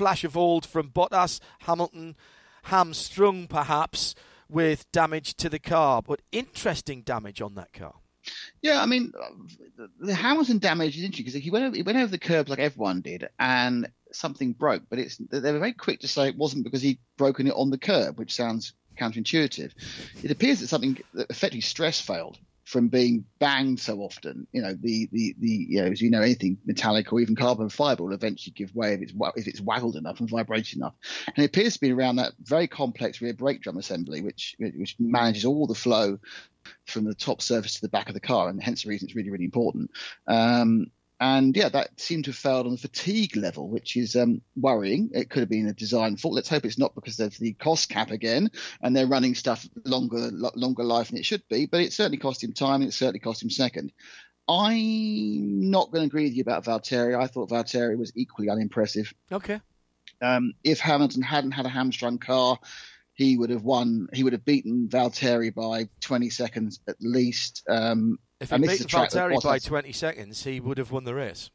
flash 0.00 0.24
of 0.24 0.34
old 0.34 0.64
from 0.64 0.88
Bottas, 0.88 1.40
Hamilton, 1.58 2.16
hamstrung 2.64 3.46
perhaps 3.46 4.14
with 4.48 4.90
damage 4.92 5.34
to 5.34 5.50
the 5.50 5.58
car, 5.58 6.00
but 6.00 6.22
interesting 6.32 7.02
damage 7.02 7.42
on 7.42 7.54
that 7.56 7.74
car. 7.74 7.96
Yeah, 8.62 8.80
I 8.80 8.86
mean, 8.86 9.12
the, 9.98 10.14
Hamilton 10.14 10.56
damage 10.56 10.96
is 10.96 11.04
interesting 11.04 11.26
because 11.26 11.44
he 11.44 11.50
went 11.50 11.66
over, 11.66 11.76
he 11.76 11.82
went 11.82 11.98
over 11.98 12.10
the 12.10 12.18
curb 12.18 12.48
like 12.48 12.60
everyone 12.60 13.02
did, 13.02 13.28
and 13.38 13.90
something 14.10 14.54
broke. 14.54 14.84
But 14.88 15.00
it's 15.00 15.18
they 15.18 15.52
were 15.52 15.58
very 15.58 15.74
quick 15.74 16.00
to 16.00 16.08
say 16.08 16.28
it 16.28 16.38
wasn't 16.38 16.64
because 16.64 16.80
he'd 16.80 16.98
broken 17.18 17.46
it 17.46 17.54
on 17.54 17.68
the 17.68 17.76
curb, 17.76 18.18
which 18.18 18.34
sounds 18.34 18.72
counterintuitive. 18.98 19.72
It 20.22 20.30
appears 20.30 20.60
that 20.60 20.68
something 20.68 20.98
that 21.12 21.28
effectively 21.28 21.60
stress 21.60 22.00
failed 22.00 22.38
from 22.70 22.86
being 22.86 23.24
banged 23.40 23.80
so 23.80 23.98
often. 23.98 24.46
You 24.52 24.62
know, 24.62 24.74
the 24.74 25.08
the 25.10 25.34
the 25.40 25.66
you 25.68 25.82
know, 25.82 25.90
as 25.90 26.00
you 26.00 26.08
know, 26.08 26.22
anything 26.22 26.56
metallic 26.64 27.12
or 27.12 27.18
even 27.18 27.34
carbon 27.34 27.68
fibre 27.68 28.04
will 28.04 28.12
eventually 28.12 28.52
give 28.52 28.74
way 28.76 28.94
if 28.94 29.02
it's 29.02 29.12
if 29.34 29.48
it's 29.48 29.60
waggled 29.60 29.96
enough 29.96 30.20
and 30.20 30.30
vibrated 30.30 30.76
enough. 30.76 30.94
And 31.26 31.38
it 31.38 31.46
appears 31.46 31.74
to 31.74 31.80
be 31.80 31.92
around 31.92 32.16
that 32.16 32.32
very 32.40 32.68
complex 32.68 33.20
rear 33.20 33.34
brake 33.34 33.60
drum 33.60 33.76
assembly, 33.76 34.22
which 34.22 34.54
which 34.58 34.94
manages 35.00 35.44
all 35.44 35.66
the 35.66 35.74
flow 35.74 36.18
from 36.86 37.04
the 37.04 37.14
top 37.14 37.42
surface 37.42 37.74
to 37.74 37.80
the 37.80 37.88
back 37.88 38.08
of 38.08 38.14
the 38.14 38.20
car, 38.20 38.48
and 38.48 38.62
hence 38.62 38.84
the 38.84 38.90
reason 38.90 39.08
it's 39.08 39.16
really, 39.16 39.30
really 39.30 39.44
important. 39.44 39.90
Um, 40.28 40.92
and 41.20 41.54
yeah, 41.54 41.68
that 41.68 42.00
seemed 42.00 42.24
to 42.24 42.30
have 42.30 42.38
failed 42.38 42.66
on 42.66 42.72
the 42.72 42.78
fatigue 42.78 43.36
level, 43.36 43.68
which 43.68 43.94
is 43.94 44.16
um, 44.16 44.40
worrying. 44.56 45.10
It 45.12 45.28
could 45.28 45.40
have 45.40 45.50
been 45.50 45.68
a 45.68 45.74
design 45.74 46.16
fault. 46.16 46.34
Let's 46.34 46.48
hope 46.48 46.64
it's 46.64 46.78
not 46.78 46.94
because 46.94 47.20
of 47.20 47.36
the 47.36 47.52
cost 47.52 47.90
cap 47.90 48.10
again, 48.10 48.50
and 48.80 48.96
they're 48.96 49.06
running 49.06 49.34
stuff 49.34 49.68
longer, 49.84 50.30
lo- 50.32 50.52
longer 50.54 50.82
life 50.82 51.08
than 51.08 51.18
it 51.18 51.26
should 51.26 51.46
be. 51.50 51.66
But 51.66 51.82
it 51.82 51.92
certainly 51.92 52.16
cost 52.16 52.42
him 52.42 52.54
time, 52.54 52.80
and 52.80 52.88
it 52.88 52.94
certainly 52.94 53.20
cost 53.20 53.42
him 53.42 53.50
second. 53.50 53.92
I'm 54.48 55.70
not 55.70 55.92
going 55.92 56.02
to 56.02 56.06
agree 56.06 56.24
with 56.24 56.34
you 56.34 56.40
about 56.40 56.64
Valtteri. 56.64 57.16
I 57.16 57.26
thought 57.26 57.50
Valtteri 57.50 57.98
was 57.98 58.12
equally 58.16 58.48
unimpressive. 58.48 59.12
Okay. 59.30 59.60
Um, 60.22 60.54
if 60.64 60.80
Hamilton 60.80 61.22
hadn't 61.22 61.52
had 61.52 61.66
a 61.66 61.70
hamstrung 61.70 62.18
car, 62.18 62.58
he 63.12 63.36
would 63.36 63.50
have 63.50 63.62
won. 63.62 64.08
He 64.14 64.24
would 64.24 64.32
have 64.32 64.46
beaten 64.46 64.88
Valtteri 64.88 65.54
by 65.54 65.90
20 66.00 66.30
seconds 66.30 66.80
at 66.88 66.96
least. 67.00 67.62
Um, 67.68 68.18
If 68.40 68.48
he 68.48 68.54
and 68.54 68.64
this 68.64 68.78
beat 68.78 68.88
track 68.88 69.10
Valtteri 69.10 69.42
by 69.42 69.58
20 69.58 69.92
seconds, 69.92 70.42
he 70.44 70.60
would 70.60 70.78
have 70.78 70.90
won 70.90 71.04
the 71.04 71.14
race. 71.14 71.50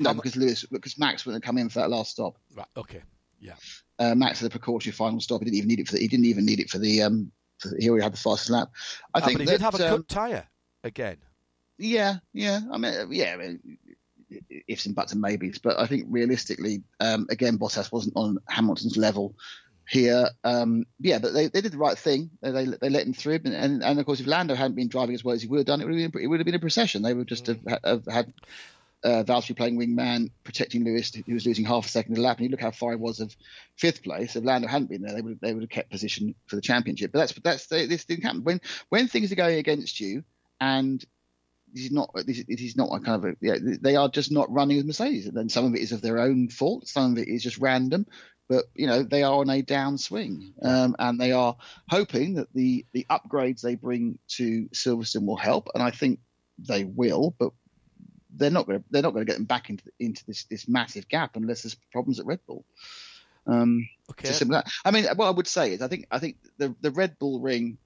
no, 0.00 0.12
because 0.14 0.36
Lewis, 0.36 0.64
because 0.64 0.98
Max 0.98 1.24
wouldn't 1.24 1.44
have 1.44 1.48
come 1.48 1.58
in 1.58 1.68
for 1.68 1.78
that 1.80 1.90
last 1.90 2.10
stop. 2.12 2.36
Right. 2.54 2.66
Okay. 2.76 3.02
Yeah. 3.40 3.54
Uh, 3.98 4.14
Max 4.14 4.40
had 4.40 4.48
a 4.48 4.50
precautionary 4.50 4.94
final 4.94 5.20
stop. 5.20 5.40
He 5.40 5.44
didn't 5.46 5.56
even 5.58 5.68
need 5.68 5.80
it 5.80 5.86
for. 5.88 5.94
The, 5.94 6.00
he 6.00 6.08
didn't 6.08 6.26
even 6.26 6.44
need 6.44 6.60
it 6.60 6.70
for 6.70 6.78
the. 6.78 7.02
Um, 7.02 7.30
for 7.58 7.68
the, 7.68 7.76
he 7.80 7.88
already 7.88 8.02
had 8.02 8.12
the 8.12 8.18
fastest 8.18 8.50
lap. 8.50 8.68
I 9.14 9.18
Ah, 9.20 9.26
think 9.26 9.38
but 9.38 9.40
he 9.42 9.46
that, 9.46 9.52
did 9.52 9.60
have 9.60 9.74
a 9.80 9.92
um, 9.92 9.96
cut 9.98 10.08
tyre 10.08 10.46
again. 10.84 11.16
Yeah, 11.78 12.16
yeah. 12.32 12.60
I 12.72 12.78
mean, 12.78 12.94
uh, 12.94 13.06
yeah. 13.10 13.34
I 13.34 13.36
mean, 13.36 13.78
ifs 14.66 14.86
and 14.86 14.94
buts 14.94 15.12
and 15.12 15.20
maybes, 15.20 15.58
but 15.58 15.78
I 15.78 15.86
think 15.86 16.06
realistically, 16.08 16.82
um, 17.00 17.26
again, 17.30 17.56
Bottas 17.58 17.92
wasn't 17.92 18.14
on 18.16 18.38
Hamilton's 18.48 18.96
level 18.96 19.34
here. 19.88 20.28
Um, 20.44 20.86
yeah, 21.00 21.18
but 21.18 21.32
they, 21.32 21.48
they 21.48 21.60
did 21.60 21.72
the 21.72 21.78
right 21.78 21.98
thing. 21.98 22.30
They, 22.42 22.50
they, 22.50 22.64
they 22.64 22.90
let 22.90 23.06
him 23.06 23.14
through, 23.14 23.40
and, 23.44 23.54
and 23.54 23.82
and 23.82 23.98
of 23.98 24.06
course, 24.06 24.20
if 24.20 24.26
Lando 24.26 24.54
hadn't 24.54 24.76
been 24.76 24.88
driving 24.88 25.14
as 25.14 25.24
well 25.24 25.34
as 25.34 25.42
he 25.42 25.48
would 25.48 25.58
have 25.58 25.66
done, 25.66 25.80
it 25.80 25.86
would 25.86 25.98
have 25.98 26.12
been, 26.12 26.22
it 26.22 26.26
would 26.26 26.40
have 26.40 26.46
been 26.46 26.54
a 26.54 26.60
procession. 26.60 27.02
They 27.02 27.14
would 27.14 27.28
just 27.28 27.46
have, 27.46 27.60
have 27.84 28.06
had. 28.06 28.32
Uh, 29.04 29.22
Valtteri 29.22 29.56
playing 29.56 29.78
wingman, 29.78 30.32
protecting 30.42 30.82
Lewis, 30.82 31.14
who 31.14 31.32
was 31.32 31.46
losing 31.46 31.64
half 31.64 31.86
a 31.86 31.88
second 31.88 32.18
a 32.18 32.20
lap, 32.20 32.38
and 32.38 32.46
you 32.46 32.50
look 32.50 32.60
how 32.60 32.72
far 32.72 32.90
he 32.90 32.96
was 32.96 33.20
of 33.20 33.32
fifth 33.76 34.02
place. 34.02 34.34
If 34.34 34.42
Lando 34.42 34.66
hadn't 34.66 34.90
been 34.90 35.02
there, 35.02 35.14
they 35.14 35.20
would 35.20 35.40
they 35.40 35.54
would 35.54 35.62
have 35.62 35.70
kept 35.70 35.92
position 35.92 36.34
for 36.48 36.56
the 36.56 36.62
championship. 36.62 37.12
But 37.12 37.20
that's 37.20 37.32
that's 37.34 37.66
this 37.68 38.06
didn't 38.06 38.24
happen 38.24 38.42
when 38.42 38.60
when 38.88 39.06
things 39.06 39.30
are 39.30 39.36
going 39.36 39.56
against 39.56 40.00
you, 40.00 40.24
and 40.60 41.04
this 41.72 41.84
is 41.84 41.92
not 41.92 42.10
this 42.26 42.38
is 42.48 42.76
not 42.76 42.88
a 42.92 42.98
kind 42.98 43.24
of 43.24 43.30
a 43.30 43.36
yeah, 43.40 43.56
they 43.80 43.94
are 43.94 44.08
just 44.08 44.32
not 44.32 44.50
running 44.50 44.78
with 44.78 44.86
Mercedes 44.86 45.26
and 45.26 45.36
then 45.36 45.48
some 45.48 45.64
of 45.64 45.74
it 45.74 45.80
is 45.80 45.92
of 45.92 46.00
their 46.00 46.18
own 46.18 46.48
fault 46.48 46.88
some 46.88 47.12
of 47.12 47.18
it 47.18 47.28
is 47.28 47.42
just 47.42 47.58
random 47.58 48.06
but 48.48 48.64
you 48.74 48.86
know 48.86 49.02
they 49.02 49.22
are 49.22 49.34
on 49.40 49.50
a 49.50 49.62
downswing 49.62 50.52
um, 50.62 50.96
and 50.98 51.20
they 51.20 51.32
are 51.32 51.56
hoping 51.88 52.34
that 52.34 52.52
the 52.54 52.84
the 52.92 53.06
upgrades 53.10 53.60
they 53.60 53.74
bring 53.74 54.18
to 54.28 54.68
Silverstone 54.74 55.26
will 55.26 55.36
help 55.36 55.68
and 55.74 55.82
I 55.82 55.90
think 55.90 56.20
they 56.58 56.84
will 56.84 57.34
but 57.38 57.52
they're 58.34 58.50
not 58.50 58.66
going 58.66 58.78
to 58.78 58.84
they're 58.90 59.02
not 59.02 59.12
going 59.12 59.24
to 59.26 59.30
get 59.30 59.36
them 59.36 59.44
back 59.44 59.70
into 59.70 59.84
into 59.98 60.24
this 60.26 60.44
this 60.44 60.68
massive 60.68 61.08
gap 61.08 61.36
unless 61.36 61.62
there's 61.62 61.76
problems 61.92 62.20
at 62.20 62.26
Red 62.26 62.40
Bull 62.46 62.64
um, 63.48 63.88
Okay. 64.10 64.28
it's 64.28 64.42
as 64.42 64.48
that. 64.48 64.70
I 64.84 64.90
mean, 64.90 65.04
what 65.16 65.26
I 65.26 65.30
would 65.30 65.46
say 65.46 65.72
is, 65.72 65.82
I 65.82 65.88
think, 65.88 66.06
I 66.10 66.18
think 66.18 66.36
the 66.58 66.74
the 66.80 66.90
Red 66.90 67.18
Bull 67.18 67.40
Ring 67.40 67.78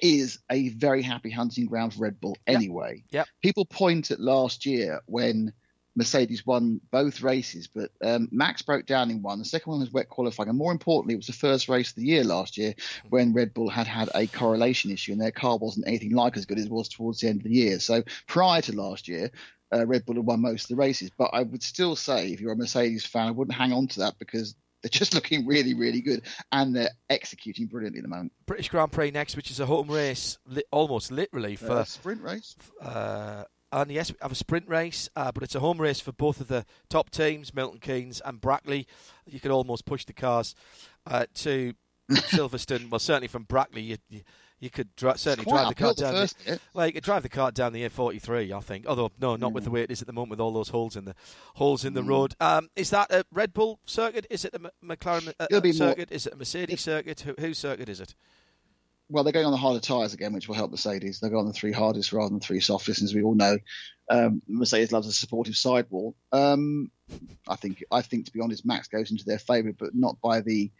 is 0.00 0.38
a 0.50 0.68
very 0.70 1.02
happy 1.02 1.30
hunting 1.30 1.66
ground 1.66 1.94
for 1.94 2.00
Red 2.00 2.20
Bull 2.20 2.36
anyway. 2.46 3.04
Yep. 3.10 3.26
People 3.42 3.64
point 3.66 4.10
at 4.10 4.20
last 4.20 4.64
year 4.66 5.00
when 5.06 5.52
Mercedes 5.94 6.46
won 6.46 6.80
both 6.90 7.20
races, 7.20 7.68
but 7.68 7.90
um, 8.02 8.28
Max 8.30 8.62
broke 8.62 8.86
down 8.86 9.10
in 9.10 9.22
one. 9.22 9.38
The 9.38 9.44
second 9.44 9.70
one 9.70 9.80
was 9.80 9.92
wet 9.92 10.08
qualifying, 10.08 10.48
and 10.48 10.58
more 10.58 10.72
importantly, 10.72 11.14
it 11.14 11.18
was 11.18 11.26
the 11.26 11.32
first 11.32 11.68
race 11.68 11.90
of 11.90 11.96
the 11.96 12.04
year 12.04 12.24
last 12.24 12.56
year 12.56 12.74
when 13.10 13.32
Red 13.32 13.52
Bull 13.52 13.68
had 13.68 13.86
had 13.86 14.08
a 14.14 14.26
correlation 14.26 14.90
issue 14.90 15.12
and 15.12 15.20
their 15.20 15.30
car 15.32 15.58
wasn't 15.58 15.86
anything 15.86 16.12
like 16.12 16.36
as 16.36 16.46
good 16.46 16.58
as 16.58 16.66
it 16.66 16.72
was 16.72 16.88
towards 16.88 17.20
the 17.20 17.28
end 17.28 17.40
of 17.40 17.44
the 17.44 17.50
year. 17.50 17.78
So 17.80 18.02
prior 18.26 18.62
to 18.62 18.72
last 18.74 19.08
year. 19.08 19.30
Uh, 19.74 19.86
Red 19.86 20.04
Bull 20.04 20.16
had 20.16 20.26
won 20.26 20.42
most 20.42 20.64
of 20.64 20.68
the 20.68 20.76
races, 20.76 21.10
but 21.16 21.30
I 21.32 21.44
would 21.44 21.62
still 21.62 21.96
say, 21.96 22.28
if 22.28 22.42
you're 22.42 22.52
a 22.52 22.56
Mercedes 22.56 23.06
fan, 23.06 23.28
I 23.28 23.30
wouldn't 23.30 23.56
hang 23.56 23.72
on 23.72 23.86
to 23.86 24.00
that 24.00 24.18
because 24.18 24.54
they're 24.82 24.90
just 24.90 25.14
looking 25.14 25.46
really, 25.46 25.74
really 25.74 26.00
good, 26.00 26.22
and 26.50 26.76
they're 26.76 26.90
executing 27.08 27.66
brilliantly 27.66 28.00
at 28.00 28.02
the 28.02 28.08
moment. 28.08 28.32
British 28.46 28.68
Grand 28.68 28.92
Prix 28.92 29.10
next, 29.10 29.34
which 29.34 29.50
is 29.50 29.60
a 29.60 29.66
home 29.66 29.90
race, 29.90 30.38
li- 30.46 30.64
almost 30.70 31.10
literally 31.10 31.56
for. 31.56 31.70
Uh, 31.70 31.84
sprint 31.84 32.20
race. 32.20 32.54
Uh, 32.80 33.44
and 33.72 33.90
yes, 33.90 34.10
we 34.12 34.18
have 34.22 34.32
a 34.32 34.36
sprint 34.36 34.68
race, 34.68 35.08
uh, 35.16 35.32
but 35.32 35.42
it's 35.42 35.54
a 35.54 35.60
home 35.60 35.80
race 35.80 36.00
for 36.00 36.12
both 36.12 36.40
of 36.40 36.48
the 36.48 36.64
top 36.88 37.10
teams, 37.10 37.54
Milton 37.54 37.80
Keynes 37.80 38.20
and 38.24 38.40
Brackley. 38.40 38.86
You 39.26 39.40
could 39.40 39.50
almost 39.50 39.84
push 39.86 40.04
the 40.04 40.12
cars 40.12 40.54
uh, 41.06 41.26
to 41.36 41.72
Silverstone. 42.10 42.90
Well, 42.90 42.98
certainly 42.98 43.28
from 43.28 43.44
Brackley, 43.44 43.82
you, 43.82 43.96
you, 44.10 44.20
you 44.60 44.70
could 44.70 44.94
dri- 44.96 45.16
certainly 45.16 45.50
drive 45.50 45.68
the 45.68 45.74
car 45.74 45.94
the 45.94 46.02
down. 46.02 46.12
first 46.14 46.36
bit. 46.44 46.60
well, 46.74 46.86
you 46.86 46.92
could 46.92 47.02
drive 47.04 47.22
the 47.22 47.28
car 47.28 47.50
down 47.50 47.72
the 47.72 47.88
A43, 47.88 48.52
I 48.52 48.60
think. 48.60 48.86
Although 48.86 49.10
no, 49.20 49.36
not 49.36 49.52
with 49.52 49.64
the 49.64 49.70
way 49.70 49.82
it 49.82 49.90
is 49.90 50.00
at 50.02 50.06
the 50.06 50.12
moment, 50.12 50.30
with 50.30 50.40
all 50.40 50.52
those 50.52 50.68
holes 50.68 50.94
in 50.96 51.04
the 51.04 51.14
holes 51.54 51.82
Mm. 51.82 51.86
in 51.86 51.94
the 51.94 52.02
road. 52.02 52.34
Um, 52.40 52.68
is 52.76 52.90
that 52.90 53.10
a 53.10 53.24
Red 53.32 53.52
Bull 53.54 53.80
circuit? 53.86 54.26
Is 54.30 54.44
it 54.44 54.54
a 54.54 54.70
McLaren 54.84 55.32
uh, 55.40 55.46
It'll 55.50 55.60
be 55.60 55.70
more- 55.70 55.88
circuit? 55.88 56.12
Is 56.12 56.26
it 56.26 56.34
a 56.34 56.36
Mercedes 56.36 56.80
circuit? 56.80 57.20
Who, 57.20 57.34
whose 57.38 57.58
circuit 57.58 57.88
is 57.88 58.00
it? 58.00 58.14
Well, 59.12 59.24
they're 59.24 59.32
going 59.32 59.44
on 59.44 59.52
the 59.52 59.58
harder 59.58 59.80
tyres 59.80 60.14
again, 60.14 60.32
which 60.32 60.48
will 60.48 60.54
help 60.54 60.70
Mercedes. 60.70 61.20
They're 61.20 61.28
going 61.28 61.42
on 61.42 61.46
the 61.46 61.52
three 61.52 61.72
hardest 61.72 62.14
rather 62.14 62.30
than 62.30 62.40
three 62.40 62.60
softest, 62.60 63.02
as 63.02 63.14
we 63.14 63.22
all 63.22 63.34
know. 63.34 63.58
Um, 64.08 64.40
Mercedes 64.48 64.90
loves 64.90 65.06
a 65.06 65.12
supportive 65.12 65.54
sidewall. 65.54 66.16
Um, 66.32 66.90
I 67.46 67.56
think, 67.56 67.84
I 67.90 68.00
think 68.00 68.24
to 68.24 68.32
be 68.32 68.40
honest, 68.40 68.64
Max 68.64 68.88
goes 68.88 69.10
into 69.10 69.24
their 69.26 69.38
favour, 69.38 69.74
but 69.78 69.94
not 69.94 70.20
by 70.22 70.40
the 70.40 70.70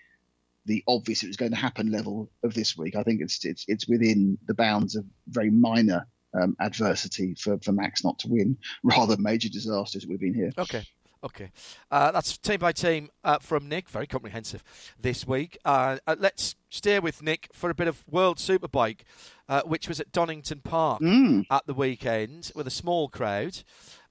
the 0.64 0.84
obvious 0.86 1.24
it 1.24 1.26
was 1.26 1.36
going 1.36 1.50
to 1.50 1.56
happen 1.56 1.90
level 1.90 2.30
of 2.44 2.54
this 2.54 2.76
week. 2.76 2.96
I 2.96 3.02
think 3.02 3.20
it's 3.20 3.44
it's 3.44 3.64
it's 3.68 3.88
within 3.88 4.38
the 4.46 4.54
bounds 4.54 4.96
of 4.96 5.04
very 5.28 5.50
minor 5.50 6.06
um, 6.34 6.56
adversity 6.58 7.34
for, 7.34 7.58
for 7.58 7.72
Max 7.72 8.04
not 8.04 8.18
to 8.20 8.28
win, 8.28 8.56
rather 8.82 9.16
major 9.18 9.48
disasters 9.48 10.06
we've 10.06 10.20
been 10.20 10.34
here. 10.34 10.52
Okay. 10.56 10.86
Okay. 11.24 11.50
Uh, 11.90 12.10
that's 12.10 12.36
team 12.38 12.58
by 12.58 12.72
team 12.72 13.10
uh, 13.22 13.38
from 13.38 13.68
Nick. 13.68 13.88
Very 13.88 14.06
comprehensive 14.06 14.64
this 15.00 15.26
week. 15.26 15.56
Uh, 15.64 15.98
uh 16.06 16.16
let's 16.18 16.56
steer 16.68 17.00
with 17.00 17.22
Nick 17.22 17.48
for 17.52 17.70
a 17.70 17.74
bit 17.74 17.86
of 17.86 18.04
World 18.10 18.38
Superbike, 18.38 19.00
uh, 19.48 19.62
which 19.62 19.88
was 19.88 20.00
at 20.00 20.10
Donington 20.10 20.60
Park 20.60 21.00
mm. 21.00 21.46
at 21.50 21.66
the 21.66 21.74
weekend 21.74 22.50
with 22.54 22.66
a 22.66 22.70
small 22.70 23.08
crowd. 23.08 23.62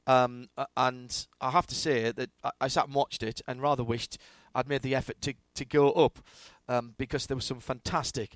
Um, 0.08 0.50
and 0.76 1.28
I 1.40 1.52
have 1.52 1.68
to 1.68 1.76
say 1.76 2.12
that 2.12 2.30
I, 2.44 2.52
I, 2.62 2.68
sat 2.70 2.86
and 2.86 2.96
watched 2.96 3.22
it 3.22 3.42
and 3.48 3.62
rather 3.62 3.84
wished 3.84 4.18
I'd 4.56 4.68
made 4.68 4.82
the 4.82 4.96
effort 4.96 5.22
to, 5.22 5.36
to 5.56 5.64
go 5.64 5.92
up 5.92 6.20
um, 6.68 6.96
because 6.98 7.28
there 7.28 7.36
was 7.36 7.46
some 7.46 7.60
fantastic 7.60 8.36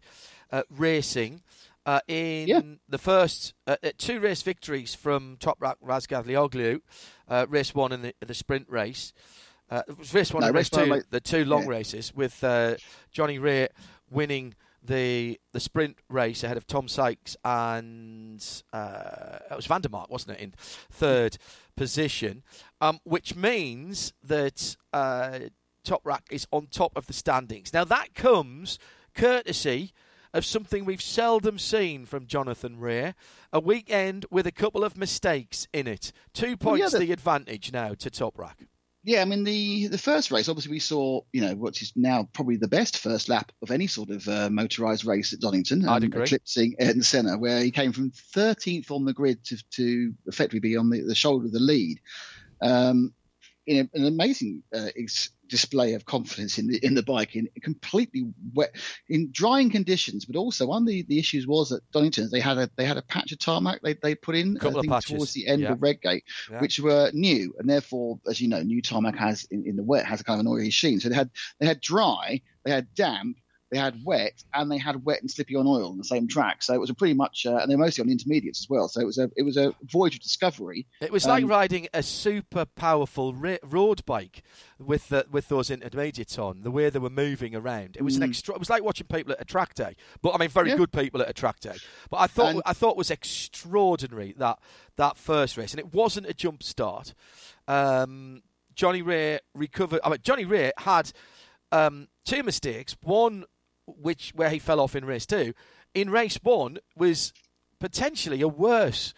uh, 0.52 0.64
racing. 0.70 1.42
Uh, 1.86 2.00
in 2.08 2.48
yeah. 2.48 2.62
the 2.90 2.98
first 2.98 3.54
uh, 3.68 3.76
uh 3.84 3.92
two 3.98 4.20
race 4.20 4.42
victories 4.42 4.96
from 4.96 5.38
Toprak 5.38 5.76
Razgatlioglu, 5.86 6.82
uh, 7.28 7.46
race 7.48 7.76
one 7.76 7.92
in 7.92 8.02
the, 8.02 8.16
the 8.26 8.34
sprint 8.34 8.68
race. 8.70 9.14
Uh, 9.70 9.84
it 9.88 9.98
was 9.98 10.14
race 10.14 10.34
one 10.34 10.42
no, 10.42 10.48
and 10.48 10.56
race, 10.56 10.72
race 10.74 10.88
two, 10.88 11.04
the 11.10 11.20
two 11.20 11.46
long 11.46 11.64
yeah. 11.64 11.70
races, 11.70 12.14
with 12.16 12.44
uh, 12.44 12.76
Johnny 13.12 13.38
Rea 13.38 13.68
winning 14.10 14.56
the 14.88 15.40
the 15.52 15.60
sprint 15.60 15.98
race 16.10 16.44
ahead 16.44 16.58
of 16.58 16.68
Tom 16.68 16.88
Sykes 16.88 17.36
and 17.44 18.64
uh, 18.74 19.40
it 19.50 19.56
was 19.56 19.66
Van 19.66 19.82
der 19.82 19.90
Mark, 19.90 20.10
wasn't 20.10 20.38
it, 20.38 20.44
in 20.44 20.54
third 20.92 21.38
position, 21.76 22.44
um, 22.82 23.00
which 23.04 23.36
means 23.36 24.14
that 24.24 24.76
uh, 24.94 25.40
Toprak 25.86 26.22
is 26.32 26.48
on 26.52 26.68
top 26.68 26.96
of 26.96 27.08
the 27.08 27.14
standings. 27.14 27.74
Now 27.74 27.84
that 27.86 28.14
comes 28.14 28.80
courtesy 29.14 29.94
of 30.36 30.46
something 30.46 30.84
we've 30.84 31.02
seldom 31.02 31.58
seen 31.58 32.06
from 32.06 32.28
Jonathan 32.28 32.78
Rea. 32.78 33.14
A 33.54 33.60
weekend 33.60 34.26
with 34.30 34.46
a 34.46 34.52
couple 34.52 34.84
of 34.84 34.98
mistakes 34.98 35.66
in 35.72 35.88
it. 35.88 36.12
Two 36.34 36.58
points 36.58 36.92
well, 36.92 37.02
yeah, 37.02 37.08
the, 37.08 37.14
advantage 37.14 37.72
now 37.72 37.94
to 37.94 38.10
Toprak. 38.10 38.68
Yeah, 39.06 39.22
I 39.22 39.26
mean 39.26 39.44
the 39.44 39.88
the 39.88 39.98
first 39.98 40.32
race, 40.32 40.50
obviously 40.50 40.72
we 40.72 40.80
saw, 40.80 41.22
you 41.32 41.40
know, 41.40 41.56
what 41.56 41.82
is 41.82 41.94
now 41.96 42.28
probably 42.34 42.58
the 42.58 42.68
best 42.68 42.98
first 42.98 43.30
lap 43.30 43.52
of 43.62 43.72
any 43.72 43.88
sort 43.88 44.10
of 44.10 44.28
uh, 44.28 44.50
motorised 44.50 45.06
race 45.06 45.32
at 45.32 45.40
Donington, 45.40 45.88
I'd 45.88 46.04
um, 46.04 46.04
agree. 46.04 46.24
eclipsing 46.24 46.76
Ayrton 46.80 47.04
Senna, 47.04 47.38
where 47.38 47.62
he 47.62 47.72
came 47.72 47.94
from 47.94 48.12
13th 48.12 48.92
on 48.92 49.06
the 49.06 49.14
grid 49.14 49.44
to, 49.46 49.58
to 49.72 50.14
effectively 50.26 50.60
be 50.60 50.76
on 50.76 50.90
the, 50.90 51.02
the 51.02 51.16
shoulder 51.16 51.46
of 51.46 51.54
the 51.54 51.60
lead. 51.60 52.02
Um, 52.62 53.14
in 53.68 53.78
a, 53.78 53.98
an 53.98 54.06
amazing 54.06 54.64
uh, 54.74 54.88
ex- 54.98 55.30
display 55.48 55.94
of 55.94 56.06
confidence 56.06 56.58
in 56.58 56.68
the 56.68 56.78
in 56.84 56.96
the 56.96 57.04
bike 57.04 57.36
in 57.36 57.48
completely 57.62 58.24
wet 58.54 58.76
in 59.10 59.30
drying 59.32 59.70
conditions 59.70 60.26
but 60.26 60.36
also 60.38 60.68
one 60.68 60.84
of 60.84 60.88
the, 60.88 61.04
the 61.04 61.20
issues 61.20 61.46
was 61.48 61.72
at 61.72 61.82
Donington 61.92 62.30
they 62.32 62.40
had 62.40 62.58
a 62.58 62.70
they 62.78 62.86
had 62.86 62.98
a 62.98 63.02
patch 63.02 63.32
of 63.32 63.40
tarmac 63.40 63.82
they, 63.82 63.94
they 63.94 64.16
put 64.16 64.36
in 64.36 64.58
I 64.58 64.70
think 64.82 64.92
towards 65.18 65.34
the 65.34 65.48
end 65.48 65.62
Yeah. 65.62 65.72
of 65.74 65.82
Redgate 65.82 66.24
Yeah. 66.52 66.62
which 66.62 66.80
were 66.80 67.12
new 67.14 67.54
and 67.60 67.70
therefore 67.70 68.20
as 68.28 68.42
you 68.42 68.48
know 68.48 68.62
new 68.62 68.82
tarmac 68.82 69.16
has 69.18 69.46
in, 69.52 69.66
in 69.66 69.76
the 69.76 69.84
wet 69.84 70.06
has 70.06 70.22
a 70.22 70.24
kind 70.24 70.40
of 70.40 70.46
an 70.46 70.52
oily 70.52 70.72
sheen 70.72 71.00
so 71.00 71.10
they 71.10 71.16
had 71.16 71.30
they 71.60 71.66
had 71.68 71.82
dry 71.82 72.42
they 72.64 72.72
had 72.72 72.94
damp 72.96 73.38
they 73.72 73.78
had 73.80 74.00
wet 74.06 74.44
and 74.54 74.72
they 74.72 74.78
had 74.78 75.04
wet 75.04 75.22
and 75.22 75.30
slippy 75.32 75.56
on 75.56 75.66
oil 75.66 75.90
on 75.90 75.98
the 75.98 76.04
same 76.04 76.28
track 76.28 76.62
so 76.62 76.74
it 76.74 76.80
was 76.80 76.90
a 76.92 76.94
pretty 76.94 77.16
much 77.16 77.46
uh, 77.48 77.58
and 77.58 77.70
they're 77.72 77.78
mostly 77.80 78.04
on 78.04 78.10
intermediates 78.12 78.62
as 78.62 78.70
well 78.70 78.88
so 78.88 79.02
it 79.02 79.06
was 79.06 79.18
a 79.18 79.30
it 79.36 79.42
was 79.42 79.58
a 79.58 79.74
voyage 79.92 80.16
of 80.16 80.22
discovery 80.22 80.86
It 81.02 81.12
was 81.12 81.26
like 81.26 81.44
Um, 81.44 81.50
riding 81.50 81.88
a 81.94 82.04
super 82.04 82.66
powerful 82.66 83.34
road 83.34 84.06
bike 84.06 84.44
with 84.78 85.10
the, 85.10 85.26
with 85.32 85.48
those 85.48 85.72
intermediates 85.72 86.38
on. 86.38 86.62
The 86.62 86.70
way 86.70 86.90
they 86.90 87.00
were 87.00 87.10
moving 87.10 87.56
around, 87.56 87.96
it 87.98 88.04
was 88.04 88.18
an 88.18 88.24
Mm. 88.24 88.30
extra. 88.30 88.54
It 88.54 88.60
was 88.60 88.70
like 88.70 88.84
watching 88.84 89.08
people 89.08 89.32
at 89.32 89.42
a 89.42 89.46
track 89.46 89.74
day, 89.74 89.96
but 90.22 90.36
I 90.36 90.38
mean, 90.38 90.50
very 90.50 90.70
Yeah. 90.72 90.76
good 90.76 90.92
people 90.92 91.22
at 91.22 91.30
a 91.30 91.34
track 91.34 91.60
day. 91.62 91.78
But 92.10 92.18
I 92.18 92.28
thought 92.28 92.50
And- 92.56 92.62
I 92.66 92.74
thought 92.74 92.92
it 92.92 92.98
was 92.98 93.10
extraordinary 93.10 94.34
that 94.38 94.60
that 94.98 95.18
first 95.18 95.58
race, 95.58 95.72
and 95.72 95.80
it 95.80 95.94
wasn't 95.94 96.28
a 96.28 96.34
jump 96.34 96.62
start. 96.62 97.14
Um, 97.68 98.44
Johnny 98.76 99.02
Rea 99.02 99.40
recovered. 99.54 100.02
I 100.04 100.10
mean, 100.10 100.20
Johnny 100.22 100.46
Rea 100.46 100.72
had 100.78 101.12
um, 101.72 102.08
two 102.26 102.44
mistakes. 102.44 102.96
One, 103.02 103.46
which 103.88 104.32
where 104.36 104.50
he 104.50 104.60
fell 104.60 104.80
off 104.80 104.96
in 104.96 105.06
race 105.06 105.26
two. 105.26 105.54
In 105.94 106.10
race 106.10 106.38
one 106.44 106.78
was 106.96 107.34
potentially 107.80 108.42
a 108.42 108.48
worse 108.48 109.14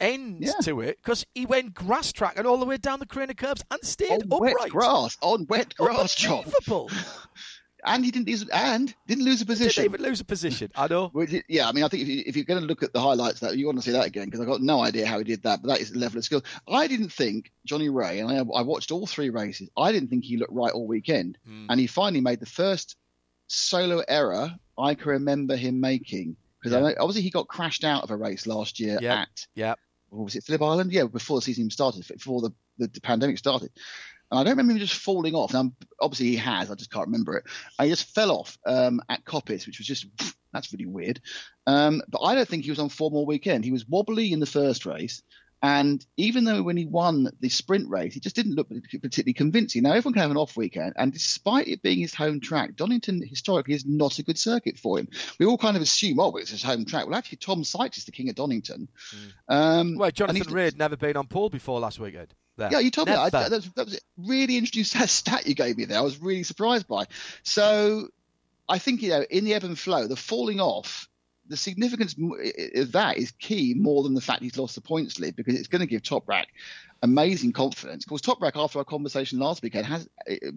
end 0.00 0.38
Yeah. 0.40 0.52
to 0.62 0.80
it 0.80 0.98
because 1.02 1.24
he 1.34 1.46
went 1.46 1.74
grass 1.74 2.12
track 2.12 2.34
and 2.36 2.46
all 2.46 2.58
the 2.58 2.66
way 2.66 2.76
down 2.76 2.98
the 3.00 3.06
Craner 3.06 3.36
Curves 3.36 3.64
and 3.70 3.80
stayed 3.82 4.10
on 4.22 4.32
upright. 4.32 4.56
wet 4.60 4.70
grass 4.70 5.16
on 5.22 5.46
wet 5.48 5.74
grass 5.76 6.14
John. 6.14 6.44
Unbelievable. 6.44 6.90
and 7.84 8.04
he 8.04 8.10
didn't 8.10 8.28
lose 8.28 8.46
and 8.50 8.94
didn't 9.06 9.24
lose 9.24 9.40
a 9.40 9.44
Didn't 9.44 9.56
position 9.58 9.84
even 9.84 10.02
lose 10.02 10.20
a 10.20 10.24
position. 10.24 10.70
I 10.74 10.88
know. 10.88 11.10
Yeah, 11.48 11.68
I 11.68 11.72
mean, 11.72 11.84
I 11.84 11.88
think 11.88 12.02
if, 12.02 12.08
you, 12.08 12.22
if 12.26 12.36
you're 12.36 12.44
going 12.44 12.60
to 12.60 12.66
look 12.66 12.82
at 12.82 12.92
the 12.92 13.00
highlights, 13.00 13.40
that 13.40 13.56
you 13.56 13.64
want 13.66 13.78
to 13.78 13.82
see 13.82 13.92
that 13.92 14.04
again 14.06 14.26
because 14.26 14.40
I 14.40 14.44
got 14.44 14.60
no 14.60 14.80
idea 14.82 15.06
how 15.06 15.18
he 15.18 15.24
did 15.24 15.42
that, 15.44 15.62
but 15.62 15.68
that 15.68 15.80
is 15.80 15.92
the 15.92 15.98
level 15.98 16.18
of 16.18 16.24
skill. 16.24 16.42
I 16.68 16.86
didn't 16.86 17.12
think 17.12 17.50
Johnny 17.64 17.88
Rea, 17.88 18.18
and 18.18 18.30
I, 18.30 18.38
I 18.58 18.62
watched 18.62 18.90
all 18.90 19.06
three 19.06 19.30
races. 19.30 19.70
I 19.76 19.92
didn't 19.92 20.08
think 20.10 20.24
he 20.24 20.36
looked 20.36 20.52
right 20.52 20.72
all 20.72 20.86
weekend, 20.86 21.38
Hmm. 21.46 21.66
and 21.70 21.80
he 21.80 21.86
finally 21.86 22.20
made 22.20 22.40
the 22.40 22.46
first 22.46 22.96
solo 23.48 24.02
error 24.06 24.54
I 24.78 24.94
can 24.94 25.08
remember 25.08 25.56
him 25.56 25.80
making 25.80 26.36
because 26.62 26.72
Yeah. 26.80 26.92
Obviously 27.00 27.22
he 27.22 27.30
got 27.30 27.48
crashed 27.48 27.84
out 27.84 28.04
of 28.04 28.10
a 28.10 28.16
race 28.16 28.46
last 28.46 28.78
year 28.78 28.98
Yeah. 29.00 29.22
at 29.22 29.46
Yeah. 29.54 29.74
was 30.10 30.36
it 30.36 30.44
Phillip 30.44 30.62
Island? 30.62 30.92
Yeah, 30.92 31.04
before 31.04 31.38
the 31.38 31.42
season 31.42 31.62
even 31.62 31.70
started, 31.70 32.06
before 32.06 32.40
the, 32.42 32.50
the, 32.78 32.86
the 32.88 33.00
pandemic 33.00 33.38
started. 33.38 33.70
And 34.30 34.38
I 34.38 34.42
don't 34.44 34.52
remember 34.52 34.72
him 34.74 34.78
just 34.78 34.94
falling 35.00 35.34
off. 35.34 35.54
Now, 35.54 35.72
obviously 36.00 36.26
he 36.26 36.36
has. 36.36 36.70
I 36.70 36.74
just 36.74 36.90
can't 36.92 37.06
remember 37.06 37.36
it. 37.38 37.44
And 37.78 37.86
he 37.86 37.92
just 37.92 38.14
fell 38.14 38.30
off 38.30 38.58
um, 38.66 39.00
at 39.08 39.24
Coppice, 39.24 39.66
which 39.66 39.78
was 39.78 39.86
just 39.86 40.06
that's 40.52 40.72
really 40.72 40.86
weird. 40.86 41.20
Um, 41.66 42.02
but 42.08 42.20
I 42.22 42.34
don't 42.34 42.46
think 42.48 42.64
he 42.64 42.70
was 42.70 42.78
on 42.78 42.88
form 42.90 43.14
all 43.14 43.26
weekend. 43.26 43.64
He 43.64 43.72
was 43.72 43.86
wobbly 43.86 44.32
in 44.32 44.40
the 44.40 44.46
first 44.46 44.84
race, 44.86 45.22
and 45.62 46.04
even 46.16 46.44
though 46.44 46.62
when 46.62 46.76
he 46.76 46.86
won 46.86 47.30
the 47.40 47.48
sprint 47.48 47.88
race, 47.88 48.14
he 48.14 48.20
just 48.20 48.36
didn't 48.36 48.54
look 48.54 48.68
particularly 48.68 49.32
convincing. 49.32 49.82
Now 49.82 49.92
everyone 49.92 50.14
can 50.14 50.22
have 50.22 50.30
an 50.30 50.36
off 50.36 50.56
weekend, 50.56 50.92
and 50.96 51.12
despite 51.12 51.68
it 51.68 51.82
being 51.82 51.98
his 51.98 52.14
home 52.14 52.40
track, 52.40 52.76
Donington 52.76 53.22
historically 53.26 53.74
is 53.74 53.84
not 53.84 54.18
a 54.18 54.22
good 54.22 54.38
circuit 54.38 54.78
for 54.78 54.98
him. 54.98 55.08
We 55.38 55.46
all 55.46 55.58
kind 55.58 55.76
of 55.76 55.82
assume, 55.82 56.20
oh, 56.20 56.36
it's 56.36 56.50
his 56.50 56.62
home 56.62 56.84
track. 56.84 57.06
Well, 57.06 57.16
actually, 57.16 57.38
Tom 57.38 57.64
Sykes 57.64 57.98
is 57.98 58.04
the 58.04 58.12
king 58.12 58.28
of 58.28 58.36
Donington. 58.36 58.88
Um, 59.48 59.96
Well, 59.96 60.10
Jonathan 60.10 60.56
had 60.56 60.78
never 60.78 60.96
been 60.96 61.16
on 61.16 61.26
pole 61.26 61.50
before 61.50 61.80
last 61.80 61.98
weekend. 61.98 62.34
There. 62.56 62.70
yeah, 62.72 62.80
you 62.80 62.90
told 62.90 63.06
me 63.06 63.14
that. 63.14 63.20
I, 63.20 63.30
that, 63.30 63.50
was, 63.52 63.70
that 63.70 63.84
was 63.84 63.94
a 63.94 63.98
really 64.16 64.56
interesting 64.56 64.84
stat 65.06 65.46
you 65.46 65.54
gave 65.54 65.76
me 65.76 65.84
there. 65.84 65.98
I 65.98 66.02
was 66.02 66.20
really 66.20 66.42
surprised 66.42 66.88
by. 66.88 67.04
So 67.44 68.08
I 68.68 68.78
think, 68.78 69.00
you 69.00 69.10
know, 69.10 69.24
in 69.30 69.44
the 69.44 69.54
ebb 69.54 69.64
and 69.64 69.78
flow, 69.78 70.08
the 70.08 70.16
falling 70.16 70.60
off, 70.60 71.08
the 71.48 71.56
significance 71.56 72.14
of 72.76 72.92
that 72.92 73.16
is 73.16 73.32
key 73.32 73.74
more 73.74 74.02
than 74.02 74.14
the 74.14 74.20
fact 74.20 74.42
he's 74.42 74.58
lost 74.58 74.74
the 74.74 74.80
points 74.80 75.18
lead 75.18 75.36
because 75.36 75.54
it's 75.54 75.68
going 75.68 75.80
to 75.80 75.86
give 75.86 76.02
Toprak 76.02 76.46
amazing 77.02 77.52
confidence. 77.52 78.04
Because 78.04 78.22
Toprak, 78.22 78.52
after 78.54 78.78
our 78.78 78.84
conversation 78.84 79.38
last 79.38 79.62
weekend, 79.62 79.86
has 79.86 80.08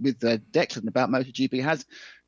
with 0.01 0.23
uh, 0.23 0.37
Declan 0.51 0.87
about 0.87 1.09
MotoGP, 1.09 1.63
has 1.63 1.85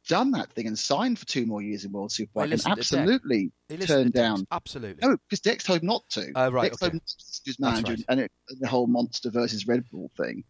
done 0.08 0.32
that 0.32 0.52
thing 0.52 0.68
and 0.68 0.78
signed 0.78 1.18
for 1.18 1.26
two 1.26 1.46
more 1.46 1.62
years 1.62 1.86
in 1.86 1.92
World 1.92 2.10
Superbike 2.10 2.44
and 2.44 2.52
listen 2.52 2.72
to 2.72 2.76
Dex. 2.76 2.94
absolutely 2.94 3.52
turned 3.86 4.14
down. 4.14 4.46
Absolutely. 4.52 5.08
No, 5.08 5.18
because 5.30 5.40
Dex 5.40 5.64
told 5.64 5.82
him 5.82 5.88
not 5.88 6.04
to. 6.12 6.32
Oh, 6.36 6.50
right, 6.50 6.64
Dex 6.64 6.78
told 6.78 6.94
him 6.94 7.00
to 7.00 7.42
his 7.46 7.60
manager 7.60 7.94
right. 7.94 8.06
and 8.10 8.20
it, 8.22 8.32
the 8.60 8.68
whole 8.68 8.88
Monster 8.88 9.30
versus 9.30 9.68
Red 9.68 9.86
Bull 9.92 10.12
thing. 10.18 10.44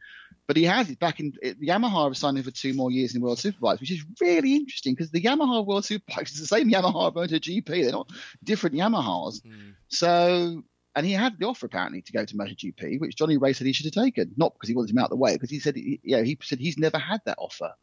But 0.48 0.58
he 0.58 0.64
has 0.64 0.90
it 0.90 1.00
back 1.00 1.20
in 1.20 1.34
it, 1.42 1.62
Yamaha 1.62 2.06
have 2.06 2.18
signed 2.18 2.38
him 2.38 2.44
for 2.44 2.52
two 2.52 2.74
more 2.74 2.92
years 2.92 3.16
in 3.16 3.22
World 3.22 3.38
Superbikes, 3.38 3.80
which 3.80 3.92
is 3.92 4.04
really 4.20 4.56
interesting 4.56 4.94
because 4.94 5.12
the 5.12 5.22
Yamaha 5.22 5.66
World 5.66 5.84
Superbikes 5.84 6.34
is 6.34 6.40
the 6.40 6.48
same 6.48 6.70
Yamaha 6.70 7.14
MotoGP. 7.14 7.66
They're 7.66 7.92
not 7.92 8.12
different 8.44 8.76
Yamahas. 8.76 9.42
Mm. 9.42 9.74
So, 9.88 10.64
and 10.96 11.06
he 11.06 11.14
had 11.14 11.40
the 11.40 11.48
offer 11.48 11.68
apparently 11.68 12.02
to 12.02 12.12
go 12.12 12.26
to 12.26 12.36
MotoGP, 12.36 13.00
which 13.00 13.16
Johnny 13.16 13.38
Rea 13.38 13.54
said 13.54 13.68
he 13.68 13.74
should 13.74 13.94
have 13.94 14.04
taken, 14.04 14.34
not 14.36 14.54
because 14.54 14.68
he 14.68 14.76
wanted 14.76 14.92
him 14.92 14.98
out 14.98 15.06
of 15.06 15.12
the 15.12 15.16
way, 15.16 15.34
because 15.34 15.50
he 15.50 15.60
said, 15.60 15.76
he, 15.76 16.02
you 16.04 16.18
know, 16.18 16.24
he 16.24 16.38
said 16.42 16.60
he's 16.60 16.78
never 16.78 16.98
had 16.98 17.22
that 17.26 17.38
offer. 17.40 17.74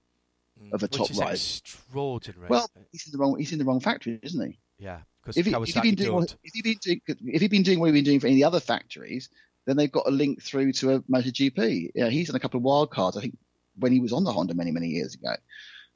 Mm. 0.62 0.72
Of 0.72 0.82
a 0.82 0.86
Which 0.86 0.92
top 0.92 1.10
is 1.10 1.18
ride. 1.18 1.32
extraordinary. 1.32 2.48
Well, 2.48 2.70
he's 2.92 3.06
in 3.06 3.12
the 3.12 3.18
wrong, 3.18 3.38
he's 3.38 3.52
in 3.52 3.58
the 3.58 3.64
wrong 3.64 3.80
factory, 3.80 4.18
isn't 4.22 4.46
he? 4.46 4.58
yeah, 4.78 5.00
because 5.22 5.36
if, 5.36 5.46
he, 5.46 5.52
if 5.52 5.68
he'd 5.68 5.82
been 5.82 5.94
doing 5.94 6.12
what, 6.14 6.34
if 6.42 6.52
he'd 6.54 6.62
been 6.62 6.78
doing 6.80 7.00
if 7.34 7.40
he'd 7.40 7.50
been 7.50 7.62
doing 7.62 7.80
what 7.80 7.86
he'd 7.86 7.92
been 7.92 8.04
doing 8.04 8.20
for 8.20 8.26
any 8.26 8.44
other 8.44 8.60
factories, 8.60 9.28
then 9.66 9.76
they've 9.76 9.92
got 9.92 10.06
a 10.06 10.10
link 10.10 10.42
through 10.42 10.72
to 10.72 10.94
a 10.94 11.00
MotoGP. 11.00 11.90
Yeah, 11.94 12.08
he's 12.08 12.30
on 12.30 12.36
a 12.36 12.40
couple 12.40 12.58
of 12.58 12.64
wild 12.64 12.90
cards, 12.90 13.16
I 13.16 13.20
think, 13.20 13.38
when 13.78 13.92
he 13.92 14.00
was 14.00 14.12
on 14.12 14.24
the 14.24 14.32
Honda 14.32 14.54
many 14.54 14.70
many 14.70 14.88
years 14.88 15.14
ago. 15.14 15.34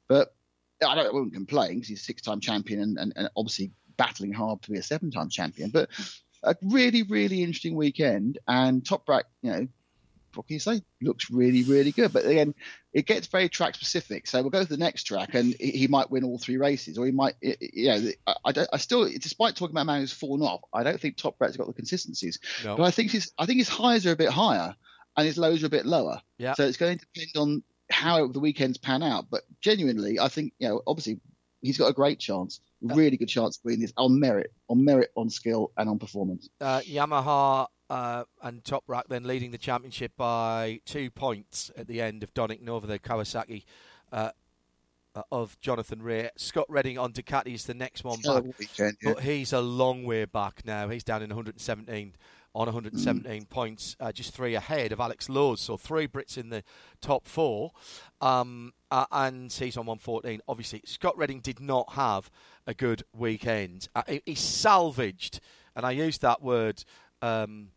But 0.07 0.33
I 0.85 0.95
don't 0.95 1.07
I 1.07 1.11
wouldn't 1.11 1.33
complain 1.33 1.75
because 1.75 1.89
he's 1.89 2.01
a 2.01 2.05
six-time 2.05 2.39
champion 2.39 2.81
and, 2.81 2.97
and, 2.97 3.13
and 3.15 3.29
obviously 3.35 3.71
battling 3.97 4.33
hard 4.33 4.61
to 4.63 4.71
be 4.71 4.77
a 4.77 4.83
seven-time 4.83 5.29
champion. 5.29 5.69
But 5.69 5.89
a 6.43 6.55
really 6.63 7.03
really 7.03 7.41
interesting 7.43 7.75
weekend 7.75 8.39
and 8.47 8.83
Toprak, 8.83 9.23
you 9.41 9.51
know. 9.51 9.67
What 10.35 10.47
can 10.47 10.55
you 10.55 10.59
say? 10.59 10.81
Looks 11.01 11.29
really, 11.29 11.63
really 11.63 11.91
good. 11.91 12.13
But 12.13 12.25
again, 12.25 12.53
it 12.93 13.05
gets 13.05 13.27
very 13.27 13.49
track 13.49 13.75
specific. 13.75 14.27
So 14.27 14.41
we'll 14.41 14.51
go 14.51 14.63
to 14.63 14.69
the 14.69 14.77
next 14.77 15.03
track, 15.03 15.33
and 15.33 15.53
he 15.59 15.87
might 15.87 16.09
win 16.09 16.23
all 16.23 16.37
three 16.37 16.57
races, 16.57 16.97
or 16.97 17.05
he 17.05 17.11
might, 17.11 17.35
you 17.41 17.87
know, 17.87 18.09
I, 18.27 18.35
I, 18.45 18.51
don't, 18.51 18.69
I 18.71 18.77
still, 18.77 19.09
despite 19.09 19.55
talking 19.55 19.73
about 19.73 19.81
a 19.81 19.85
man 19.85 20.01
who's 20.01 20.13
fallen 20.13 20.41
off, 20.41 20.61
I 20.73 20.83
don't 20.83 20.99
think 20.99 21.17
Toprak's 21.17 21.57
got 21.57 21.67
the 21.67 21.73
consistencies. 21.73 22.39
No. 22.63 22.77
But 22.77 22.83
I 22.83 22.91
think 22.91 23.11
his, 23.11 23.31
I 23.37 23.45
think 23.45 23.59
his 23.59 23.69
highs 23.69 24.05
are 24.05 24.11
a 24.11 24.15
bit 24.15 24.29
higher, 24.29 24.75
and 25.17 25.25
his 25.25 25.37
lows 25.37 25.63
are 25.63 25.67
a 25.67 25.69
bit 25.69 25.85
lower. 25.85 26.21
Yeah. 26.37 26.53
So 26.53 26.63
it's 26.65 26.77
going 26.77 26.97
to 26.97 27.05
depend 27.13 27.31
on 27.37 27.63
how 27.89 28.27
the 28.27 28.39
weekends 28.39 28.77
pan 28.77 29.03
out. 29.03 29.27
But 29.29 29.43
genuinely, 29.61 30.19
I 30.19 30.27
think, 30.27 30.53
you 30.59 30.67
know, 30.67 30.81
obviously 30.85 31.19
he's 31.61 31.77
got 31.77 31.87
a 31.87 31.93
great 31.93 32.19
chance, 32.19 32.59
really 32.81 33.17
good 33.17 33.29
chance 33.29 33.57
of 33.57 33.65
winning 33.65 33.81
this 33.81 33.93
on 33.97 34.19
merit, 34.19 34.51
on 34.69 34.83
merit, 34.85 35.11
on 35.15 35.29
skill, 35.29 35.71
and 35.77 35.89
on 35.89 35.99
performance. 35.99 36.49
uh, 36.61 36.81
Yamaha 36.81 37.67
uh, 37.89 38.23
and 38.41 38.63
Toprak 38.63 39.03
then 39.09 39.23
leading 39.23 39.51
the 39.51 39.57
championship 39.57 40.13
by 40.17 40.79
two 40.85 41.09
points 41.11 41.71
at 41.77 41.87
the 41.87 42.01
end 42.01 42.23
of 42.23 42.33
Donington 42.33 42.69
over 42.69 42.87
the 42.87 42.99
Kawasaki 42.99 43.63
uh, 44.11 44.31
uh, 45.15 45.21
of 45.31 45.59
Jonathan 45.61 46.01
Rea. 46.01 46.29
Scott 46.37 46.65
Redding 46.69 46.97
on 46.97 47.13
Ducati 47.13 47.53
is 47.53 47.65
the 47.65 47.73
next 47.73 48.03
one 48.03 48.19
back, 48.21 48.43
weekend, 48.59 48.97
yeah. 49.01 49.13
but 49.13 49.23
he's 49.23 49.53
a 49.53 49.61
long 49.61 50.03
way 50.03 50.25
back 50.25 50.61
now. 50.65 50.89
He's 50.89 51.03
down 51.03 51.21
in 51.21 51.29
117 51.29 52.15
on 52.53 52.67
117 52.67 53.41
Mm. 53.41 53.49
points, 53.49 53.97
uh, 53.99 54.13
just 54.13 54.33
three 54.33 54.55
ahead 54.55 54.93
of 54.93 54.99
Alex 55.01 55.27
Lowes. 55.27 55.59
So 55.59 55.75
three 55.77 56.07
Brits 56.07 56.37
in 56.37 56.49
the 56.49 56.63
top 57.01 57.27
four, 57.27 57.71
um, 58.21 58.73
uh, 58.89 59.05
and 59.11 59.51
he's 59.51 59.75
on 59.77 59.85
114. 59.85 60.41
Obviously, 60.47 60.81
Scott 60.85 61.17
Redding 61.17 61.41
did 61.41 61.59
not 61.59 61.93
have 61.93 62.31
a 62.65 62.73
good 62.73 63.03
weekend. 63.13 63.89
Uh, 63.93 64.03
he, 64.07 64.21
he 64.25 64.35
salvaged, 64.35 65.41
and 65.75 65.85
I 65.85 65.91
used 65.91 66.21
that 66.21 66.41
word 66.41 66.83
um, 67.21 67.69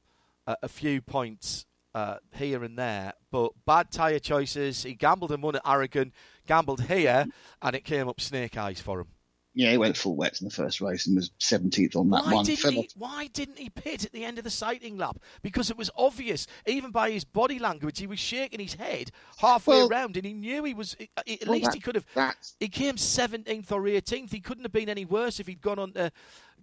a, 0.48 0.56
a 0.64 0.68
few 0.68 1.00
points 1.00 1.66
uh, 1.94 2.16
here 2.34 2.64
and 2.64 2.76
there, 2.78 3.12
but 3.30 3.52
bad 3.66 3.90
tyre 3.92 4.18
choices. 4.18 4.82
He 4.82 4.94
gambled 4.94 5.30
and 5.32 5.42
won 5.42 5.56
at 5.56 5.62
Aragon, 5.64 6.12
gambled 6.46 6.82
here, 6.82 7.26
and 7.62 7.76
it 7.76 7.84
came 7.84 8.08
up 8.08 8.20
snake 8.20 8.56
eyes 8.56 8.80
for 8.80 9.00
him. 9.00 9.08
Yeah, 9.54 9.72
he 9.72 9.78
went 9.78 9.96
full 9.96 10.14
wet 10.14 10.40
in 10.40 10.46
the 10.46 10.54
first 10.54 10.80
race 10.80 11.08
and 11.08 11.16
was 11.16 11.30
17th 11.40 11.96
on 11.96 12.10
that 12.10 12.24
Why 12.26 12.34
one. 12.34 12.44
didn't, 12.44 12.72
he, 12.74 12.88
why 12.94 13.26
didn't 13.32 13.58
he 13.58 13.70
pit 13.70 14.04
at 14.04 14.12
the 14.12 14.24
end 14.24 14.38
of 14.38 14.44
the 14.44 14.50
sighting 14.50 14.96
lap? 14.98 15.18
Because 15.42 15.68
it 15.70 15.76
was 15.76 15.90
obvious, 15.96 16.46
even 16.66 16.92
by 16.92 17.10
his 17.10 17.24
body 17.24 17.58
language, 17.58 17.98
he 17.98 18.06
was 18.06 18.20
shaking 18.20 18.60
his 18.60 18.74
head 18.74 19.10
halfway 19.38 19.78
Well- 19.78 19.88
around, 19.88 20.16
and 20.16 20.24
he 20.24 20.32
knew 20.34 20.62
he 20.62 20.74
was. 20.74 20.94
At 21.16 21.26
Well, 21.26 21.52
least 21.56 21.64
that- 21.64 21.74
he 21.74 21.80
could 21.80 21.96
have. 21.96 22.06
that's- 22.14 22.54
He 22.60 22.68
came 22.68 22.96
seventeenth 22.98 23.72
or 23.72 23.88
eighteenth. 23.88 24.30
He 24.30 24.40
couldn't 24.40 24.64
have 24.64 24.72
been 24.72 24.90
any 24.90 25.04
worse 25.04 25.40
if 25.40 25.48
he'd 25.48 25.62
gone 25.62 25.80
on 25.80 25.92
to 25.94 26.12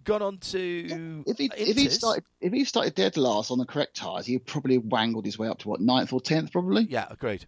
gone 0.06 0.22
on 0.22 0.38
to. 0.38 1.22
If 1.26 1.36
he 1.36 1.50
if 1.56 1.76
he 1.76 1.88
started 1.90 2.24
if 2.40 2.52
he 2.52 2.64
started 2.64 2.94
dead 2.94 3.16
last 3.18 3.50
on 3.50 3.58
the 3.58 3.66
correct 3.66 3.96
tyres, 3.96 4.24
he 4.24 4.38
probably 4.38 4.78
wangled 4.78 5.26
his 5.26 5.38
way 5.38 5.48
up 5.48 5.58
to 5.58 5.68
what 5.68 5.80
ninth 5.80 6.12
or 6.14 6.20
tenth 6.20 6.50
probably, 6.52 6.84
yeah, 6.88 7.06
agreed. 7.10 7.44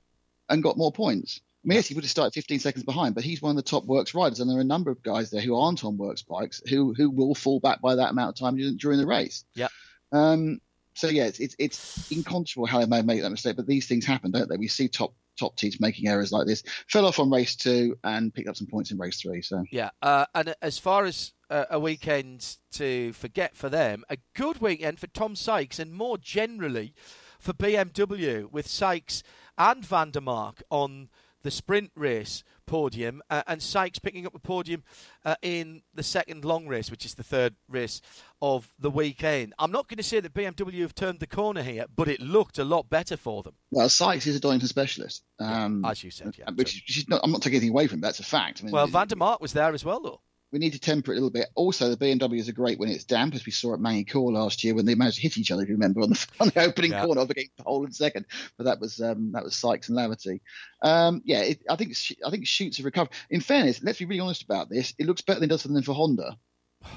and 0.50 0.62
got 0.62 0.76
more 0.76 0.92
points. 0.92 1.40
I 1.64 1.68
mean, 1.68 1.76
yes, 1.76 1.88
he 1.88 1.94
would 1.94 2.04
have 2.04 2.10
started 2.10 2.34
15 2.34 2.60
seconds 2.60 2.84
behind, 2.84 3.14
but 3.16 3.24
he's 3.24 3.42
one 3.42 3.50
of 3.50 3.56
the 3.56 3.68
top 3.68 3.84
works 3.84 4.14
riders, 4.14 4.38
and 4.40 4.48
there 4.48 4.58
are 4.58 4.60
a 4.60 4.64
number 4.64 4.90
of 4.90 5.02
guys 5.02 5.30
there 5.30 5.40
who 5.40 5.56
aren't 5.58 5.84
on 5.84 5.96
works 5.96 6.22
bikes 6.22 6.62
who 6.68 6.94
who 6.94 7.10
will 7.10 7.34
fall 7.34 7.58
back 7.60 7.80
by 7.80 7.94
that 7.96 8.10
amount 8.10 8.28
of 8.30 8.34
time 8.36 8.56
during- 8.56 8.76
during 8.76 8.98
the 8.98 9.06
race. 9.06 9.44
Yeah. 9.54 9.68
Um. 10.12 10.60
So 10.94 11.08
yeah, 11.08 11.24
it's 11.26 11.38
it's, 11.38 11.54
it's 11.58 12.10
inconceivable 12.12 12.66
how 12.66 12.80
they 12.80 12.86
may 12.86 13.02
make 13.02 13.22
that 13.22 13.30
mistake, 13.30 13.56
but 13.56 13.66
these 13.66 13.86
things 13.86 14.04
happen, 14.04 14.30
don't 14.32 14.48
they? 14.48 14.56
We 14.56 14.68
see 14.68 14.88
top 14.88 15.14
top 15.38 15.56
teams 15.56 15.78
making 15.78 16.08
errors 16.08 16.32
like 16.32 16.46
this. 16.48 16.64
Fell 16.88 17.06
off 17.06 17.20
on 17.20 17.30
race 17.30 17.54
two 17.54 17.96
and 18.02 18.34
picked 18.34 18.48
up 18.48 18.56
some 18.56 18.66
points 18.66 18.90
in 18.90 18.98
race 18.98 19.20
three. 19.20 19.40
So 19.42 19.64
Yeah, 19.70 19.90
uh, 20.02 20.26
and 20.34 20.54
as 20.60 20.78
far 20.78 21.04
as 21.04 21.32
a 21.50 21.78
weekend 21.80 22.56
to 22.72 23.12
forget 23.12 23.56
for 23.56 23.68
them, 23.68 24.04
a 24.10 24.18
good 24.34 24.60
weekend 24.60 24.98
for 24.98 25.06
Tom 25.08 25.34
Sykes, 25.34 25.78
and 25.78 25.92
more 25.92 26.18
generally 26.18 26.94
for 27.38 27.52
BMW 27.52 28.50
with 28.50 28.66
Sykes 28.66 29.22
and 29.56 29.84
Van 29.84 30.10
der 30.10 30.20
Mark 30.20 30.62
on 30.70 31.08
the 31.42 31.50
sprint 31.52 31.92
race 31.94 32.42
podium, 32.66 33.22
uh, 33.30 33.42
and 33.46 33.62
Sykes 33.62 33.98
picking 34.00 34.26
up 34.26 34.32
the 34.32 34.38
podium 34.40 34.82
uh, 35.24 35.36
in 35.40 35.82
the 35.94 36.02
second 36.02 36.44
long 36.44 36.66
race, 36.66 36.90
which 36.90 37.04
is 37.06 37.14
the 37.14 37.22
third 37.22 37.54
race 37.68 38.02
of 38.42 38.68
the 38.78 38.90
weekend. 38.90 39.54
I'm 39.58 39.70
not 39.70 39.88
going 39.88 39.96
to 39.98 40.02
say 40.02 40.20
that 40.20 40.34
BMW 40.34 40.82
have 40.82 40.94
turned 40.96 41.20
the 41.20 41.26
corner 41.28 41.62
here, 41.62 41.86
but 41.94 42.08
it 42.08 42.20
looked 42.20 42.58
a 42.58 42.64
lot 42.64 42.90
better 42.90 43.16
for 43.16 43.42
them, 43.42 43.54
well, 43.70 43.88
Sykes 43.88 44.26
is 44.26 44.36
a 44.36 44.40
Donington 44.40 44.68
specialist. 44.68 45.22
Um, 45.38 45.84
as 45.84 46.02
you 46.02 46.10
said. 46.10 46.34
Yeah. 46.38 46.50
which, 46.54 47.06
not, 47.08 47.20
I'm 47.22 47.30
not 47.30 47.40
taking 47.40 47.56
anything 47.58 47.70
away 47.70 47.86
from. 47.86 48.00
That. 48.00 48.08
That's 48.08 48.20
a 48.20 48.24
fact. 48.24 48.60
I 48.60 48.64
mean, 48.64 48.72
well, 48.72 48.84
it- 48.86 48.90
Van 48.90 49.06
der 49.06 49.16
Mark 49.16 49.40
was 49.40 49.52
there 49.52 49.72
as 49.72 49.84
well, 49.84 50.00
though. 50.00 50.20
We 50.50 50.58
need 50.58 50.72
to 50.72 50.80
temper 50.80 51.12
it 51.12 51.16
a 51.16 51.20
little 51.20 51.30
bit. 51.30 51.48
Also, 51.54 51.90
the 51.90 51.96
BMWs 51.96 52.48
are 52.48 52.52
great 52.52 52.78
when 52.78 52.88
it's 52.88 53.04
damp, 53.04 53.34
as 53.34 53.44
we 53.44 53.52
saw 53.52 53.74
at 53.74 53.80
Magny-Cours 53.80 54.32
last 54.32 54.64
year 54.64 54.74
when 54.74 54.86
they 54.86 54.94
managed 54.94 55.16
to 55.16 55.22
hit 55.22 55.36
each 55.36 55.50
other. 55.50 55.62
If 55.62 55.68
you 55.68 55.74
remember 55.74 56.00
on 56.00 56.10
the, 56.10 56.26
on 56.40 56.48
the 56.48 56.60
opening 56.62 56.92
Yeah. 56.92 57.04
corner 57.04 57.20
of 57.20 57.28
getting 57.28 57.50
pole 57.58 57.84
and 57.84 57.94
second, 57.94 58.24
but 58.56 58.64
that 58.64 58.80
was 58.80 59.00
um, 59.00 59.32
that 59.32 59.44
was 59.44 59.56
Sykes 59.56 59.88
and 59.88 59.98
Laverty. 59.98 60.40
Um, 60.82 61.20
yeah, 61.24 61.40
it, 61.40 61.62
I 61.68 61.76
think 61.76 61.94
I 62.26 62.30
think 62.30 62.46
Shoots 62.46 62.78
have 62.78 62.86
recovered. 62.86 63.12
In 63.28 63.40
fairness, 63.40 63.82
let's 63.82 63.98
be 63.98 64.06
really 64.06 64.20
honest 64.20 64.42
about 64.42 64.70
this. 64.70 64.94
It 64.98 65.06
looks 65.06 65.22
better 65.22 65.40
than 65.40 65.48
it 65.48 65.52
does 65.52 65.64
than 65.64 65.82
for 65.82 65.94
Honda. 65.94 66.38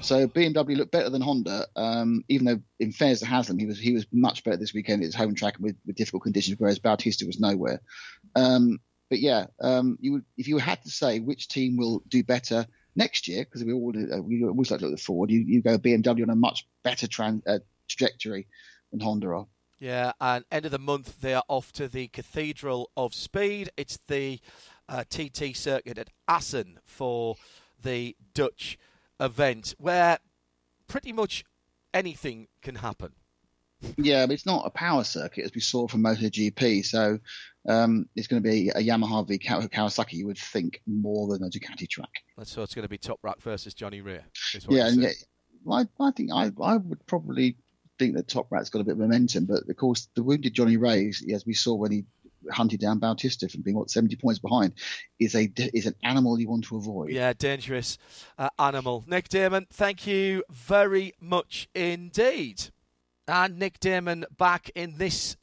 So 0.00 0.26
BMW 0.26 0.76
looked 0.76 0.90
better 0.90 1.10
than 1.10 1.22
Honda, 1.22 1.66
um, 1.76 2.24
even 2.28 2.46
though 2.46 2.60
in 2.80 2.90
fairness 2.90 3.20
to 3.20 3.26
Haslam, 3.26 3.58
he 3.58 3.66
was 3.66 3.78
he 3.78 3.92
was 3.92 4.06
much 4.12 4.42
better 4.42 4.56
this 4.56 4.74
weekend 4.74 5.02
at 5.02 5.06
his 5.06 5.14
home 5.14 5.34
track 5.34 5.56
with, 5.60 5.76
with 5.86 5.94
difficult 5.96 6.24
conditions, 6.24 6.58
whereas 6.58 6.78
Bautista 6.80 7.24
was 7.26 7.38
nowhere. 7.38 7.80
Um, 8.34 8.78
but 9.10 9.20
yeah, 9.20 9.46
um, 9.60 9.98
you 10.00 10.12
would, 10.12 10.24
if 10.38 10.48
you 10.48 10.56
had 10.58 10.82
to 10.82 10.90
say 10.90 11.20
which 11.20 11.48
team 11.48 11.76
will 11.76 12.02
do 12.08 12.24
better 12.24 12.66
next 12.94 13.28
year, 13.28 13.44
because 13.44 13.64
we 13.64 13.72
all 13.72 13.92
uh, 13.96 14.22
we 14.22 14.44
always 14.44 14.70
like 14.70 14.80
to 14.80 14.88
look 14.88 15.00
forward, 15.00 15.30
you, 15.30 15.40
you 15.40 15.62
go 15.62 15.78
BMW 15.78 16.22
on 16.22 16.30
a 16.30 16.36
much 16.36 16.66
better 16.82 17.06
tran- 17.06 17.42
uh, 17.46 17.58
trajectory 17.88 18.46
than 18.90 19.00
Honda 19.00 19.28
are. 19.28 19.46
Yeah, 19.78 20.12
and 20.20 20.44
end 20.50 20.64
of 20.64 20.70
the 20.70 20.78
month 20.78 21.20
they 21.20 21.34
are 21.34 21.44
off 21.48 21.72
to 21.72 21.88
the 21.88 22.08
Cathedral 22.08 22.90
of 22.96 23.14
Speed. 23.14 23.70
It's 23.76 23.98
the 24.06 24.40
uh, 24.88 25.04
TT 25.08 25.56
circuit 25.56 25.98
at 25.98 26.10
Assen 26.28 26.78
for 26.84 27.36
the 27.82 28.16
Dutch 28.34 28.78
event, 29.18 29.74
where 29.78 30.18
pretty 30.86 31.12
much 31.12 31.44
anything 31.92 32.48
can 32.60 32.76
happen. 32.76 33.14
Yeah, 33.96 34.26
but 34.26 34.34
it's 34.34 34.46
not 34.46 34.66
a 34.66 34.70
power 34.70 35.04
circuit 35.04 35.44
as 35.44 35.52
we 35.54 35.60
saw 35.60 35.86
from 35.88 36.02
MotoGP, 36.02 36.84
so 36.84 37.18
um, 37.68 38.06
it's 38.16 38.26
going 38.26 38.42
to 38.42 38.48
be 38.48 38.68
a 38.70 38.80
Yamaha 38.80 39.26
v 39.26 39.38
Kaw- 39.38 39.68
Kawasaki. 39.68 40.14
You 40.14 40.26
would 40.26 40.38
think 40.38 40.80
more 40.86 41.28
than 41.28 41.44
a 41.44 41.50
Ducati 41.50 41.88
track. 41.88 42.10
So 42.44 42.62
it's 42.62 42.74
going 42.74 42.84
to 42.84 42.88
be 42.88 42.98
Toprak 42.98 43.40
versus 43.40 43.74
Johnny 43.74 44.00
Rea. 44.00 44.20
Yeah, 44.68 44.88
and 44.88 45.06
I, 45.70 45.86
I 46.00 46.10
think 46.10 46.30
I, 46.32 46.50
I 46.62 46.76
would 46.76 47.06
probably 47.06 47.56
think 47.98 48.16
that 48.16 48.26
Toprak's 48.26 48.70
got 48.70 48.80
a 48.80 48.84
bit 48.84 48.92
of 48.92 48.98
momentum, 48.98 49.46
but 49.46 49.68
of 49.68 49.76
course 49.76 50.08
the 50.14 50.22
wounded 50.22 50.54
Johnny 50.54 50.76
Rea, 50.76 51.12
as 51.32 51.44
we 51.46 51.54
saw 51.54 51.74
when 51.74 51.92
he 51.92 52.04
hunted 52.50 52.80
down 52.80 52.98
Bautista 52.98 53.48
from 53.48 53.62
being 53.62 53.76
what 53.76 53.90
seventy 53.90 54.16
points 54.16 54.40
behind, 54.40 54.72
is 55.20 55.34
a 55.36 55.52
is 55.56 55.86
an 55.86 55.94
animal 56.02 56.40
you 56.40 56.48
want 56.48 56.64
to 56.64 56.76
avoid. 56.76 57.10
Yeah, 57.10 57.32
dangerous 57.32 57.98
uh, 58.38 58.48
animal. 58.58 59.04
Nick 59.06 59.28
Daman, 59.28 59.66
thank 59.70 60.06
you 60.06 60.42
very 60.50 61.14
much 61.20 61.68
indeed. 61.74 62.70
And 63.28 63.56
Nick 63.58 63.78
Daman 63.78 64.24
back 64.36 64.68
in 64.74 64.98
this 64.98 65.36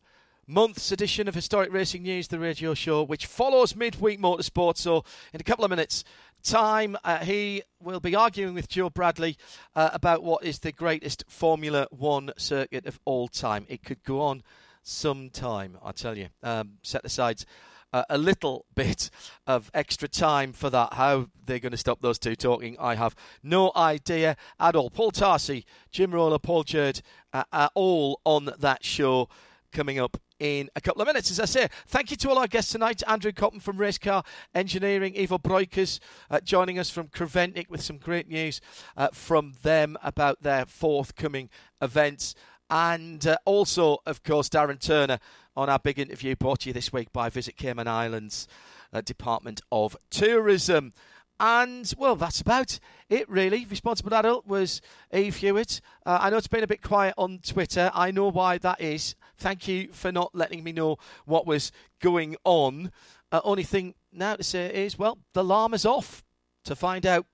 month's 0.46 0.92
edition 0.92 1.30
of 1.30 1.36
Historic 1.36 1.72
Racing 1.72 2.04
News, 2.04 2.28
the 2.28 2.38
radio 2.38 2.74
show, 2.74 3.04
which 3.04 3.26
follows 3.26 3.74
midweek 3.74 4.20
motorsport. 4.20 4.76
So, 4.76 5.06
in 5.34 5.40
a 5.40 5.46
couple 5.46 5.64
of 5.64 5.70
minutes' 5.70 6.04
time, 6.44 6.98
uh, 7.06 7.20
he 7.20 7.64
will 7.82 8.02
be 8.02 8.16
arguing 8.16 8.54
with 8.54 8.68
Joe 8.68 8.90
Bradley 8.90 9.38
uh, 9.78 9.92
about 9.94 10.24
what 10.24 10.44
is 10.44 10.60
the 10.60 10.74
greatest 10.74 11.24
Formula 11.30 11.88
One 11.90 12.32
circuit 12.38 12.86
of 12.86 13.00
all 13.06 13.30
time. 13.30 13.66
It 13.70 13.84
could 13.84 14.04
go 14.04 14.20
on 14.20 14.44
some 14.84 15.30
time, 15.30 15.78
I 15.82 15.94
tell 15.94 16.18
you. 16.18 16.28
Um, 16.44 16.80
set 16.84 17.06
aside 17.06 17.46
uh, 17.94 18.03
a 18.10 18.18
little 18.18 18.66
bit 18.76 19.10
of 19.48 19.72
extra 19.74 20.07
time 20.07 20.53
for 20.53 20.70
that. 20.70 20.94
How 20.94 21.28
they're 21.45 21.60
going 21.60 21.72
to 21.72 21.78
stop 21.78 22.02
those 22.02 22.20
two 22.20 22.36
talking, 22.36 22.78
I 22.80 22.95
have 22.95 23.16
no 23.44 23.72
idea 23.76 24.36
at 24.60 24.76
all. 24.76 24.90
Paul 24.90 25.11
Tarsi, 25.11 25.66
Jim 25.91 26.11
Roller, 26.11 26.40
Paul 26.40 26.64
Jerd 26.64 27.02
uh, 27.34 27.44
are 27.52 27.72
all 27.74 28.22
on 28.26 28.52
that 28.60 28.84
show 28.84 29.30
coming 29.72 29.99
up 29.99 30.18
in 30.40 30.70
a 30.76 30.82
couple 30.82 31.02
of 31.02 31.07
minutes. 31.07 31.32
As 31.32 31.40
I 31.40 31.45
say, 31.45 31.68
thank 31.88 32.11
you 32.11 32.18
to 32.18 32.30
all 32.30 32.40
our 32.40 32.48
guests 32.48 32.72
tonight. 32.72 33.03
Andrew 33.07 33.32
Cotton 33.32 33.60
from 33.60 33.78
Racecar 33.78 34.26
Engineering, 34.56 35.16
Ivo 35.18 35.38
Breukers 35.38 35.99
uh, 36.30 36.40
joining 36.40 36.80
us 36.80 36.90
from 36.90 37.07
Creventic 37.07 37.70
with 37.70 37.82
some 37.82 37.98
great 37.98 38.28
news 38.28 38.61
uh, 38.95 39.10
from 39.14 39.53
them 39.61 39.98
about 40.02 40.41
their 40.41 40.66
forthcoming 40.66 41.49
events. 41.82 42.36
And 42.70 43.26
uh, 43.26 43.38
also, 43.45 43.98
of 44.06 44.24
course, 44.24 44.48
Darren 44.48 44.80
Turner 44.80 45.20
on 45.60 45.69
our 45.69 45.77
big 45.77 45.99
interview 45.99 46.38
brought 46.38 46.61
to 46.61 46.69
you 46.69 46.73
this 46.73 46.94
week 46.94 47.11
by 47.11 47.30
Visit 47.30 47.57
Cayman 47.57 47.86
Islands 47.86 48.48
uh, 48.94 49.02
Department 49.02 49.60
of 49.69 49.98
Tourism. 50.10 50.94
And, 51.38 51.94
well, 51.98 52.15
that's 52.15 52.40
about 52.40 52.80
it, 53.10 53.30
really. 53.30 53.65
Responsible 53.65 54.14
Adult 54.14 54.48
was 54.48 54.80
Eve 55.14 55.36
Hewitt. 55.36 55.81
Uh, 56.06 56.18
I 56.22 56.30
know 56.30 56.38
it's 56.38 56.48
been 56.48 56.64
a 56.64 56.68
bit 56.68 56.81
quiet 56.81 57.14
on 57.18 57.40
Twitter. 57.40 57.91
I 57.94 58.10
know 58.10 58.30
why 58.30 58.57
that 58.60 58.80
is. 58.80 59.15
Thank 59.38 59.68
you 59.68 59.90
for 59.91 60.14
not 60.14 60.34
letting 60.34 60.64
me 60.64 60.72
know 60.72 60.98
what 61.26 61.45
was 61.45 61.73
going 61.99 62.38
on. 62.45 62.90
Uh, 63.30 63.41
only 63.44 63.64
thing 63.64 63.95
now 64.14 64.38
to 64.38 64.44
say 64.44 64.73
is, 64.86 64.98
well, 64.98 65.18
the 65.34 65.44
llama's 65.44 65.86
off 65.86 66.23
to 66.64 66.73
find 66.73 67.06
out 67.06 67.26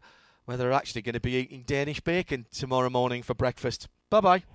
whether 0.45 0.63
they're 0.63 0.73
actually 0.73 1.03
going 1.03 1.13
to 1.13 1.19
be 1.19 1.35
eating 1.35 1.61
Danish 1.61 1.99
bacon 1.99 2.47
tomorrow 2.51 2.89
morning 2.89 3.21
for 3.21 3.35
breakfast. 3.35 3.87
Bye 4.09 4.21
bye. 4.21 4.54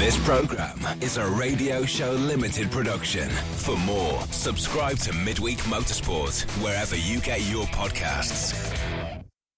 This 0.00 0.18
program 0.24 0.80
is 1.02 1.18
a 1.18 1.26
Radio 1.26 1.84
Show 1.84 2.12
Limited 2.12 2.70
production. 2.70 3.28
For 3.28 3.76
more, 3.76 4.18
subscribe 4.30 4.96
to 5.00 5.12
Midweek 5.12 5.58
Motorsport 5.64 6.40
wherever 6.62 6.96
you 6.96 7.20
get 7.20 7.42
your 7.42 7.66
podcasts. 7.66 9.09